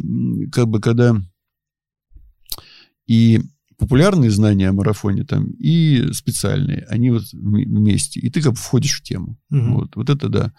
как 0.53 0.69
бы 0.69 0.81
когда 0.81 1.17
и 3.07 3.41
популярные 3.77 4.31
знания 4.31 4.69
о 4.69 4.73
марафоне 4.73 5.25
там, 5.25 5.51
и 5.59 6.13
специальные, 6.13 6.87
они 6.89 7.11
вот 7.11 7.23
вместе. 7.33 8.21
И 8.21 8.31
ты 8.31 8.41
как 8.41 8.53
бы 8.53 8.59
входишь 8.59 9.01
в 9.01 9.03
тему. 9.03 9.39
Угу. 9.51 9.75
Вот, 9.75 9.97
вот 9.97 10.11
это 10.11 10.29
да. 10.29 10.53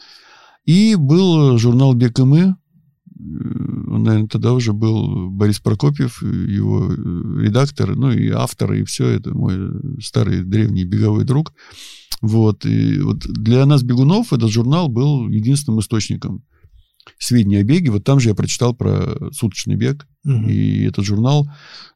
И 0.66 0.96
был 0.96 1.58
журнал 1.58 1.94
«Бег 1.94 2.20
и 2.20 2.24
мы». 2.24 2.56
Он, 3.18 4.04
наверное, 4.04 4.28
тогда 4.28 4.54
уже 4.54 4.74
был 4.74 5.30
Борис 5.30 5.60
Прокопьев, 5.60 6.22
его 6.22 6.92
редактор, 6.92 7.96
ну 7.96 8.12
и 8.12 8.30
автор, 8.30 8.74
и 8.74 8.84
все 8.84 9.08
это 9.08 9.34
мой 9.34 10.02
старый 10.02 10.44
древний 10.44 10.84
беговой 10.84 11.24
друг. 11.24 11.54
Вот. 12.22 12.66
И 12.66 13.00
вот 13.00 13.20
для 13.20 13.66
нас, 13.66 13.84
бегунов, 13.84 14.34
этот 14.34 14.52
журнал 14.52 14.90
был 14.90 15.30
единственным 15.30 15.80
источником 15.80 16.44
сведения 17.18 17.60
о 17.60 17.64
беге. 17.64 17.92
Вот 17.92 18.04
там 18.04 18.20
же 18.20 18.30
я 18.30 18.36
прочитал 18.36 18.76
про 18.76 19.32
суточный 19.32 19.76
бег. 19.76 20.08
Угу. 20.26 20.48
И 20.50 20.84
этот 20.84 21.06
журнал 21.06 21.50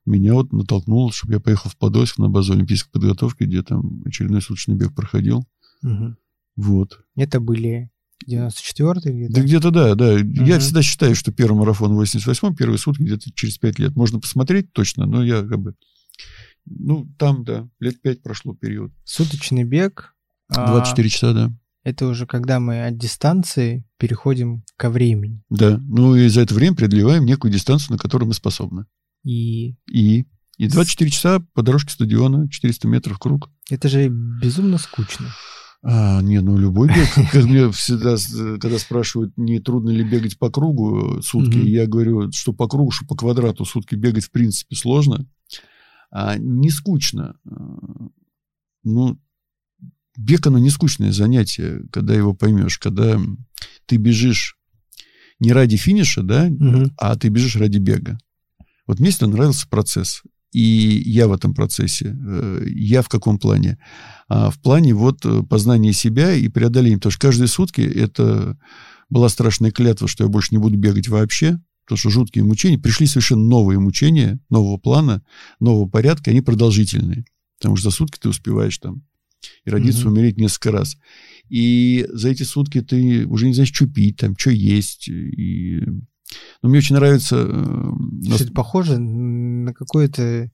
меня 0.06 0.34
вот 0.34 0.52
натолкнул, 0.54 1.12
чтобы 1.12 1.34
я 1.34 1.40
поехал 1.40 1.70
в 1.70 1.78
Подольск 1.78 2.18
на 2.18 2.30
базу 2.30 2.54
олимпийской 2.54 2.92
подготовки, 2.92 3.44
где 3.44 3.64
там 3.64 4.02
очередной 4.06 4.42
суточный 4.42 4.76
бег 4.76 4.94
проходил. 4.96 5.46
Угу. 5.84 6.16
Вот. 6.58 7.00
Это 7.16 7.40
были 7.40 7.90
94-й 8.28 9.12
где-то? 9.12 9.34
Да 9.34 9.42
где-то, 9.42 9.72
да, 9.72 9.96
да. 9.96 10.14
Угу. 10.16 10.46
Я 10.46 10.60
всегда 10.60 10.82
считаю, 10.82 11.16
что 11.16 11.32
первый 11.32 11.58
марафон 11.58 11.96
в 11.96 12.02
88-м, 12.02 12.56
первые 12.56 12.78
сутки 12.78 13.04
где-то 13.04 13.32
через 13.34 13.58
5 13.58 13.80
лет. 13.80 13.96
Можно 13.96 14.20
посмотреть 14.20 14.72
точно, 14.74 15.06
но 15.06 15.24
я 15.24 15.42
как 15.42 15.60
бы... 15.60 15.76
Ну, 16.66 17.12
там, 17.18 17.44
да, 17.44 17.68
лет 17.80 18.02
5 18.02 18.22
прошло 18.22 18.54
период. 18.54 18.92
Суточный 19.04 19.64
бег. 19.64 20.14
24 20.50 21.08
а... 21.08 21.10
часа, 21.10 21.34
да. 21.34 21.52
Это 21.84 22.08
уже 22.08 22.26
когда 22.28 22.60
мы 22.60 22.86
от 22.86 22.98
дистанции 22.98 23.86
переходим 23.98 24.64
ко 24.76 24.90
времени. 24.90 25.44
Да, 25.50 25.80
ну 25.88 26.16
и 26.16 26.28
за 26.28 26.42
это 26.42 26.54
время 26.54 26.76
преодолеваем 26.76 27.26
некую 27.26 27.52
дистанцию, 27.52 27.94
на 27.94 27.98
которую 27.98 28.28
мы 28.28 28.34
способны. 28.34 28.86
И? 29.24 29.76
И? 29.90 30.26
И 30.58 30.68
24 30.68 31.10
часа 31.10 31.40
по 31.54 31.64
дорожке 31.64 31.94
стадиона, 31.94 32.50
400 32.50 32.88
метров 32.88 33.18
круг. 33.18 33.50
Это 33.70 33.88
же 33.88 34.10
безумно 34.10 34.78
скучно. 34.78 35.28
А, 35.82 36.22
не, 36.22 36.42
ну 36.42 36.58
любой 36.58 36.90
бег. 36.90 37.08
Как 37.32 37.46
мне 37.46 37.72
всегда, 37.72 38.18
когда 38.60 38.78
спрашивают, 38.78 39.38
не 39.38 39.60
трудно 39.60 39.90
ли 39.90 40.04
бегать 40.04 40.38
по 40.38 40.50
кругу 40.50 41.22
сутки, 41.22 41.60
угу. 41.60 41.66
я 41.68 41.88
говорю, 41.88 42.32
что 42.34 42.52
по 42.52 42.68
кругу, 42.68 42.92
что 42.92 43.06
по 43.06 43.16
квадрату 43.16 43.64
сутки 43.64 43.96
бегать 43.96 44.26
в 44.26 44.32
принципе 44.32 44.76
сложно. 44.76 45.26
А 46.12 46.38
не 46.38 46.70
скучно. 46.70 47.36
Ну, 48.84 49.20
бег, 50.18 50.48
оно 50.48 50.58
не 50.60 50.70
скучное 50.70 51.12
занятие, 51.12 51.84
когда 51.92 52.14
его 52.14 52.34
поймешь, 52.34 52.78
когда 52.78 53.20
ты 53.86 53.98
бежишь 53.98 54.56
не 55.40 55.54
ради 55.54 55.78
финиша, 55.78 56.22
да, 56.22 56.46
угу. 56.46 56.92
а 56.98 57.16
ты 57.16 57.30
бежишь 57.30 57.56
ради 57.56 57.78
бега. 57.78 58.18
Вот 58.88 59.00
мне 59.00 59.12
всегда 59.12 59.28
нравился 59.28 59.68
процесс. 59.68 60.24
И 60.52 61.04
я 61.06 61.28
в 61.28 61.34
этом 61.34 61.54
процессе. 61.54 62.18
Э, 62.20 62.64
я 62.68 63.04
в 63.04 63.10
каком 63.10 63.38
плане? 63.38 63.78
А 64.28 64.50
в 64.50 64.60
плане 64.60 64.96
вот 64.96 65.24
э, 65.24 65.44
познания 65.44 65.94
себя 65.94 66.34
и 66.34 66.48
преодоления. 66.48 66.96
Потому 66.96 67.12
что 67.12 67.22
каждые 67.22 67.48
сутки 67.48 67.82
это 67.82 68.58
была 69.10 69.30
страшная 69.30 69.72
клятва, 69.72 70.08
что 70.08 70.24
я 70.24 70.28
больше 70.28 70.50
не 70.52 70.58
буду 70.58 70.76
бегать 70.76 71.08
вообще. 71.08 71.60
Потому 71.86 72.00
что 72.00 72.10
жуткие 72.10 72.44
мучения. 72.44 72.80
Пришли 72.80 73.06
совершенно 73.06 73.46
новые 73.46 73.80
мучения, 73.80 74.40
нового 74.50 74.78
плана, 74.78 75.24
нового 75.60 75.88
порядка. 75.88 76.32
Они 76.32 76.42
продолжительные. 76.42 77.26
Потому 77.60 77.76
что 77.76 77.92
за 77.92 77.96
сутки 77.96 78.18
ты 78.20 78.30
успеваешь 78.30 78.78
там 78.80 79.04
и 79.66 79.70
родиться, 79.70 80.04
угу. 80.04 80.10
умереть 80.10 80.38
несколько 80.38 80.72
раз. 80.72 80.98
И 81.50 82.06
за 82.10 82.30
эти 82.30 82.44
сутки 82.44 82.82
ты 82.82 83.26
уже 83.26 83.48
не 83.48 83.54
знаешь, 83.54 83.74
что 83.74 83.88
пить, 83.88 84.18
там, 84.18 84.38
что 84.38 84.52
есть. 84.52 85.08
И... 85.08 85.82
Но 86.62 86.70
мне 86.70 86.78
очень 86.78 86.96
нравится... 86.96 87.38
Э, 87.38 87.92
что 88.26 88.44
это 88.44 88.54
похоже 88.54 89.00
на 89.00 89.74
какое-то 89.74 90.52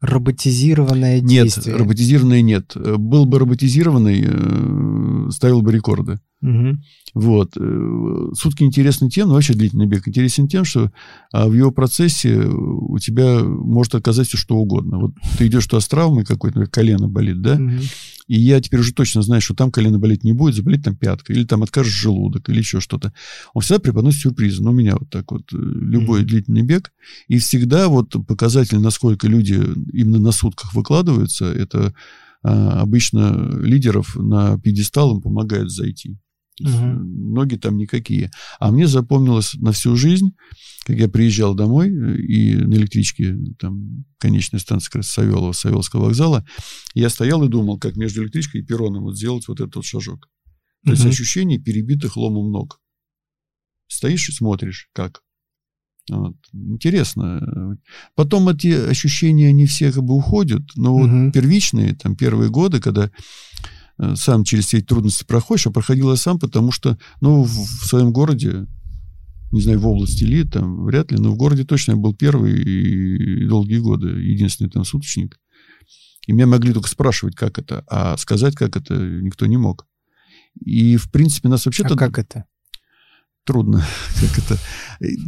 роботизированное 0.00 1.20
действие? 1.20 1.72
Нет, 1.72 1.80
роботизированное 1.80 2.42
нет. 2.42 2.76
Был 2.76 3.26
бы 3.26 3.38
роботизированный, 3.38 4.24
э, 4.26 5.30
ставил 5.30 5.62
бы 5.62 5.72
рекорды. 5.72 6.20
Угу. 6.42 6.76
Вот. 7.16 7.56
Э, 7.58 8.28
сутки 8.34 8.62
интересны 8.62 9.08
тем, 9.08 9.28
ну, 9.28 9.34
вообще 9.34 9.54
длительный 9.54 9.86
бег 9.86 10.06
интересен 10.06 10.48
тем, 10.48 10.66
что 10.66 10.92
а, 11.32 11.48
в 11.48 11.54
его 11.54 11.70
процессе 11.70 12.36
у 12.36 12.98
тебя 12.98 13.42
может 13.42 13.94
оказаться 13.94 14.36
что 14.36 14.56
угодно. 14.56 14.98
Вот 14.98 15.14
ты 15.38 15.46
идешь 15.46 15.64
туда 15.64 15.80
с 15.80 15.88
травмой 15.88 16.26
какой-то, 16.26 16.66
колено 16.66 17.08
болит, 17.08 17.40
да? 17.40 17.54
Угу. 17.54 17.72
И 18.26 18.38
я 18.38 18.60
теперь 18.60 18.80
уже 18.80 18.92
точно 18.92 19.22
знаю, 19.22 19.40
что 19.40 19.54
там 19.54 19.70
колено 19.70 19.98
болеть 19.98 20.24
не 20.24 20.34
будет, 20.34 20.56
заболит 20.56 20.84
там 20.84 20.94
пятка, 20.94 21.32
или 21.32 21.44
там 21.44 21.62
откажешь 21.62 21.94
желудок, 21.94 22.50
или 22.50 22.58
еще 22.58 22.80
что-то. 22.80 23.14
Он 23.54 23.62
всегда 23.62 23.78
преподносит 23.78 24.20
сюрпризы. 24.20 24.62
Но 24.62 24.72
у 24.72 24.74
меня 24.74 24.96
вот 24.98 25.08
так 25.08 25.32
вот 25.32 25.50
э, 25.54 25.56
любой 25.56 26.20
mm 26.20 26.24
длительный 26.24 26.62
бег. 26.62 26.92
И 27.28 27.38
всегда 27.38 27.88
вот 27.88 28.10
показатель, 28.26 28.78
насколько 28.78 29.26
люди 29.26 29.54
именно 29.90 30.18
на 30.18 30.32
сутках 30.32 30.74
выкладываются, 30.74 31.46
это 31.46 31.94
а, 32.42 32.82
обычно 32.82 33.58
лидеров 33.58 34.16
на 34.16 34.58
пьедестал 34.58 35.16
им 35.16 35.22
помогают 35.22 35.72
зайти. 35.72 36.18
Угу. 36.60 36.70
Ноги 37.34 37.56
там 37.56 37.76
никакие. 37.76 38.30
А 38.58 38.70
мне 38.70 38.86
запомнилось 38.86 39.54
на 39.54 39.72
всю 39.72 39.96
жизнь, 39.96 40.32
как 40.86 40.96
я 40.96 41.08
приезжал 41.08 41.54
домой 41.54 41.88
э, 41.88 42.16
и 42.16 42.54
на 42.54 42.74
электричке, 42.74 43.36
там, 43.58 44.04
конечная 44.18 44.60
станция 44.60 44.90
как 44.90 44.96
раз 44.96 45.08
Савелова, 45.08 45.52
Савеловского 45.52 46.04
вокзала, 46.04 46.46
я 46.94 47.10
стоял 47.10 47.44
и 47.44 47.48
думал, 47.48 47.78
как 47.78 47.96
между 47.96 48.22
электричкой 48.22 48.62
и 48.62 48.64
перроном 48.64 49.04
вот 49.04 49.16
сделать 49.16 49.46
вот 49.48 49.60
этот 49.60 49.76
вот 49.76 49.84
шажок. 49.84 50.28
То 50.84 50.92
угу. 50.92 50.96
есть 50.96 51.06
ощущение 51.06 51.58
перебитых 51.58 52.16
ломом 52.16 52.50
ног. 52.50 52.80
Стоишь 53.88 54.28
и 54.28 54.32
смотришь, 54.32 54.88
как. 54.92 55.22
Вот. 56.08 56.36
Интересно. 56.52 57.78
Потом 58.14 58.48
эти 58.48 58.68
ощущения, 58.68 59.48
они 59.48 59.66
все 59.66 59.92
как 59.92 60.04
бы 60.04 60.14
уходят, 60.14 60.62
но 60.76 60.94
угу. 60.94 61.06
вот 61.08 61.32
первичные, 61.32 61.94
там, 61.94 62.16
первые 62.16 62.50
годы, 62.50 62.80
когда 62.80 63.10
сам 64.14 64.44
через 64.44 64.66
все 64.66 64.78
эти 64.78 64.86
трудности 64.86 65.24
проходишь, 65.24 65.66
а 65.66 65.70
проходил 65.70 66.10
я 66.10 66.16
сам, 66.16 66.38
потому 66.38 66.72
что, 66.72 66.98
ну, 67.20 67.42
в, 67.42 67.48
в 67.48 67.86
своем 67.86 68.12
городе, 68.12 68.66
не 69.52 69.60
знаю, 69.60 69.80
в 69.80 69.86
области 69.86 70.24
ли, 70.24 70.44
там, 70.44 70.84
вряд 70.84 71.12
ли, 71.12 71.18
но 71.18 71.30
в 71.30 71.36
городе 71.36 71.64
точно 71.64 71.92
я 71.92 71.96
был 71.96 72.14
первый 72.14 72.60
и 72.60 73.46
долгие 73.46 73.78
годы 73.78 74.08
единственный 74.08 74.70
там 74.70 74.84
суточник. 74.84 75.38
И 76.26 76.32
меня 76.32 76.46
могли 76.46 76.72
только 76.72 76.88
спрашивать, 76.88 77.36
как 77.36 77.58
это, 77.58 77.84
а 77.86 78.16
сказать, 78.16 78.54
как 78.54 78.76
это, 78.76 78.94
никто 78.96 79.46
не 79.46 79.56
мог. 79.56 79.86
И, 80.60 80.96
в 80.96 81.10
принципе, 81.10 81.48
нас 81.48 81.64
вообще-то... 81.66 81.94
А 81.94 81.96
как 81.96 82.18
это? 82.18 82.44
Трудно. 83.44 83.86
как 84.20 84.38
это? 84.38 84.58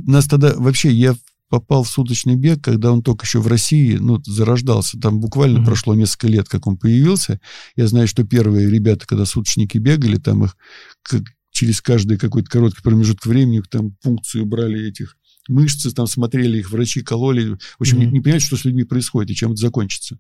Нас 0.07 0.27
тогда... 0.27 0.55
Вообще, 0.57 0.91
я 0.91 1.15
попал 1.49 1.83
в 1.83 1.89
суточный 1.89 2.37
бег, 2.37 2.63
когда 2.63 2.93
он 2.93 3.03
только 3.03 3.25
еще 3.25 3.41
в 3.41 3.47
России, 3.47 3.97
ну, 3.97 4.23
зарождался. 4.25 4.99
Там 4.99 5.21
буквально 5.21 5.59
mm-hmm. 5.59 5.65
прошло 5.65 5.95
несколько 5.95 6.29
лет, 6.29 6.49
как 6.49 6.67
он 6.67 6.77
появился. 6.77 7.41
Я 7.77 7.87
знаю, 7.87 8.07
что 8.07 8.25
первые 8.25 8.71
ребята, 8.71 9.07
когда 9.07 9.25
суточники 9.25 9.79
бегали, 9.79 10.17
там 10.17 10.45
их 10.45 10.57
как, 11.03 11.23
через 11.51 11.81
каждый 11.81 12.19
какой-то 12.19 12.51
короткий 12.51 12.83
промежуток 12.83 13.27
времени 13.27 13.63
там 13.69 13.97
пункцию 14.03 14.47
брали 14.47 14.89
этих 14.89 15.17
мышцы, 15.49 15.91
там 15.91 16.07
смотрели 16.07 16.59
их, 16.59 16.71
врачи 16.71 17.01
кололи. 17.01 17.57
В 17.79 17.81
общем, 17.81 17.99
mm-hmm. 17.99 18.07
не, 18.07 18.13
не 18.13 18.21
понимают, 18.21 18.43
что 18.43 18.57
с 18.57 18.65
людьми 18.65 18.85
происходит 18.85 19.31
и 19.31 19.35
чем 19.35 19.53
это 19.53 19.61
закончится. 19.61 20.19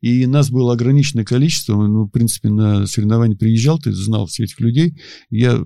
И 0.00 0.26
нас 0.26 0.50
было 0.50 0.72
ограниченное 0.72 1.24
количество. 1.24 1.74
Ну, 1.86 2.04
в 2.04 2.10
принципе, 2.10 2.50
на 2.50 2.86
соревнования 2.86 3.36
приезжал, 3.36 3.78
ты 3.78 3.92
знал 3.92 4.26
всех 4.26 4.46
этих 4.46 4.60
людей. 4.60 5.00
Я, 5.30 5.62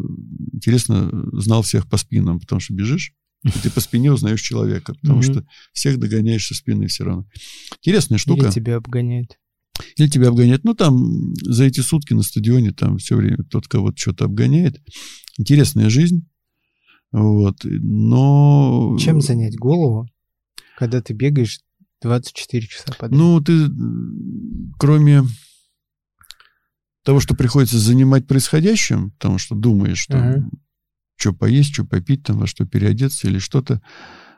интересно, 0.52 1.10
знал 1.32 1.62
всех 1.62 1.88
по 1.88 1.96
спинам, 1.96 2.40
потому 2.40 2.60
что 2.60 2.74
бежишь. 2.74 3.12
И 3.44 3.50
ты 3.62 3.70
по 3.70 3.80
спине 3.80 4.12
узнаешь 4.12 4.40
человека, 4.40 4.94
потому 4.94 5.22
что 5.22 5.46
всех 5.72 5.98
догоняешь 5.98 6.46
со 6.46 6.54
спины 6.54 6.88
все 6.88 7.04
равно. 7.04 7.26
Интересная 7.78 8.18
штука. 8.18 8.46
Или 8.46 8.52
тебя 8.52 8.76
обгоняет. 8.76 9.38
Или 9.96 10.08
тебя 10.08 10.28
обгоняет. 10.28 10.64
Ну, 10.64 10.74
там 10.74 11.34
за 11.36 11.64
эти 11.64 11.80
сутки 11.80 12.14
на 12.14 12.22
стадионе 12.22 12.72
там 12.72 12.98
все 12.98 13.16
время 13.16 13.38
кто-то 13.44 13.68
кого-то 13.68 13.96
что-то 13.96 14.24
обгоняет. 14.24 14.82
Интересная 15.38 15.88
жизнь. 15.88 16.26
Вот. 17.12 17.58
Но... 17.62 18.96
Чем 19.00 19.20
занять 19.20 19.56
голову, 19.56 20.08
когда 20.76 21.00
ты 21.00 21.12
бегаешь 21.14 21.60
24 22.02 22.66
часа 22.66 22.92
подряд. 22.98 23.18
Ну, 23.18 23.40
ты, 23.40 23.68
кроме 24.78 25.22
того, 27.04 27.20
что 27.20 27.34
приходится 27.34 27.78
занимать 27.78 28.26
происходящим, 28.26 29.12
потому 29.12 29.38
что 29.38 29.54
думаешь, 29.54 29.98
что, 29.98 30.18
Ага. 30.18 30.50
Что 31.18 31.32
поесть, 31.32 31.74
что 31.74 31.84
попить, 31.84 32.22
там, 32.22 32.38
во 32.38 32.46
что 32.46 32.64
переодеться 32.64 33.28
или 33.28 33.38
что-то. 33.38 33.82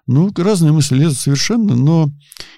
Ну, 0.06 0.32
разные 0.36 0.72
мысли 0.72 0.96
лезут 0.96 1.18
совершенно, 1.18 1.76
но 1.76 2.10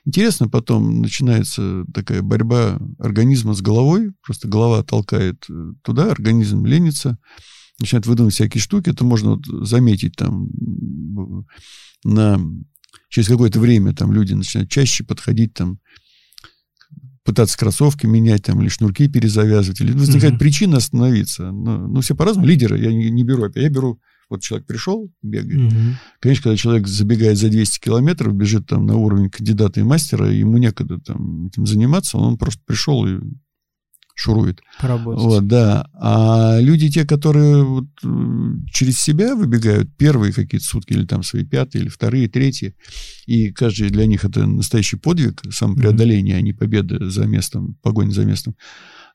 интересно 0.06 0.48
потом 0.48 1.00
начинается 1.02 1.84
такая 1.92 2.22
борьба 2.22 2.78
организма 2.98 3.52
с 3.52 3.60
головой, 3.60 4.12
просто 4.22 4.48
голова 4.48 4.82
толкает 4.84 5.44
э, 5.50 5.72
туда, 5.82 6.10
организм 6.10 6.64
ленится, 6.64 7.18
начинает 7.78 8.06
выдумывать 8.06 8.34
всякие 8.34 8.62
штуки, 8.62 8.90
это 8.90 9.04
можно 9.04 9.32
вот 9.32 9.44
заметить 9.66 10.14
там 10.16 10.48
на 12.04 12.40
через 13.10 13.28
какое-то 13.28 13.60
время 13.60 13.92
там 13.92 14.12
люди 14.12 14.32
начинают 14.32 14.70
чаще 14.70 15.04
подходить 15.04 15.52
там 15.52 15.78
пытаться 17.24 17.56
кроссовки 17.58 18.06
менять 18.06 18.44
там 18.44 18.60
или 18.60 18.68
шнурки 18.68 19.08
перезавязывать, 19.08 19.80
или 19.80 19.92
возникает 19.92 20.34
Мгм. 20.34 20.38
причина 20.40 20.76
остановиться. 20.78 21.52
Ну, 21.52 21.86
ну, 21.88 22.00
все 22.00 22.16
по-разному. 22.16 22.46
Лидеры 22.48 22.78
я 22.78 22.92
не, 22.92 23.10
не 23.10 23.24
беру. 23.24 23.48
Я 23.54 23.68
беру, 23.68 24.00
вот 24.32 24.42
человек 24.42 24.66
пришел, 24.66 25.10
бегает. 25.22 25.72
Мгм. 25.72 25.96
Конечно, 26.20 26.42
когда 26.44 26.56
человек 26.56 26.86
забегает 26.86 27.38
за 27.38 27.48
200 27.48 27.80
километров, 27.80 28.34
бежит 28.34 28.66
там 28.66 28.86
на 28.86 28.96
уровень 28.96 29.30
кандидата 29.30 29.80
и 29.80 29.84
мастера, 29.84 30.30
ему 30.30 30.58
некогда 30.58 30.98
там 30.98 31.46
этим 31.46 31.66
заниматься, 31.66 32.18
он 32.18 32.36
просто 32.38 32.60
пришел 32.66 33.06
и 33.06 33.20
шурует. 34.14 34.60
Поработать. 34.80 35.22
Вот, 35.22 35.46
да. 35.46 35.88
А 35.94 36.58
люди, 36.60 36.90
те, 36.90 37.04
которые 37.04 37.64
вот, 37.64 37.86
э, 38.04 38.08
через 38.72 38.98
себя 38.98 39.34
выбегают, 39.34 39.94
первые 39.96 40.32
какие-то 40.32 40.66
сутки, 40.66 40.92
или 40.92 41.04
там 41.04 41.22
свои 41.22 41.44
пятые, 41.44 41.82
или 41.82 41.88
вторые, 41.88 42.28
третьи, 42.28 42.74
и 43.26 43.50
каждый 43.50 43.90
для 43.90 44.06
них 44.06 44.24
это 44.24 44.46
настоящий 44.46 44.96
подвиг, 44.96 45.42
самопреодоление, 45.50 46.36
а 46.36 46.42
не 46.42 46.52
победа 46.52 47.10
за 47.10 47.26
местом, 47.26 47.76
погоня 47.82 48.10
за 48.12 48.24
местом. 48.24 48.54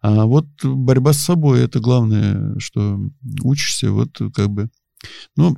А 0.02 0.26
вот 0.26 0.48
борьба 0.64 1.14
с 1.14 1.20
собой, 1.20 1.62
это 1.62 1.80
главное, 1.80 2.58
что 2.60 3.00
учишься, 3.42 3.92
вот 3.92 4.20
как 4.34 4.50
бы, 4.50 4.70
ну, 5.36 5.56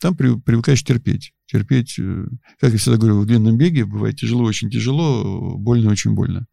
там 0.00 0.16
при- 0.16 0.38
привыкаешь 0.38 0.82
терпеть. 0.82 1.32
Терпеть, 1.46 1.96
э, 1.98 2.26
как 2.58 2.72
я 2.72 2.78
всегда 2.78 2.98
говорю, 2.98 3.20
в 3.20 3.26
длинном 3.26 3.56
беге 3.56 3.84
бывает 3.84 4.16
тяжело, 4.16 4.44
очень 4.44 4.70
тяжело, 4.70 5.56
больно, 5.56 5.90
очень 5.90 6.12
больно. 6.12 6.46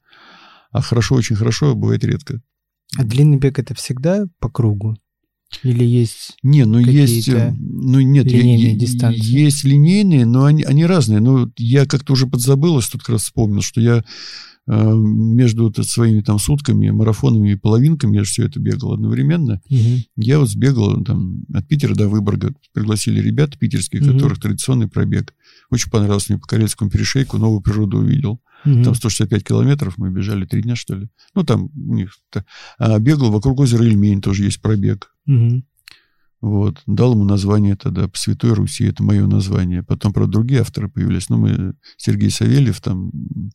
А 0.71 0.81
хорошо, 0.81 1.15
очень 1.15 1.35
хорошо 1.35 1.73
бывает 1.75 2.03
редко. 2.03 2.41
А 2.97 3.03
длинный 3.03 3.37
бег 3.37 3.57
это 3.59 3.73
всегда 3.73 4.25
по 4.39 4.49
кругу? 4.49 4.97
Или 5.63 5.83
есть... 5.83 6.37
Не, 6.43 6.65
ну 6.65 6.77
есть, 6.77 7.27
э, 7.27 7.51
ну 7.57 7.99
нет, 8.01 8.25
линейные 8.31 8.73
я- 8.73 8.79
дистанции? 8.79 9.19
есть 9.23 9.63
линейные, 9.63 10.25
но 10.25 10.45
они, 10.45 10.61
они 10.63 10.85
разные. 10.85 11.19
Но 11.21 11.51
я 11.57 11.87
как-то 11.87 12.13
уже 12.13 12.27
подзабылось, 12.27 12.87
тут 12.87 13.01
как 13.01 13.09
раз 13.09 13.23
вспомнил, 13.23 13.61
что 13.63 13.81
я 13.81 14.03
между 14.67 15.63
вот 15.63 15.77
своими 15.85 16.21
там 16.21 16.37
сутками, 16.39 16.89
марафонами 16.89 17.51
и 17.53 17.55
половинками, 17.55 18.17
я 18.17 18.23
же 18.23 18.29
все 18.29 18.45
это 18.45 18.59
бегал 18.59 18.93
одновременно, 18.93 19.61
Мгм. 19.69 20.03
я 20.17 20.39
вот 20.39 20.49
сбегал 20.49 21.03
там 21.03 21.43
от 21.53 21.67
Питера 21.67 21.95
до 21.95 22.07
Выборга, 22.07 22.53
пригласили 22.73 23.19
ребят 23.19 23.57
питерских, 23.57 24.01
Мгм. 24.01 24.13
которых 24.13 24.39
традиционный 24.39 24.87
пробег. 24.87 25.33
Очень 25.71 25.89
понравился 25.91 26.33
мне 26.33 26.39
по 26.39 26.47
Карельскому 26.47 26.89
перешейку, 26.91 27.37
новую 27.37 27.61
природу 27.61 27.97
увидел. 27.99 28.41
Мгм. 28.65 28.83
Там 28.83 28.93
165 28.95 29.43
километров 29.43 29.97
мы 29.97 30.11
бежали 30.11 30.45
три 30.45 30.61
дня, 30.61 30.75
что 30.75 30.95
ли. 30.95 31.09
Ну, 31.33 31.43
там 31.43 31.69
у 31.75 31.95
них... 31.95 32.17
А, 32.77 32.99
бегал 32.99 33.31
вокруг 33.31 33.59
озера 33.61 33.85
Ильмень, 33.85 34.21
тоже 34.21 34.43
есть 34.43 34.61
пробег. 34.61 35.13
Мгм. 35.25 35.63
Вот. 36.41 36.81
Дал 36.85 37.13
ему 37.13 37.23
название 37.25 37.75
тогда 37.75 38.07
по 38.07 38.17
Святой 38.17 38.53
Руси, 38.53 38.85
это 38.85 39.01
мое 39.03 39.25
название. 39.27 39.81
Потом, 39.83 40.13
правда, 40.13 40.33
другие 40.33 40.61
авторы 40.61 40.89
появились. 40.89 41.29
Ну, 41.29 41.37
мы, 41.37 41.73
Сергей 41.97 42.29
Савельев, 42.31 42.79
там, 42.81 43.09
э, 43.09 43.49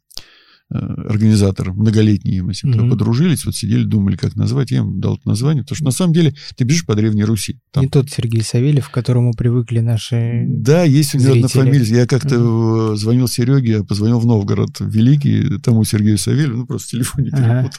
организатор, 0.71 1.73
многолетний, 1.73 2.41
мы 2.41 2.55
с 2.55 2.65
ним 2.65 2.75
Мгм. 2.75 2.91
подружились, 2.91 3.45
вот 3.45 3.55
сидели, 3.55 3.85
думали, 3.85 4.17
как 4.17 4.35
назвать. 4.35 4.71
Я 4.71 4.79
ему 4.79 4.99
дал 4.99 5.17
это 5.17 5.29
название, 5.29 5.63
потому 5.63 5.77
что 5.77 5.85
на 5.85 5.91
самом 5.91 6.15
деле 6.15 6.35
ты 6.57 6.65
бежишь 6.65 6.87
по 6.87 6.95
Древней 6.95 7.25
Руси. 7.25 7.61
Там 7.71 7.85
Не 7.85 7.91
тот 7.91 8.11
Сергей 8.11 8.43
Савельев, 8.43 8.89
к 8.89 8.93
которому 8.93 9.35
привыкли 9.35 9.81
наши... 9.81 10.45
Да, 10.49 10.85
есть 10.85 11.15
у 11.15 11.19
него 11.19 11.33
одна 11.33 11.49
фамилия. 11.49 11.85
Я 11.85 12.07
как-то 12.07 12.93
э, 12.93 12.97
звонил 12.97 13.29
Сереге, 13.29 13.81
а 13.81 13.85
позвонил 13.85 14.19
в 14.19 14.27
Новгород 14.27 14.81
Великий, 14.81 15.59
тому 15.59 15.85
Сергею 15.85 16.19
Савельеву, 16.19 16.59
ну, 16.59 16.67
просто 16.67 16.89
в 16.89 16.91
телефоне 16.93 17.31
Ага. 17.33 17.71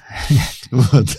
Вот. 0.72 1.18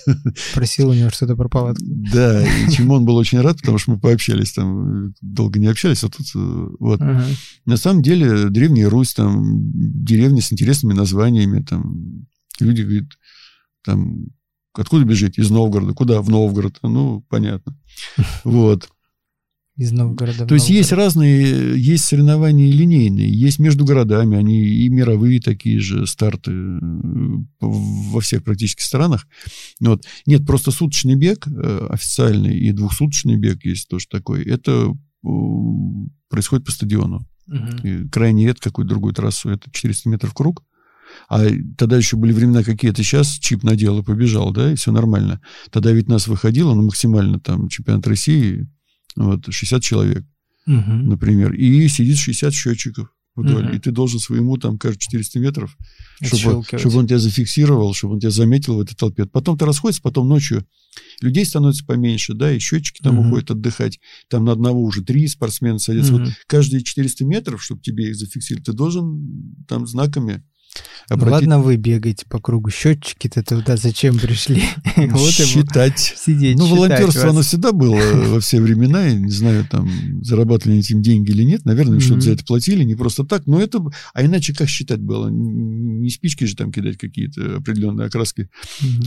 Просил 0.55 0.91
у 0.91 0.95
него 0.95 1.11
что-то 1.11 1.37
пропало. 1.37 1.75
Да, 1.81 2.43
и 2.47 2.71
чему 2.71 2.95
он 2.95 3.05
был 3.05 3.17
очень 3.17 3.41
рад, 3.41 3.59
потому 3.59 3.79
что 3.79 3.93
мы 3.93 3.99
пообщались 3.99 4.53
там, 4.53 5.09
э, 5.09 5.13
долго 5.21 5.59
не 5.59 5.67
общались, 5.67 6.05
а 6.05 6.09
тут 6.09 6.27
э, 6.35 6.69
вот. 6.79 7.01
Ага. 7.01 7.25
На 7.65 7.77
самом 7.77 8.03
деле, 8.03 8.49
Древняя 8.49 8.89
Русь, 8.89 9.15
там, 9.15 9.43
деревни 9.73 10.41
с 10.41 10.53
интересными 10.53 10.95
названиями, 10.95 11.63
там, 11.69 12.27
люди 12.61 12.83
говорят, 12.83 13.09
там, 13.85 14.27
откуда 14.73 15.05
бежите? 15.05 15.41
Из 15.43 15.51
Новгорода. 15.51 15.93
Куда? 15.93 16.23
В 16.23 16.31
Новгород. 16.31 16.79
Ну, 16.83 17.23
понятно. 17.29 17.77
Вот. 18.45 18.89
Из 19.77 19.93
Новгорода. 19.93 20.47
То 20.47 20.55
есть 20.55 20.71
есть 20.71 20.91
разные, 20.93 21.79
есть 21.79 22.07
соревнования 22.07 22.73
линейные, 22.73 23.31
есть 23.31 23.59
между 23.59 23.85
городами, 23.85 24.39
они 24.39 24.65
и 24.65 24.89
мировые 24.89 25.39
такие 25.39 25.81
же 25.81 26.07
старты 26.07 26.51
э, 26.51 26.79
во 27.61 28.21
всех 28.23 28.43
практически 28.43 28.81
странах. 28.81 29.29
Вот. 29.81 30.07
Нет, 30.25 30.47
просто 30.47 30.71
суточный 30.71 31.15
бег 31.15 31.47
э, 31.47 31.89
официальный 31.91 32.59
и 32.59 32.73
двухсуточный 32.73 33.37
бег 33.37 33.67
есть 33.67 33.89
тоже 33.89 34.07
такой. 34.09 34.45
Это 34.45 34.95
э, 35.23 35.29
происходит 36.31 36.65
по 36.65 36.73
стадиону. 36.73 37.27
Мгм. 37.47 37.77
И 37.83 38.09
крайне 38.09 38.47
редко 38.47 38.71
какую-то 38.71 38.89
другую 38.89 39.13
трассу. 39.13 39.51
Это 39.51 39.71
400 39.71 40.09
метров 40.09 40.33
круг. 40.33 40.65
А 41.29 41.45
тогда 41.77 41.97
еще 41.97 42.17
были 42.17 42.33
времена 42.33 42.63
какие-то. 42.63 43.03
Сейчас 43.03 43.39
чип 43.39 43.63
надел 43.63 43.99
и 43.99 44.03
побежал, 44.03 44.53
да, 44.53 44.73
и 44.73 44.77
все 44.77 44.93
нормально. 44.93 45.41
Тогда 45.71 45.93
ведь 45.93 46.09
нас 46.09 46.27
выходило, 46.27 46.75
ну, 46.75 46.83
максимально 46.83 47.41
там 47.41 47.69
чемпионат 47.69 48.07
России, 48.07 48.69
вот, 49.17 49.47
60 49.49 49.83
человек 49.83 50.25
Мгм. 50.67 51.09
например, 51.09 51.53
и 51.55 51.87
сидит 51.89 52.19
60 52.19 52.53
счетчиков 52.53 53.09
вдоль, 53.37 53.67
Мгм. 53.67 53.77
и 53.77 53.79
ты 53.79 53.91
должен 53.93 54.19
своему 54.19 54.57
там 54.57 54.79
каждые 54.79 55.01
400 55.01 55.39
метров, 55.39 55.77
чтобы, 56.23 56.65
чтобы 56.79 56.97
он 56.97 57.07
тебя 57.07 57.19
зафиксировал, 57.19 57.93
чтобы 57.95 58.15
он 58.15 58.21
тебя 58.21 58.31
заметил 58.31 58.77
в 58.77 58.81
этой 58.81 58.97
толпе. 58.97 59.27
Потом 59.27 59.57
ты 59.59 59.65
расходишься, 59.67 60.03
потом 60.03 60.29
ночью 60.29 60.67
людей 61.21 61.45
становится 61.45 61.85
поменьше, 61.85 62.33
да, 62.35 62.51
и 62.51 62.59
счетчики 62.59 63.01
там 63.03 63.17
Мгм. 63.17 63.27
уходят 63.27 63.51
отдыхать. 63.51 64.01
Там 64.29 64.45
на 64.47 64.53
одного 64.53 64.83
уже 64.83 65.05
три 65.05 65.29
спортсмена 65.29 65.79
садятся. 65.79 66.13
Вот 66.13 66.23
Мгм. 66.23 66.33
каждые 66.47 66.83
400 66.83 67.25
метров, 67.27 67.63
чтобы 67.63 67.83
тебе 67.83 68.09
их 68.09 68.17
зафиксировать, 68.17 68.67
ты 68.67 68.73
должен 68.73 69.55
там 69.69 69.87
знаками 69.87 70.43
Ну 71.09 71.15
обратить, 71.15 71.49
ладно, 71.49 71.61
вы 71.61 71.77
бегаете 71.77 72.27
по 72.29 72.41
кругу. 72.41 72.71
Счетчики-то 72.71 73.43
туда 73.43 73.77
зачем 73.77 74.19
пришли? 74.19 74.63
Вот 74.97 75.31
считать. 75.33 75.99
сидеть, 76.17 76.59
Ну, 76.59 76.67
волонтерство, 76.67 77.31
оно 77.31 77.43
всегда 77.43 77.73
было 77.73 77.97
во 78.29 78.41
все 78.41 78.61
времена. 78.61 79.07
Я 79.07 79.15
не 79.15 79.31
знаю, 79.31 79.67
там, 79.71 79.89
зарабатывали 80.23 80.73
они 80.73 80.81
этим 80.81 81.03
деньги 81.03 81.31
или 81.31 81.45
нет. 81.45 81.65
Наверное, 81.65 82.01
что-то 82.01 82.23
за 82.23 82.33
это 82.33 82.45
платили, 82.45 82.83
не 82.83 82.97
просто 82.97 83.25
так. 83.25 83.47
Но 83.47 83.61
это... 83.61 83.81
А 84.15 84.25
иначе 84.25 84.53
как 84.55 84.69
считать 84.69 85.01
было? 85.01 85.29
Не 85.29 86.11
спички 86.11 86.45
же 86.45 86.57
там 86.57 86.73
кидать 86.73 86.97
какие-то 86.97 87.57
определенные 87.57 88.07
окраски, 88.07 88.49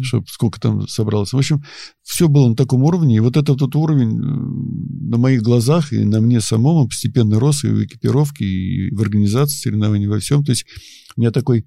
чтобы 0.02 0.26
сколько 0.30 0.60
там 0.60 0.88
собралось. 0.88 1.34
В 1.34 1.38
общем, 1.38 1.64
все 2.04 2.28
было 2.28 2.50
на 2.50 2.56
таком 2.56 2.84
уровне. 2.84 3.18
И 3.18 3.20
вот 3.20 3.36
этот 3.36 3.62
вот 3.62 3.76
уровень 3.76 4.18
э, 4.18 5.10
на 5.10 5.18
моих 5.18 5.42
глазах 5.42 5.92
и 5.92 6.04
на 6.06 6.22
мне 6.22 6.42
самом 6.42 6.78
он 6.78 6.88
постепенно 6.90 7.40
рос 7.40 7.64
и 7.64 7.68
в 7.68 7.84
экипировке, 7.84 8.46
и 8.46 8.96
в 8.96 9.02
организации 9.02 9.58
соревнований, 9.58 10.08
во 10.08 10.20
всем. 10.20 10.44
То 10.44 10.52
есть 10.52 10.66
у 11.16 11.22
меня 11.22 11.32
такой... 11.32 11.66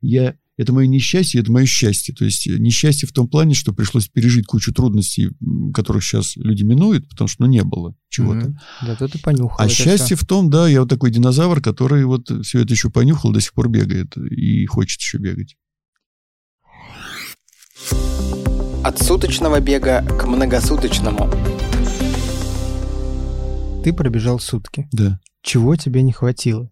Я 0.00 0.36
это 0.58 0.72
мое 0.72 0.86
несчастье, 0.86 1.40
это 1.40 1.50
мое 1.50 1.64
счастье. 1.66 2.14
То 2.14 2.24
есть 2.24 2.46
несчастье 2.46 3.08
в 3.08 3.12
том 3.12 3.28
плане, 3.28 3.54
что 3.54 3.72
пришлось 3.72 4.08
пережить 4.08 4.46
кучу 4.46 4.72
трудностей, 4.72 5.30
которых 5.72 6.04
сейчас 6.04 6.36
люди 6.36 6.62
минуют, 6.62 7.08
потому 7.08 7.28
что 7.28 7.42
ну, 7.42 7.48
не 7.48 7.62
было 7.62 7.94
чего-то. 8.08 8.48
Мгм. 8.48 8.58
Да, 8.86 8.96
то 8.96 9.08
ты 9.08 9.18
понюхал. 9.18 9.56
А 9.58 9.66
это 9.66 9.74
счастье 9.74 10.16
в 10.16 10.26
том, 10.26 10.50
да, 10.50 10.68
я 10.68 10.80
вот 10.80 10.90
такой 10.90 11.10
динозавр, 11.10 11.60
который 11.60 12.04
вот 12.04 12.30
все 12.44 12.60
это 12.60 12.72
еще 12.72 12.90
понюхал, 12.90 13.32
до 13.32 13.40
сих 13.40 13.54
пор 13.54 13.68
бегает 13.68 14.16
и 14.16 14.66
хочет 14.66 15.00
еще 15.00 15.18
бегать. 15.18 15.56
От 18.84 19.00
суточного 19.00 19.60
бега 19.60 20.02
к 20.02 20.26
многосуточному. 20.26 21.30
Ты 23.82 23.92
пробежал 23.92 24.38
сутки. 24.38 24.88
Да. 24.92 25.18
Чего 25.42 25.76
тебе 25.76 26.02
не 26.02 26.12
хватило? 26.12 26.70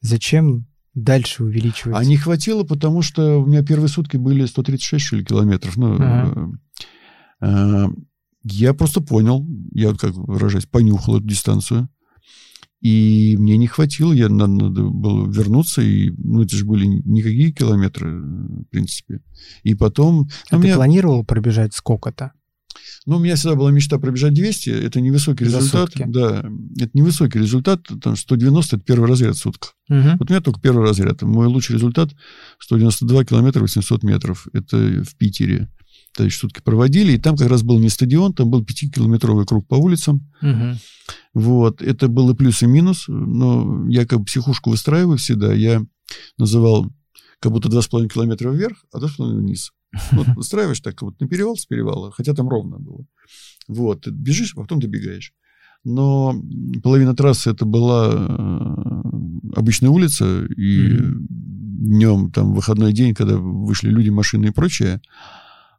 Зачем 0.00 0.69
дальше 0.94 1.44
увеличивать? 1.44 1.96
А 1.96 2.04
не 2.04 2.16
хватило, 2.16 2.64
потому 2.64 3.02
что 3.02 3.40
у 3.42 3.46
меня 3.46 3.62
первые 3.64 3.88
сутки 3.88 4.16
были 4.16 4.44
136, 4.46 5.04
что 5.04 5.16
ли, 5.16 5.24
километров. 5.24 5.76
Ну, 5.76 5.96
Ага. 6.00 6.52
э, 7.40 7.46
э, 7.46 7.88
я 8.44 8.74
просто 8.74 9.00
понял, 9.00 9.46
я 9.72 9.88
вот 9.90 10.00
как 10.00 10.14
выражаюсь, 10.14 10.66
понюхал 10.66 11.16
эту 11.18 11.26
дистанцию. 11.26 11.88
И 12.80 13.36
мне 13.38 13.58
не 13.58 13.66
хватило, 13.66 14.10
я 14.12 14.30
надо, 14.30 14.52
надо 14.52 14.82
было 14.84 15.30
вернуться, 15.30 15.82
и, 15.82 16.10
ну, 16.16 16.40
это 16.42 16.56
же 16.56 16.64
были 16.64 16.86
никакие 16.86 17.52
километры, 17.52 18.22
в 18.22 18.64
принципе. 18.70 19.20
И 19.64 19.74
потом... 19.74 20.28
А 20.50 20.56
ну, 20.56 20.62
ты 20.62 20.68
меня- 20.68 20.76
планировал 20.76 21.22
пробежать 21.24 21.74
сколько-то? 21.74 22.32
Ну, 23.10 23.16
у 23.16 23.18
меня 23.18 23.34
всегда 23.34 23.56
была 23.56 23.72
мечта 23.72 23.98
пробежать 23.98 24.34
200. 24.34 24.70
Это 24.70 25.00
невысокий 25.00 25.44
За 25.44 25.58
результат. 25.58 25.90
сутки. 25.90 26.04
Да, 26.06 26.48
это 26.76 26.90
невысокий 26.94 27.40
результат. 27.40 27.82
Там 28.00 28.14
190– 28.14 28.76
это 28.76 28.84
первый 28.84 29.08
разряд 29.08 29.34
в 29.34 29.40
сутках. 29.40 29.74
Мгм. 29.88 30.16
Вот 30.18 30.30
у 30.30 30.32
меня 30.32 30.40
только 30.40 30.60
первый 30.60 30.86
разряд. 30.86 31.20
Мой 31.22 31.48
лучший 31.48 31.72
результат 31.74 32.10
192 32.60 33.24
километра 33.24 33.62
800 33.62 34.04
метров. 34.04 34.46
Это 34.52 34.76
в 35.02 35.16
Питере. 35.16 35.66
То 36.16 36.22
есть 36.22 36.36
сутки 36.36 36.60
проводили, 36.62 37.14
и 37.14 37.18
там 37.18 37.36
как 37.36 37.48
раз 37.48 37.64
был 37.64 37.80
не 37.80 37.88
стадион, 37.88 38.32
там 38.32 38.48
был 38.48 38.62
5-километровый 38.62 39.44
круг 39.44 39.66
по 39.66 39.74
улицам. 39.74 40.30
Мгм. 40.40 40.78
Вот, 41.34 41.82
это 41.82 42.06
было 42.06 42.34
плюс 42.34 42.62
и 42.62 42.66
минус, 42.66 43.06
но 43.08 43.88
я 43.88 44.06
как 44.06 44.20
бы 44.20 44.24
психушку 44.24 44.70
выстраиваю 44.70 45.18
всегда, 45.18 45.52
я 45.52 45.84
называл 46.38 46.86
как 47.40 47.50
будто 47.50 47.68
2,5 47.68 48.08
километра 48.08 48.50
вверх, 48.50 48.84
а 48.92 49.00
2,5 49.00 49.36
вниз. 49.36 49.72
Вот 50.12 50.26
выстраиваешь 50.28 50.80
так 50.80 51.02
вот 51.02 51.20
на 51.20 51.28
перевал 51.28 51.56
с 51.56 51.66
перевала, 51.66 52.10
хотя 52.10 52.34
там 52.34 52.48
ровно 52.48 52.78
было. 52.78 53.06
Вот, 53.68 54.02
ты 54.02 54.10
бежишь, 54.10 54.54
а 54.56 54.60
потом 54.60 54.80
добегаешь. 54.80 55.32
Но 55.84 56.34
половина 56.82 57.14
трассы 57.14 57.50
это 57.50 57.64
была 57.64 58.10
э, 58.12 59.56
обычная 59.56 59.90
улица, 59.90 60.44
и 60.44 60.98
днем, 61.80 62.30
там, 62.30 62.52
выходной 62.52 62.92
день, 62.92 63.14
когда 63.14 63.36
вышли 63.38 63.88
люди, 63.88 64.10
машины 64.10 64.46
и 64.46 64.50
прочее, 64.50 65.00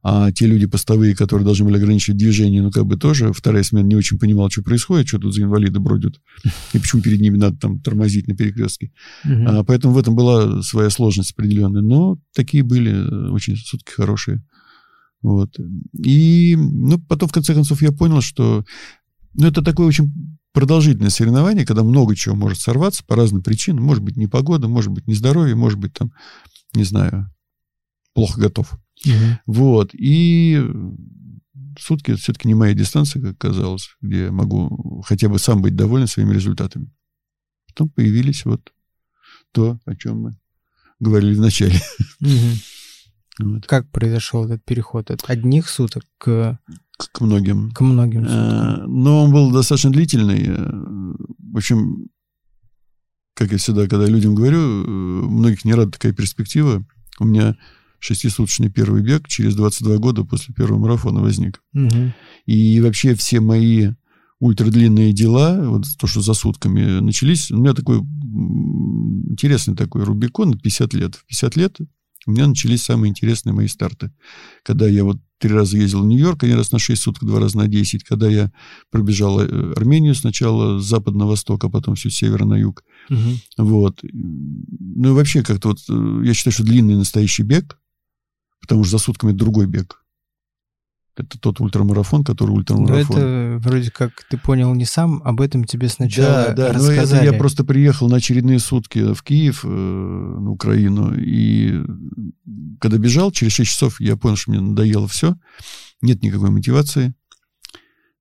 а 0.03 0.32
те 0.32 0.48
люди 0.48 0.65
постовые, 0.65 1.15
которые 1.15 1.45
должны 1.45 1.65
были 1.65 1.78
ограничивать 1.78 2.18
движение, 2.18 2.61
ну, 2.61 2.72
как 2.72 2.86
бы 2.86 2.98
тоже 2.98 3.34
вторая 3.34 3.64
смена 3.64 3.86
не 3.86 3.95
очень 3.95 4.18
понимала, 4.18 4.49
что 4.49 4.64
происходит, 4.64 5.07
что 5.07 5.19
тут 5.19 5.36
за 5.36 5.44
инвалиды 5.44 5.80
бродят, 5.80 6.19
и 6.73 6.80
почему 6.80 7.02
перед 7.02 7.22
ними 7.22 7.38
надо 7.38 7.57
там 7.57 7.80
тормозить 7.80 8.28
на 8.28 8.36
перекрестке. 8.36 8.91
Мгм. 9.23 9.48
А, 9.48 9.64
поэтому 9.64 9.94
в 9.94 9.98
этом 9.98 10.15
была 10.15 10.64
своя 10.64 10.90
сложность 10.90 11.34
определенная. 11.34 11.84
Но 11.84 12.18
такие 12.34 12.64
были 12.64 12.91
э, 12.91 13.30
очень 13.30 13.56
сутки 13.56 13.91
хорошие. 13.91 14.44
Вот. 15.22 15.56
И 15.94 16.56
ну, 16.57 16.99
потом, 16.99 17.30
в 17.30 17.32
конце 17.32 17.53
концов, 17.53 17.82
я 17.84 17.91
понял, 17.91 18.22
что 18.22 18.65
ну, 19.34 19.48
это 19.48 19.61
такое 19.61 19.86
очень 19.86 20.40
продолжительное 20.52 21.10
соревнование, 21.10 21.65
когда 21.65 21.84
много 21.84 22.15
чего 22.15 22.36
может 22.36 22.60
сорваться 22.60 23.03
по 23.06 23.15
разным 23.15 23.44
причинам. 23.44 23.84
Может 23.84 24.03
быть, 24.03 24.18
непогода, 24.18 24.68
может 24.68 24.91
быть, 24.91 25.07
нездоровье, 25.07 25.56
может 25.56 25.80
быть, 25.80 25.94
там, 25.94 26.11
не 26.73 26.84
знаю, 26.84 27.32
плохо 28.14 28.40
готов. 28.40 28.73
Мгм. 29.06 29.40
Вот. 29.45 29.90
И 29.94 30.61
сутки 31.80 32.11
это 32.11 32.19
все-таки 32.22 32.48
не 32.48 32.53
моя 32.56 32.73
дистанция, 32.73 33.22
как 33.22 33.38
казалось, 33.38 33.90
где 34.02 34.26
я 34.26 34.32
могу 34.32 35.02
хотя 35.07 35.30
бы 35.30 35.40
сам 35.40 35.61
быть 35.61 35.76
доволен 35.76 36.07
своими 36.07 36.34
результатами. 36.34 36.91
Потом 37.68 37.90
появились 37.90 38.45
вот 38.45 38.72
то, 39.53 39.80
о 39.86 39.95
чем 39.95 40.22
мы 40.22 40.38
говорили 40.99 41.34
в 41.36 41.40
начале. 41.41 41.80
Мгм. 42.19 42.32
Вот. 43.40 43.65
Как 43.65 43.90
произошел 43.90 44.45
этот 44.45 44.64
переход 44.65 45.10
от 45.10 45.28
одних 45.28 45.68
суток 45.69 46.03
к, 46.19 46.60
К, 46.98 47.11
к 47.11 47.22
многим. 47.22 47.72
к 47.72 47.80
многим 47.82 48.23
суткам? 48.26 48.84
Э, 48.84 48.86
Но 48.88 49.23
он 49.23 49.32
был 49.32 49.52
достаточно 49.52 49.90
длительный. 49.90 50.44
Э, 50.48 50.69
В 51.40 51.57
общем, 51.57 52.10
как 53.34 53.52
я 53.53 53.57
всегда, 53.57 53.88
когда 53.88 54.06
людям 54.06 54.36
говорю, 54.36 54.60
э, 54.60 54.88
многих 55.28 55.64
не 55.65 55.73
рада 55.73 55.91
такая 55.91 56.14
перспектива. 56.14 56.86
У 57.19 57.26
меня 57.26 57.56
шестисуточный 58.02 58.69
первый 58.69 59.02
бег 59.02 59.28
через 59.28 59.56
22 59.56 59.98
года 59.98 60.23
после 60.26 60.53
первого 60.53 60.80
марафона 60.80 61.22
возник. 61.22 61.61
Мгм. 61.72 62.14
И 62.45 62.82
вообще 62.82 63.15
все 63.15 63.40
мои 63.40 63.91
ультрадлинные 64.40 65.14
дела, 65.14 65.61
вот 65.64 65.86
то, 65.99 66.07
что 66.07 66.22
за 66.22 66.34
сутками 66.34 66.99
начались, 66.99 67.52
у 67.52 67.57
меня 67.57 67.73
такой 67.73 67.99
интересный 67.99 69.76
такой 69.76 70.03
Рубикон, 70.03 70.57
50 70.57 70.94
лет. 70.95 71.15
В 71.15 71.26
50 71.28 71.56
лет 71.56 71.78
у 72.26 72.32
меня 72.32 72.48
начались 72.48 72.84
самые 72.84 73.10
интересные 73.11 73.53
мои 73.53 73.68
старты. 73.68 74.11
Когда 74.64 74.88
я 74.88 75.03
вот 75.03 75.18
три 75.40 75.52
раза 75.52 75.78
ездил 75.78 76.03
в 76.03 76.06
Нью-Йорк, 76.06 76.44
один 76.44 76.57
раз 76.57 76.72
на 76.72 76.80
6 76.80 77.02
суток, 77.02 77.23
два 77.23 77.40
раза 77.40 77.57
на 77.57 77.68
10. 77.68 78.03
Когда 78.03 78.30
я 78.30 78.52
пробежал 78.91 79.41
э, 79.41 79.73
Армению 79.73 80.14
сначала 80.14 80.80
с 80.80 80.86
запада 80.86 81.18
на 81.18 81.26
восток, 81.26 81.64
а 81.64 81.69
потом 81.69 81.95
всю 81.95 82.10
с 82.10 82.15
севера 82.15 82.45
на 82.45 82.56
юг. 82.56 82.84
Мгм. 83.10 83.40
Вот. 83.57 83.99
Ну 84.03 85.10
и 85.10 85.14
вообще 85.14 85.44
как-то 85.44 85.69
вот, 85.69 85.80
э, 85.90 86.22
я 86.26 86.34
считаю, 86.34 86.53
что 86.53 86.64
длинный 86.64 86.95
настоящий 86.95 87.44
бег, 87.44 87.80
потому 88.61 88.83
что 88.83 88.91
за 88.97 89.03
сутками 89.03 89.31
другой 89.31 89.67
бег. 89.67 89.97
Это 91.17 91.38
тот 91.38 91.59
ультрамарафон, 91.59 92.23
который 92.23 92.51
Но 92.51 92.55
ультрамарафон. 92.55 93.17
это 93.17 93.57
вроде 93.59 93.91
как 93.91 94.11
ты 94.29 94.38
понял 94.38 94.73
не 94.73 94.85
сам, 94.85 95.21
об 95.25 95.41
этом 95.41 95.65
тебе 95.65 95.89
сначала 95.89 96.47
Да, 96.47 96.53
да, 96.53 96.67
но 96.73 96.89
рассказали. 96.89 97.23
это 97.25 97.33
я 97.33 97.38
просто 97.38 97.65
приехал 97.65 98.09
на 98.09 98.15
очередные 98.15 98.59
сутки 98.59 99.13
в 99.13 99.21
Киев, 99.21 99.65
э, 99.65 99.67
на 99.67 100.49
Украину, 100.51 101.13
и 101.13 101.83
когда 102.79 102.97
бежал, 102.97 103.31
через 103.31 103.51
6 103.53 103.69
часов 103.69 103.99
я 103.99 104.15
понял, 104.15 104.38
что 104.38 104.51
мне 104.51 104.61
надоело 104.61 105.07
все, 105.07 105.35
нет 106.01 106.23
никакой 106.23 106.49
мотивации. 106.49 107.13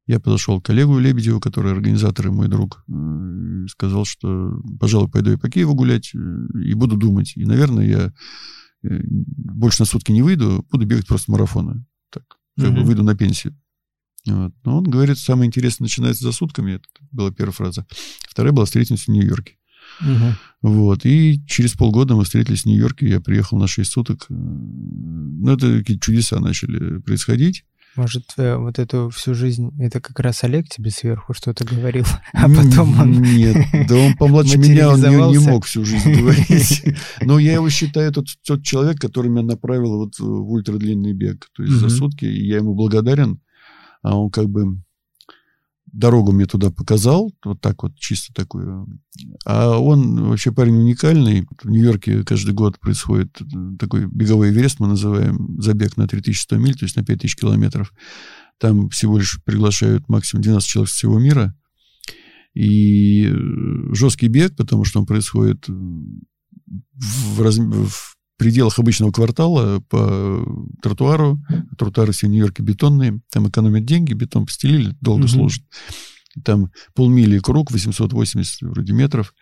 Я 0.06 0.18
подошел 0.18 0.60
к 0.60 0.66
коллегу 0.66 0.98
Лебедеву, 0.98 1.38
который 1.38 1.70
организатор 1.70 2.26
и 2.26 2.30
мой 2.30 2.48
друг, 2.48 2.84
э, 2.88 3.62
и 3.64 3.68
сказал, 3.68 4.04
что, 4.04 4.60
пожалуй, 4.80 5.08
пойду 5.08 5.30
я 5.30 5.38
по 5.38 5.48
Киеву 5.48 5.74
гулять 5.74 6.10
э, 6.12 6.18
и 6.64 6.74
буду 6.74 6.96
думать. 6.96 7.34
И, 7.36 7.44
наверное, 7.46 7.86
я 7.86 8.12
больше 8.82 9.82
на 9.82 9.86
сутки 9.86 10.12
не 10.12 10.23
выйду, 10.23 10.66
буду 10.70 10.86
бегать 10.86 11.07
просто 11.07 11.31
марафоны. 11.31 11.85
Так, 12.11 12.24
как 12.57 12.69
бы 12.70 12.78
Мгм. 12.78 12.85
выйду 12.85 13.02
на 13.02 13.15
пенсию. 13.16 13.59
Вот. 14.27 14.55
Но 14.65 14.78
он 14.78 14.85
говорит, 14.85 15.19
самое 15.19 15.47
интересное 15.47 15.85
начинается 15.86 16.24
за 16.24 16.32
сутками. 16.32 16.73
Это 16.73 16.85
была 17.11 17.31
первая 17.31 17.52
фраза. 17.52 17.86
Вторая 18.28 18.52
была 18.52 18.66
встретимся 18.66 19.05
в 19.05 19.09
Нью-Йорке. 19.15 19.57
Мгм. 20.01 20.35
Вот. 20.62 21.05
И 21.07 21.43
через 21.47 21.73
полгода 21.73 22.15
мы 22.15 22.24
встретились 22.24 22.62
в 22.62 22.66
Нью-Йорке. 22.66 23.09
Я 23.09 23.20
приехал 23.20 23.59
на 23.59 23.66
6 23.66 23.90
суток. 23.90 24.27
Ну, 24.28 25.51
это 25.52 25.78
какие-то 25.78 26.05
чудеса 26.05 26.39
начали 26.40 26.98
происходить. 27.01 27.65
Может, 27.96 28.24
э, 28.36 28.56
вот 28.56 28.78
эту 28.78 29.10
всю 29.10 29.34
жизнь 29.34 29.70
это 29.80 30.00
как 30.00 30.20
раз 30.20 30.44
Олег 30.44 30.68
тебе 30.68 30.90
сверху 30.90 31.34
что-то 31.34 31.64
говорил, 31.64 32.04
а 32.32 32.48
потом 32.48 33.00
он... 33.00 33.20
Нет, 33.20 33.56
да 33.88 33.96
он 33.96 34.16
помладше 34.16 34.58
меня, 34.58 34.90
он 34.90 35.00
не, 35.00 35.38
не 35.38 35.38
мог 35.38 35.64
всю 35.64 35.84
жизнь 35.84 36.12
говорить. 36.12 36.84
Но 37.20 37.38
я 37.38 37.54
его 37.54 37.68
считаю 37.68 38.12
тот, 38.12 38.26
тот 38.46 38.62
человек, 38.62 39.00
который 39.00 39.30
меня 39.30 39.42
направил 39.42 39.96
вот 39.96 40.18
в 40.18 40.52
ультрадлинный 40.52 41.12
бег. 41.12 41.48
То 41.56 41.62
есть 41.62 41.74
за 41.74 41.88
сутки. 41.88 42.24
И 42.24 42.46
я 42.46 42.58
ему 42.58 42.74
благодарен. 42.74 43.40
А 44.02 44.16
он 44.16 44.30
как 44.30 44.48
бы 44.48 44.80
дорогу 45.92 46.32
мне 46.32 46.46
туда 46.46 46.70
показал, 46.70 47.32
вот 47.44 47.60
так 47.60 47.82
вот, 47.82 47.96
чисто 47.96 48.32
такую. 48.34 48.86
А 49.44 49.78
он 49.78 50.28
вообще 50.28 50.52
парень 50.52 50.76
уникальный. 50.76 51.46
В 51.62 51.68
Нью-Йорке 51.68 52.24
каждый 52.24 52.54
год 52.54 52.78
происходит 52.78 53.40
э, 53.40 53.44
такой 53.78 54.06
беговой 54.06 54.50
Эверест, 54.50 54.80
мы 54.80 54.88
называем, 54.88 55.60
забег 55.60 55.96
на 55.96 56.06
3100 56.06 56.56
миль, 56.56 56.74
то 56.74 56.84
есть 56.84 56.96
на 56.96 57.04
5000 57.04 57.36
километров. 57.36 57.92
Там 58.58 58.88
всего 58.90 59.18
лишь 59.18 59.42
приглашают 59.44 60.08
максимум 60.08 60.42
12 60.42 60.68
человек 60.68 60.90
всего 60.90 61.18
мира. 61.18 61.54
И 62.54 63.26
э, 63.26 63.94
жесткий 63.94 64.28
бег, 64.28 64.56
потому 64.56 64.84
что 64.84 65.00
он 65.00 65.06
происходит 65.06 65.68
э, 65.68 65.72
в, 66.94 67.40
в 67.40 68.16
пределах 68.40 68.78
обычного 68.78 69.12
квартала 69.12 69.80
по 69.80 70.42
тротуару. 70.82 71.38
Тротуары 71.76 72.12
все 72.12 72.26
в 72.26 72.30
Нью-Йорке 72.30 72.62
бетонные. 72.62 73.20
Там 73.30 73.48
экономят 73.48 73.84
деньги, 73.84 74.14
бетон 74.14 74.46
постелили, 74.46 74.96
долго 75.02 75.28
служит. 75.28 75.62
Там 76.42 76.70
полмили 76.94 77.38
круг, 77.38 77.70
880 77.70 78.62
вроде 78.62 78.94
метров. 78.94 79.34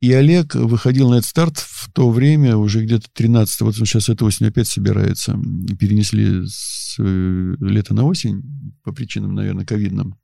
И 0.00 0.10
Олег 0.10 0.54
выходил 0.54 1.10
на 1.10 1.16
этот 1.16 1.28
старт 1.28 1.58
в 1.58 1.92
то 1.92 2.10
время, 2.10 2.56
уже 2.56 2.82
где-то 2.82 3.08
13 3.12 3.60
вот 3.60 3.78
он 3.78 3.84
сейчас 3.84 4.08
эта 4.08 4.24
осень 4.24 4.46
опять 4.46 4.68
собирается. 4.68 5.38
Перенесли 5.78 6.46
с 6.46 6.96
э, 6.98 7.54
лета 7.60 7.92
на 7.92 8.04
осень, 8.04 8.42
по 8.84 8.92
причинам, 8.92 9.34
наверное, 9.34 9.66
ковидным. 9.66 10.18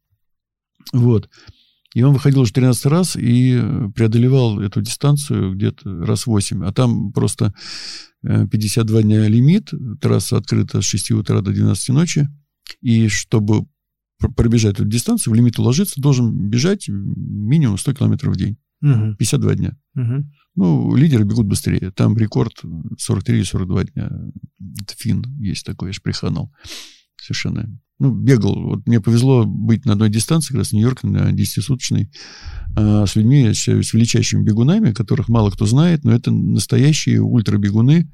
Вот. 0.92 1.28
И 1.94 2.02
он 2.02 2.14
выходил 2.14 2.40
уже 2.40 2.52
13 2.52 2.86
раз 2.86 3.16
и 3.16 3.59
э, 3.60 3.89
преодолевал 3.94 4.60
эту 4.60 4.81
дистанцию 4.81 5.55
где-то 5.55 6.05
раз 6.05 6.27
8. 6.27 6.64
А 6.64 6.73
там 6.73 7.12
просто 7.12 7.52
э, 8.23 8.47
52 8.47 9.02
дня 9.02 9.28
лимит, 9.28 9.70
трасса 10.01 10.39
открыта 10.39 10.81
с 10.81 10.85
6 10.85 11.10
утра 11.12 11.40
до 11.43 11.52
12 11.52 11.89
ночи. 11.90 12.28
И 12.81 13.09
чтобы 13.09 13.66
пр- 14.19 14.32
пробежать 14.32 14.74
эту 14.74 14.86
дистанцию, 14.86 15.32
в 15.32 15.36
лимит 15.36 15.59
уложиться, 15.59 16.01
должен 16.01 16.48
бежать 16.48 16.89
минимум 16.89 17.77
100 17.77 17.94
километров 17.94 18.35
в 18.35 18.39
день. 18.39 18.56
Мгм. 18.81 19.16
52 19.16 19.55
дня. 19.55 19.77
Мгм. 19.94 20.32
Ну, 20.55 20.94
лидеры 20.97 21.24
бегут 21.24 21.47
быстрее. 21.47 21.90
Там 21.93 22.16
рекорд 22.16 22.52
43 22.98 23.36
или 23.36 23.44
42 23.44 23.85
дня. 23.85 24.10
Это 24.82 24.94
фин 24.97 25.24
есть 25.39 25.64
такой, 25.64 25.90
я 25.90 25.93
ж 25.93 26.02
приханул. 26.02 26.52
Совершенно. 27.20 27.81
Ну, 27.98 28.10
бегал. 28.12 28.60
Вот 28.60 28.86
мне 28.86 29.01
повезло 29.01 29.44
быть 29.44 29.85
на 29.85 29.93
одной 29.93 30.10
дистанции, 30.10 30.48
как 30.48 30.59
раз 30.59 30.73
Нью-Йорк, 30.73 31.02
на 31.05 31.31
10-суточной, 31.32 32.10
а, 32.77 33.06
с 33.06 33.14
людьми, 33.14 33.52
считаю, 33.52 33.82
с 33.82 33.93
величайшими 33.93 34.43
бегунами, 34.43 34.93
которых 34.93 35.28
мало 35.28 35.51
кто 35.51 35.66
знает, 35.66 36.02
но 36.05 36.12
это 36.12 36.31
настоящие 36.32 37.20
ультрабегуны, 37.23 38.10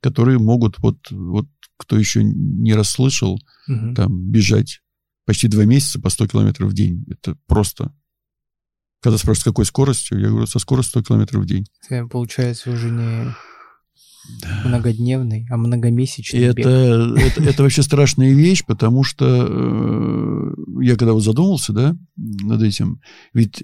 которые 0.00 0.38
могут, 0.38 0.78
вот, 0.78 1.10
вот 1.10 1.46
кто 1.76 1.98
еще 1.98 2.22
не 2.24 2.74
расслышал, 2.74 3.40
Мгм. 3.68 3.94
там, 3.94 4.30
бежать 4.30 4.80
почти 5.24 5.46
два 5.46 5.64
месяца 5.64 6.00
по 6.00 6.10
100 6.10 6.26
километров 6.28 6.70
в 6.70 6.74
день. 6.74 7.04
Это 7.08 7.36
просто... 7.46 7.92
Когда 9.00 9.18
спрашивают, 9.18 9.40
с 9.40 9.44
какой 9.44 9.64
скоростью, 9.64 10.20
я 10.20 10.28
говорю, 10.28 10.46
со 10.46 10.58
скоростью 10.60 11.00
100 11.00 11.02
километров 11.08 11.42
в 11.42 11.46
день. 11.46 11.66
Получается 12.10 12.70
уже 12.70 12.90
не... 12.90 13.32
да. 14.40 14.62
многодневный, 14.64 15.46
а 15.50 15.56
многомесячный 15.56 16.40
это, 16.40 16.56
бег. 16.56 16.66
Это, 16.66 17.42
это 17.42 17.62
вообще 17.62 17.82
страшная 17.82 18.32
вещь, 18.32 18.64
потому 18.66 19.04
что 19.04 19.46
э, 19.48 20.54
я 20.82 20.96
когда 20.96 21.12
вот 21.12 21.22
задумался, 21.22 21.72
да, 21.72 21.96
над 22.16 22.62
этим, 22.62 23.00
ведь 23.32 23.62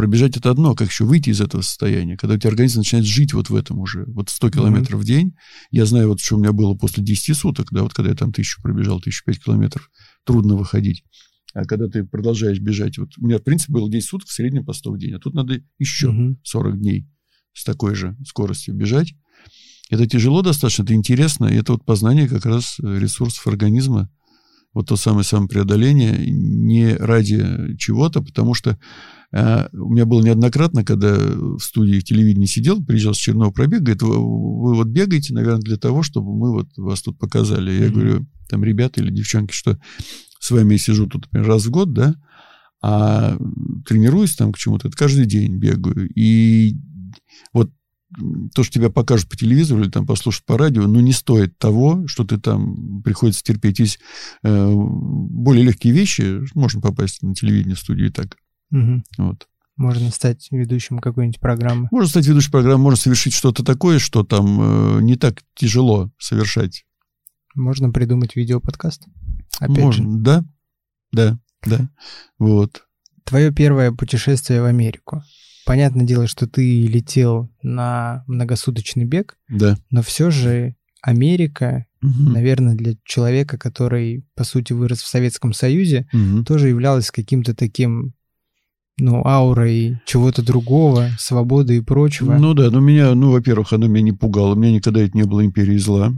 пробежать 0.00 0.36
это 0.36 0.50
одно, 0.50 0.74
как 0.74 0.88
еще 0.88 1.04
выйти 1.04 1.28
из 1.28 1.42
этого 1.42 1.60
состояния, 1.60 2.16
когда 2.16 2.34
у 2.34 2.38
тебя 2.38 2.48
организм 2.48 2.78
начинает 2.78 3.06
жить 3.06 3.34
вот 3.34 3.50
в 3.50 3.54
этом 3.54 3.80
уже, 3.80 4.06
вот 4.06 4.30
100 4.30 4.50
километров 4.50 4.98
mm-hmm. 4.98 5.02
в 5.02 5.06
день. 5.06 5.34
Я 5.70 5.84
знаю, 5.84 6.08
вот 6.08 6.20
что 6.20 6.36
у 6.36 6.38
меня 6.40 6.52
было 6.52 6.74
после 6.74 7.04
10 7.04 7.36
суток, 7.36 7.68
да, 7.70 7.82
вот 7.82 7.92
когда 7.92 8.10
я 8.10 8.16
там 8.16 8.32
тысячу 8.32 8.62
пробежал, 8.62 9.00
тысячу 9.00 9.24
пять 9.26 9.44
километров, 9.44 9.90
трудно 10.24 10.56
выходить. 10.56 11.04
А 11.52 11.64
когда 11.64 11.88
ты 11.88 12.04
продолжаешь 12.04 12.60
бежать, 12.60 12.96
вот 12.96 13.10
у 13.18 13.26
меня, 13.26 13.38
в 13.38 13.42
принципе, 13.42 13.72
было 13.74 13.90
10 13.90 14.08
суток 14.08 14.28
в 14.28 14.32
среднем 14.32 14.64
по 14.64 14.72
100 14.72 14.92
в 14.92 14.98
день, 14.98 15.14
а 15.14 15.18
тут 15.18 15.34
надо 15.34 15.60
еще 15.78 16.08
mm-hmm. 16.08 16.36
40 16.44 16.78
дней 16.78 17.06
с 17.52 17.64
такой 17.64 17.94
же 17.94 18.16
скоростью 18.24 18.74
бежать. 18.74 19.14
Это 19.90 20.06
тяжело 20.06 20.42
достаточно, 20.42 20.84
это 20.84 20.94
интересно, 20.94 21.46
и 21.46 21.56
это 21.56 21.72
вот 21.72 21.84
познание 21.84 22.28
как 22.28 22.46
раз 22.46 22.76
ресурсов 22.78 23.46
организма, 23.46 24.08
вот 24.72 24.86
то 24.86 24.96
самое 24.96 25.24
самопреодоление 25.24 26.30
не 26.30 26.94
ради 26.94 27.76
чего-то, 27.76 28.22
потому 28.22 28.54
что 28.54 28.78
э, 29.32 29.68
у 29.72 29.92
меня 29.92 30.06
было 30.06 30.22
неоднократно, 30.22 30.84
когда 30.84 31.16
в 31.16 31.58
студии 31.58 31.98
в 31.98 32.04
телевидении 32.04 32.46
сидел, 32.46 32.84
приезжал 32.84 33.14
с 33.14 33.18
Черного 33.18 33.50
пробег, 33.50 33.80
говорит, 33.80 34.02
вы, 34.02 34.16
вы 34.16 34.76
вот 34.76 34.86
бегаете, 34.86 35.34
наверное, 35.34 35.62
для 35.62 35.76
того, 35.76 36.04
чтобы 36.04 36.36
мы 36.36 36.52
вот 36.52 36.68
вас 36.76 37.02
тут 37.02 37.18
показали. 37.18 37.72
Я 37.72 37.86
mm-hmm. 37.86 37.92
говорю, 37.92 38.26
там 38.48 38.62
ребята 38.62 39.00
или 39.00 39.10
девчонки, 39.10 39.52
что 39.52 39.76
с 40.38 40.50
вами 40.52 40.74
я 40.74 40.78
сижу 40.78 41.08
тут, 41.08 41.22
например, 41.22 41.48
раз 41.48 41.66
в 41.66 41.70
год, 41.70 41.92
да, 41.92 42.14
а 42.80 43.36
тренируюсь 43.86 44.36
там 44.36 44.52
к 44.52 44.58
чему-то, 44.58 44.86
это 44.86 44.96
каждый 44.96 45.26
день 45.26 45.58
бегаю. 45.58 46.08
И 46.14 46.76
вот 47.52 47.72
то, 48.54 48.64
что 48.64 48.72
тебя 48.72 48.90
покажут 48.90 49.28
по 49.28 49.36
телевизору 49.36 49.82
или 49.82 49.90
там 49.90 50.06
послушают 50.06 50.44
по 50.46 50.58
радио, 50.58 50.86
ну, 50.86 51.00
не 51.00 51.12
стоит 51.12 51.58
того, 51.58 52.06
что 52.06 52.24
ты 52.24 52.38
там 52.38 53.02
приходится 53.02 53.42
терпеть. 53.42 53.78
Есть 53.78 54.00
э, 54.42 54.72
более 54.74 55.64
легкие 55.64 55.92
вещи, 55.92 56.40
можно 56.54 56.80
попасть 56.80 57.22
на 57.22 57.34
телевидение, 57.34 57.76
студию 57.76 58.08
и 58.08 58.12
так. 58.12 58.36
Угу. 58.72 59.02
Вот. 59.18 59.46
Можно 59.76 60.10
стать 60.10 60.48
ведущим 60.50 60.98
какой-нибудь 60.98 61.40
программы. 61.40 61.88
Можно 61.90 62.08
стать 62.08 62.26
ведущим 62.26 62.50
программы, 62.50 62.82
можно 62.82 62.98
совершить 62.98 63.32
что-то 63.32 63.64
такое, 63.64 63.98
что 63.98 64.24
там 64.24 64.98
э, 64.98 65.02
не 65.02 65.16
так 65.16 65.42
тяжело 65.54 66.10
совершать. 66.18 66.84
Можно 67.54 67.90
придумать 67.90 68.36
видеоподкаст. 68.36 69.06
Опять 69.58 69.78
можно, 69.78 70.12
же. 70.12 70.18
да, 70.18 70.44
да, 71.12 71.38
да. 71.64 71.90
Вот. 72.38 72.84
Твое 73.24 73.52
первое 73.52 73.92
путешествие 73.92 74.62
в 74.62 74.66
Америку. 74.66 75.22
Понятное 75.70 76.04
дело, 76.04 76.26
что 76.26 76.48
ты 76.48 76.84
летел 76.84 77.48
на 77.62 78.24
многосуточный 78.26 79.04
бег, 79.04 79.38
да. 79.48 79.78
но 79.88 80.02
все 80.02 80.28
же 80.32 80.74
Америка, 81.00 81.86
угу. 82.02 82.28
наверное, 82.28 82.74
для 82.74 82.94
человека, 83.04 83.56
который, 83.56 84.26
по 84.34 84.42
сути, 84.42 84.72
вырос 84.72 85.00
в 85.00 85.06
Советском 85.06 85.52
Союзе, 85.52 86.08
угу. 86.12 86.42
тоже 86.42 86.70
являлась 86.70 87.12
каким-то 87.12 87.54
таким 87.54 88.14
ну, 89.00 89.22
аурой 89.24 90.00
чего-то 90.04 90.42
другого, 90.42 91.10
свободы 91.18 91.76
и 91.76 91.80
прочего. 91.80 92.34
Ну 92.34 92.54
да, 92.54 92.70
но 92.70 92.80
меня, 92.80 93.14
ну, 93.14 93.32
во-первых, 93.32 93.72
оно 93.72 93.86
меня 93.86 94.02
не 94.02 94.12
пугало, 94.12 94.52
у 94.52 94.56
меня 94.56 94.72
никогда 94.72 95.00
это 95.00 95.16
не 95.16 95.24
было 95.24 95.44
империи 95.44 95.76
зла. 95.78 96.12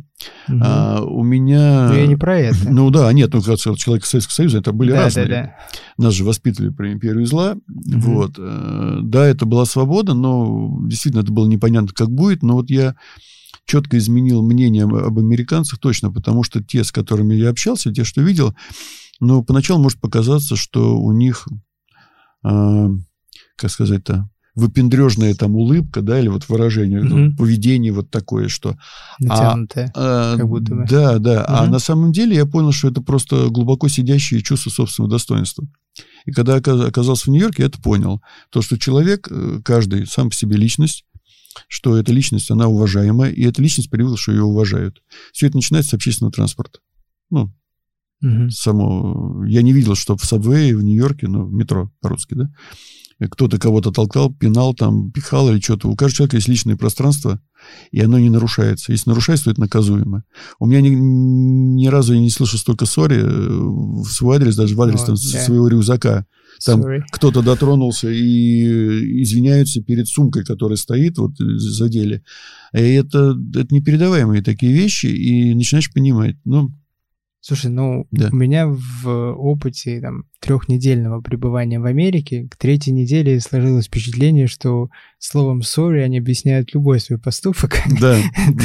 Угу. 0.48 0.58
А, 0.62 1.02
у 1.02 1.22
меня... 1.22 1.88
Ну, 1.88 1.94
я 1.94 2.06
не 2.06 2.16
про 2.16 2.38
это. 2.38 2.58
Ну 2.70 2.90
да, 2.90 3.12
нет, 3.12 3.32
ну, 3.32 3.42
как 3.42 3.58
человек 3.58 4.04
Советского 4.04 4.34
Союза, 4.34 4.58
это 4.58 4.72
были 4.72 4.90
да, 4.90 5.04
разные. 5.04 5.26
Да, 5.26 5.34
да. 5.34 5.56
Нас 5.98 6.14
же 6.14 6.24
воспитывали 6.24 6.70
про 6.70 6.92
империю 6.92 7.26
зла. 7.26 7.52
Угу. 7.52 8.00
Вот. 8.00 8.32
Э, 8.38 8.98
да, 9.02 9.26
это 9.26 9.46
была 9.46 9.64
свобода, 9.64 10.14
но 10.14 10.78
действительно 10.86 11.22
это 11.22 11.32
было 11.32 11.46
непонятно, 11.46 11.90
как 11.94 12.10
будет, 12.10 12.42
но 12.42 12.54
вот 12.54 12.70
я 12.70 12.94
четко 13.64 13.98
изменил 13.98 14.42
мнение 14.42 14.84
об 14.84 15.18
американцах 15.18 15.78
точно, 15.78 16.12
потому 16.12 16.42
что 16.42 16.62
те, 16.62 16.84
с 16.84 16.92
которыми 16.92 17.34
я 17.34 17.50
общался, 17.50 17.92
те, 17.92 18.04
что 18.04 18.20
видел, 18.20 18.54
ну, 19.20 19.42
поначалу 19.44 19.80
может 19.80 20.00
показаться, 20.00 20.56
что 20.56 20.98
у 20.98 21.12
них 21.12 21.46
а, 22.42 22.88
как 23.56 23.70
сказать-то, 23.70 24.28
выпендрежная 24.54 25.34
там 25.34 25.56
улыбка, 25.56 26.02
да, 26.02 26.20
или 26.20 26.28
вот 26.28 26.48
выражение, 26.48 27.02
mm 27.02 27.36
поведение 27.36 27.92
вот 27.92 28.10
такое, 28.10 28.48
что... 28.48 28.76
Натянутое, 29.18 29.90
а, 29.96 30.36
как 30.36 30.48
будто 30.48 30.74
бы. 30.74 30.86
Да, 30.88 31.18
да. 31.18 31.40
mm 31.40 31.44
А 31.48 31.66
на 31.66 31.78
самом 31.78 32.12
деле 32.12 32.36
я 32.36 32.46
понял, 32.46 32.72
что 32.72 32.88
это 32.88 33.00
просто 33.00 33.48
глубоко 33.48 33.88
сидящее 33.88 34.42
чувство 34.42 34.70
собственного 34.70 35.10
достоинства. 35.10 35.66
И 36.26 36.32
когда 36.32 36.56
оказался 36.56 37.24
в 37.24 37.28
Нью-Йорке, 37.28 37.62
я 37.62 37.68
это 37.68 37.80
понял. 37.80 38.22
То, 38.50 38.62
что 38.62 38.78
человек, 38.78 39.28
э, 39.30 39.60
каждый 39.64 40.06
сам 40.06 40.30
по 40.30 40.36
себе 40.36 40.56
личность, 40.56 41.04
что 41.68 41.96
эта 41.98 42.12
личность, 42.12 42.50
она 42.50 42.68
уважаемая, 42.68 43.30
и 43.30 43.42
эта 43.42 43.60
личность 43.60 43.90
привыкла, 43.90 44.16
что 44.16 44.32
ее 44.32 44.44
уважают. 44.44 45.02
Все 45.32 45.46
это 45.46 45.56
начинается 45.56 45.90
с 45.90 45.94
общественного 45.94 46.32
транспорта. 46.32 46.80
Ну, 47.30 47.52
Угу. 48.22 48.50
Само... 48.50 49.44
Я 49.46 49.62
не 49.62 49.72
видел, 49.72 49.94
что 49.94 50.16
в 50.16 50.24
Сабвее 50.24 50.76
в 50.76 50.82
Нью-Йорке, 50.82 51.28
ну, 51.28 51.44
в 51.44 51.52
метро 51.52 51.90
по-русски, 52.00 52.34
да, 52.34 52.50
кто-то 53.28 53.58
кого-то 53.58 53.90
толкал, 53.90 54.32
пинал, 54.32 54.74
там, 54.74 55.10
пихал 55.10 55.50
или 55.50 55.60
что-то. 55.60 55.88
У 55.88 55.96
каждого 55.96 56.16
человека 56.16 56.36
есть 56.36 56.48
личное 56.48 56.76
пространство, 56.76 57.40
и 57.90 58.00
оно 58.00 58.18
не 58.18 58.30
нарушается. 58.30 58.92
Если 58.92 59.08
нарушается, 59.08 59.46
то 59.46 59.50
это 59.52 59.60
наказуемо. 59.60 60.24
У 60.58 60.66
меня 60.66 60.80
ни, 60.80 60.88
ни 60.88 61.86
разу 61.86 62.14
я 62.14 62.20
не 62.20 62.30
слышал 62.30 62.58
столько 62.58 62.86
ссори 62.86 63.18
э, 63.18 63.26
в 63.26 64.06
свой 64.06 64.36
адрес, 64.36 64.56
даже 64.56 64.74
в 64.74 64.82
адрес 64.82 65.00
oh, 65.02 65.06
там, 65.06 65.14
yeah. 65.14 65.44
своего 65.44 65.68
рюкзака. 65.68 66.26
Там 66.64 66.84
кто-то 67.10 67.42
дотронулся 67.42 68.08
и 68.10 69.22
извиняются 69.22 69.82
перед 69.82 70.06
сумкой, 70.06 70.44
которая 70.44 70.76
стоит, 70.76 71.18
вот 71.18 71.32
задели. 71.38 72.22
И 72.72 72.78
это, 72.78 73.36
это 73.54 73.74
непередаваемые 73.74 74.42
такие 74.42 74.72
вещи, 74.72 75.06
и 75.06 75.54
начинаешь 75.54 75.92
понимать, 75.92 76.36
ну, 76.44 76.72
Слушай, 77.44 77.72
ну, 77.72 78.06
да. 78.12 78.28
у 78.30 78.36
меня 78.36 78.68
в 78.68 79.32
опыте 79.32 80.00
там, 80.00 80.26
трехнедельного 80.38 81.20
пребывания 81.20 81.80
в 81.80 81.86
Америке 81.86 82.46
к 82.48 82.56
третьей 82.56 82.92
неделе 82.92 83.40
сложилось 83.40 83.86
впечатление, 83.86 84.46
что 84.46 84.90
словом 85.18 85.62
sorry 85.62 86.04
они 86.04 86.18
объясняют 86.18 86.72
любой 86.72 87.00
свой 87.00 87.18
поступок. 87.18 87.82
Да, 88.00 88.16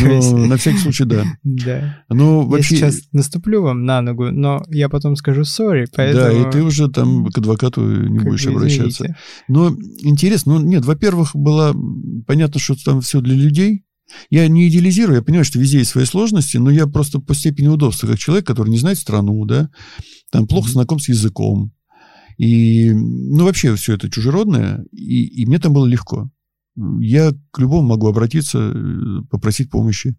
ну, 0.03 0.45
на 0.45 0.57
всякий 0.57 0.77
случай, 0.77 1.05
да. 1.05 1.23
Да. 1.43 2.03
Ну, 2.09 2.45
вообще... 2.45 2.75
Я 2.75 2.91
сейчас 2.91 3.07
наступлю 3.13 3.63
вам 3.63 3.83
на 3.83 4.03
ногу, 4.03 4.29
но 4.29 4.63
я 4.69 4.89
потом 4.89 5.15
скажу 5.15 5.41
sorry, 5.41 5.87
поэтому... 5.95 6.43
Да, 6.43 6.49
и 6.49 6.51
ты 6.51 6.61
уже 6.61 6.87
там 6.87 7.25
к 7.31 7.37
адвокату 7.39 7.81
не 7.81 8.19
будешь 8.19 8.45
обращаться. 8.45 9.15
Но 9.47 9.75
интересно, 10.01 10.59
ну, 10.59 10.67
нет, 10.67 10.85
во-первых, 10.85 11.35
было 11.35 11.75
понятно, 12.27 12.59
что 12.59 12.75
там 12.85 13.01
все 13.01 13.21
для 13.21 13.33
людей, 13.33 13.86
я 14.29 14.47
не 14.47 14.67
идеализирую, 14.67 15.17
я 15.17 15.21
понимаю, 15.21 15.45
что 15.45 15.59
везде 15.59 15.79
есть 15.79 15.91
свои 15.91 16.05
сложности, 16.05 16.57
но 16.57 16.69
я 16.69 16.87
просто 16.87 17.19
по 17.19 17.33
степени 17.35 17.67
удобства, 17.67 18.07
как 18.07 18.17
человек, 18.17 18.45
который 18.45 18.69
не 18.69 18.77
знает 18.77 18.97
страну, 18.97 19.45
да, 19.45 19.69
там 20.31 20.47
плохо 20.47 20.69
знаком 20.69 20.99
с 20.99 21.09
языком. 21.09 21.73
И, 22.37 22.91
ну, 22.93 23.45
вообще 23.45 23.75
все 23.75 23.93
это 23.93 24.09
чужеродное, 24.09 24.85
и, 24.91 25.25
и 25.25 25.45
мне 25.45 25.59
там 25.59 25.73
было 25.73 25.85
легко. 25.85 26.29
Я 26.99 27.33
к 27.51 27.57
любому 27.57 27.87
могу 27.87 28.07
обратиться, 28.07 28.59
э, 28.59 29.21
попросить 29.31 29.71
помощи. 29.71 30.15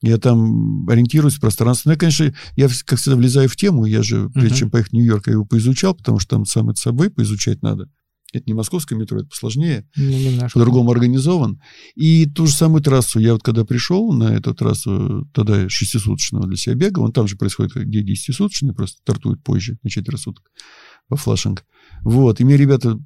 Я 0.00 0.16
там 0.16 0.88
ориентируюсь 0.88 1.34
в 1.34 1.40
пространстве. 1.40 1.90
Ну, 1.90 1.92
я, 1.92 1.98
конечно, 1.98 2.34
я, 2.56 2.68
как 2.86 2.98
всегда, 2.98 3.16
влезаю 3.16 3.50
в 3.50 3.56
тему. 3.56 3.84
Я 3.84 4.02
же, 4.02 4.30
прежде 4.30 4.54
uh-huh. 4.54 4.58
чем 4.58 4.70
поехать 4.70 4.92
в 4.92 4.94
Нью-Йорк, 4.94 5.26
я 5.26 5.34
его 5.34 5.44
поизучал, 5.44 5.94
потому 5.94 6.18
что 6.18 6.36
там 6.36 6.46
сам 6.46 6.70
это 6.70 6.80
собой 6.80 7.10
поизучать 7.10 7.60
надо. 7.60 7.90
Это 8.32 8.44
не 8.46 8.54
московское 8.54 8.98
метро, 8.98 9.18
это 9.18 9.28
посложнее. 9.28 9.88
Ну, 9.96 10.48
по-другому 10.52 10.90
организован. 10.90 11.60
И 11.94 12.26
ту 12.26 12.46
же 12.46 12.52
самую 12.52 12.82
трассу, 12.82 13.18
я 13.18 13.32
вот 13.32 13.42
когда 13.42 13.64
пришел 13.64 14.12
на 14.12 14.34
эту 14.34 14.54
трассу, 14.54 15.28
тогда 15.34 15.68
шестисуточного 15.68 16.46
для 16.46 16.56
себя 16.56 16.76
бега, 16.76 17.00
он 17.00 17.12
там 17.12 17.26
же 17.26 17.36
происходит, 17.36 17.74
где 17.74 18.02
десятисуточный, 18.02 18.74
просто 18.74 18.98
стартует 18.98 19.42
позже, 19.42 19.78
на 19.82 19.90
четверо 19.90 20.16
суток, 20.16 20.50
во 21.08 21.16
флашинг. 21.16 21.64
Вот, 22.02 22.40
и 22.40 22.44
мне 22.44 22.56
ребята 22.56 22.98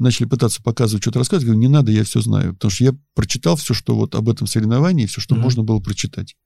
начали 0.00 0.26
пытаться 0.26 0.62
показывать, 0.62 1.02
что-то 1.02 1.18
рассказывать, 1.18 1.46
говорю, 1.46 1.60
не 1.60 1.68
надо, 1.68 1.92
я 1.92 2.04
все 2.04 2.20
знаю. 2.20 2.54
Потому 2.54 2.70
что 2.70 2.84
я 2.84 2.94
прочитал 3.14 3.56
все, 3.56 3.74
что 3.74 3.94
вот 3.94 4.14
об 4.14 4.28
этом 4.28 4.46
соревновании, 4.46 5.06
все, 5.06 5.20
что 5.20 5.34
mm 5.34 5.40
можно 5.40 5.62
было 5.62 5.80
прочитать. 5.80 6.36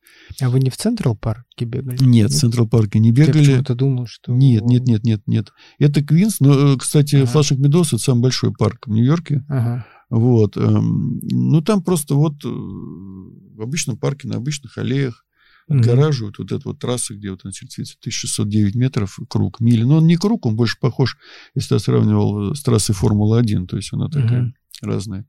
А 0.41 0.49
вы 0.49 0.61
не 0.61 0.71
в 0.71 0.77
Централ 0.77 1.17
парке 1.17 1.65
бегали? 1.65 2.03
Нет, 2.03 2.31
в 2.31 2.39
Централ 2.39 2.69
парке 2.69 2.99
не 2.99 3.13
бегали. 3.13 3.39
Я 3.39 3.45
почему-то 3.45 3.75
думал, 3.75 4.07
что... 4.07 4.33
Нет, 4.33 4.65
нет, 4.65 4.87
нет, 4.87 5.05
нет, 5.05 5.23
нет. 5.27 5.53
Это 5.79 6.03
Квинс, 6.03 6.41
но, 6.41 6.75
э, 6.75 6.77
кстати, 6.79 7.17
ага. 7.17 7.27
Флашинг 7.27 7.61
Медос 7.61 7.89
это 7.89 7.99
самый 7.99 8.23
большой 8.23 8.53
парк 8.53 8.87
в 8.87 8.91
Нью-Йорке. 8.91 9.45
Ага. 9.49 9.87
Вот. 10.11 10.57
Эм, 10.57 11.19
ну, 11.23 11.61
там 11.61 11.83
просто 11.83 12.15
вот 12.15 12.45
э, 12.45 12.49
в 12.49 13.61
обычном 13.61 13.97
парке, 13.97 14.29
на 14.29 14.37
обычных 14.37 14.79
аллеях, 14.79 15.24
отгораживают 15.69 16.37
mm-hmm. 16.37 16.43
вот 16.43 16.53
эту 16.53 16.69
вот 16.69 16.79
трассу, 16.79 17.17
где 17.17 17.31
вот 17.31 17.41
она 17.45 17.53
сердцевица, 17.53 17.97
1609 18.01 18.75
метров 18.75 19.19
круг, 19.29 19.61
мили. 19.61 19.83
Но 19.83 19.99
он 19.99 20.07
не 20.07 20.17
круг, 20.17 20.47
он 20.47 20.57
больше 20.57 20.79
похож, 20.81 21.17
если 21.55 21.75
я 21.75 21.79
сравнивал 21.79 22.55
с 22.55 22.63
трассой 22.63 22.95
Формулы-1, 22.95 23.67
то 23.67 23.77
есть 23.77 23.93
она 23.93 24.09
такая 24.09 24.43
mm-hmm. 24.43 24.53
разная. 24.83 25.27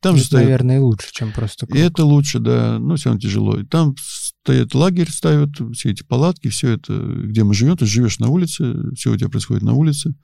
Там 0.00 0.14
это, 0.14 0.22
же 0.22 0.26
стоит... 0.26 0.44
наверное, 0.44 0.80
лучше, 0.80 1.08
чем 1.12 1.32
просто 1.32 1.66
круг. 1.66 1.76
И 1.76 1.80
это 1.80 2.04
лучше, 2.04 2.38
да, 2.38 2.78
но 2.78 2.96
все 2.96 3.08
равно 3.08 3.20
тяжело. 3.20 3.58
И 3.58 3.64
там 3.64 3.96
стоит 3.98 4.74
лагерь, 4.74 5.10
ставят 5.10 5.50
все 5.74 5.90
эти 5.90 6.04
палатки, 6.04 6.48
все 6.48 6.70
это, 6.70 6.94
где 6.96 7.42
мы 7.42 7.54
живем, 7.54 7.76
ты 7.76 7.86
живешь 7.86 8.20
на 8.20 8.28
улице, 8.28 8.92
все 8.94 9.12
у 9.12 9.16
тебя 9.16 9.28
происходит 9.28 9.62
на 9.62 9.74
улице. 9.74 10.14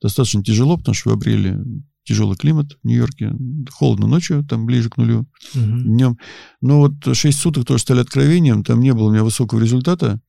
Достаточно 0.00 0.42
тяжело, 0.42 0.78
потому 0.78 0.94
что 0.94 1.10
в 1.10 1.12
апреле 1.12 1.62
тяжелый 2.08 2.36
климат 2.36 2.72
в 2.82 2.86
Нью-Йорке. 2.86 3.32
Холодно 3.70 4.06
ночью, 4.06 4.44
там 4.44 4.66
ближе 4.66 4.88
к 4.90 4.96
нулю, 4.96 5.26
Мгм. 5.54 5.84
днем. 5.84 6.18
Но 6.60 6.78
вот 6.80 6.94
6 7.16 7.38
суток 7.38 7.64
тоже 7.66 7.82
стали 7.82 8.00
откровением. 8.00 8.64
Там 8.64 8.80
не 8.80 8.92
было 8.92 9.08
у 9.08 9.12
меня 9.12 9.22
высокого 9.22 9.60
результата. 9.60 10.20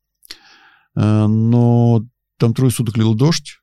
А, 0.96 1.28
Но 1.28 2.06
там 2.38 2.54
трое 2.54 2.72
суток 2.72 2.98
лил 2.98 3.14
дождь, 3.16 3.58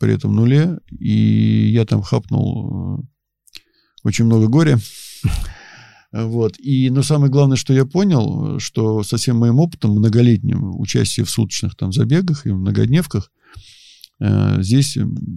при 0.00 0.14
этом 0.14 0.34
нуле. 0.34 0.78
И 0.98 1.68
я 1.72 1.84
там 1.84 2.02
хапнул 2.02 2.98
э, 3.00 3.02
очень 4.04 4.24
много 4.24 4.48
горя. 4.48 4.78
Вот. 6.12 6.58
И, 6.58 6.88
но 6.88 7.02
самое 7.02 7.30
главное, 7.30 7.56
что 7.58 7.74
я 7.74 7.84
понял, 7.84 8.58
что 8.58 9.02
со 9.02 9.16
всем 9.18 9.36
моим 9.36 9.58
опытом, 9.58 9.90
многолетним 9.90 10.78
участием 10.80 11.26
в 11.26 11.30
суточных 11.30 11.74
там 11.76 11.92
забегах 11.92 12.46
и 12.46 12.52
многодневках, 12.52 13.30
э, 14.20 14.62
здесь 14.62 14.96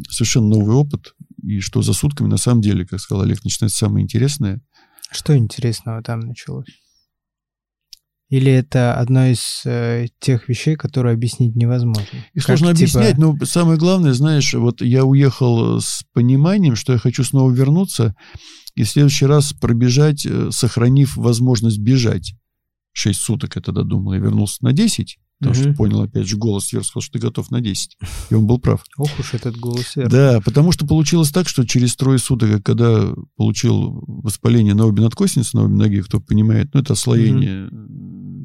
совершенно 0.10 0.48
новый 0.48 0.76
опыт. 0.76 1.16
И 1.50 1.62
что 1.62 1.82
за 1.82 1.94
сутками, 1.94 2.28
на 2.28 2.38
самом 2.38 2.62
деле, 2.62 2.86
как 2.86 3.00
сказал 3.00 3.24
Олег, 3.24 3.44
начинается 3.44 3.80
самое 3.80 4.04
интересное. 4.04 4.62
Что 5.12 5.36
интересного 5.36 6.04
там 6.04 6.20
началось? 6.20 6.68
Или 8.30 8.52
это 8.52 8.94
одно 8.94 9.26
из 9.26 9.64
э, 9.66 10.10
тех 10.20 10.48
вещей, 10.48 10.76
которые 10.76 11.16
объяснить 11.16 11.56
невозможно? 11.56 12.06
И 12.36 12.40
Как, 12.40 12.46
сложно 12.46 12.76
типа, 12.76 13.00
объяснять, 13.00 13.18
но 13.18 13.36
самое 13.46 13.80
главное, 13.80 14.14
знаешь, 14.14 14.54
вот 14.54 14.84
я 14.84 15.06
уехал 15.06 15.82
с 15.82 16.04
пониманием, 16.14 16.76
что 16.76 16.94
я 16.94 17.00
хочу 17.00 17.24
снова 17.24 17.52
вернуться 17.52 18.16
и 18.76 18.84
в 18.84 18.90
следующий 18.90 19.26
раз 19.26 19.54
пробежать, 19.54 20.28
э, 20.28 20.52
сохранив 20.52 21.18
возможность 21.18 21.80
бежать. 21.80 22.36
Шесть 22.92 23.22
суток 23.22 23.56
я 23.56 23.64
тогда 23.64 23.82
думал. 23.82 24.14
Я 24.14 24.20
вернулся 24.20 24.64
на 24.64 24.72
10, 24.72 25.18
потому 25.40 25.56
что 25.56 25.68
Мгм. 25.70 25.76
понял, 25.76 26.02
опять 26.02 26.28
же, 26.28 26.38
голос 26.38 26.66
сверху 26.66 26.86
сказал, 26.88 27.02
что 27.02 27.14
ты 27.14 27.20
готов 27.20 27.50
на 27.52 27.62
10. 27.62 27.98
И 28.30 28.34
он 28.34 28.46
был 28.46 28.60
прав. 28.60 28.84
Ох 28.98 29.10
уж 29.20 29.34
этот 29.34 29.58
голос 29.58 29.88
сверху. 29.88 30.12
Да, 30.12 30.42
потому 30.42 30.72
что 30.72 30.86
получилось 30.86 31.32
так, 31.32 31.48
что 31.48 31.66
через 31.66 31.96
трое 31.96 32.20
суток, 32.20 32.50
я 32.50 32.60
когда 32.62 33.14
получил 33.38 34.04
воспаление 34.08 34.74
на 34.74 34.86
обе 34.86 35.02
надкосницы, 35.02 35.56
на 35.56 35.64
обе 35.64 35.76
ноги, 35.76 36.02
кто 36.02 36.20
понимает, 36.20 36.70
ну, 36.74 36.82
это 36.82 36.94
ослоение, 36.94 37.70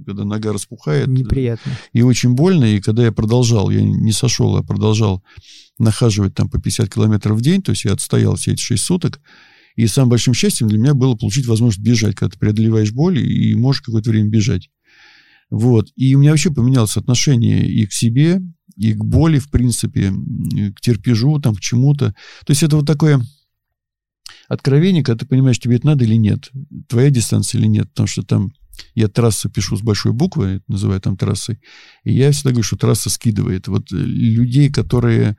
когда 0.07 0.25
нога 0.25 0.53
распухает. 0.53 1.09
Неприятно. 1.09 1.73
И 1.93 2.03
очень 2.03 2.35
больно, 2.35 2.65
и 2.65 2.81
когда 2.81 3.05
я 3.05 3.13
продолжал, 3.13 3.71
я 3.71 3.83
не 3.83 4.13
сошел, 4.13 4.57
а 4.57 4.63
продолжал 4.63 5.23
нахаживать 5.79 6.35
там 6.35 6.49
по 6.49 6.61
50 6.61 6.93
километров 6.93 7.39
в 7.39 7.43
день, 7.43 7.63
то 7.63 7.73
есть 7.73 7.85
я 7.85 7.93
отстоял 7.93 8.37
все 8.37 8.53
эти 8.53 8.61
6 8.61 8.83
суток, 8.83 9.21
и 9.75 9.87
самым 9.89 10.11
большим 10.11 10.35
счастьем 10.35 10.69
для 10.69 10.79
меня 10.79 10.95
было 10.95 11.17
получить 11.17 11.47
возможность 11.47 11.85
бежать, 11.85 12.15
когда 12.15 12.33
ты 12.33 12.39
преодолеваешь 12.39 12.93
боль 12.93 13.19
и 13.19 13.55
можешь 13.57 13.83
какое-то 13.83 14.11
время 14.11 14.29
бежать. 14.29 14.71
Вот. 15.51 15.89
И 15.97 16.15
у 16.15 16.21
меня 16.21 16.31
вообще 16.31 16.51
поменялось 16.51 16.97
отношение 16.97 17.67
и 17.67 17.87
к 17.87 17.93
себе, 17.93 18.41
и 18.77 18.93
к 18.95 19.05
боли, 19.05 19.39
в 19.39 19.51
принципе, 19.51 20.13
к 20.75 20.81
терпежу, 20.81 21.39
там, 21.41 21.55
к 21.55 21.61
чему-то. 21.61 22.15
То 22.45 22.51
есть 22.51 22.63
это 22.63 22.77
вот 22.77 22.87
такое 22.87 23.21
откровение, 24.49 25.03
когда 25.03 25.21
ты 25.21 25.27
понимаешь, 25.27 25.59
тебе 25.59 25.77
это 25.77 25.87
надо 25.87 26.05
или 26.05 26.17
нет, 26.17 26.51
твоя 26.89 27.11
дистанция 27.11 27.61
или 27.61 27.67
нет, 27.67 27.89
потому 27.91 28.07
что 28.07 28.23
там 28.23 28.53
я 28.95 29.09
трассу 29.09 29.49
пишу 29.49 29.77
с 29.77 29.83
большой 29.83 30.13
буквы, 30.13 30.63
называю 30.67 31.01
там 31.01 31.17
трассой, 31.17 31.61
и 32.03 32.13
я 32.13 32.33
всегда 32.33 32.51
говорю, 32.51 32.65
что 32.65 32.77
трасса 32.77 33.11
скидывает. 33.11 33.69
Вот 33.69 33.93
э, 33.93 33.97
людей, 33.97 34.71
которые 34.71 35.37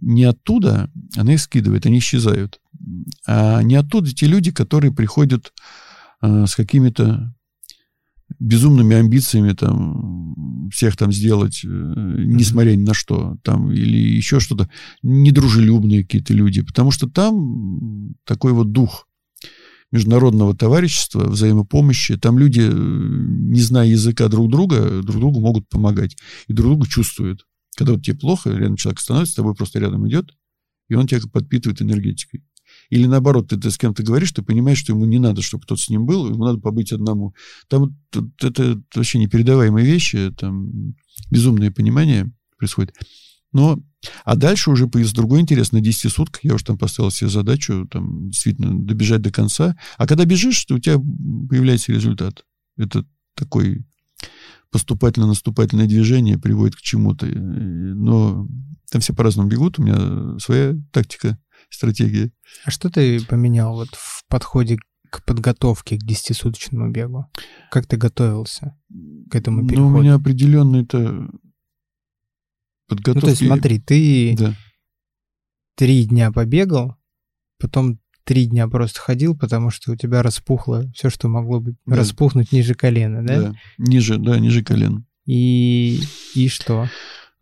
не 0.00 0.24
оттуда, 0.24 0.90
она 1.16 1.34
их 1.34 1.40
скидывает, 1.40 1.86
они 1.86 1.98
исчезают. 1.98 2.60
А 3.26 3.62
не 3.62 3.74
оттуда 3.74 4.12
те 4.14 4.26
люди, 4.26 4.50
которые 4.50 4.92
приходят 4.92 5.52
э, 6.22 6.46
с 6.46 6.54
какими-то 6.54 7.34
безумными 8.38 8.96
амбициями 8.96 9.52
там 9.52 10.68
всех 10.70 10.96
там 10.96 11.12
сделать, 11.12 11.62
э, 11.64 11.68
несмотря 11.68 12.72
ни 12.72 12.82
на 12.82 12.94
что, 12.94 13.36
там, 13.42 13.72
или 13.72 13.96
еще 13.96 14.40
что-то, 14.40 14.68
недружелюбные 15.02 16.02
какие-то 16.02 16.34
люди, 16.34 16.62
потому 16.62 16.90
что 16.90 17.08
там 17.08 18.14
такой 18.24 18.52
вот 18.52 18.72
дух 18.72 19.06
международного 19.92 20.56
товарищества, 20.56 21.28
взаимопомощи, 21.28 22.16
там 22.16 22.38
люди, 22.38 22.62
э, 22.62 22.72
не 22.72 23.60
зная 23.60 23.88
языка 23.88 24.28
друг 24.28 24.50
друга, 24.50 25.02
друг 25.02 25.20
другу 25.20 25.40
могут 25.40 25.68
помогать, 25.68 26.16
и 26.48 26.52
друг 26.52 26.68
другу 26.68 26.86
чувствуют. 26.86 27.46
Когда 27.76 27.92
вот 27.92 28.02
тебе 28.02 28.16
плохо, 28.16 28.50
рядом 28.50 28.76
человек 28.76 29.00
становится, 29.00 29.32
с 29.32 29.36
тобой 29.36 29.54
просто 29.54 29.78
рядом 29.78 30.08
идет, 30.08 30.34
и 30.88 30.94
он 30.94 31.06
тебя 31.06 31.20
подпитывает 31.30 31.82
энергетикой. 31.82 32.42
Или 32.92 33.06
наоборот, 33.06 33.48
ты, 33.48 33.56
ты 33.56 33.70
с 33.70 33.78
кем-то 33.78 34.02
говоришь, 34.02 34.32
ты 34.32 34.42
понимаешь, 34.42 34.76
что 34.76 34.92
ему 34.92 35.06
не 35.06 35.18
надо, 35.18 35.40
чтобы 35.40 35.62
кто-то 35.62 35.80
с 35.80 35.88
ним 35.88 36.04
был, 36.04 36.28
ему 36.28 36.44
надо 36.44 36.58
побыть 36.58 36.92
одному. 36.92 37.34
Там 37.68 37.96
тут 38.10 38.44
это 38.44 38.82
вообще 38.94 39.18
непередаваемые 39.18 39.86
вещи, 39.86 40.30
там 40.36 40.94
безумное 41.30 41.70
понимание 41.70 42.30
происходит. 42.58 42.94
Но, 43.50 43.82
а 44.26 44.36
дальше 44.36 44.70
уже 44.70 44.88
появился 44.88 45.14
другой 45.14 45.40
интерес. 45.40 45.72
На 45.72 45.80
10 45.80 46.12
сутках 46.12 46.44
я 46.44 46.52
уже 46.52 46.66
там 46.66 46.76
поставил 46.76 47.10
себе 47.10 47.30
задачу 47.30 47.88
там 47.90 48.28
действительно 48.28 48.78
добежать 48.78 49.22
до 49.22 49.32
конца. 49.32 49.74
А 49.96 50.06
когда 50.06 50.26
бежишь, 50.26 50.62
то 50.66 50.74
у 50.74 50.78
тебя 50.78 50.98
появляется 50.98 51.92
результат. 51.92 52.44
Это 52.76 53.06
такой 53.34 53.86
поступательно-наступательное 54.70 55.86
движение 55.86 56.36
приводит 56.36 56.76
к 56.76 56.82
чему-то. 56.82 57.24
Но 57.24 58.46
там 58.90 59.00
все 59.00 59.14
по-разному 59.14 59.48
бегут. 59.48 59.78
У 59.78 59.82
меня 59.82 60.38
своя 60.38 60.76
тактика, 60.90 61.38
стратегия. 61.74 62.30
А 62.64 62.70
что 62.70 62.90
ты 62.90 63.24
поменял 63.24 63.74
вот 63.74 63.88
в 63.94 64.24
подходе 64.28 64.78
к 65.10 65.24
подготовке 65.24 65.96
к 65.98 66.02
десятисуточному 66.02 66.90
бегу? 66.90 67.26
Как 67.70 67.86
ты 67.86 67.96
готовился 67.96 68.76
к 69.30 69.34
этому 69.34 69.66
переходу? 69.66 69.88
Ну, 69.90 69.96
у 69.98 70.00
меня 70.00 70.14
определенно 70.14 70.76
это 70.82 71.28
подготовки... 72.88 73.16
Ну, 73.16 73.20
то 73.20 73.28
есть 73.30 73.46
смотри, 73.46 73.78
ты 73.78 74.34
Да. 74.38 74.54
три 75.76 76.04
дня 76.04 76.32
побегал, 76.32 76.96
потом 77.58 77.98
три 78.24 78.46
дня 78.46 78.68
просто 78.68 79.00
ходил, 79.00 79.36
потому 79.36 79.70
что 79.70 79.92
у 79.92 79.96
тебя 79.96 80.22
распухло 80.22 80.90
все, 80.94 81.10
что 81.10 81.28
могло 81.28 81.60
бы 81.60 81.74
Да. 81.86 81.96
распухнуть 81.96 82.52
ниже 82.52 82.74
колена, 82.74 83.24
да? 83.26 83.42
Да. 83.42 83.54
Ниже, 83.78 84.18
да, 84.18 84.38
ниже 84.38 84.62
колен. 84.62 85.06
И, 85.26 86.00
и 86.34 86.48
что? 86.48 86.88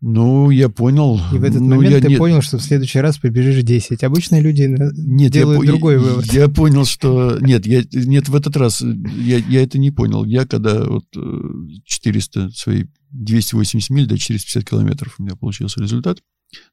Ну, 0.03 0.49
я 0.49 0.67
понял. 0.69 1.21
И 1.31 1.37
в 1.37 1.43
этот 1.43 1.61
Ну, 1.61 1.75
момент 1.75 1.93
я 1.95 2.01
ты 2.01 2.07
не- 2.07 2.15
понял, 2.17 2.41
что 2.41 2.57
в 2.57 2.61
следующий 2.63 2.99
раз 2.99 3.19
побежишь 3.19 3.61
10. 3.63 4.03
Обычно 4.03 4.39
люди 4.41 4.63
на- 4.63 4.91
Нет, 4.95 5.35
я 5.35 5.41
делают 5.41 5.59
по- 5.61 5.65
другой 5.67 5.93
я, 5.93 5.99
вывод. 5.99 6.25
Я 6.33 6.47
понял, 6.49 6.85
что... 6.85 7.37
Нет, 7.39 7.67
я, 7.67 7.83
нет, 7.93 8.27
в 8.27 8.35
этот 8.35 8.57
раз 8.57 8.81
я, 8.81 9.37
я 9.37 9.61
это 9.61 9.77
не 9.77 9.91
понял. 9.91 10.25
Я 10.25 10.45
когда 10.47 10.83
вот 10.85 11.05
э, 11.15 11.41
400, 11.85 12.49
свои 12.49 12.85
280 13.11 13.89
миль 13.91 14.07
до 14.07 14.17
450 14.17 14.67
километров 14.67 15.15
у 15.19 15.23
меня 15.23 15.35
получился 15.35 15.79
результат, 15.81 16.17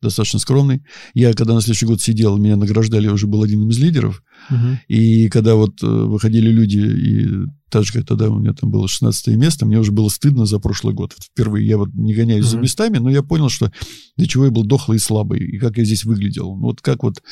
достаточно 0.03 0.39
скромный. 0.39 0.83
Я 1.15 1.33
когда 1.33 1.55
на 1.55 1.61
следующий 1.61 1.87
год 1.87 2.01
сидел, 2.01 2.37
меня 2.37 2.57
награждали, 2.57 3.07
я 3.07 3.13
уже 3.13 3.27
был 3.27 3.43
одним 3.43 3.69
из 3.71 3.79
лидеров. 3.79 4.23
Мгм. 4.51 4.81
И 4.89 5.29
когда 5.29 5.55
вот 5.55 5.83
э, 5.83 5.87
выходили 5.87 6.51
люди, 6.51 6.79
и 6.79 7.29
так 7.71 7.85
же, 7.85 7.93
как 7.93 8.07
тогда 8.07 8.31
у 8.31 8.39
меня 8.39 8.55
там 8.55 8.71
было 8.71 8.89
16 8.89 9.37
место, 9.37 9.67
мне 9.67 9.79
уже 9.79 9.93
было 9.93 10.09
стыдно 10.09 10.47
за 10.47 10.59
прошлый 10.59 10.95
год. 10.95 11.13
Вот 11.17 11.25
Впервые 11.25 11.67
я 11.67 11.77
вот 11.77 11.91
не 11.95 12.15
гоняюсь 12.15 12.47
за 12.47 12.57
Мгм. 12.57 12.63
местами, 12.63 12.99
но 12.99 13.11
я 13.11 13.23
понял, 13.23 13.49
что 13.49 13.71
для 14.17 14.27
чего 14.27 14.47
я 14.47 14.51
был 14.51 14.65
дохлый 14.65 14.97
и 14.97 15.01
слабый, 15.01 15.41
и 15.41 15.59
как 15.59 15.77
я 15.77 15.85
здесь 15.85 16.05
выглядел. 16.05 16.55
Вот 16.55 16.81
как 16.81 17.03
вот 17.03 17.23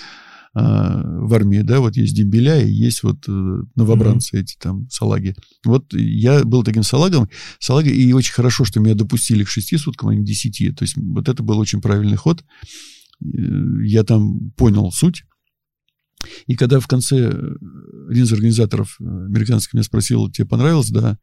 в 0.59 1.35
армии, 1.35 1.61
да, 1.61 1.81
вот 1.81 1.97
есть 1.97 2.16
дембеля 2.16 2.62
и 2.62 2.70
есть 2.70 3.03
вот 3.03 3.28
э, 3.28 3.62
новобранцы 3.74 4.41
эти 4.41 4.57
там, 4.59 4.89
салаги. 4.89 5.35
Вот 5.65 5.93
я 5.93 6.45
был 6.45 6.65
таким 6.65 6.83
салагом, 6.83 7.28
салагой, 7.59 7.93
и 7.93 8.12
очень 8.15 8.33
хорошо, 8.33 8.65
что 8.65 8.81
меня 8.81 8.95
допустили 8.95 9.45
к 9.45 9.51
шести 9.51 9.77
суткам, 9.77 10.09
а 10.09 10.15
не 10.15 10.23
к 10.23 10.24
десяти. 10.24 10.73
То 10.73 10.85
есть 10.85 10.97
вот 10.97 11.28
это 11.28 11.43
был 11.43 11.59
очень 11.59 11.83
правильный 11.83 12.16
ход. 12.16 12.43
Я 13.20 14.03
там 14.05 14.51
понял 14.53 14.91
суть. 14.93 15.24
И 16.47 16.55
когда 16.55 16.81
в 16.81 16.87
конце 16.87 17.16
э, 17.16 17.55
один 18.09 18.24
из 18.24 18.33
организаторов 18.33 18.97
э, 18.99 19.05
американских 19.05 19.74
меня 19.74 19.85
спросил, 19.85 20.31
тебе 20.31 20.47
понравилось? 20.47 20.89
Да. 20.89 21.19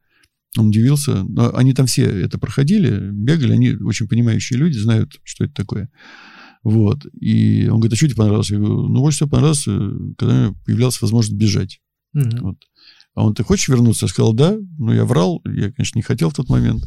Он 0.58 0.68
удивился. 0.68 1.24
Но 1.24 1.56
они 1.56 1.74
там 1.74 1.88
все 1.88 2.06
это 2.06 2.38
проходили, 2.38 3.10
бегали, 3.12 3.54
они 3.54 3.72
очень 3.72 4.08
понимающие 4.08 4.60
люди, 4.60 4.78
знают, 4.78 5.20
что 5.24 5.46
это 5.46 5.56
такое. 5.56 5.90
Вот. 6.64 7.06
И 7.20 7.68
он 7.68 7.80
говорит, 7.80 7.94
а 7.94 7.96
что 7.98 8.08
тебе 8.08 8.16
понравилось? 8.16 8.50
Я 8.50 8.58
говорю, 8.58 8.88
ну, 8.88 9.00
больше 9.02 9.18
всего 9.18 9.30
понравилось, 9.30 9.68
э, 9.68 9.92
когда 10.18 10.54
появлялась 10.66 11.02
возможность 11.02 11.38
бежать. 11.38 11.82
Мгм. 12.14 12.40
Вот. 12.42 12.58
А 13.16 13.26
он, 13.26 13.36
ты 13.36 13.44
хочешь 13.44 13.68
вернуться? 13.68 14.06
Я 14.06 14.10
сказал, 14.10 14.34
да. 14.34 14.58
Ну, 14.80 14.94
я 14.94 15.06
врал, 15.06 15.42
я, 15.46 15.72
конечно, 15.72 15.98
не 15.98 16.04
хотел 16.04 16.30
в 16.30 16.36
тот 16.36 16.50
момент. 16.50 16.84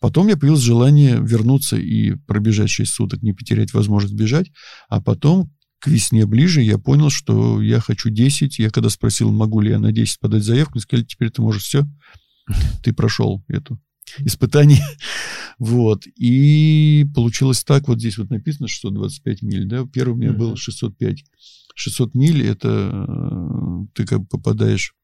Потом 0.00 0.26
я 0.26 0.36
появилось 0.36 0.62
желание 0.62 1.20
вернуться 1.20 1.76
и 1.76 2.16
пробежать 2.26 2.70
6 2.70 2.92
суток, 2.92 3.22
не 3.22 3.32
потерять 3.32 3.72
возможность 3.72 4.14
бежать. 4.14 4.50
А 4.88 5.00
потом, 5.00 5.52
к 5.78 5.86
весне 5.86 6.26
ближе, 6.26 6.60
я 6.60 6.78
понял, 6.78 7.08
что 7.08 7.62
я 7.62 7.78
хочу 7.78 8.10
10. 8.10 8.58
Я 8.58 8.70
когда 8.70 8.90
спросил, 8.90 9.30
могу 9.30 9.60
ли 9.60 9.70
я 9.70 9.78
на 9.78 9.92
10 9.92 10.18
подать 10.18 10.42
заявку, 10.42 10.74
мне 10.74 10.82
сказали, 10.82 11.06
теперь 11.06 11.30
ты 11.30 11.40
можешь 11.40 11.62
все. 11.62 11.86
Ты 12.82 12.92
прошел 12.92 13.44
эту 13.46 13.80
испытание. 14.18 14.84
Вот. 15.58 16.06
И 16.16 17.06
получилось 17.14 17.62
так, 17.62 17.86
вот 17.86 18.00
здесь 18.00 18.18
вот 18.18 18.30
написано 18.30 18.66
625 18.66 19.42
миль, 19.42 19.66
да, 19.66 19.86
первый 19.86 20.14
у 20.14 20.16
меня 20.16 20.32
был 20.32 20.48
Мгм. 20.48 20.56
605. 20.56 21.24
600 21.76 22.14
миль, 22.14 22.44
это 22.44 23.06
э, 23.08 23.86
ты 23.94 24.04
как 24.04 24.20
бы 24.20 24.26
попадаешь 24.26 24.94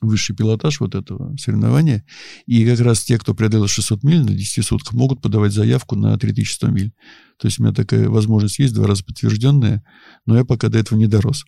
высший 0.00 0.36
пилотаж 0.36 0.80
вот 0.80 0.94
этого 0.94 1.34
соревнования. 1.38 2.04
И 2.46 2.64
как 2.66 2.80
раз 2.80 3.04
те, 3.04 3.18
кто 3.18 3.34
преодолел 3.34 3.68
600 3.68 4.02
миль 4.02 4.22
на 4.24 4.34
10 4.34 4.64
сутках, 4.64 4.92
могут 4.92 5.22
подавать 5.22 5.52
заявку 5.52 5.96
на 5.96 6.16
3100 6.18 6.68
миль. 6.68 6.92
То 7.38 7.46
есть 7.48 7.58
у 7.58 7.62
меня 7.62 7.72
такая 7.72 8.08
возможность 8.08 8.58
есть, 8.58 8.74
два 8.74 8.86
раза 8.86 9.04
подтвержденная, 9.04 9.82
но 10.26 10.36
я 10.36 10.44
пока 10.44 10.68
до 10.68 10.78
этого 10.78 10.98
не 10.98 11.06
дорос. 11.06 11.44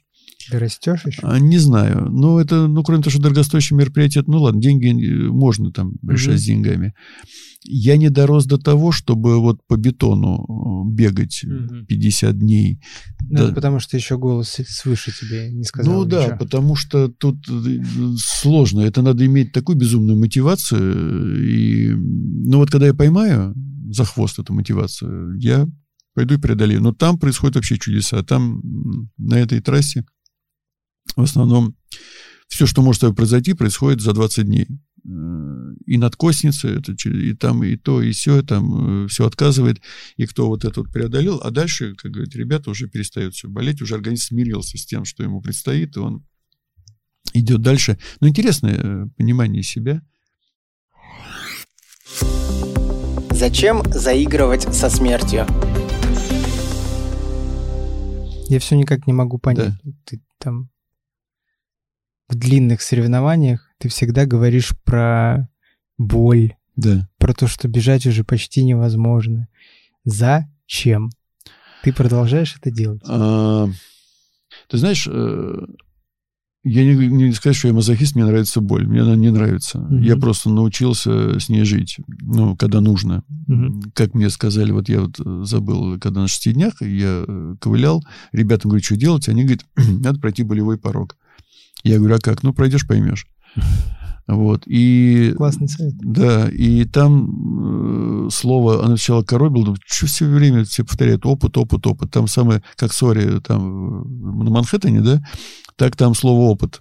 Растешь 0.51 1.07
еще? 1.07 1.21
А, 1.23 1.39
не 1.39 1.59
знаю. 1.59 2.09
Ну, 2.11 2.39
это, 2.39 2.67
ну, 2.67 2.83
кроме 2.83 3.03
того, 3.03 3.11
что 3.11 3.23
дорогостоящее 3.23 3.77
мероприятие, 3.77 4.25
ну, 4.27 4.41
ладно, 4.41 4.61
деньги 4.61 4.89
э, 4.89 5.29
можно 5.29 5.73
там 5.73 5.95
решать 6.07 6.35
угу. 6.35 6.39
с 6.39 6.45
деньгами. 6.45 6.95
Я 7.67 7.97
не 7.97 8.11
дорос 8.11 8.45
до 8.45 8.59
того, 8.59 8.93
чтобы 8.93 9.41
вот 9.41 9.61
по 9.67 9.77
бетону 9.77 10.85
э, 10.87 10.93
бегать 10.93 11.45
угу. 11.45 11.87
50 11.87 12.39
дней. 12.39 12.81
Ну, 13.23 13.37
да. 13.39 13.45
это 13.45 13.55
потому 13.55 13.81
что 13.81 13.97
еще 13.97 14.19
голос 14.19 14.61
свыше 14.69 15.13
тебе 15.19 15.51
не 15.51 15.65
сказал 15.65 15.95
Ну, 15.95 16.05
ничего. 16.05 16.21
да, 16.21 16.37
потому 16.37 16.77
что 16.77 17.09
тут 17.09 17.37
э, 17.49 17.81
сложно. 18.19 18.81
Это 18.81 19.03
надо 19.03 19.25
иметь 19.25 19.53
такую 19.53 19.77
безумную 19.77 20.19
мотивацию. 20.19 21.43
И, 21.43 21.91
ну, 21.95 22.59
вот 22.59 22.71
когда 22.71 22.87
я 22.87 22.95
поймаю 22.95 23.55
за 23.91 24.05
хвост 24.05 24.39
эту 24.39 24.53
мотивацию, 24.53 25.39
я 25.39 25.67
пойду 26.15 26.35
и 26.35 26.39
преодолею. 26.39 26.81
Но 26.81 26.93
там 26.93 27.19
происходят 27.19 27.57
вообще 27.57 27.79
чудеса. 27.79 28.23
Там 28.23 28.63
на 29.19 29.35
этой 29.35 29.61
трассе 29.61 30.05
в 31.17 31.23
основном 31.23 31.77
все, 32.49 32.67
что 32.67 32.83
может 32.83 32.99
с 32.99 33.01
тобой 33.01 33.17
произойти, 33.17 33.55
происходит 33.55 34.01
за 34.01 34.13
20 34.13 34.47
дней. 34.47 34.69
Э, 35.07 35.75
и 35.87 35.99
надкосница, 35.99 36.69
это, 36.69 36.93
и 37.09 37.35
там 37.35 37.63
и 37.65 37.77
то, 37.77 38.01
и 38.01 38.13
все, 38.13 38.43
там 38.43 39.05
э, 39.05 39.09
все 39.09 39.27
отказывает. 39.27 39.81
И 40.17 40.27
кто 40.27 40.49
вот 40.49 40.65
это 40.65 40.81
вот 40.81 40.91
преодолел, 40.93 41.41
а 41.43 41.51
дальше, 41.51 41.95
как 41.95 42.13
говорят, 42.13 42.35
ребята 42.35 42.71
уже 42.71 42.89
перестают 42.89 43.35
все 43.35 43.49
болеть, 43.49 43.83
уже 43.83 43.95
организм 43.95 44.29
смирился 44.29 44.79
с 44.79 44.87
тем, 44.87 45.05
что 45.05 45.23
ему 45.23 45.41
предстоит, 45.41 45.97
и 45.97 46.01
он 46.01 46.25
идет 47.33 47.61
дальше. 47.61 47.99
Но 48.21 48.29
интересное 48.29 48.77
э, 48.77 49.07
понимание 49.17 49.63
себя. 49.63 50.03
Зачем 53.31 53.83
заигрывать 53.93 54.63
со 54.75 54.89
смертью? 54.89 55.47
Я 58.49 58.61
все 58.61 58.77
никак 58.77 59.07
не 59.07 59.13
могу 59.13 59.39
понять. 59.39 59.75
Да. 59.83 59.93
Ты 60.05 60.23
там 60.39 60.71
в 62.29 62.35
длинных 62.35 62.83
соревнованиях 62.83 63.69
ты 63.79 63.89
всегда 63.89 64.27
говоришь 64.27 64.73
про 64.85 65.49
боль, 65.99 66.55
да. 66.77 67.09
про 67.19 67.35
то, 67.35 67.47
что 67.47 67.69
бежать 67.69 68.07
уже 68.07 68.25
почти 68.25 68.65
невозможно. 68.65 69.49
Зачем? 70.05 71.11
Ты 71.83 71.93
продолжаешь 71.93 72.57
это 72.59 72.71
делать? 72.71 73.03
А, 73.07 73.69
ты 74.69 74.79
знаешь, 74.79 75.07
э, 75.11 75.67
я 76.65 76.83
не, 76.83 77.09
не 77.09 77.33
сказать, 77.33 77.57
что 77.57 77.69
я 77.69 77.75
мазохист, 77.75 78.15
мне 78.15 78.25
нравится 78.25 78.63
боль. 78.63 78.87
Мне 78.87 79.03
она 79.03 79.17
не 79.17 79.31
нравится. 79.31 79.81
Угу. 79.81 79.99
Я 79.99 80.17
просто 80.17 80.49
научился 80.49 81.39
с 81.39 81.51
ней 81.51 81.65
жить, 81.65 81.99
ну, 82.23 82.57
когда 82.57 82.81
нужно. 82.81 83.23
Угу. 83.47 83.93
Как 83.95 84.15
мне 84.15 84.31
сказали, 84.31 84.73
вот 84.73 84.89
я 84.89 85.03
вот 85.03 85.47
забыл, 85.47 85.99
когда 85.99 86.23
на 86.23 86.29
шести 86.29 86.55
днях 86.55 86.81
я 86.81 87.27
ковылял, 87.61 88.03
ребятам 88.33 88.71
говорю, 88.71 88.83
что 88.83 88.97
делать? 88.97 89.29
Они 89.29 89.43
говорят, 89.43 89.67
надо 89.77 90.19
пройти 90.19 90.43
болевой 90.43 90.79
порог. 90.79 91.19
Я 91.85 91.99
говорю, 91.99 92.17
а 92.17 92.19
как? 92.19 92.43
Ну, 92.43 92.53
пройдешь, 92.53 92.87
поймешь. 92.87 93.27
Вот, 94.27 94.63
и... 94.65 95.35
Классный 95.37 95.69
сайт. 95.69 95.93
Да, 95.99 96.49
и 96.49 96.87
там 96.87 98.27
э, 98.27 98.31
слово, 98.31 98.79
оно 98.79 98.97
сначала 98.97 99.23
коробило, 99.23 99.77
что 99.85 100.07
все 100.07 100.25
время 100.25 100.65
все 100.65 100.83
повторяют 100.83 101.27
опыт, 101.27 101.59
опыт, 101.59 101.87
опыт. 101.87 102.11
Там 102.11 102.27
самое, 102.27 102.63
как 102.77 102.95
сори, 102.95 103.41
там 103.41 104.45
на 104.45 104.51
Манхэттене, 104.51 105.03
да, 105.03 105.23
так 105.77 105.97
там 105.97 106.15
слово 106.15 106.41
опыт. 106.49 106.81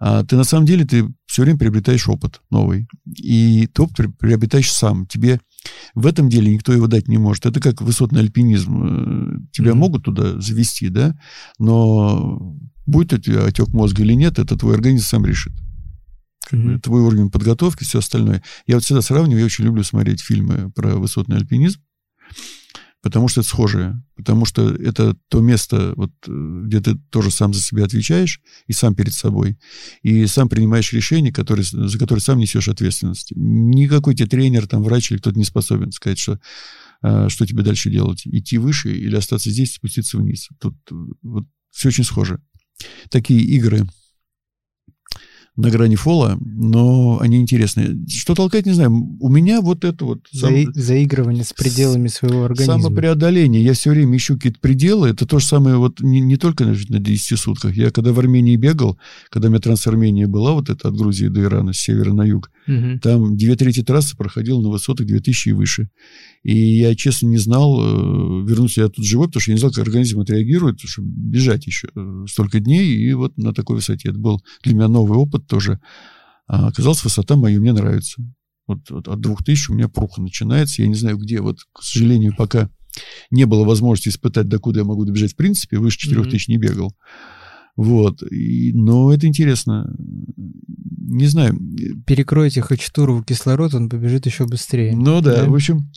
А 0.00 0.24
ты 0.24 0.34
на 0.34 0.42
самом 0.42 0.66
деле, 0.66 0.84
ты 0.84 1.06
все 1.26 1.42
время 1.42 1.58
приобретаешь 1.58 2.08
опыт 2.08 2.40
новый. 2.50 2.88
И 3.06 3.68
ты 3.72 3.82
опыт 3.82 4.18
приобретаешь 4.18 4.72
сам. 4.72 5.06
Тебе 5.06 5.40
в 5.94 6.06
этом 6.06 6.28
деле 6.28 6.52
никто 6.52 6.72
его 6.72 6.88
дать 6.88 7.06
не 7.06 7.18
может. 7.18 7.46
Это 7.46 7.60
как 7.60 7.82
высотный 7.82 8.20
альпинизм. 8.20 8.82
Э, 8.82 9.38
тебя 9.52 9.72
mm-hmm. 9.72 9.74
могут 9.74 10.04
туда 10.04 10.40
завести, 10.40 10.88
да, 10.88 11.16
но 11.58 12.56
будет 12.86 13.12
у 13.12 13.18
тебя 13.18 13.44
отек 13.44 13.68
мозга 13.68 14.02
или 14.02 14.12
нет, 14.12 14.38
это 14.38 14.56
твой 14.56 14.74
организм 14.74 15.04
сам 15.04 15.26
решит. 15.26 15.52
Mm-hmm. 16.52 16.80
Твой 16.80 17.02
уровень 17.02 17.30
подготовки, 17.30 17.84
все 17.84 18.00
остальное. 18.00 18.42
Я 18.66 18.76
вот 18.76 18.84
всегда 18.84 19.02
сравниваю, 19.02 19.40
я 19.40 19.46
очень 19.46 19.64
люблю 19.64 19.82
смотреть 19.82 20.20
фильмы 20.20 20.70
про 20.72 20.96
высотный 20.96 21.36
альпинизм, 21.36 21.80
потому 23.02 23.28
что 23.28 23.40
это 23.40 23.48
схожее. 23.48 24.02
Потому 24.14 24.44
что 24.44 24.70
это 24.74 25.16
то 25.28 25.40
место, 25.40 25.94
вот, 25.96 26.12
где 26.26 26.80
ты 26.80 26.96
тоже 27.10 27.30
сам 27.30 27.54
за 27.54 27.60
себя 27.60 27.84
отвечаешь, 27.84 28.40
и 28.66 28.72
сам 28.72 28.94
перед 28.94 29.14
собой, 29.14 29.58
и 30.02 30.26
сам 30.26 30.48
принимаешь 30.48 30.92
решения, 30.92 31.32
которые, 31.32 31.64
за 31.64 31.98
которые 31.98 32.22
сам 32.22 32.38
несешь 32.38 32.68
ответственность. 32.68 33.32
Никакой 33.34 34.14
тебе 34.14 34.28
тренер, 34.28 34.66
там, 34.66 34.82
врач 34.82 35.10
или 35.10 35.18
кто-то 35.18 35.38
не 35.38 35.44
способен 35.44 35.92
сказать, 35.92 36.18
что 36.18 36.38
а, 37.02 37.28
что 37.28 37.46
тебе 37.46 37.62
дальше 37.62 37.90
делать? 37.90 38.22
Идти 38.26 38.56
выше 38.56 38.92
или 38.92 39.16
остаться 39.16 39.50
здесь, 39.50 39.74
спуститься 39.74 40.16
вниз? 40.16 40.48
Тут 40.58 40.74
вот, 41.22 41.46
все 41.70 41.88
очень 41.88 42.04
схоже 42.04 42.40
такие 43.10 43.40
игры 43.40 43.86
на 45.56 45.70
грани 45.70 45.94
фола, 45.94 46.36
но 46.40 47.18
они 47.20 47.40
интересные. 47.40 47.96
Что 48.08 48.34
толкать, 48.34 48.66
не 48.66 48.72
знаю. 48.72 48.90
У 49.20 49.28
меня 49.28 49.60
вот 49.60 49.84
это 49.84 50.04
вот... 50.04 50.26
Сам... 50.32 50.72
заигрывание 50.74 51.44
с 51.44 51.52
пределами 51.52 52.08
своего 52.08 52.44
организма. 52.44 52.80
Самопреодоление. 52.80 53.62
Я 53.62 53.74
все 53.74 53.90
время 53.90 54.16
ищу 54.16 54.34
какие-то 54.34 54.58
пределы. 54.58 55.10
Это 55.10 55.26
то 55.26 55.38
же 55.38 55.46
самое 55.46 55.76
вот 55.76 56.00
не, 56.00 56.20
не 56.20 56.36
только 56.36 56.64
на 56.64 56.98
10 56.98 57.38
сутках. 57.38 57.76
Я 57.76 57.92
когда 57.92 58.12
в 58.12 58.18
Армении 58.18 58.56
бегал, 58.56 58.98
когда 59.30 59.46
у 59.46 59.50
меня 59.52 59.60
трансармения 59.60 60.26
была, 60.26 60.54
вот 60.54 60.70
это 60.70 60.88
от 60.88 60.96
Грузии 60.96 61.28
до 61.28 61.42
Ирана, 61.42 61.72
с 61.72 61.78
севера 61.78 62.12
на 62.12 62.22
юг, 62.22 62.50
угу. 62.66 62.98
там 63.00 63.36
две 63.36 63.54
трети 63.54 63.84
трассы 63.84 64.16
проходила 64.16 64.60
на 64.60 64.70
высотах 64.70 65.06
2000 65.06 65.48
и 65.50 65.52
выше. 65.52 65.88
И 66.44 66.78
я, 66.78 66.94
честно, 66.94 67.26
не 67.26 67.38
знал, 67.38 67.80
э, 67.80 68.46
вернусь 68.46 68.76
я 68.76 68.88
тут 68.88 69.04
живой, 69.04 69.28
потому 69.28 69.40
что 69.40 69.50
я 69.50 69.54
не 69.54 69.60
знал, 69.60 69.72
как 69.72 69.82
организм 69.82 70.20
отреагирует, 70.20 70.76
потому 70.76 70.90
что 70.90 71.02
бежать 71.02 71.66
еще 71.66 71.88
э, 71.96 72.24
столько 72.28 72.60
дней, 72.60 72.86
и 72.86 73.14
вот 73.14 73.38
на 73.38 73.54
такой 73.54 73.76
высоте. 73.76 74.10
Это 74.10 74.18
был 74.18 74.42
для 74.62 74.74
меня 74.74 74.88
новый 74.88 75.18
опыт 75.18 75.46
тоже. 75.46 75.80
А 76.46 76.68
оказалось, 76.68 77.02
высота 77.02 77.36
моя 77.36 77.58
мне 77.58 77.72
нравится. 77.72 78.22
Вот, 78.66 78.90
вот 78.90 79.08
от 79.08 79.20
2000 79.20 79.70
у 79.70 79.74
меня 79.74 79.88
пруха 79.88 80.20
начинается. 80.20 80.82
Я 80.82 80.88
не 80.88 80.94
знаю, 80.94 81.16
где. 81.16 81.40
Вот, 81.40 81.60
к 81.72 81.82
сожалению, 81.82 82.34
пока 82.36 82.68
не 83.30 83.46
было 83.46 83.64
возможности 83.64 84.10
испытать, 84.10 84.46
докуда 84.46 84.80
я 84.80 84.84
могу 84.84 85.06
добежать 85.06 85.32
в 85.32 85.36
принципе. 85.36 85.78
Выше 85.78 85.98
4000 85.98 86.34
mm-hmm. 86.34 86.52
не 86.52 86.58
бегал. 86.58 86.94
Вот. 87.76 88.22
И, 88.22 88.72
но 88.72 89.12
это 89.12 89.26
интересно. 89.26 89.92
Не 89.98 91.26
знаю. 91.26 91.58
Перекройте 92.06 92.62
Хачатурову 92.62 93.22
кислород, 93.22 93.74
он 93.74 93.88
побежит 93.88 94.26
еще 94.26 94.46
быстрее. 94.46 94.96
Ну 94.96 95.20
да, 95.20 95.42
да? 95.42 95.44
в 95.46 95.54
общем, 95.54 95.90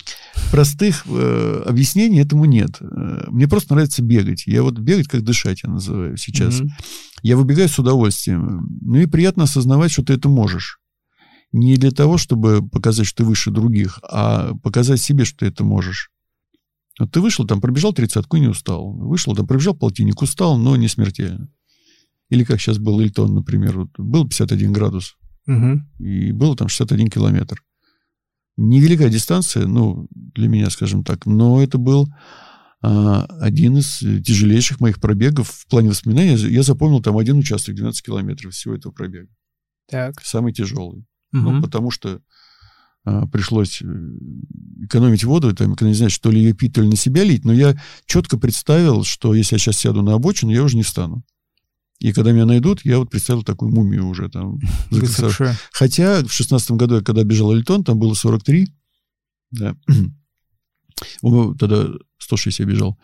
простых 0.51 1.05
э, 1.07 1.63
объяснений 1.65 2.19
этому 2.19 2.45
нет. 2.45 2.77
Э, 2.81 3.25
мне 3.29 3.47
просто 3.47 3.73
нравится 3.73 4.03
бегать. 4.03 4.47
Я 4.47 4.63
вот 4.63 4.79
бегать 4.79 5.07
как 5.07 5.23
дышать, 5.23 5.63
я 5.63 5.69
называю 5.69 6.17
сейчас. 6.17 6.59
Mm-hmm. 6.59 6.69
Я 7.23 7.37
выбегаю 7.37 7.69
с 7.69 7.79
удовольствием. 7.79 8.67
Ну 8.81 8.97
и 8.97 9.05
приятно 9.05 9.43
осознавать, 9.43 9.91
что 9.91 10.03
ты 10.03 10.13
это 10.13 10.29
можешь. 10.29 10.79
Не 11.51 11.77
для 11.77 11.91
того, 11.91 12.17
чтобы 12.17 12.67
показать, 12.67 13.07
что 13.07 13.23
ты 13.23 13.23
выше 13.23 13.51
других, 13.51 13.99
а 14.03 14.53
показать 14.63 15.01
себе, 15.01 15.25
что 15.25 15.39
ты 15.39 15.45
это 15.45 15.63
можешь. 15.63 16.09
Вот 16.99 17.11
ты 17.11 17.21
вышел 17.21 17.45
там, 17.45 17.61
пробежал 17.61 17.93
тридцатку 17.93 18.37
и 18.37 18.39
не 18.39 18.47
устал. 18.47 18.91
Вышел 18.93 19.35
там, 19.35 19.47
пробежал 19.47 19.75
полтинник, 19.75 20.21
устал, 20.21 20.57
но 20.57 20.75
не 20.75 20.87
смертельно. 20.87 21.49
Или 22.29 22.43
как 22.43 22.59
сейчас 22.59 22.77
был 22.77 22.99
Ильтон, 22.99 23.33
например. 23.35 23.77
Вот 23.77 23.89
был 23.97 24.27
51 24.27 24.73
градус. 24.73 25.15
Угу. 25.47 25.81
И 25.99 26.31
было 26.31 26.55
там 26.55 26.67
61 26.67 27.07
километр. 27.07 27.63
Невеликая 28.57 29.09
дистанция, 29.09 29.65
ну, 29.65 30.07
для 30.11 30.47
меня, 30.47 30.69
скажем 30.69 31.03
так, 31.03 31.25
но 31.25 31.61
это 31.61 31.77
был 31.77 32.09
а, 32.81 33.23
один 33.39 33.77
из 33.77 33.99
тяжелейших 33.99 34.79
моих 34.79 34.99
пробегов 34.99 35.49
в 35.49 35.67
плане 35.67 35.89
воспоминаний. 35.89 36.35
Я 36.35 36.63
запомнил 36.63 37.01
там 37.01 37.17
один 37.17 37.37
участок, 37.37 37.75
12 37.75 38.03
километров 38.03 38.53
всего 38.53 38.73
этого 38.73 38.91
пробега. 38.91 39.29
Так. 39.89 40.19
Самый 40.21 40.53
тяжелый. 40.53 41.05
Угу. 41.33 41.41
Ну, 41.41 41.61
потому 41.61 41.91
что 41.91 42.21
а, 43.05 43.25
пришлось 43.27 43.81
э, 43.81 43.85
экономить 44.83 45.23
воду, 45.23 45.55
там, 45.55 45.75
не 45.79 45.93
знаю, 45.93 46.09
что 46.09 46.29
ли 46.29 46.41
ее 46.41 46.53
пить, 46.53 46.73
то 46.73 46.81
ли 46.81 46.89
на 46.89 46.97
себя 46.97 47.23
лить, 47.23 47.45
но 47.45 47.53
я 47.53 47.79
четко 48.05 48.37
представил, 48.37 49.03
что 49.03 49.33
если 49.33 49.55
я 49.55 49.59
сейчас 49.59 49.77
сяду 49.77 50.01
на 50.01 50.13
обочину, 50.13 50.51
я 50.51 50.61
уже 50.61 50.75
не 50.75 50.83
встану. 50.83 51.23
И 51.99 52.13
когда 52.13 52.31
меня 52.31 52.45
найдут, 52.45 52.85
я 52.85 52.99
вот 52.99 53.09
представил 53.09 53.43
такую 53.43 53.73
мумию 53.73 54.07
уже 54.07 54.29
там. 54.29 54.59
Хотя 55.71 56.23
в 56.23 56.31
шестнадцатом 56.31 56.77
году, 56.77 56.95
я 56.95 57.01
когда 57.01 57.23
бежал 57.23 57.53
Эльтон, 57.53 57.83
там 57.83 57.97
было 57.97 58.13
43. 58.13 58.67
Да. 59.51 59.75
Тогда 61.21 61.87
106 62.19 62.59
я 62.59 62.65
бежал. 62.65 62.97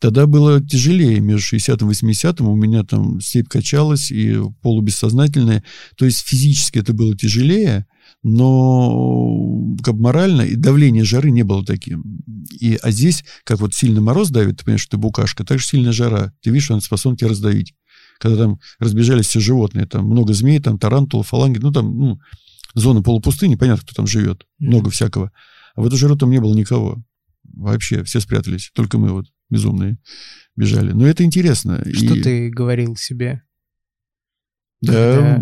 Тогда 0.00 0.26
было 0.26 0.64
тяжелее, 0.64 1.20
между 1.20 1.42
60 1.42 1.82
и 1.82 1.84
80 1.84 2.40
у 2.40 2.54
меня 2.54 2.84
там 2.84 3.20
степь 3.20 3.48
качалась 3.48 4.10
и 4.10 4.38
полубессознательная. 4.62 5.62
То 5.96 6.06
есть 6.06 6.26
физически 6.26 6.78
это 6.78 6.94
было 6.94 7.14
тяжелее, 7.14 7.86
но 8.22 9.76
как 9.82 9.96
морально 9.96 10.42
и 10.42 10.54
давление 10.54 11.04
жары 11.04 11.30
не 11.30 11.42
было 11.42 11.66
таким. 11.66 12.22
И, 12.58 12.78
а 12.80 12.90
здесь, 12.92 13.24
как 13.44 13.60
вот 13.60 13.74
сильно 13.74 14.00
мороз 14.00 14.30
давит, 14.30 14.58
ты 14.58 14.64
понимаешь, 14.64 14.82
что 14.82 14.92
ты 14.92 14.96
букашка, 14.96 15.44
так 15.44 15.58
же 15.58 15.66
сильная 15.66 15.92
жара. 15.92 16.32
Ты 16.40 16.50
видишь, 16.50 16.70
она 16.70 16.80
способна 16.80 17.18
тебя 17.18 17.28
раздавить 17.28 17.74
когда 18.20 18.36
там 18.44 18.60
разбежались 18.78 19.26
все 19.26 19.40
животные, 19.40 19.86
там 19.86 20.04
много 20.04 20.34
змей, 20.34 20.60
там 20.60 20.78
тарантул, 20.78 21.22
фаланги, 21.22 21.58
ну 21.58 21.72
там, 21.72 21.98
ну, 21.98 22.20
зона 22.74 23.02
полупустыни, 23.02 23.56
понятно, 23.56 23.82
кто 23.82 23.94
там 23.94 24.06
живет, 24.06 24.42
mm-hmm. 24.42 24.66
много 24.66 24.90
всякого. 24.90 25.32
А 25.74 25.80
в 25.80 25.86
эту 25.86 25.96
жару 25.96 26.16
там 26.16 26.30
не 26.30 26.38
было 26.38 26.54
никого. 26.54 27.02
Вообще, 27.44 28.04
все 28.04 28.20
спрятались, 28.20 28.70
только 28.74 28.98
мы 28.98 29.10
вот 29.10 29.26
безумные 29.48 29.98
бежали. 30.54 30.92
Но 30.92 31.06
это 31.06 31.24
интересно. 31.24 31.82
Что 31.92 32.14
и... 32.14 32.22
ты 32.22 32.50
говорил 32.50 32.94
себе? 32.96 33.42
Да, 34.82 34.92
Когда... 34.92 35.36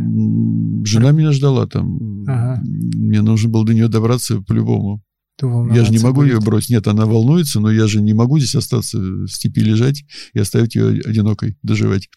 жена 0.85 1.11
меня 1.13 1.33
ждала 1.33 1.67
там. 1.67 2.25
Ага. 2.27 2.63
Мне 2.65 3.23
нужно 3.23 3.51
было 3.51 3.65
до 3.65 3.75
нее 3.75 3.89
добраться 3.89 4.41
по-любому. 4.41 5.03
Я 5.41 5.85
же 5.85 5.93
не 5.93 5.99
могу 5.99 6.23
будет. 6.23 6.33
ее 6.33 6.41
бросить. 6.41 6.71
Нет, 6.71 6.89
она 6.89 7.07
волнуется, 7.07 7.61
но 7.61 7.71
я 7.71 7.87
же 7.87 8.01
не 8.01 8.13
могу 8.13 8.39
здесь 8.39 8.57
остаться 8.57 8.99
в 8.99 9.29
степи 9.29 9.61
лежать 9.61 10.05
и 10.33 10.41
оставить 10.41 10.75
ее 10.75 11.01
одинокой 11.03 11.57
доживать. 11.63 12.09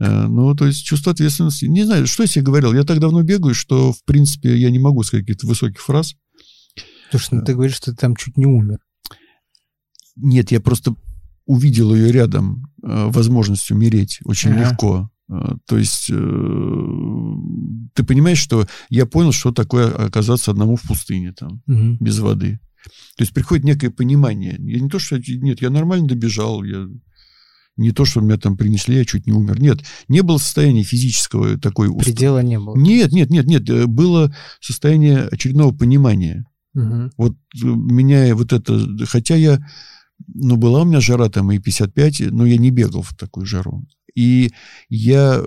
А, 0.00 0.26
ну, 0.26 0.54
то 0.54 0.66
есть 0.66 0.84
чувство 0.84 1.12
ответственности. 1.12 1.66
Не 1.66 1.84
знаю, 1.84 2.06
что 2.06 2.22
я 2.22 2.26
себе 2.26 2.44
говорил. 2.44 2.72
Я 2.72 2.84
так 2.84 2.98
давно 2.98 3.22
бегаю, 3.22 3.54
что, 3.54 3.92
в 3.92 4.02
принципе, 4.04 4.56
я 4.56 4.70
не 4.70 4.78
могу 4.78 5.02
сказать 5.02 5.26
каких-то 5.26 5.46
высоких 5.46 5.80
фраз. 5.80 6.16
Слушай, 7.10 7.34
ну 7.34 7.44
ты 7.44 7.54
говоришь, 7.54 7.76
что 7.76 7.90
ты 7.90 7.96
там 7.98 8.16
чуть 8.16 8.36
не 8.36 8.46
умер. 8.46 8.78
Нет, 10.16 10.50
я 10.52 10.60
просто 10.60 10.94
увидел 11.44 11.94
ее 11.94 12.12
рядом, 12.12 12.72
э, 12.82 13.10
возможность 13.10 13.70
умереть 13.70 14.20
очень 14.24 14.52
ага. 14.52 14.60
легко. 14.60 15.10
Э, 15.28 15.56
то 15.66 15.76
есть 15.76 16.08
э, 16.10 16.14
ты 17.94 18.04
понимаешь, 18.04 18.38
что 18.38 18.66
я 18.88 19.06
понял, 19.06 19.32
что 19.32 19.52
такое 19.52 19.90
оказаться 19.90 20.50
одному 20.50 20.76
в 20.76 20.82
пустыне 20.82 21.32
там, 21.32 21.62
угу. 21.66 21.96
без 22.00 22.20
воды. 22.20 22.60
То 23.16 23.22
есть 23.22 23.34
приходит 23.34 23.64
некое 23.64 23.90
понимание. 23.90 24.56
Я 24.58 24.80
не 24.80 24.88
то, 24.88 24.98
что... 24.98 25.18
Нет, 25.18 25.60
я 25.60 25.70
нормально 25.70 26.08
добежал, 26.08 26.64
я... 26.64 26.86
Не 27.80 27.92
то, 27.92 28.04
что 28.04 28.20
меня 28.20 28.36
там 28.36 28.58
принесли, 28.58 28.96
я 28.96 29.06
чуть 29.06 29.26
не 29.26 29.32
умер. 29.32 29.58
Нет, 29.58 29.80
не 30.08 30.22
было 30.22 30.36
состояния 30.36 30.82
физического 30.82 31.58
такой... 31.58 31.90
Предела 31.96 32.42
не 32.42 32.58
было. 32.58 32.76
Нет, 32.76 33.10
нет, 33.10 33.30
нет, 33.30 33.46
нет. 33.46 33.86
Было 33.86 34.34
состояние 34.60 35.20
очередного 35.22 35.74
понимания. 35.74 36.44
Угу. 36.74 37.10
Вот 37.16 37.36
меня 37.62 38.36
вот 38.36 38.52
это... 38.52 38.86
Хотя 39.06 39.34
я... 39.36 39.66
Ну, 40.26 40.56
была 40.56 40.82
у 40.82 40.84
меня 40.84 41.00
жара 41.00 41.30
там 41.30 41.50
и 41.52 41.58
55, 41.58 42.30
но 42.30 42.44
я 42.44 42.58
не 42.58 42.70
бегал 42.70 43.00
в 43.00 43.16
такую 43.16 43.46
жару. 43.46 43.86
И 44.14 44.52
я 44.90 45.42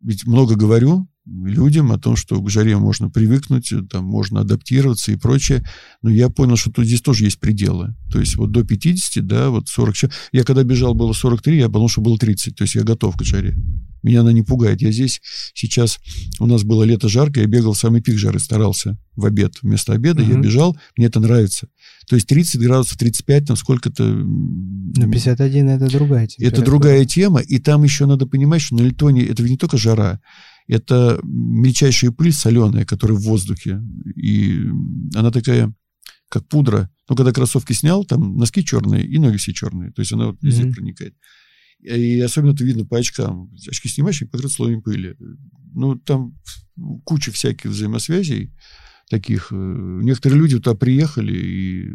ведь 0.00 0.26
много 0.26 0.56
говорю 0.56 1.08
людям 1.26 1.92
о 1.92 1.98
том, 1.98 2.16
что 2.16 2.40
к 2.40 2.50
жаре 2.50 2.76
можно 2.76 3.08
привыкнуть, 3.08 3.72
там 3.90 4.04
можно 4.04 4.40
адаптироваться 4.40 5.12
и 5.12 5.16
прочее. 5.16 5.64
Но 6.02 6.10
я 6.10 6.28
понял, 6.28 6.56
что 6.56 6.70
тут 6.70 6.86
здесь 6.86 7.00
тоже 7.00 7.24
есть 7.24 7.40
пределы. 7.40 7.94
То 8.10 8.20
есть 8.20 8.36
вот 8.36 8.52
до 8.52 8.64
50, 8.64 9.26
да, 9.26 9.50
вот 9.50 9.68
40. 9.68 10.10
Я 10.32 10.44
когда 10.44 10.62
бежал, 10.64 10.94
было 10.94 11.12
43, 11.12 11.58
я 11.58 11.66
подумал, 11.66 11.88
что 11.88 12.02
было 12.02 12.18
30. 12.18 12.56
То 12.56 12.62
есть 12.64 12.74
я 12.74 12.82
готов 12.82 13.16
к 13.16 13.22
жаре. 13.22 13.56
Меня 14.02 14.20
она 14.20 14.32
не 14.32 14.42
пугает. 14.42 14.82
Я 14.82 14.92
здесь 14.92 15.22
сейчас... 15.54 15.98
У 16.38 16.46
нас 16.46 16.62
было 16.62 16.84
лето 16.84 17.08
жарко, 17.08 17.40
я 17.40 17.46
бегал 17.46 17.72
в 17.72 17.78
самый 17.78 18.02
пик 18.02 18.18
жары, 18.18 18.38
старался 18.38 18.98
в 19.16 19.24
обед. 19.24 19.54
Вместо 19.62 19.94
обеда 19.94 20.22
угу. 20.22 20.30
я 20.30 20.38
бежал, 20.38 20.76
мне 20.96 21.06
это 21.06 21.20
нравится. 21.20 21.68
То 22.06 22.16
есть 22.16 22.26
30 22.26 22.60
градусов, 22.60 22.98
35, 22.98 23.46
там 23.46 23.56
сколько-то... 23.56 24.04
Ну, 24.04 25.10
51 25.10 25.68
это 25.70 25.86
другая 25.90 26.26
тема. 26.26 26.48
Это 26.48 26.62
другая 26.62 27.04
тема, 27.06 27.40
и 27.40 27.58
там 27.58 27.82
еще 27.82 28.04
надо 28.04 28.26
понимать, 28.26 28.60
что 28.60 28.76
на 28.76 28.82
Литоне 28.82 29.24
это 29.24 29.42
не 29.42 29.56
только 29.56 29.78
жара, 29.78 30.20
это 30.66 31.20
мельчайшая 31.22 32.10
пыль 32.10 32.32
соленая, 32.32 32.84
которая 32.84 33.16
в 33.16 33.22
воздухе, 33.22 33.82
и 34.16 34.66
она 35.14 35.30
такая, 35.30 35.74
как 36.28 36.48
пудра. 36.48 36.90
Но 37.08 37.16
когда 37.16 37.32
кроссовки 37.32 37.72
снял, 37.72 38.04
там 38.04 38.36
носки 38.36 38.64
черные 38.64 39.06
и 39.06 39.18
ноги 39.18 39.36
все 39.36 39.52
черные, 39.52 39.92
то 39.92 40.00
есть 40.00 40.12
она 40.12 40.28
вот 40.28 40.42
везде 40.42 40.64
mm-hmm. 40.64 40.72
проникает. 40.72 41.14
И 41.80 42.18
особенно 42.20 42.52
это 42.52 42.64
видно 42.64 42.86
по 42.86 42.98
очкам. 42.98 43.52
Очки 43.68 43.88
снимаешь 43.88 44.22
и 44.22 44.24
покрыт 44.24 44.50
слоем 44.50 44.80
пыли. 44.80 45.16
Ну, 45.74 45.96
там 45.96 46.34
куча 47.04 47.30
всяких 47.30 47.70
взаимосвязей 47.70 48.54
таких. 49.10 49.48
Некоторые 49.50 50.38
люди 50.38 50.56
туда 50.56 50.74
приехали 50.74 51.36
и 51.36 51.90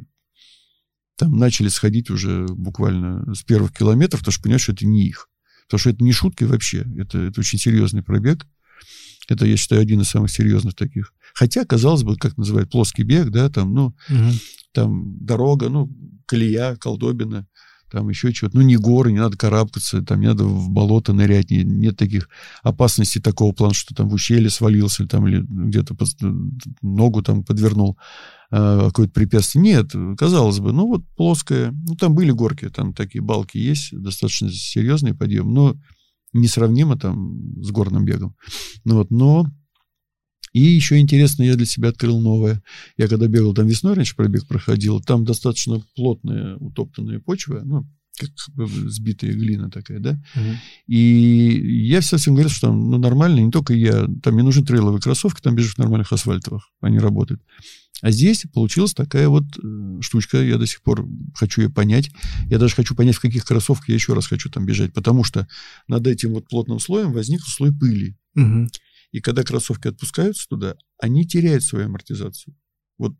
там 1.17 1.35
начали 1.37 1.69
сходить 1.69 2.11
уже 2.11 2.45
буквально 2.45 3.33
с 3.33 3.41
первых 3.41 3.73
километров, 3.73 4.21
потому 4.21 4.31
что 4.31 4.43
понимаешь, 4.43 4.61
что 4.61 4.73
это 4.73 4.85
не 4.85 5.07
их. 5.07 5.27
Потому 5.67 5.79
что 5.79 5.89
это 5.89 6.03
не 6.03 6.11
шутки 6.11 6.43
вообще. 6.43 6.85
Это, 6.97 7.17
это 7.17 7.39
очень 7.39 7.57
серьезный 7.57 8.03
пробег. 8.03 8.47
Это, 9.31 9.45
я 9.45 9.57
считаю, 9.57 9.81
один 9.81 10.01
из 10.01 10.09
самых 10.09 10.31
серьезных 10.31 10.75
таких. 10.75 11.13
Хотя, 11.33 11.65
казалось 11.65 12.03
бы, 12.03 12.15
как 12.15 12.37
называют, 12.37 12.69
плоский 12.69 13.03
бег, 13.03 13.29
да, 13.29 13.49
там, 13.49 13.73
ну, 13.73 13.85
угу. 14.09 14.31
там 14.73 15.25
дорога, 15.25 15.69
ну, 15.69 15.89
колея, 16.25 16.75
колдобина 16.75 17.47
там 17.89 18.09
еще 18.09 18.31
чего-то. 18.31 18.57
Ну, 18.57 18.63
не 18.63 18.77
горы, 18.77 19.11
не 19.11 19.19
надо 19.19 19.37
карабкаться, 19.37 20.01
там 20.01 20.21
не 20.21 20.27
надо 20.27 20.43
в 20.45 20.69
болото 20.69 21.13
нырять, 21.13 21.49
не, 21.51 21.63
нет 21.63 21.97
таких 21.97 22.29
опасностей 22.63 23.21
такого 23.21 23.51
плана, 23.51 23.73
что 23.73 23.95
там 23.95 24.09
в 24.09 24.13
ущелье 24.13 24.49
свалился, 24.49 25.07
там, 25.07 25.27
или 25.27 25.43
где-то 25.47 25.95
под, 25.95 26.09
ногу 26.81 27.21
там 27.21 27.43
подвернул 27.43 27.97
э, 28.51 28.81
какое-то 28.87 29.13
препятствие. 29.13 29.63
Нет, 29.63 29.91
казалось 30.17 30.59
бы, 30.59 30.71
ну, 30.71 30.87
вот 30.87 31.03
плоская, 31.15 31.71
ну, 31.71 31.95
там 31.95 32.15
были 32.15 32.31
горки, 32.31 32.69
там 32.69 32.93
такие 32.93 33.21
балки 33.21 33.57
есть, 33.57 33.89
достаточно 33.91 34.51
серьезный 34.51 35.15
подъем, 35.15 35.53
но 35.53 35.75
несравнимо 36.33 36.97
там 36.97 37.61
с 37.63 37.71
горным 37.71 38.05
бегом. 38.05 38.35
Ну, 38.85 38.95
вот, 38.95 39.11
но 39.11 39.45
и 40.53 40.61
еще 40.61 40.99
интересно, 40.99 41.43
я 41.43 41.55
для 41.55 41.65
себя 41.65 41.89
открыл 41.89 42.19
новое. 42.19 42.63
Я 42.97 43.07
когда 43.07 43.27
бегал 43.27 43.53
там 43.53 43.67
весной, 43.67 43.93
раньше 43.93 44.15
пробег 44.15 44.47
проходил, 44.47 44.99
там 45.01 45.25
достаточно 45.25 45.81
плотная 45.95 46.55
утоптанная 46.57 47.19
почва, 47.19 47.61
ну, 47.63 47.87
как 48.19 48.29
сбитая 48.89 49.31
глина 49.33 49.71
такая, 49.71 49.99
да. 49.99 50.21
Uh-huh. 50.35 50.55
И 50.87 51.85
я 51.87 52.01
всем 52.01 52.33
говорил, 52.33 52.49
что 52.49 52.67
там 52.67 52.89
ну, 52.89 52.97
нормально, 52.97 53.39
не 53.39 53.51
только 53.51 53.73
я, 53.73 54.07
там 54.21 54.33
мне 54.33 54.43
нужны 54.43 54.65
трейловые 54.65 55.01
кроссовки, 55.01 55.41
там 55.41 55.55
бежишь 55.55 55.75
в 55.75 55.77
нормальных 55.77 56.11
асфальтовых, 56.11 56.69
они 56.81 56.99
работают. 56.99 57.41
А 58.01 58.11
здесь 58.11 58.45
получилась 58.53 58.93
такая 58.93 59.27
вот 59.27 59.43
э, 59.61 60.01
штучка, 60.01 60.41
я 60.41 60.57
до 60.57 60.65
сих 60.65 60.81
пор 60.81 61.07
хочу 61.33 61.61
ее 61.61 61.69
понять. 61.69 62.11
Я 62.49 62.57
даже 62.57 62.75
хочу 62.75 62.95
понять, 62.95 63.15
в 63.15 63.21
каких 63.21 63.45
кроссовках 63.45 63.89
я 63.89 63.95
еще 63.95 64.13
раз 64.13 64.27
хочу 64.27 64.49
там 64.49 64.65
бежать, 64.65 64.93
потому 64.93 65.23
что 65.23 65.47
над 65.87 66.07
этим 66.07 66.33
вот 66.33 66.47
плотным 66.47 66.79
слоем 66.79 67.11
возник 67.11 67.41
слой 67.41 67.73
пыли. 67.73 68.17
Uh-huh. 68.37 68.67
И 69.11 69.21
когда 69.21 69.43
кроссовки 69.43 69.87
отпускаются 69.87 70.47
туда, 70.47 70.75
они 70.99 71.25
теряют 71.25 71.63
свою 71.63 71.85
амортизацию. 71.85 72.55
Вот, 72.97 73.15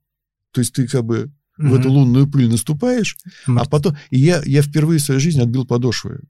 то 0.52 0.62
есть 0.62 0.74
ты 0.74 0.88
как 0.88 1.04
бы 1.04 1.24
угу. 1.24 1.32
В 1.60 1.74
эту 1.76 1.92
лунную 1.92 2.30
пыль 2.30 2.50
наступаешь, 2.50 3.18
Аморти... 3.46 3.68
а 3.68 3.70
потом... 3.70 3.98
И 4.10 4.20
я, 4.20 4.42
я 4.46 4.62
впервые 4.62 5.00
в 5.00 5.04
своей 5.04 5.20
жизни 5.20 5.42
отбил 5.42 5.66
подошвы. 5.66 6.22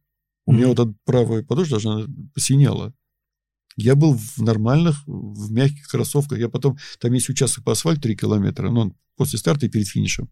У 0.46 0.52
угу. 0.52 0.58
меня 0.58 0.68
вот 0.70 0.80
от 0.80 0.90
правой 1.06 1.44
подошвы 1.44 1.76
даже 1.80 2.08
посинела. 2.34 2.94
Я 3.78 3.96
был 3.96 4.16
в 4.16 4.40
нормальных, 4.40 5.04
в 5.06 5.52
мягких 5.52 5.88
кроссовках. 5.88 6.40
Я 6.40 6.50
потом... 6.50 6.78
Там 7.00 7.14
есть 7.14 7.30
участок 7.30 7.64
по 7.64 7.72
асфальту 7.74 8.02
3 8.02 8.16
километра, 8.18 8.70
но 8.70 8.82
он 8.82 8.94
после 9.16 9.38
старта 9.38 9.68
и 9.68 9.70
перед 9.70 9.88
финишем. 9.88 10.30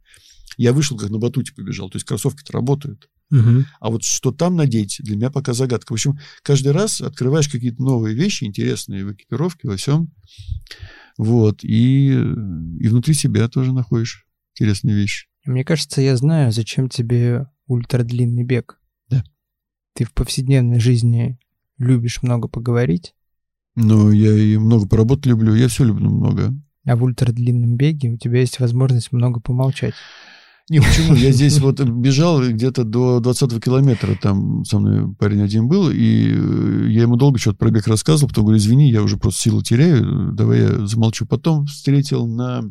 Я 0.58 0.74
вышел, 0.74 0.98
как 0.98 1.12
на 1.12 1.20
батуте 1.20 1.54
побежал. 1.54 1.90
То 1.90 1.98
есть 1.98 2.06
кроссовки-то 2.06 2.52
работают. 2.52 3.10
Угу. 3.30 3.66
А 3.80 3.90
вот 3.90 4.04
что 4.04 4.32
там 4.32 4.56
надеть, 4.56 4.98
для 5.00 5.16
меня 5.16 5.30
пока 5.30 5.54
загадка. 5.54 5.92
В 5.92 5.94
общем, 5.94 6.18
каждый 6.42 6.72
раз 6.72 7.02
открываешь 7.02 7.48
какие-то 7.48 7.82
новые 7.84 8.16
вещи, 8.16 8.46
интересные 8.46 9.06
в 9.06 9.14
экипировке, 9.14 9.68
во 9.68 9.78
всем. 9.78 10.12
Вот. 11.18 11.64
И, 11.64 12.08
и 12.10 12.88
внутри 12.88 13.14
себя 13.14 13.48
тоже 13.48 13.74
находишь 13.74 14.27
интересные 14.58 14.96
вещи. 14.96 15.28
Мне 15.46 15.64
кажется, 15.64 16.02
я 16.02 16.18
знаю, 16.18 16.52
зачем 16.52 16.90
тебе 16.90 17.46
ультрадлинный 17.68 18.44
бег. 18.44 18.80
Да. 19.10 19.24
Ты 19.94 20.04
в 20.04 20.14
повседневной 20.14 20.80
жизни 20.80 21.40
любишь 21.78 22.22
много 22.24 22.48
поговорить. 22.48 23.14
Ну, 23.76 24.12
я 24.12 24.34
и 24.34 24.58
много 24.58 24.88
поработать 24.88 25.28
люблю. 25.28 25.54
Я 25.54 25.68
все 25.68 25.84
люблю 25.84 26.10
много. 26.10 26.54
А 26.86 26.96
в 26.96 27.04
ультрадлинном 27.04 27.76
беге 27.76 28.10
у 28.10 28.18
тебя 28.18 28.40
есть 28.40 28.60
возможность 28.60 29.12
много 29.12 29.40
помолчать. 29.40 29.94
Не, 30.70 30.80
почему? 30.80 31.14
Я 31.14 31.32
здесь 31.34 31.60
вот 31.60 31.80
бежал 31.82 32.42
где-то 32.42 32.84
до 32.84 33.20
20 33.20 33.64
километра, 33.64 34.18
там 34.22 34.66
со 34.66 34.80
мной 34.80 35.14
парень 35.16 35.42
один 35.42 35.68
был, 35.68 35.90
и 35.90 36.90
я 36.92 37.04
ему 37.04 37.16
долго 37.16 37.40
что-то 37.40 37.58
пробег 37.58 37.88
рассказывал, 37.88 38.30
потом 38.30 38.46
говорю, 38.46 38.60
извини, 38.60 38.90
я 38.90 39.02
уже 39.02 39.18
просто 39.18 39.42
силу 39.42 39.62
теряю, 39.62 40.34
давай 40.34 40.62
я 40.62 40.86
замолчу. 40.86 41.26
Потом 41.26 41.66
встретил 41.68 42.28
на 42.28 42.64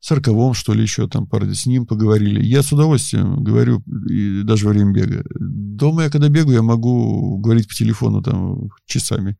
сороковом, 0.00 0.54
что 0.54 0.74
ли, 0.74 0.82
еще 0.82 1.08
там 1.08 1.26
пару 1.26 1.52
с 1.52 1.66
ним 1.66 1.86
поговорили. 1.86 2.44
Я 2.44 2.62
с 2.62 2.72
удовольствием 2.72 3.42
говорю, 3.42 3.82
и 4.08 4.42
даже 4.42 4.66
во 4.66 4.72
время 4.72 4.92
бега. 4.92 5.24
Дома 5.38 6.04
я, 6.04 6.10
когда 6.10 6.28
бегаю, 6.28 6.56
я 6.56 6.62
могу 6.62 7.38
говорить 7.38 7.68
по 7.68 7.74
телефону 7.74 8.22
там 8.22 8.68
часами 8.86 9.36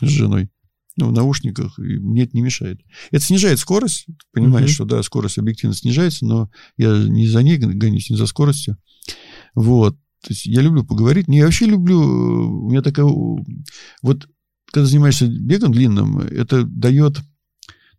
с 0.00 0.08
женой 0.08 0.50
ну, 0.96 1.08
в 1.08 1.12
наушниках, 1.12 1.78
и 1.78 1.98
мне 1.98 2.24
это 2.24 2.36
не 2.36 2.42
мешает. 2.42 2.80
Это 3.10 3.24
снижает 3.24 3.58
скорость, 3.58 4.06
понимаешь, 4.32 4.70
mm-hmm. 4.70 4.74
что 4.74 4.84
да, 4.84 5.02
скорость 5.02 5.38
объективно 5.38 5.74
снижается, 5.74 6.26
но 6.26 6.50
я 6.76 6.96
не 6.96 7.26
за 7.26 7.42
ней 7.42 7.56
гонюсь, 7.56 8.10
не 8.10 8.16
за 8.16 8.26
скоростью. 8.26 8.76
Вот. 9.54 9.96
То 10.22 10.28
есть 10.30 10.46
я 10.46 10.60
люблю 10.60 10.84
поговорить. 10.84 11.28
Не, 11.28 11.38
я 11.38 11.44
вообще 11.46 11.66
люблю, 11.66 11.98
у 11.98 12.70
меня 12.70 12.82
такая... 12.82 13.06
Вот 14.02 14.28
когда 14.70 14.86
занимаешься 14.86 15.26
бегом 15.26 15.72
длинным, 15.72 16.18
это 16.18 16.64
дает 16.64 17.20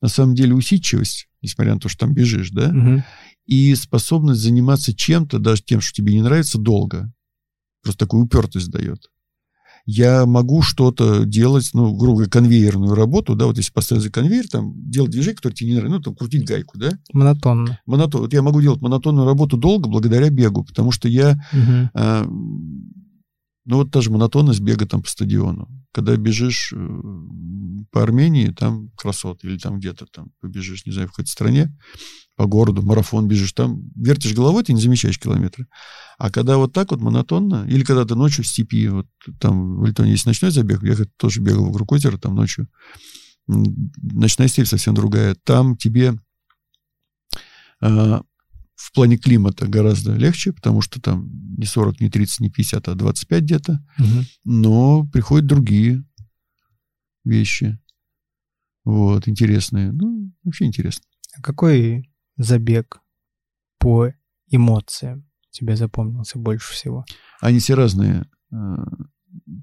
на 0.01 0.07
самом 0.07 0.35
деле 0.35 0.53
усидчивость, 0.53 1.29
несмотря 1.43 1.73
на 1.75 1.79
то, 1.79 1.89
что 1.89 2.05
там 2.05 2.13
бежишь, 2.13 2.49
да, 2.51 2.69
угу. 2.69 3.03
и 3.45 3.75
способность 3.75 4.41
заниматься 4.41 4.95
чем-то, 4.95 5.37
даже 5.39 5.61
тем, 5.63 5.81
что 5.81 5.93
тебе 5.93 6.13
не 6.13 6.21
нравится, 6.21 6.57
долго. 6.57 7.11
Просто 7.83 7.99
такую 8.05 8.23
упертость 8.23 8.71
дает. 8.71 9.09
я 9.85 10.25
могу 10.25 10.61
что-то 10.61 11.25
делать, 11.25 11.69
ну, 11.73 11.93
грубо 11.93 12.15
говоря, 12.19 12.29
конвейерную 12.29 12.95
работу, 12.95 13.35
да, 13.35 13.45
вот 13.47 13.57
если 13.57 13.73
поставить 13.73 14.03
за 14.03 14.09
конвейер, 14.09 14.47
там, 14.47 14.73
делать 14.89 15.11
движение, 15.11 15.35
которое 15.35 15.55
тебе 15.55 15.71
не 15.71 15.75
нравится, 15.75 15.97
ну, 15.97 16.01
там, 16.01 16.15
крутить 16.15 16.45
гайку, 16.47 16.77
да. 16.77 16.91
Монотонно. 17.11 17.79
Монотон. 17.85 18.21
Вот 18.21 18.33
я 18.33 18.41
могу 18.41 18.61
делать 18.61 18.81
монотонную 18.81 19.27
работу 19.27 19.57
долго 19.57 19.89
благодаря 19.89 20.29
бегу, 20.29 20.63
потому 20.63 20.91
что 20.91 21.09
я, 21.09 21.37
Мгм. 21.51 21.89
а, 21.93 22.25
ну, 23.65 23.77
вот 23.77 23.91
та 23.91 24.01
же 24.01 24.11
монотонность 24.11 24.59
бега 24.59 24.85
там 24.85 25.01
по 25.01 25.09
стадиону. 25.09 25.69
Когда 25.93 26.15
бежишь 26.17 26.73
э, 26.75 26.99
по 27.91 28.03
Армении, 28.03 28.47
там 28.47 28.89
красот, 28.97 29.43
или 29.43 29.57
там 29.57 29.79
где-то 29.79 30.05
там 30.07 30.31
побежишь, 30.41 30.85
не 30.85 30.91
знаю, 30.91 31.07
в 31.07 31.11
какой-то 31.11 31.31
стране, 31.31 31.73
по 32.35 32.45
городу, 32.45 32.81
марафон 32.81 33.27
бежишь, 33.27 33.53
там 33.53 33.89
вертишь 33.95 34.33
головой, 34.33 34.63
ты 34.63 34.73
не 34.73 34.81
замечаешь 34.81 35.19
километры. 35.19 35.67
А 36.17 36.29
когда 36.29 36.57
вот 36.57 36.73
так 36.73 36.91
вот 36.91 36.99
монотонно, 36.99 37.65
или 37.69 37.83
когда 37.83 38.03
ты 38.05 38.15
ночью 38.15 38.43
в 38.43 38.47
степи, 38.47 38.87
вот 38.89 39.07
там 39.39 39.79
в 39.79 39.85
Литоне 39.85 40.11
есть 40.11 40.25
ночной 40.25 40.51
забег, 40.51 40.83
я 40.83 40.95
тоже 41.17 41.41
бегал 41.41 41.65
вокруг 41.65 41.93
озера 41.93 42.17
там 42.17 42.35
ночью, 42.35 42.67
ночная 43.47 44.47
степь 44.47 44.67
совсем 44.67 44.93
другая. 44.93 45.35
Там 45.43 45.77
тебе 45.77 46.15
а, 47.79 48.23
в 48.75 48.91
плане 48.93 49.17
климата 49.17 49.67
гораздо 49.67 50.15
легче, 50.15 50.51
потому 50.53 50.81
что 50.81 50.99
там 51.01 51.29
не 51.57 51.65
40, 51.65 51.99
не 52.01 52.09
30, 52.09 52.39
не 52.41 52.49
50, 52.49 52.87
а 52.87 52.95
25 52.95 53.43
где-то, 53.43 53.85
Мгм. 53.97 54.25
но 54.45 55.05
приходят 55.07 55.45
другие 55.47 56.03
вещи. 57.23 57.79
Вот, 58.83 59.27
интересные. 59.27 59.91
Ну, 59.91 60.31
вообще 60.43 60.65
интересно. 60.65 61.03
А 61.37 61.41
какой 61.41 62.11
забег 62.37 62.99
по 63.79 64.11
эмоциям 64.49 65.25
тебе 65.51 65.75
запомнился 65.75 66.37
больше 66.39 66.73
всего? 66.73 67.05
Они 67.41 67.59
все 67.59 67.75
разные. 67.75 68.25
А, 68.51 68.85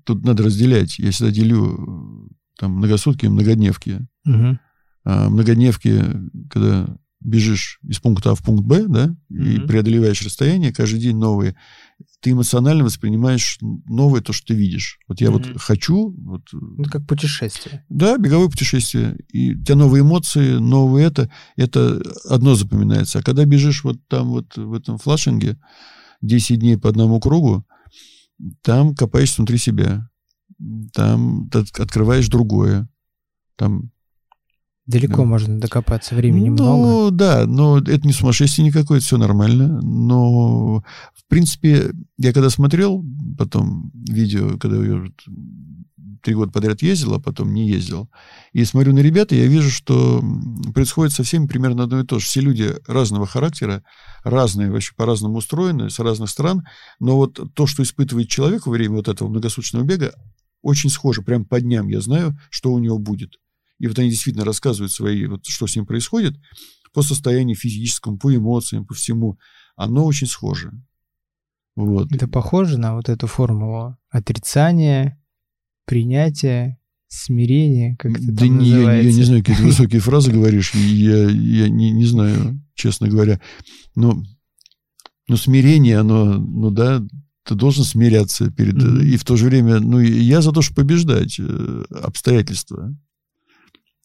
Тут 0.05 0.25
надо 0.25 0.43
разделять. 0.43 0.99
Я 0.99 1.13
всегда 1.13 1.31
делю 1.31 2.27
э, 2.29 2.35
там 2.59 2.73
многосутки 2.73 3.27
и 3.27 3.29
многодневки. 3.29 4.01
Мгм. 4.25 4.59
А 5.05 5.29
многодневки, 5.31 6.03
когда 6.51 6.99
бежишь 7.21 7.79
из 7.83 7.99
пункта 7.99 8.31
А 8.31 8.35
в 8.35 8.43
пункт 8.43 8.65
Б, 8.65 8.87
да, 8.87 9.15
и 9.29 9.59
Мгм. 9.59 9.67
преодолеваешь 9.67 10.23
расстояние, 10.23 10.73
каждый 10.73 11.01
день 11.01 11.17
новые, 11.17 11.55
ты 12.21 12.31
эмоционально 12.31 12.85
воспринимаешь 12.85 13.59
новое 13.61 14.21
то, 14.21 14.33
что 14.33 14.49
ты 14.49 14.55
видишь. 14.55 14.99
Вот 15.09 15.21
я 15.21 15.31
Мгм. 15.31 15.43
вот 15.53 15.61
хочу, 15.61 16.15
вот, 16.19 16.43
Ну, 16.53 16.85
как 16.85 17.07
путешествие. 17.07 17.85
да, 17.89 18.17
беговое 18.19 18.49
путешествие, 18.49 19.19
и 19.29 19.55
у 19.55 19.63
тебя 19.63 19.77
новые 19.77 20.03
эмоции, 20.03 20.55
новые 20.59 21.07
это, 21.07 21.31
это 21.57 22.03
одно 22.29 22.55
запоминается. 22.55 23.19
А 23.19 23.23
когда 23.23 23.45
бежишь 23.45 23.85
вот 23.85 23.99
там 24.09 24.29
вот 24.29 24.57
в 24.57 24.73
этом 24.73 24.99
флашинге 24.99 25.59
10 26.23 26.61
дней 26.61 26.77
по 26.79 26.89
одному 26.89 27.21
кругу, 27.21 27.67
там 28.63 28.95
копаешься 28.95 29.37
внутри 29.39 29.59
себя, 29.59 30.09
там 30.95 31.49
ты 31.51 31.59
открываешь 31.83 32.29
другое, 32.29 32.89
там 33.57 33.91
Далеко 34.91 35.19
Да. 35.19 35.25
можно 35.25 35.61
докопаться, 35.61 36.15
времени 36.15 36.49
ну, 36.49 36.55
много. 36.55 37.11
да, 37.13 37.47
но 37.47 37.79
это 37.79 38.07
не 38.07 38.13
сумасшествие 38.13 38.67
никакое, 38.67 38.99
это 38.99 39.07
все 39.07 39.19
нормально. 39.19 39.81
Но, 39.83 40.83
в 41.15 41.29
принципе, 41.29 41.93
я 42.19 42.33
когда 42.33 42.51
смотрел 42.51 43.05
потом 43.39 43.93
видео, 43.95 44.59
когда 44.59 44.85
я 44.85 45.05
три 46.23 46.35
года 46.35 46.51
подряд 46.53 46.83
ездил, 46.83 47.15
а 47.15 47.21
потом 47.21 47.55
не 47.55 47.69
ездил, 47.69 48.11
и 48.53 48.65
смотрю 48.65 48.93
на 48.93 48.99
ребят, 48.99 49.33
и 49.33 49.37
я 49.37 49.47
вижу, 49.47 49.71
что 49.71 50.23
происходит 50.75 51.15
со 51.15 51.23
всеми 51.23 51.47
примерно 51.47 51.85
одно 51.85 52.01
и 52.01 52.05
то 52.05 52.19
же. 52.19 52.27
Все 52.27 52.41
люди 52.41 52.75
разного 52.87 53.27
характера, 53.27 53.83
разные, 54.25 54.71
вообще 54.71 54.93
по-разному 54.97 55.37
устроены, 55.37 55.89
с 55.89 55.99
разных 55.99 56.31
стран, 56.31 56.65
но 56.99 57.17
вот 57.17 57.39
то, 57.55 57.67
что 57.67 57.83
испытывает 57.83 58.29
человек 58.29 58.67
во 58.67 58.73
время 58.73 58.97
вот 58.97 59.09
этого 59.09 59.29
многосуточного 59.29 59.85
бега, 59.85 60.13
очень 60.63 60.91
схоже. 60.91 61.23
Прям 61.23 61.45
по 61.45 61.61
дням 61.61 61.89
я 61.89 62.01
знаю, 62.01 62.37
что 62.51 62.73
у 62.73 62.79
него 62.79 62.99
будет. 62.99 63.37
И 63.81 63.89
вот 63.89 63.99
они 63.99 64.11
действительно 64.11 64.45
рассказывают 64.45 64.93
свои, 64.93 65.27
вот 65.27 65.47
что 65.47 65.67
с 65.67 65.75
ним 65.75 65.87
происходит, 65.87 66.37
по 66.93 67.03
состоянию 67.03 67.57
физическому, 67.57 68.19
по 68.19 68.35
эмоциям, 68.35 68.87
по 68.87 68.95
всему. 68.95 69.39
Оно 69.75 70.05
очень 70.05 70.27
схоже. 70.27 70.73
Вот. 71.77 72.13
Это 72.13 72.29
похоже 72.29 72.79
на 72.79 72.95
вот 72.95 73.09
эту 73.09 73.27
формулу 73.27 73.97
отрицания, 74.11 75.19
принятия, 75.87 76.79
смирения, 77.09 77.97
как 77.99 78.13
это 78.13 78.33
Да 78.33 78.45
там 78.45 78.59
не, 78.59 78.69
я, 78.69 78.75
называется. 78.77 79.09
я 79.09 79.15
не 79.17 79.23
знаю, 79.23 79.45
какие 79.45 79.67
высокие 79.67 80.01
фразы 80.01 80.31
говоришь, 80.31 80.75
я, 80.75 81.29
я 81.29 81.69
не, 81.69 81.91
не 81.91 82.05
знаю, 82.05 82.63
честно 82.75 83.09
говоря. 83.09 83.41
Но, 83.95 84.23
но 85.27 85.37
смирение, 85.37 85.99
оно, 85.99 86.35
ну 86.35 86.71
да, 86.71 87.03
ты 87.45 87.55
должен 87.55 87.85
смиряться 87.85 88.51
перед... 88.51 88.75
Мгм. 88.75 89.01
И 89.01 89.17
в 89.17 89.25
то 89.25 89.37
же 89.37 89.47
время, 89.47 89.81
ну, 89.81 89.99
я 90.01 90.43
за 90.43 90.53
то, 90.53 90.63
чтобы 90.63 90.83
побеждать 90.83 91.37
э, 91.41 91.85
обстоятельства. 91.91 92.95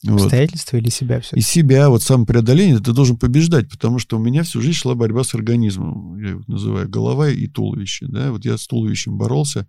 Вот. 0.05 0.21
Обстоятельства 0.21 0.77
или 0.77 0.89
себя 0.89 1.19
все 1.19 1.35
И 1.35 1.41
себя, 1.41 1.89
вот 1.89 2.03
самопреодоление, 2.03 2.79
ты 2.79 2.93
должен 2.93 3.17
побеждать, 3.17 3.69
потому 3.69 3.99
что 3.99 4.17
у 4.17 4.19
меня 4.19 4.43
всю 4.43 4.61
жизнь 4.61 4.77
шла 4.77 4.93
борьба 4.93 5.23
с 5.23 5.33
организмом. 5.33 6.17
Я 6.17 6.29
его 6.29 6.43
называю 6.47 6.87
голова 6.87 7.29
и 7.29 7.47
туловище. 7.47 8.05
Да? 8.07 8.31
Вот 8.31 8.45
я 8.45 8.57
с 8.57 8.67
туловищем 8.67 9.17
боролся, 9.17 9.67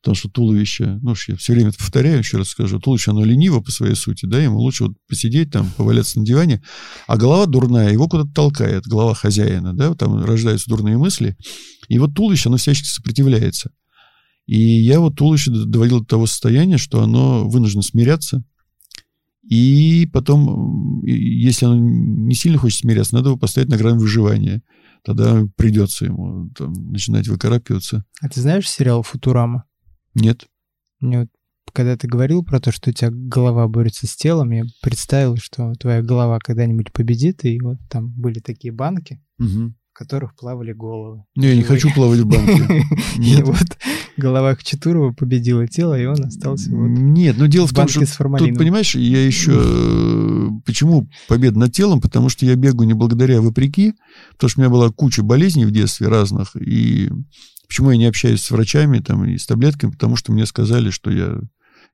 потому 0.00 0.16
что 0.16 0.28
туловище, 0.28 0.98
ну, 1.02 1.14
я 1.28 1.36
все 1.36 1.52
время 1.52 1.68
это 1.68 1.78
повторяю, 1.78 2.18
еще 2.18 2.38
раз 2.38 2.48
скажу, 2.48 2.80
туловище, 2.80 3.12
оно 3.12 3.24
лениво 3.24 3.60
по 3.60 3.70
своей 3.70 3.94
сути, 3.94 4.26
да, 4.26 4.40
ему 4.40 4.58
лучше 4.58 4.84
вот 4.84 4.96
посидеть 5.08 5.50
там, 5.52 5.70
поваляться 5.76 6.18
на 6.18 6.24
диване, 6.24 6.62
а 7.06 7.16
голова 7.16 7.46
дурная, 7.46 7.92
его 7.92 8.08
куда-то 8.08 8.30
толкает, 8.32 8.86
голова 8.86 9.14
хозяина, 9.14 9.72
да, 9.72 9.94
там 9.94 10.24
рождаются 10.24 10.68
дурные 10.68 10.96
мысли, 10.96 11.36
и 11.88 11.98
вот 11.98 12.14
туловище, 12.14 12.48
оно 12.48 12.56
всячески 12.56 12.88
сопротивляется. 12.88 13.70
И 14.46 14.58
я 14.58 15.00
вот 15.00 15.16
туловище 15.16 15.50
доводил 15.50 16.00
до 16.00 16.06
того 16.06 16.26
состояния, 16.26 16.78
что 16.78 17.02
оно 17.02 17.48
вынуждено 17.48 17.82
смиряться, 17.82 18.44
и 19.48 20.06
потом, 20.12 21.02
и 21.04 21.12
если 21.12 21.66
оно 21.66 21.76
не 21.76 22.34
сильно 22.34 22.58
хочет 22.58 22.80
смиряться, 22.80 23.14
надо 23.14 23.28
его 23.30 23.38
поставить 23.38 23.68
на 23.68 23.76
грань 23.76 23.98
выживания. 23.98 24.62
Тогда 25.04 25.44
придется 25.56 26.06
ему 26.06 26.50
там, 26.56 26.72
начинать 26.90 27.28
выкарабкиваться. 27.28 28.04
А 28.20 28.28
ты 28.28 28.40
знаешь 28.40 28.68
сериал 28.68 29.02
«Футурама»? 29.02 29.64
Нет. 30.14 30.46
Мне 31.00 31.20
вот, 31.20 31.28
когда 31.72 31.96
ты 31.96 32.08
говорил 32.08 32.42
про 32.44 32.58
то, 32.58 32.72
что 32.72 32.90
у 32.90 32.92
тебя 32.92 33.10
голова 33.12 33.68
борется 33.68 34.06
с 34.06 34.16
телом, 34.16 34.50
я 34.50 34.64
представил, 34.82 35.36
что 35.36 35.72
твоя 35.74 36.02
голова 36.02 36.38
когда-нибудь 36.40 36.92
победит, 36.92 37.44
и 37.44 37.60
вот 37.60 37.76
там 37.88 38.08
были 38.16 38.40
такие 38.40 38.72
банки, 38.72 39.22
Мгм. 39.38 39.76
в 39.92 39.98
которых 39.98 40.34
плавали 40.34 40.72
головы. 40.72 41.22
Не, 41.36 41.48
я 41.48 41.56
не 41.56 41.62
хочу 41.62 41.92
плавать 41.94 42.20
в 42.20 42.26
банке. 42.26 42.82
И 43.18 43.42
вот 43.42 43.78
голова 44.16 44.54
Хачатурова 44.54 45.12
победила 45.12 45.66
тело, 45.66 45.98
и 45.98 46.04
он 46.06 46.22
остался 46.24 46.70
вот 46.70 46.88
Нет, 46.88 47.36
но 47.38 47.46
дело 47.46 47.66
в 47.66 47.70
том, 47.72 47.84
банке 47.84 48.04
что. 48.06 48.24
Тут, 48.38 48.58
понимаешь, 48.58 48.94
я 48.94 49.24
еще... 49.26 49.52
э, 49.54 50.48
Почему 50.64 51.08
победа 51.28 51.58
над 51.58 51.72
телом? 51.72 52.00
Потому 52.00 52.28
что 52.28 52.46
я 52.46 52.54
бегаю 52.56 52.86
не 52.86 52.94
благодаря, 52.94 53.40
вопреки. 53.40 53.94
Потому 54.32 54.48
что 54.48 54.60
у 54.60 54.62
меня 54.62 54.70
была 54.70 54.90
куча 54.90 55.22
болезней 55.22 55.64
в 55.66 55.70
детстве 55.70 56.08
разных. 56.08 56.56
И 56.56 57.10
почему 57.68 57.90
я 57.90 57.96
не 57.96 58.06
общаюсь 58.06 58.42
с 58.42 58.50
врачами 58.50 58.98
там, 59.00 59.24
и 59.24 59.36
с 59.38 59.46
таблетками? 59.46 59.90
Потому 59.92 60.16
что 60.16 60.32
мне 60.32 60.46
сказали, 60.46 60.90
что 60.90 61.10
я 61.10 61.38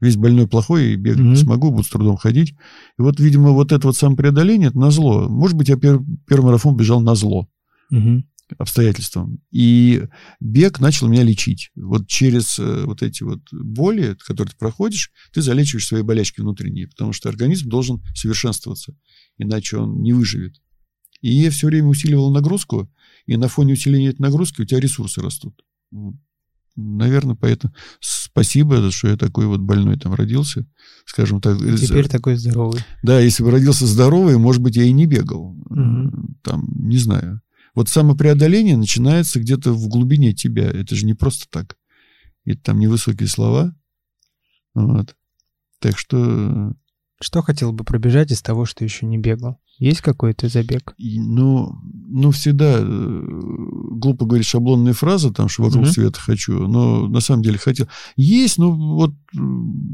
весь 0.00 0.16
больной 0.16 0.48
плохой, 0.48 0.92
и 0.92 0.96
бегать 0.96 1.20
Мгм. 1.20 1.30
не 1.30 1.36
смогу, 1.36 1.70
буду 1.70 1.84
с 1.84 1.88
трудом 1.88 2.16
ходить. 2.16 2.54
И 2.98 3.02
вот, 3.02 3.20
видимо, 3.20 3.50
вот 3.50 3.70
это 3.72 3.86
вот 3.86 3.96
самопреодоление, 3.96 4.68
это 4.68 4.78
назло. 4.78 5.28
Может 5.28 5.56
быть, 5.56 5.68
я 5.68 5.76
пер- 5.76 6.02
первый 6.26 6.46
марафон 6.46 6.76
бежал 6.76 7.00
на 7.00 7.14
зло 7.14 7.48
Мгм. 7.90 8.24
Обстоятельствам. 8.58 9.40
И 9.50 10.04
бег 10.40 10.80
начал 10.80 11.08
меня 11.08 11.22
лечить. 11.22 11.70
Вот 11.74 12.06
через 12.08 12.58
э, 12.58 12.84
вот 12.84 13.02
эти 13.02 13.22
вот 13.22 13.40
боли, 13.52 14.16
которые 14.26 14.52
ты 14.52 14.58
проходишь, 14.58 15.10
ты 15.32 15.42
залечиваешь 15.42 15.86
свои 15.86 16.02
болячки 16.02 16.40
внутренние, 16.40 16.88
потому 16.88 17.12
что 17.12 17.28
организм 17.28 17.68
должен 17.68 18.02
совершенствоваться, 18.14 18.96
иначе 19.38 19.78
он 19.78 20.02
не 20.02 20.12
выживет. 20.12 20.60
И 21.20 21.32
я 21.32 21.50
все 21.50 21.68
время 21.68 21.88
усиливал 21.88 22.32
нагрузку, 22.32 22.90
и 23.26 23.36
на 23.36 23.48
фоне 23.48 23.74
усиления 23.74 24.08
этой 24.08 24.22
нагрузки 24.22 24.62
у 24.62 24.64
тебя 24.64 24.80
ресурсы 24.80 25.20
растут. 25.20 25.62
Наверное, 26.74 27.36
поэтому 27.36 27.74
спасибо, 28.00 28.90
что 28.90 29.08
я 29.08 29.16
такой 29.16 29.46
вот 29.46 29.60
больной 29.60 29.98
там 29.98 30.14
родился, 30.14 30.66
скажем 31.04 31.40
так. 31.40 31.58
Теперь 31.58 32.08
такой 32.08 32.36
здоровый. 32.36 32.80
Да, 33.02 33.20
если 33.20 33.42
бы 33.42 33.50
родился 33.50 33.86
здоровый, 33.86 34.38
может 34.38 34.62
быть, 34.62 34.76
я 34.76 34.84
и 34.84 34.92
не 34.92 35.06
бегал. 35.06 35.54
Мгм. 35.68 36.38
Там, 36.42 36.66
не 36.76 36.96
знаю. 36.96 37.41
Вот 37.74 37.88
самопреодоление 37.88 38.76
начинается 38.76 39.40
где-то 39.40 39.72
в 39.72 39.88
глубине 39.88 40.32
тебя. 40.32 40.70
Это 40.70 40.94
же 40.94 41.06
не 41.06 41.14
просто 41.14 41.46
так. 41.48 41.78
Это 42.44 42.60
там 42.60 42.78
невысокие 42.78 43.28
слова. 43.28 43.74
Вот. 44.74 45.16
Так 45.78 45.98
что, 45.98 46.74
Что 47.22 47.40
хотел 47.42 47.72
бы 47.72 47.84
пробежать 47.84 48.30
из 48.32 48.42
того, 48.42 48.64
что 48.64 48.84
еще 48.84 49.06
не 49.06 49.16
бегал? 49.16 49.58
Есть 49.78 50.00
какой-то 50.00 50.48
забег? 50.48 50.94
и, 50.98 51.18
ну, 51.20 51.74
ну, 52.08 52.30
всегда 52.30 52.76
э, 52.78 52.84
глупо 52.84 54.26
говорить 54.26 54.46
шаблонные 54.46 54.92
фразы, 54.92 55.32
там, 55.32 55.48
что 55.48 55.62
вокруг 55.62 55.84
Мгм. 55.84 55.92
света 55.92 56.20
хочу, 56.20 56.66
но 56.68 57.06
на 57.08 57.20
самом 57.20 57.42
деле 57.42 57.58
хотел. 57.58 57.88
Есть, 58.16 58.58
ну, 58.58 58.72
вот 58.72 59.14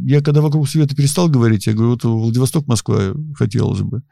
я 0.04 0.20
когда 0.20 0.40
вокруг 0.40 0.68
света 0.68 0.96
перестал 0.96 1.28
говорить, 1.28 1.66
я 1.66 1.74
говорю, 1.74 1.90
вот 1.92 2.04
Владивосток, 2.04 2.66
Москва 2.66 3.14
хотелось 3.34 3.82
бы. 3.82 4.02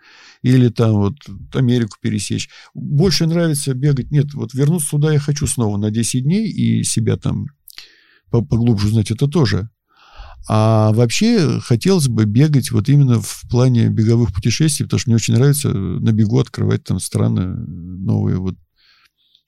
Или 0.42 0.68
там 0.68 0.92
вот 0.92 1.16
Америку 1.54 1.96
пересечь. 2.00 2.48
Больше 2.74 3.26
нравится 3.26 3.74
бегать. 3.74 4.10
Нет, 4.10 4.34
вот 4.34 4.54
вернуться 4.54 4.90
туда 4.90 5.12
я 5.12 5.18
хочу 5.18 5.46
снова 5.46 5.76
на 5.78 5.90
10 5.90 6.22
дней 6.22 6.48
и 6.48 6.84
себя 6.84 7.16
там 7.16 7.46
по- 8.30 8.44
поглубже 8.44 8.88
узнать, 8.88 9.10
это 9.10 9.26
тоже. 9.26 9.70
А 10.48 10.92
вообще 10.92 11.58
хотелось 11.60 12.08
бы 12.08 12.24
бегать 12.24 12.70
вот 12.70 12.88
именно 12.88 13.20
в 13.20 13.42
плане 13.50 13.88
беговых 13.88 14.32
путешествий, 14.32 14.86
потому 14.86 15.00
что 15.00 15.10
мне 15.10 15.16
очень 15.16 15.34
нравится 15.34 15.72
на 15.72 16.12
бегу 16.12 16.38
открывать 16.38 16.84
там 16.84 17.00
страны 17.00 17.46
новые. 17.46 18.38
Вот, 18.38 18.54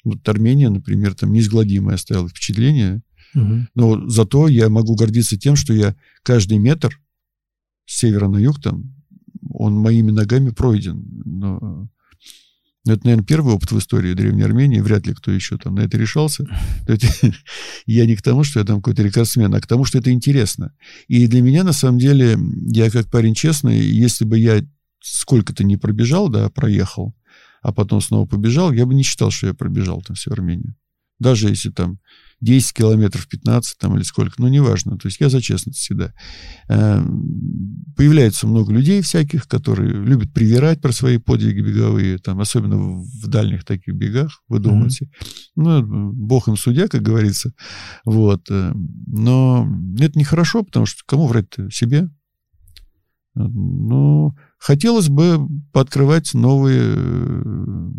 вот 0.05 0.29
Армения, 0.29 0.69
например, 0.69 1.15
там 1.15 1.33
неизгладимое 1.33 1.95
оставило 1.95 2.29
впечатление. 2.29 3.03
Угу. 3.35 3.67
Но 3.75 4.09
зато 4.09 4.49
я 4.49 4.69
могу 4.69 4.97
гордиться 4.97 5.39
тем, 5.39 5.55
что 5.55 5.73
я 5.73 5.95
каждый 6.23 6.59
метр 6.59 7.01
с 7.87 7.99
севера 7.99 8.29
на 8.29 8.39
юг 8.39 8.61
там, 8.61 8.95
он 9.51 9.75
моими 9.75 10.11
ногами 10.11 10.51
пройден. 10.51 11.05
Но 11.25 11.89
но 12.89 12.95
это, 12.95 13.05
наверное, 13.05 13.27
первый 13.27 13.53
опыт 13.53 13.71
в 13.71 13.79
истории 13.79 14.15
Древней 14.15 14.45
Армении. 14.45 14.81
Вряд 14.81 15.07
ли 15.07 15.13
кто 15.13 15.31
еще 15.31 15.59
там 15.59 15.75
на 15.75 15.81
это 15.81 15.99
решался. 15.99 16.47
Я 17.87 18.07
не 18.07 18.17
к 18.17 18.23
тому, 18.23 18.45
что 18.45 18.61
я 18.61 18.65
там 18.65 18.77
какой-то 18.77 19.03
рекордсмен, 19.03 19.55
а 19.55 19.61
к 19.61 19.67
тому, 19.67 19.85
что 19.85 19.99
это 19.99 20.11
интересно. 20.11 20.73
И 21.07 21.27
для 21.27 21.43
меня, 21.43 21.65
на 21.65 21.75
самом 21.75 21.99
деле, 21.99 22.39
я 22.67 22.91
как 22.91 23.11
парень 23.11 23.35
честный, 23.35 23.79
если 23.79 24.25
бы 24.25 24.39
я 24.39 24.65
сколько-то 25.01 25.65
не 25.65 25.77
пробежал, 25.77 26.31
да, 26.31 26.49
проехал, 26.49 27.15
а 27.61 27.75
потом 27.75 28.01
снова 28.01 28.27
побежал, 28.27 28.73
я 28.73 28.87
бы 28.87 28.95
не 28.95 29.03
считал, 29.03 29.31
что 29.31 29.49
я 29.49 29.55
пробежал 29.55 30.01
там 30.01 30.17
всю 30.17 30.33
Армению. 30.33 30.75
Даже 31.19 31.51
если 31.51 31.69
там 31.69 31.99
10 32.41 32.73
километров, 32.73 33.29
15 33.29 33.79
там 33.79 33.97
или 33.97 34.03
сколько, 34.03 34.35
ну, 34.39 34.49
неважно. 34.49 34.97
То 34.97 35.09
есть 35.09 35.21
я 35.21 35.29
за 35.29 35.41
честность 35.41 35.79
всегда. 35.79 36.13
Эм, 36.69 37.85
появляется 37.97 38.47
много 38.47 38.73
людей 38.73 39.03
всяких, 39.03 39.49
которые 39.49 39.93
любят 39.93 40.33
привирать 40.33 40.81
про 40.81 40.93
свои 40.93 41.19
подвиги 41.19 41.61
беговые, 41.61 42.19
там, 42.19 42.41
особенно 42.41 42.77
в 42.77 43.27
дальних 43.27 43.65
таких 43.65 43.95
бегах, 43.95 44.43
вы 44.49 44.61
думаете. 44.61 45.07
Mm-hmm. 45.07 45.53
Ну, 45.57 46.13
бог 46.13 46.49
им 46.49 46.57
судья, 46.57 46.87
как 46.89 47.03
говорится. 47.03 47.53
Вот. 48.05 48.47
Э, 48.51 48.73
но 49.07 49.69
это 49.99 50.19
нехорошо, 50.19 50.63
потому 50.63 50.87
что 50.87 51.03
кому 51.07 51.27
врать-то? 51.27 51.71
Себе. 51.71 52.09
Но 53.35 54.35
хотелось 54.59 55.09
бы 55.09 55.39
пооткрывать 55.73 56.35
новые 56.35 56.95
э, 56.97 57.91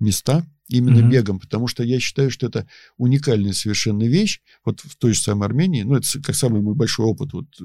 места, 0.00 0.46
именно 0.68 1.00
mm-hmm. 1.00 1.10
бегом, 1.10 1.40
потому 1.40 1.66
что 1.66 1.82
я 1.82 2.00
считаю, 2.00 2.30
что 2.30 2.46
это 2.46 2.66
уникальная 2.96 3.52
совершенно 3.52 4.04
вещь. 4.04 4.40
Вот 4.64 4.80
в 4.80 4.96
той 4.96 5.12
же 5.12 5.20
самой 5.20 5.46
Армении, 5.46 5.82
ну, 5.82 5.96
это 5.96 6.06
как 6.22 6.34
самый 6.34 6.62
мой 6.62 6.74
большой 6.74 7.06
опыт 7.06 7.32
вот, 7.32 7.46
э, 7.60 7.64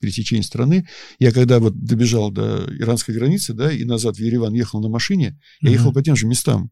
пересечения 0.00 0.42
страны. 0.42 0.86
Я 1.18 1.32
когда 1.32 1.58
вот 1.58 1.82
добежал 1.82 2.30
до 2.30 2.66
иранской 2.78 3.14
границы, 3.14 3.54
да, 3.54 3.72
и 3.72 3.84
назад 3.84 4.16
в 4.16 4.20
Ереван 4.20 4.52
ехал 4.52 4.80
на 4.80 4.88
машине, 4.88 5.38
mm-hmm. 5.38 5.68
я 5.68 5.70
ехал 5.70 5.92
по 5.92 6.02
тем 6.02 6.16
же 6.16 6.26
местам. 6.26 6.70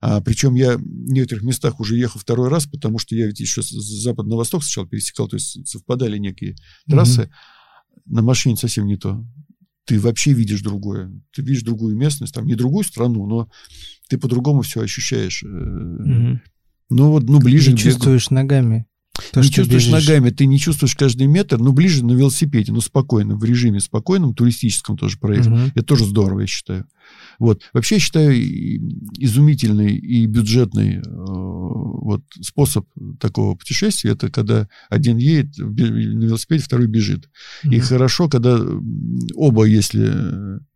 А, 0.00 0.20
причем 0.20 0.54
я 0.54 0.76
в 0.76 0.82
некоторых 0.82 1.44
местах 1.44 1.80
уже 1.80 1.96
ехал 1.96 2.20
второй 2.20 2.50
раз, 2.50 2.66
потому 2.66 2.98
что 2.98 3.14
я 3.14 3.26
ведь 3.26 3.40
еще 3.40 3.62
с 3.62 3.70
запада 3.70 4.28
на 4.28 4.36
восток 4.36 4.62
сначала 4.62 4.86
пересекал, 4.86 5.28
то 5.28 5.36
есть 5.36 5.66
совпадали 5.66 6.18
некие 6.18 6.56
трассы. 6.86 7.22
Mm-hmm. 7.22 8.00
На 8.06 8.22
машине 8.22 8.56
совсем 8.56 8.86
не 8.86 8.98
то 8.98 9.24
ты 9.84 10.00
вообще 10.00 10.32
видишь 10.32 10.62
другое. 10.62 11.12
Ты 11.32 11.42
видишь 11.42 11.62
другую 11.62 11.96
местность, 11.96 12.34
там 12.34 12.46
не 12.46 12.54
другую 12.54 12.84
страну, 12.84 13.26
но 13.26 13.48
ты 14.08 14.18
по-другому 14.18 14.62
все 14.62 14.80
ощущаешь. 14.80 15.42
Угу. 15.42 16.40
Ну 16.90 17.10
вот, 17.10 17.24
ну 17.24 17.38
ближе. 17.38 17.72
Ты 17.72 17.78
чувствуешь 17.78 18.30
ногами. 18.30 18.86
То, 19.32 19.40
не 19.40 19.50
чувствуешь 19.50 19.86
бежишь. 19.86 20.06
ногами, 20.06 20.30
ты 20.30 20.46
не 20.46 20.58
чувствуешь 20.58 20.96
каждый 20.96 21.28
метр, 21.28 21.58
но 21.58 21.72
ближе 21.72 22.04
на 22.04 22.12
велосипеде, 22.12 22.72
но 22.72 22.80
спокойно, 22.80 23.36
в 23.36 23.44
режиме 23.44 23.80
спокойном, 23.80 24.34
туристическом 24.34 24.96
тоже 24.96 25.18
проехать. 25.18 25.52
Угу. 25.52 25.60
Это 25.74 25.82
тоже 25.82 26.04
здорово, 26.04 26.40
я 26.40 26.46
считаю. 26.46 26.86
Вот. 27.38 27.62
Вообще, 27.72 27.96
я 27.96 28.00
считаю, 28.00 28.34
изумительный 29.18 29.96
и 29.96 30.26
бюджетный 30.26 30.96
э, 30.96 31.02
вот, 31.06 32.22
способ 32.40 32.86
такого 33.20 33.54
путешествия, 33.54 34.12
это 34.12 34.30
когда 34.30 34.68
один 34.90 35.16
едет 35.16 35.56
на 35.58 36.24
велосипеде, 36.24 36.64
второй 36.64 36.86
бежит. 36.86 37.28
Угу. 37.64 37.72
И 37.72 37.80
хорошо, 37.80 38.28
когда 38.28 38.60
оба, 39.34 39.64
если 39.64 40.12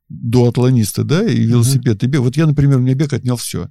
дуатлониста, 0.09 1.05
да, 1.05 1.27
и 1.27 1.43
велосипед, 1.45 1.97
угу. 2.03 2.07
и 2.07 2.09
бег. 2.09 2.21
Вот 2.21 2.37
я, 2.37 2.47
например, 2.47 2.79
у 2.79 2.83
меня 2.83 2.95
бег 2.95 3.13
отнял 3.13 3.37
все. 3.37 3.69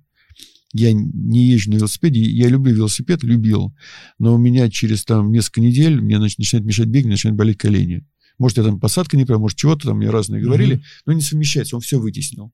Я 0.73 0.91
не 0.93 1.45
езжу 1.45 1.71
на 1.71 1.75
велосипеде, 1.75 2.21
я 2.21 2.49
люблю 2.49 2.73
велосипед, 2.73 3.23
любил, 3.23 3.73
но 4.19 4.35
у 4.35 4.37
меня 4.37 4.69
через 4.69 5.05
там 5.05 5.31
несколько 5.31 5.61
недель 5.61 6.01
мне 6.01 6.19
начинает 6.19 6.65
мешать 6.65 6.87
бег, 6.87 7.05
начинает 7.05 7.37
болеть 7.37 7.57
колени. 7.57 8.05
Может, 8.37 8.57
я 8.57 8.63
там 8.65 8.79
посадка 8.79 9.17
не 9.17 9.25
прям, 9.25 9.41
может, 9.41 9.57
чего-то 9.57 9.87
там 9.87 9.97
мне 9.97 10.09
разные 10.09 10.41
говорили, 10.41 10.75
mm 10.75 10.81
но 11.05 11.13
не 11.13 11.21
совмещается, 11.21 11.75
он 11.75 11.81
все 11.81 11.99
вытеснил. 11.99 12.51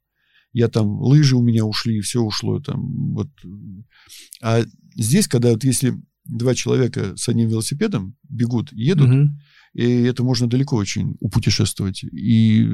Я 0.53 0.67
там, 0.67 1.01
лыжи 1.01 1.35
у 1.35 1.41
меня 1.41 1.65
ушли, 1.65 1.99
все 2.01 2.21
ушло 2.21 2.59
там, 2.59 3.13
вот. 3.13 3.29
А 4.41 4.63
здесь, 4.95 5.27
когда 5.27 5.49
вот 5.51 5.63
если 5.63 5.99
два 6.25 6.53
человека 6.53 7.17
с 7.17 7.27
одним 7.27 7.49
велосипедом 7.49 8.15
бегут, 8.29 8.71
едут, 8.71 9.09
mm 9.09 9.29
и 9.73 10.03
это 10.03 10.23
можно 10.23 10.47
далеко 10.47 10.75
очень 10.75 11.15
упутешествовать. 11.19 12.03
И 12.03 12.69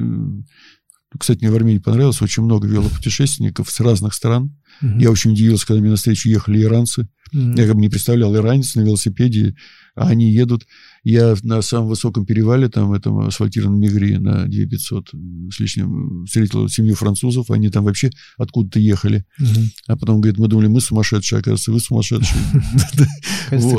кстати, 1.18 1.40
мне 1.40 1.50
в 1.50 1.56
Армении 1.56 1.78
понравилось, 1.78 2.22
очень 2.22 2.42
много 2.42 2.68
велопутешественников 2.68 3.70
с 3.70 3.80
разных 3.80 4.14
стран. 4.14 4.56
Uh-huh. 4.82 5.00
Я 5.00 5.10
очень 5.10 5.32
удивился, 5.32 5.66
когда 5.66 5.80
мне 5.80 5.90
навстречу 5.90 6.28
ехали 6.28 6.62
иранцы. 6.62 7.08
Uh-huh. 7.34 7.56
Я 7.56 7.66
как 7.66 7.74
бы 7.76 7.80
не 7.80 7.88
представлял 7.88 8.34
иранец 8.34 8.74
на 8.74 8.80
велосипеде, 8.80 9.54
а 9.94 10.08
они 10.08 10.30
едут. 10.30 10.66
Я 11.02 11.34
на 11.42 11.62
самом 11.62 11.88
высоком 11.88 12.26
перевале, 12.26 12.68
там, 12.68 12.92
этом 12.92 13.20
асфальтированном 13.20 13.80
Мигре 13.80 14.18
на 14.18 14.46
2500 14.46 15.10
с 15.50 15.60
лишним, 15.60 16.24
встретил 16.26 16.68
семью 16.68 16.94
французов, 16.94 17.50
они 17.50 17.70
там 17.70 17.84
вообще 17.84 18.10
откуда-то 18.36 18.78
ехали. 18.80 19.24
Угу. 19.38 19.60
А 19.88 19.96
потом, 19.96 20.20
говорит, 20.20 20.38
мы 20.38 20.48
думали, 20.48 20.68
мы 20.68 20.80
сумасшедшие, 20.80 21.40
оказывается, 21.40 21.72
вы 21.72 21.80
сумасшедшие. 21.80 22.40
Кажется, 23.50 23.76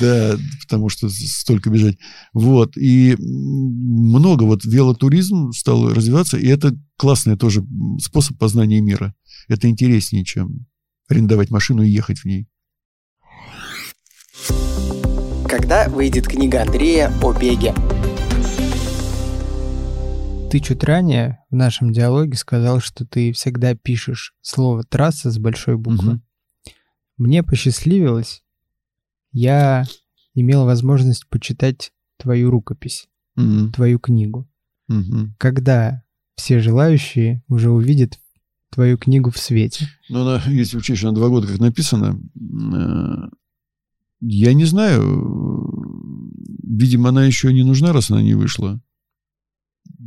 Да, 0.00 0.36
потому 0.62 0.88
что 0.88 1.08
столько 1.08 1.70
бежать. 1.70 1.98
Вот, 2.32 2.76
и 2.76 3.16
много 3.18 4.44
вот 4.44 4.64
велотуризм 4.64 5.52
стал 5.52 5.92
развиваться, 5.92 6.36
и 6.36 6.46
это 6.46 6.76
классный 6.96 7.36
тоже 7.36 7.64
способ 8.00 8.38
познания 8.38 8.80
мира. 8.80 9.14
Это 9.48 9.66
интереснее, 9.68 10.24
чем 10.24 10.66
арендовать 11.08 11.50
машину 11.50 11.82
и 11.82 11.88
ехать 11.88 12.18
в 12.18 12.24
ней. 12.26 12.48
Когда 15.48 15.88
выйдет 15.88 16.28
книга 16.28 16.60
Андрея 16.62 17.10
о 17.22 17.32
беге? 17.32 17.74
Ты 20.50 20.60
чуть 20.60 20.84
ранее 20.84 21.44
в 21.50 21.56
нашем 21.56 21.92
диалоге 21.92 22.36
сказал, 22.36 22.80
что 22.80 23.06
ты 23.06 23.32
всегда 23.32 23.74
пишешь 23.74 24.34
слово 24.42 24.82
«трасса» 24.82 25.30
с 25.30 25.38
большой 25.38 25.78
буквы. 25.78 26.14
Угу. 26.14 26.22
Мне 27.16 27.42
посчастливилось. 27.42 28.42
Я 29.32 29.84
имел 30.34 30.66
возможность 30.66 31.26
почитать 31.28 31.92
твою 32.18 32.50
рукопись, 32.50 33.08
угу. 33.36 33.70
твою 33.72 33.98
книгу. 33.98 34.46
Угу. 34.88 35.34
Когда 35.38 36.02
все 36.34 36.60
желающие 36.60 37.42
уже 37.48 37.70
увидят 37.70 38.20
твою 38.70 38.98
книгу 38.98 39.30
в 39.30 39.38
свете? 39.38 39.88
Ну, 40.08 40.22
она, 40.22 40.42
если 40.46 40.76
учесть, 40.76 40.98
что 40.98 41.08
она 41.08 41.16
два 41.16 41.28
года 41.28 41.46
как 41.46 41.58
написана, 41.58 42.18
э, 42.36 43.28
я 44.20 44.54
не 44.54 44.64
знаю. 44.64 45.70
Видимо, 46.62 47.10
она 47.10 47.24
еще 47.24 47.52
не 47.52 47.64
нужна, 47.64 47.92
раз 47.92 48.10
она 48.10 48.22
не 48.22 48.34
вышла. 48.34 48.80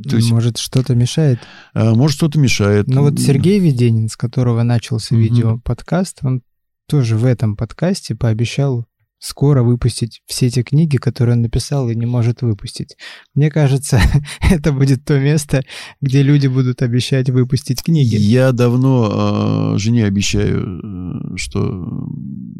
То 0.08 0.16
есть, 0.16 0.30
может, 0.30 0.58
что-то 0.58 0.94
мешает? 0.94 1.38
А, 1.74 1.94
может, 1.94 2.16
что-то 2.16 2.38
мешает. 2.38 2.88
Ну 2.88 3.02
вот 3.02 3.18
Сергей 3.18 3.58
Веденин, 3.58 4.08
с 4.08 4.16
которого 4.16 4.62
начался 4.62 5.14
угу. 5.14 5.22
видео-подкаст, 5.22 6.20
он 6.22 6.42
тоже 6.86 7.16
в 7.16 7.24
этом 7.24 7.56
подкасте 7.56 8.14
пообещал 8.14 8.86
скоро 9.22 9.62
выпустить 9.62 10.20
все 10.26 10.50
те 10.50 10.64
книги, 10.64 10.96
которые 10.96 11.36
он 11.36 11.42
написал 11.42 11.88
и 11.88 11.94
не 11.94 12.06
может 12.06 12.42
выпустить. 12.42 12.96
Мне 13.34 13.50
кажется, 13.50 14.00
это 14.50 14.72
будет 14.72 15.04
то 15.04 15.18
место, 15.18 15.62
где 16.00 16.22
люди 16.22 16.48
будут 16.48 16.82
обещать 16.82 17.30
выпустить 17.30 17.84
книги. 17.84 18.16
Я 18.16 18.50
давно 18.50 19.74
э, 19.74 19.78
жене 19.78 20.06
обещаю, 20.06 20.80
э, 20.82 21.36
что... 21.36 21.60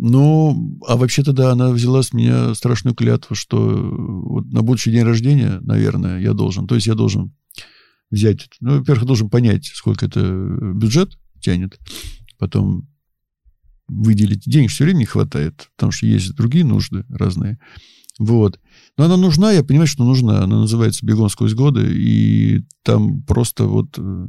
Ну, 0.05 0.79
а 0.87 0.97
вообще-то, 0.97 1.33
да, 1.33 1.51
она 1.51 1.71
взяла 1.71 2.03
с 2.03 2.13
меня 2.13 2.55
страшную 2.55 2.95
клятву, 2.95 3.35
что 3.35 3.59
вот 3.59 4.47
на 4.53 4.63
будущий 4.63 4.93
день 4.93 5.03
рождения, 5.03 5.59
наверное, 5.63 6.21
я 6.21 6.33
должен, 6.33 6.69
то 6.69 6.77
есть 6.77 6.87
я 6.87 6.95
должен 6.95 7.33
взять, 8.11 8.49
ну, 8.61 8.79
во-первых, 8.79 9.05
должен 9.05 9.31
понять, 9.31 9.67
сколько 9.67 10.07
это 10.07 10.21
бюджет 10.75 11.19
тянет, 11.41 11.79
потом 12.39 12.89
выделить. 13.93 14.43
Денег 14.45 14.71
все 14.71 14.85
время 14.85 14.99
не 14.99 15.05
хватает, 15.05 15.69
потому 15.77 15.93
что 15.93 16.07
есть 16.07 16.35
другие 16.35 16.65
нужды 16.65 17.05
разные. 17.09 17.59
Вот. 18.19 18.61
Но 18.97 19.05
она 19.05 19.17
нужна, 19.17 19.53
я 19.53 19.65
понимаю, 19.65 19.87
что 19.87 20.05
нужна. 20.05 20.43
Она 20.43 20.61
называется 20.61 21.05
«Бегом 21.05 21.29
сквозь 21.29 21.55
годы», 21.55 21.93
и 21.93 22.65
там 22.83 23.23
просто 23.23 23.65
вот 23.65 23.99
э, 23.99 24.27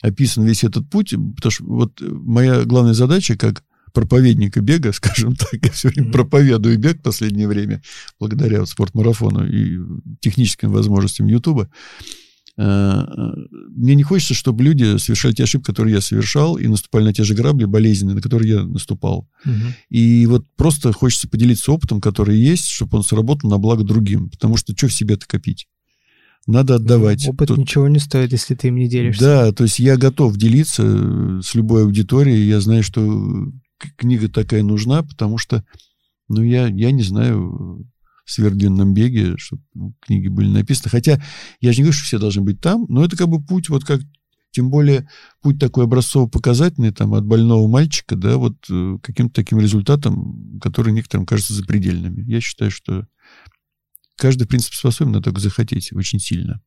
описан 0.00 0.44
весь 0.44 0.64
этот 0.64 0.88
путь, 0.88 1.14
потому 1.36 1.50
что 1.50 1.64
вот 1.64 2.00
моя 2.00 2.64
главная 2.64 2.94
задача, 2.94 3.36
как 3.36 3.64
проповедника 3.92 4.60
бега, 4.60 4.92
скажем 4.92 5.34
так, 5.34 5.54
я 5.62 5.70
все 5.70 5.88
время 5.88 6.12
проповедую 6.12 6.78
бег 6.78 6.98
в 6.98 7.02
последнее 7.02 7.48
время, 7.48 7.82
благодаря 8.18 8.60
вот 8.60 8.68
спортмарафону 8.68 9.46
и 9.46 9.80
техническим 10.20 10.70
возможностям 10.70 11.26
Ютуба, 11.26 11.64
э, 11.64 12.19
мне 12.60 13.94
не 13.94 14.02
хочется, 14.02 14.34
чтобы 14.34 14.62
люди 14.64 14.98
совершали 14.98 15.32
те 15.32 15.44
ошибки, 15.44 15.66
которые 15.66 15.94
я 15.94 16.00
совершал, 16.02 16.56
и 16.56 16.66
наступали 16.68 17.04
на 17.04 17.14
те 17.14 17.24
же 17.24 17.34
грабли 17.34 17.64
болезненные, 17.64 18.16
на 18.16 18.20
которые 18.20 18.52
я 18.52 18.62
наступал. 18.64 19.28
Угу. 19.46 19.54
И 19.88 20.26
вот 20.26 20.44
просто 20.56 20.92
хочется 20.92 21.28
поделиться 21.28 21.72
опытом, 21.72 22.00
который 22.00 22.38
есть, 22.38 22.66
чтобы 22.66 22.98
он 22.98 23.04
сработал 23.04 23.48
на 23.48 23.56
благо 23.56 23.82
другим. 23.82 24.28
Потому 24.28 24.56
что 24.56 24.74
что 24.76 24.88
в 24.88 24.92
себе-то 24.92 25.26
копить? 25.26 25.68
Надо 26.46 26.74
отдавать. 26.74 27.26
Опыт 27.28 27.48
Тут... 27.48 27.58
ничего 27.58 27.88
не 27.88 27.98
стоит, 27.98 28.32
если 28.32 28.54
ты 28.54 28.68
им 28.68 28.76
не 28.76 28.88
делишься. 28.88 29.22
Да, 29.22 29.52
то 29.52 29.64
есть 29.64 29.78
я 29.78 29.96
готов 29.96 30.36
делиться 30.36 30.82
э, 30.84 31.40
с 31.42 31.54
любой 31.54 31.84
аудиторией. 31.84 32.46
Я 32.46 32.60
знаю, 32.60 32.82
что 32.82 33.52
книга 33.96 34.28
такая 34.28 34.62
нужна, 34.62 35.02
потому 35.02 35.38
что, 35.38 35.64
ну, 36.28 36.42
я, 36.42 36.66
я 36.66 36.90
не 36.92 37.02
знаю 37.02 37.86
в 38.30 38.32
сверхдлинном 38.32 38.94
беге, 38.94 39.36
чтобы 39.38 39.62
книги 40.00 40.28
были 40.28 40.48
написаны. 40.48 40.88
Хотя 40.88 41.20
я 41.60 41.72
же 41.72 41.78
не 41.78 41.82
говорю, 41.82 41.96
что 41.96 42.04
все 42.04 42.18
должны 42.20 42.42
быть 42.42 42.60
там, 42.60 42.86
но 42.88 43.04
это 43.04 43.16
как 43.16 43.28
бы 43.28 43.44
путь, 43.44 43.68
вот 43.68 43.84
как 43.84 44.00
тем 44.52 44.70
более 44.70 45.08
путь 45.42 45.58
такой 45.58 45.84
образцово-показательный, 45.84 46.92
там, 46.92 47.14
от 47.14 47.24
больного 47.24 47.66
мальчика, 47.68 48.14
да, 48.14 48.36
вот 48.36 48.54
э, 48.70 48.98
каким-то 49.02 49.34
таким 49.34 49.58
результатом, 49.58 50.58
который 50.60 50.92
некоторым 50.92 51.26
кажется 51.26 51.54
запредельными. 51.54 52.22
Я 52.22 52.40
считаю, 52.40 52.70
что 52.70 53.06
каждый, 54.16 54.44
в 54.44 54.48
принципе, 54.48 54.76
способен 54.76 55.12
на 55.12 55.22
только 55.22 55.40
захотеть 55.40 55.92
очень 55.92 56.20
сильно. 56.20 56.60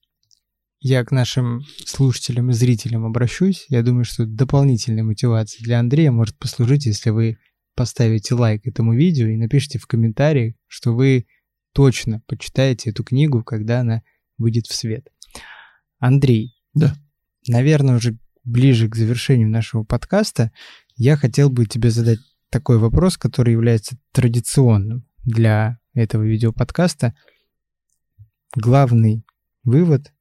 Я 0.81 1.05
к 1.05 1.11
нашим 1.11 1.63
слушателям 1.85 2.49
и 2.49 2.53
зрителям 2.53 3.05
обращусь. 3.05 3.65
Я 3.69 3.83
думаю, 3.83 4.03
что 4.03 4.25
дополнительной 4.25 5.03
мотивацией 5.03 5.63
для 5.63 5.79
Андрея 5.79 6.11
может 6.11 6.37
послужить, 6.37 6.85
если 6.85 7.09
вы 7.09 7.37
поставите 7.75 8.35
лайк 8.35 8.65
этому 8.65 8.93
видео 8.93 9.27
и 9.27 9.37
напишите 9.37 9.79
в 9.79 9.87
комментариях, 9.87 10.55
что 10.67 10.93
вы 10.93 11.25
точно 11.73 12.21
почитаете 12.27 12.91
эту 12.91 13.03
книгу, 13.03 13.43
когда 13.43 13.81
она 13.81 14.01
выйдет 14.37 14.67
в 14.67 14.73
свет. 14.73 15.07
Андрей. 15.99 16.55
Да. 16.73 16.95
Наверное, 17.47 17.97
уже 17.97 18.17
ближе 18.43 18.89
к 18.89 18.95
завершению 18.95 19.49
нашего 19.49 19.83
подкаста 19.83 20.51
я 20.95 21.17
хотел 21.17 21.49
бы 21.49 21.65
тебе 21.65 21.89
задать 21.89 22.19
такой 22.49 22.77
вопрос, 22.77 23.17
который 23.17 23.53
является 23.53 23.97
традиционным 24.11 25.05
для 25.23 25.79
этого 25.93 26.23
видеоподкаста– 26.23 27.13
главный 28.55 29.25
вывод, 29.63 30.13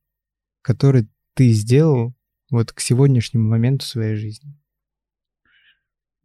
который 0.62 1.08
ты 1.34 1.50
сделал 1.52 2.14
вот 2.50 2.72
к 2.72 2.80
сегодняшнему 2.80 3.48
моменту 3.48 3.86
своей 3.86 4.16
жизни? 4.16 4.58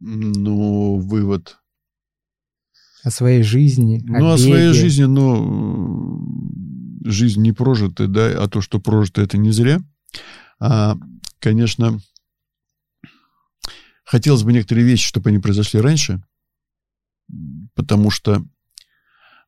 Ну, 0.00 0.98
вывод. 0.98 1.58
О 3.04 3.10
своей 3.10 3.42
жизни. 3.42 4.00
О 4.08 4.12
ну, 4.12 4.14
беге. 4.14 4.26
о 4.26 4.38
своей 4.38 4.72
жизни, 4.72 5.04
ну, 5.04 6.20
жизнь 7.04 7.42
не 7.42 7.52
прожита, 7.52 8.06
да, 8.06 8.42
а 8.42 8.48
то, 8.48 8.60
что 8.60 8.80
прожито, 8.80 9.22
это 9.22 9.38
не 9.38 9.50
зря. 9.50 9.80
А, 10.60 10.96
конечно, 11.38 11.98
хотелось 14.04 14.42
бы 14.42 14.52
некоторые 14.52 14.86
вещи, 14.86 15.06
чтобы 15.06 15.30
они 15.30 15.38
произошли 15.38 15.80
раньше, 15.80 16.22
потому 17.74 18.10
что 18.10 18.44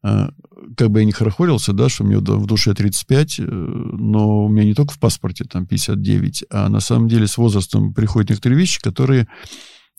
а, 0.03 0.31
как 0.77 0.91
бы 0.91 1.01
я 1.01 1.05
не 1.05 1.13
хорохорился, 1.13 1.73
да, 1.73 1.89
что 1.89 2.05
мне 2.05 2.19
в 2.19 2.47
душе 2.47 2.75
35, 2.75 3.39
э, 3.39 3.43
но 3.43 4.45
у 4.45 4.49
меня 4.49 4.65
не 4.65 4.75
только 4.75 4.95
в 4.95 4.99
паспорте 4.99 5.45
там 5.45 5.67
59, 5.67 6.45
а 6.51 6.69
на 6.69 6.81
самом 6.81 7.09
деле 7.09 7.27
с 7.27 7.37
возрастом 7.37 7.93
приходят 7.93 8.31
некоторые 8.31 8.59
вещи, 8.59 8.81
которые, 8.81 9.29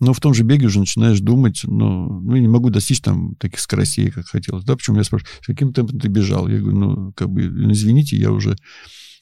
ну, 0.01 0.13
в 0.13 0.19
том 0.19 0.33
же 0.33 0.43
беге 0.43 0.65
уже 0.65 0.79
начинаешь 0.79 1.19
думать, 1.19 1.61
ну, 1.63 2.21
ну, 2.21 2.35
я 2.35 2.41
не 2.41 2.47
могу 2.47 2.71
достичь 2.71 3.01
там 3.01 3.35
таких 3.35 3.59
скоростей, 3.59 4.09
как 4.09 4.25
хотелось, 4.25 4.65
да, 4.65 4.75
почему 4.75 4.95
меня 4.95 5.03
спрашивают, 5.03 5.43
с 5.43 5.45
каким 5.45 5.73
темпом 5.73 5.99
ты 5.99 6.07
бежал? 6.07 6.47
Я 6.47 6.59
говорю, 6.59 6.77
ну, 6.77 7.13
как 7.13 7.29
бы, 7.29 7.47
ну, 7.47 7.71
извините, 7.71 8.17
я 8.17 8.31
уже, 8.31 8.55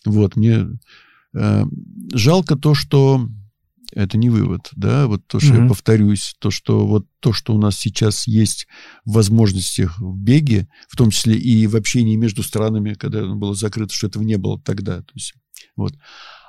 вот, 0.06 0.38
мне 0.38 0.68
э, 1.36 1.66
жалко 2.14 2.56
то, 2.56 2.74
что 2.74 3.28
это 3.92 4.18
не 4.18 4.30
вывод, 4.30 4.70
да, 4.74 5.08
вот 5.08 5.28
то, 5.28 5.42
что 5.42 5.54
mm-hmm. 5.54 5.64
я 5.64 5.68
повторюсь, 5.68 6.36
то, 6.40 6.50
что 6.50 6.88
вот 6.88 7.08
то, 7.20 7.34
что 7.34 7.54
у 7.54 7.60
нас 7.60 7.76
сейчас 7.78 8.26
есть 8.26 8.68
в 9.04 9.14
возможностях 9.14 10.00
в 10.00 10.18
беге, 10.18 10.70
в 10.88 10.96
том 10.96 11.10
числе 11.10 11.36
и 11.36 11.68
в 11.68 11.76
общении 11.76 12.16
между 12.16 12.42
странами, 12.42 12.94
когда 12.94 13.20
оно 13.20 13.36
было 13.36 13.54
закрыто, 13.54 13.94
что 13.94 14.08
этого 14.08 14.24
не 14.24 14.38
было 14.38 14.62
тогда, 14.62 15.02
то 15.02 15.12
есть, 15.14 15.34
вот. 15.76 15.94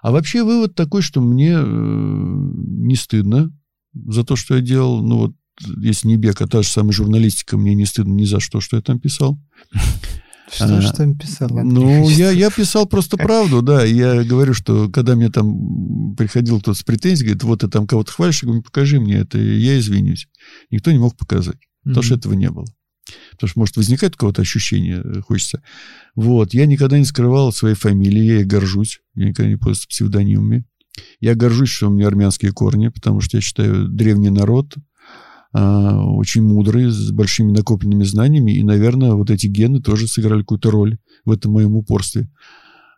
А 0.03 0.13
вообще 0.13 0.45
вывод 0.45 0.77
такой, 0.77 1.03
что 1.03 1.21
мне 1.21 1.55
э, 1.55 1.65
не 1.65 2.95
стыдно 2.95 3.51
за 3.95 4.25
то, 4.25 4.37
что 4.37 4.57
я 4.57 4.61
делал, 4.61 5.03
ну 5.03 5.19
вот, 5.19 5.33
если 5.79 6.09
не 6.09 6.17
бег, 6.17 6.41
а 6.41 6.47
та 6.47 6.63
же 6.63 6.69
самая 6.69 6.93
журналистика, 6.93 7.57
мне 7.57 7.75
не 7.75 7.87
стыдно 7.87 8.13
ни 8.13 8.25
за 8.25 8.41
что, 8.41 8.61
что 8.61 8.77
я 8.77 8.83
там 8.83 8.99
писал. 8.99 9.39
Что 10.53 10.79
а, 10.79 10.81
же 10.81 10.93
там 10.93 11.17
писал? 11.17 11.49
Ну, 11.49 12.09
я, 12.09 12.31
я 12.33 12.51
писал 12.51 12.87
просто 12.87 13.17
правду, 13.17 13.63
да. 13.63 13.85
Я 13.85 14.25
говорю, 14.25 14.53
что 14.53 14.89
когда 14.89 15.15
мне 15.15 15.31
там 15.31 16.17
приходил 16.17 16.61
кто-то 16.61 16.77
с 16.77 16.83
претензией, 16.83 17.29
говорит, 17.29 17.45
вот 17.45 17.61
ты 17.61 17.69
там 17.69 17.87
кого-то 17.87 18.11
хвалишь, 18.11 18.43
я 18.43 18.49
говорю, 18.49 18.65
покажи 18.65 18.99
мне 18.99 19.19
это, 19.19 19.39
я 19.39 19.79
извинюсь. 19.79 20.27
Никто 20.71 20.91
не 20.91 20.99
мог 20.99 21.17
показать, 21.17 21.59
потому 21.85 22.03
что 22.03 22.17
этого 22.17 22.33
не 22.33 22.51
было. 22.51 22.67
Потому 23.33 23.49
что, 23.49 23.59
может, 23.61 23.77
возникает 23.77 24.15
какое-то 24.15 24.43
ощущение, 24.43 25.03
э, 25.05 25.21
хочется. 25.21 25.63
Вот, 26.15 26.55
я 26.55 26.67
никогда 26.67 26.99
не 26.99 27.05
скрывал 27.05 27.53
своей 27.53 27.75
фамилии, 27.75 28.23
я 28.23 28.35
ей 28.37 28.45
горжусь. 28.45 29.01
Я 29.15 29.29
никогда 29.29 29.51
не 29.51 29.57
пользуюсь 29.57 29.87
псевдонимами. 29.87 30.65
Я 31.21 31.35
горжусь, 31.35 31.71
что 31.71 31.89
у 31.89 31.91
меня 31.91 32.07
армянские 32.07 32.53
корни, 32.53 32.89
потому 32.89 33.21
что 33.21 33.37
я 33.37 33.41
считаю 33.41 33.89
древний 33.89 34.31
народ, 34.31 34.75
а, 35.53 36.05
очень 36.05 36.43
мудрый, 36.43 36.91
с 36.91 37.11
большими 37.11 37.51
накопленными 37.51 38.05
знаниями, 38.05 38.53
и, 38.53 38.63
наверное, 38.63 39.15
вот 39.15 39.31
эти 39.31 39.49
гены 39.49 39.81
тоже 39.81 40.07
сыграли 40.07 40.41
какую-то 40.41 40.71
роль 40.71 40.99
в 41.25 41.33
этом 41.33 41.53
моем 41.53 41.75
упорстве. 41.77 42.31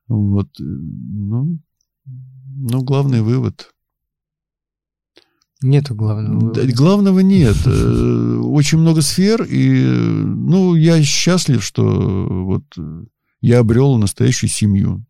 Вот. 0.06 0.48
Э, 0.60 0.62
ну, 0.62 1.58
ну 2.04 2.82
главный 2.82 3.22
вывод. 3.22 3.72
Нету 5.62 5.94
главного 5.94 6.40
вывода. 6.40 6.66
Да, 6.66 6.72
главного 6.72 7.20
нет. 7.20 7.56
Э, 7.66 8.36
очень 8.38 8.78
много 8.78 9.00
сфер, 9.00 9.44
и, 9.44 9.86
ну, 9.86 10.74
я 10.74 11.02
счастлив, 11.02 11.64
что 11.64 11.84
вот 12.44 12.64
я 13.40 13.60
обрел 13.60 13.96
настоящую 13.96 14.50
семью. 14.50 15.06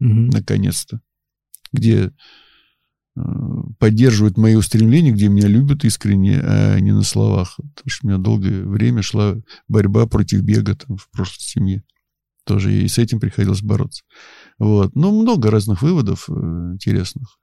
Угу. 0.00 0.30
Наконец-то. 0.32 1.00
Где 1.72 2.12
Э, 3.14 3.20
поддерживают 3.78 4.38
мои 4.38 4.54
устремления, 4.54 5.12
где 5.12 5.28
меня 5.28 5.46
любят 5.46 5.84
искренне, 5.84 6.40
а 6.40 6.78
не 6.78 6.92
на 6.92 7.02
словах. 7.02 7.56
Потому 7.56 7.88
что 7.90 8.06
у 8.06 8.08
меня 8.08 8.18
долгое 8.18 8.64
время 8.64 9.02
шла 9.02 9.36
борьба 9.68 10.06
против 10.06 10.42
бега 10.42 10.76
там, 10.76 10.96
в 10.96 11.10
прошлой 11.10 11.42
семье. 11.42 11.82
Тоже 12.44 12.72
и 12.72 12.88
с 12.88 12.98
этим 12.98 13.20
приходилось 13.20 13.62
бороться. 13.62 14.02
Вот. 14.58 14.94
Ну, 14.96 15.20
много 15.20 15.50
разных 15.50 15.82
выводов 15.82 16.28
э, 16.28 16.32
интересных. 16.32 17.38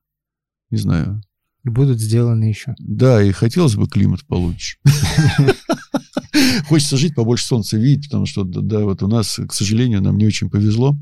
Не 0.71 0.77
знаю. 0.77 1.21
И 1.63 1.69
будут 1.69 1.99
сделаны 1.99 2.45
еще. 2.45 2.73
Да, 2.79 3.21
и 3.21 3.31
хотелось 3.31 3.75
бы 3.75 3.87
климат 3.87 4.25
получше. 4.25 4.77
Хочется 6.67 6.97
жить 6.97 7.15
побольше 7.15 7.45
солнца 7.45 7.77
видеть, 7.77 8.05
потому 8.05 8.25
что, 8.25 8.43
да, 8.43 8.79
вот 8.79 9.03
у 9.03 9.07
нас, 9.07 9.39
к 9.47 9.53
сожалению, 9.53 10.01
нам 10.01 10.17
не 10.17 10.25
очень 10.25 10.49
повезло 10.49 10.97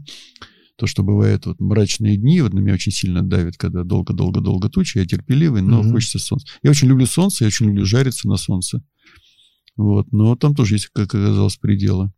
то, 0.78 0.86
что 0.86 1.04
бывает 1.04 1.46
вот 1.48 1.60
мрачные 1.60 2.18
дни, 2.18 2.40
вот 2.42 2.54
на 2.54 2.60
меня 2.60 2.76
очень 2.76 2.92
сильно 2.92 3.24
давит, 3.24 3.58
когда 3.58 3.84
долго-долго-долго 3.84 4.70
тучи, 4.70 5.00
я 5.00 5.06
терпеливый, 5.06 5.64
но 5.64 5.82
угу. 5.82 5.92
хочется 5.92 6.20
солнца. 6.20 6.48
Я 6.62 6.70
очень 6.70 6.88
люблю 6.88 7.08
солнце, 7.08 7.44
я 7.44 7.48
очень 7.48 7.66
люблю 7.66 7.84
жариться 7.84 8.28
на 8.28 8.38
солнце. 8.38 8.84
Вот, 9.76 10.12
но 10.12 10.36
там 10.36 10.56
тоже 10.56 10.76
есть, 10.76 10.88
как 10.94 11.14
оказалось, 11.14 11.58
пределы. 11.58 12.12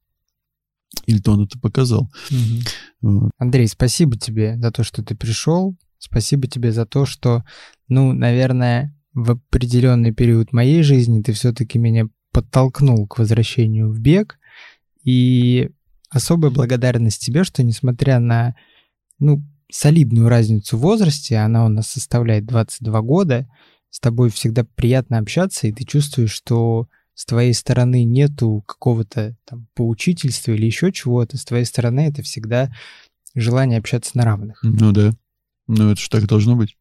Ильтон 1.05 1.45
это 1.45 1.57
показал. 1.57 2.11
Угу. 2.29 2.61
Вот. 3.01 3.31
Андрей, 3.37 3.67
спасибо 3.67 4.17
тебе 4.17 4.57
за 4.57 4.71
то, 4.71 4.83
что 4.83 5.03
ты 5.03 5.15
пришел. 5.15 5.77
Спасибо 5.97 6.47
тебе 6.47 6.71
за 6.71 6.85
то, 6.85 7.05
что, 7.05 7.43
ну, 7.87 8.13
наверное, 8.13 8.95
в 9.13 9.31
определенный 9.31 10.13
период 10.13 10.51
моей 10.53 10.83
жизни 10.83 11.21
ты 11.21 11.33
все-таки 11.33 11.77
меня 11.77 12.07
подтолкнул 12.31 13.07
к 13.07 13.19
возвращению 13.19 13.91
в 13.91 13.99
бег. 13.99 14.37
И 15.03 15.69
особая 16.09 16.51
благодарность 16.51 17.23
тебе, 17.23 17.43
что 17.43 17.63
несмотря 17.63 18.19
на, 18.19 18.55
ну, 19.19 19.43
солидную 19.71 20.29
разницу 20.29 20.77
в 20.77 20.81
возрасте, 20.81 21.37
она 21.37 21.65
у 21.65 21.69
нас 21.69 21.87
составляет 21.87 22.45
22 22.45 23.01
года, 23.01 23.49
с 23.89 23.99
тобой 23.99 24.29
всегда 24.29 24.63
приятно 24.63 25.17
общаться, 25.17 25.67
и 25.67 25.71
ты 25.71 25.83
чувствуешь, 25.83 26.31
что 26.31 26.87
с 27.13 27.25
твоей 27.25 27.53
стороны 27.53 28.03
нету 28.03 28.63
какого-то 28.65 29.35
там 29.45 29.67
поучительства 29.73 30.53
или 30.53 30.65
еще 30.65 30.91
чего-то, 30.91 31.37
с 31.37 31.45
твоей 31.45 31.65
стороны 31.65 32.01
это 32.01 32.21
всегда 32.23 32.71
желание 33.35 33.79
общаться 33.79 34.17
на 34.17 34.23
равных. 34.23 34.59
Ну 34.63 34.91
да, 34.91 35.11
ну 35.67 35.91
это 35.91 35.99
же 35.99 36.09
так 36.09 36.27
должно 36.27 36.55
быть. 36.55 36.77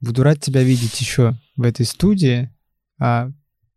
Буду 0.00 0.22
рад 0.22 0.40
тебя 0.40 0.62
видеть 0.62 1.00
еще 1.00 1.38
в 1.56 1.62
этой 1.62 1.86
студии, 1.86 2.50
а 2.98 3.30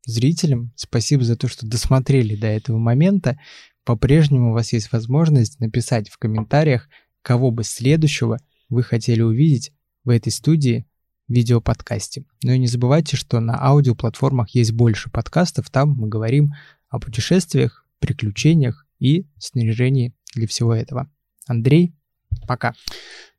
зрителям 0.06 0.72
спасибо 0.76 1.24
за 1.24 1.36
то, 1.36 1.48
что 1.48 1.68
досмотрели 1.68 2.36
до 2.36 2.48
этого 2.48 2.78
момента. 2.78 3.38
По-прежнему 3.86 4.50
у 4.50 4.54
вас 4.54 4.74
есть 4.74 4.92
возможность 4.92 5.60
написать 5.60 6.10
в 6.10 6.18
комментариях, 6.18 6.90
кого 7.22 7.52
бы 7.52 7.64
следующего 7.64 8.40
вы 8.68 8.82
хотели 8.84 9.22
увидеть 9.22 9.72
в 10.04 10.10
этой 10.10 10.32
студии 10.32 10.86
в 11.28 11.34
видеоподкасте. 11.34 12.26
Ну 12.44 12.52
и 12.52 12.60
не 12.60 12.68
забывайте, 12.68 13.16
что 13.16 13.40
на 13.40 13.64
аудиоплатформах 13.64 14.50
есть 14.50 14.74
больше 14.74 15.10
подкастов, 15.10 15.70
там 15.70 15.92
мы 15.92 16.08
говорим 16.08 16.54
о 16.90 17.00
путешествиях, 17.00 17.86
приключениях 18.00 18.86
и 19.00 19.28
снаряжении 19.38 20.14
для 20.34 20.48
всего 20.48 20.74
этого. 20.74 21.10
Андрей, 21.48 21.94
пока. 22.48 22.74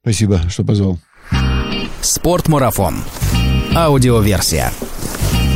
Спасибо, 0.01 0.49
что 0.49 0.65
позвал. 0.65 0.99
Спортмарафон. 2.01 2.97
Аудиоверсия. 3.75 4.71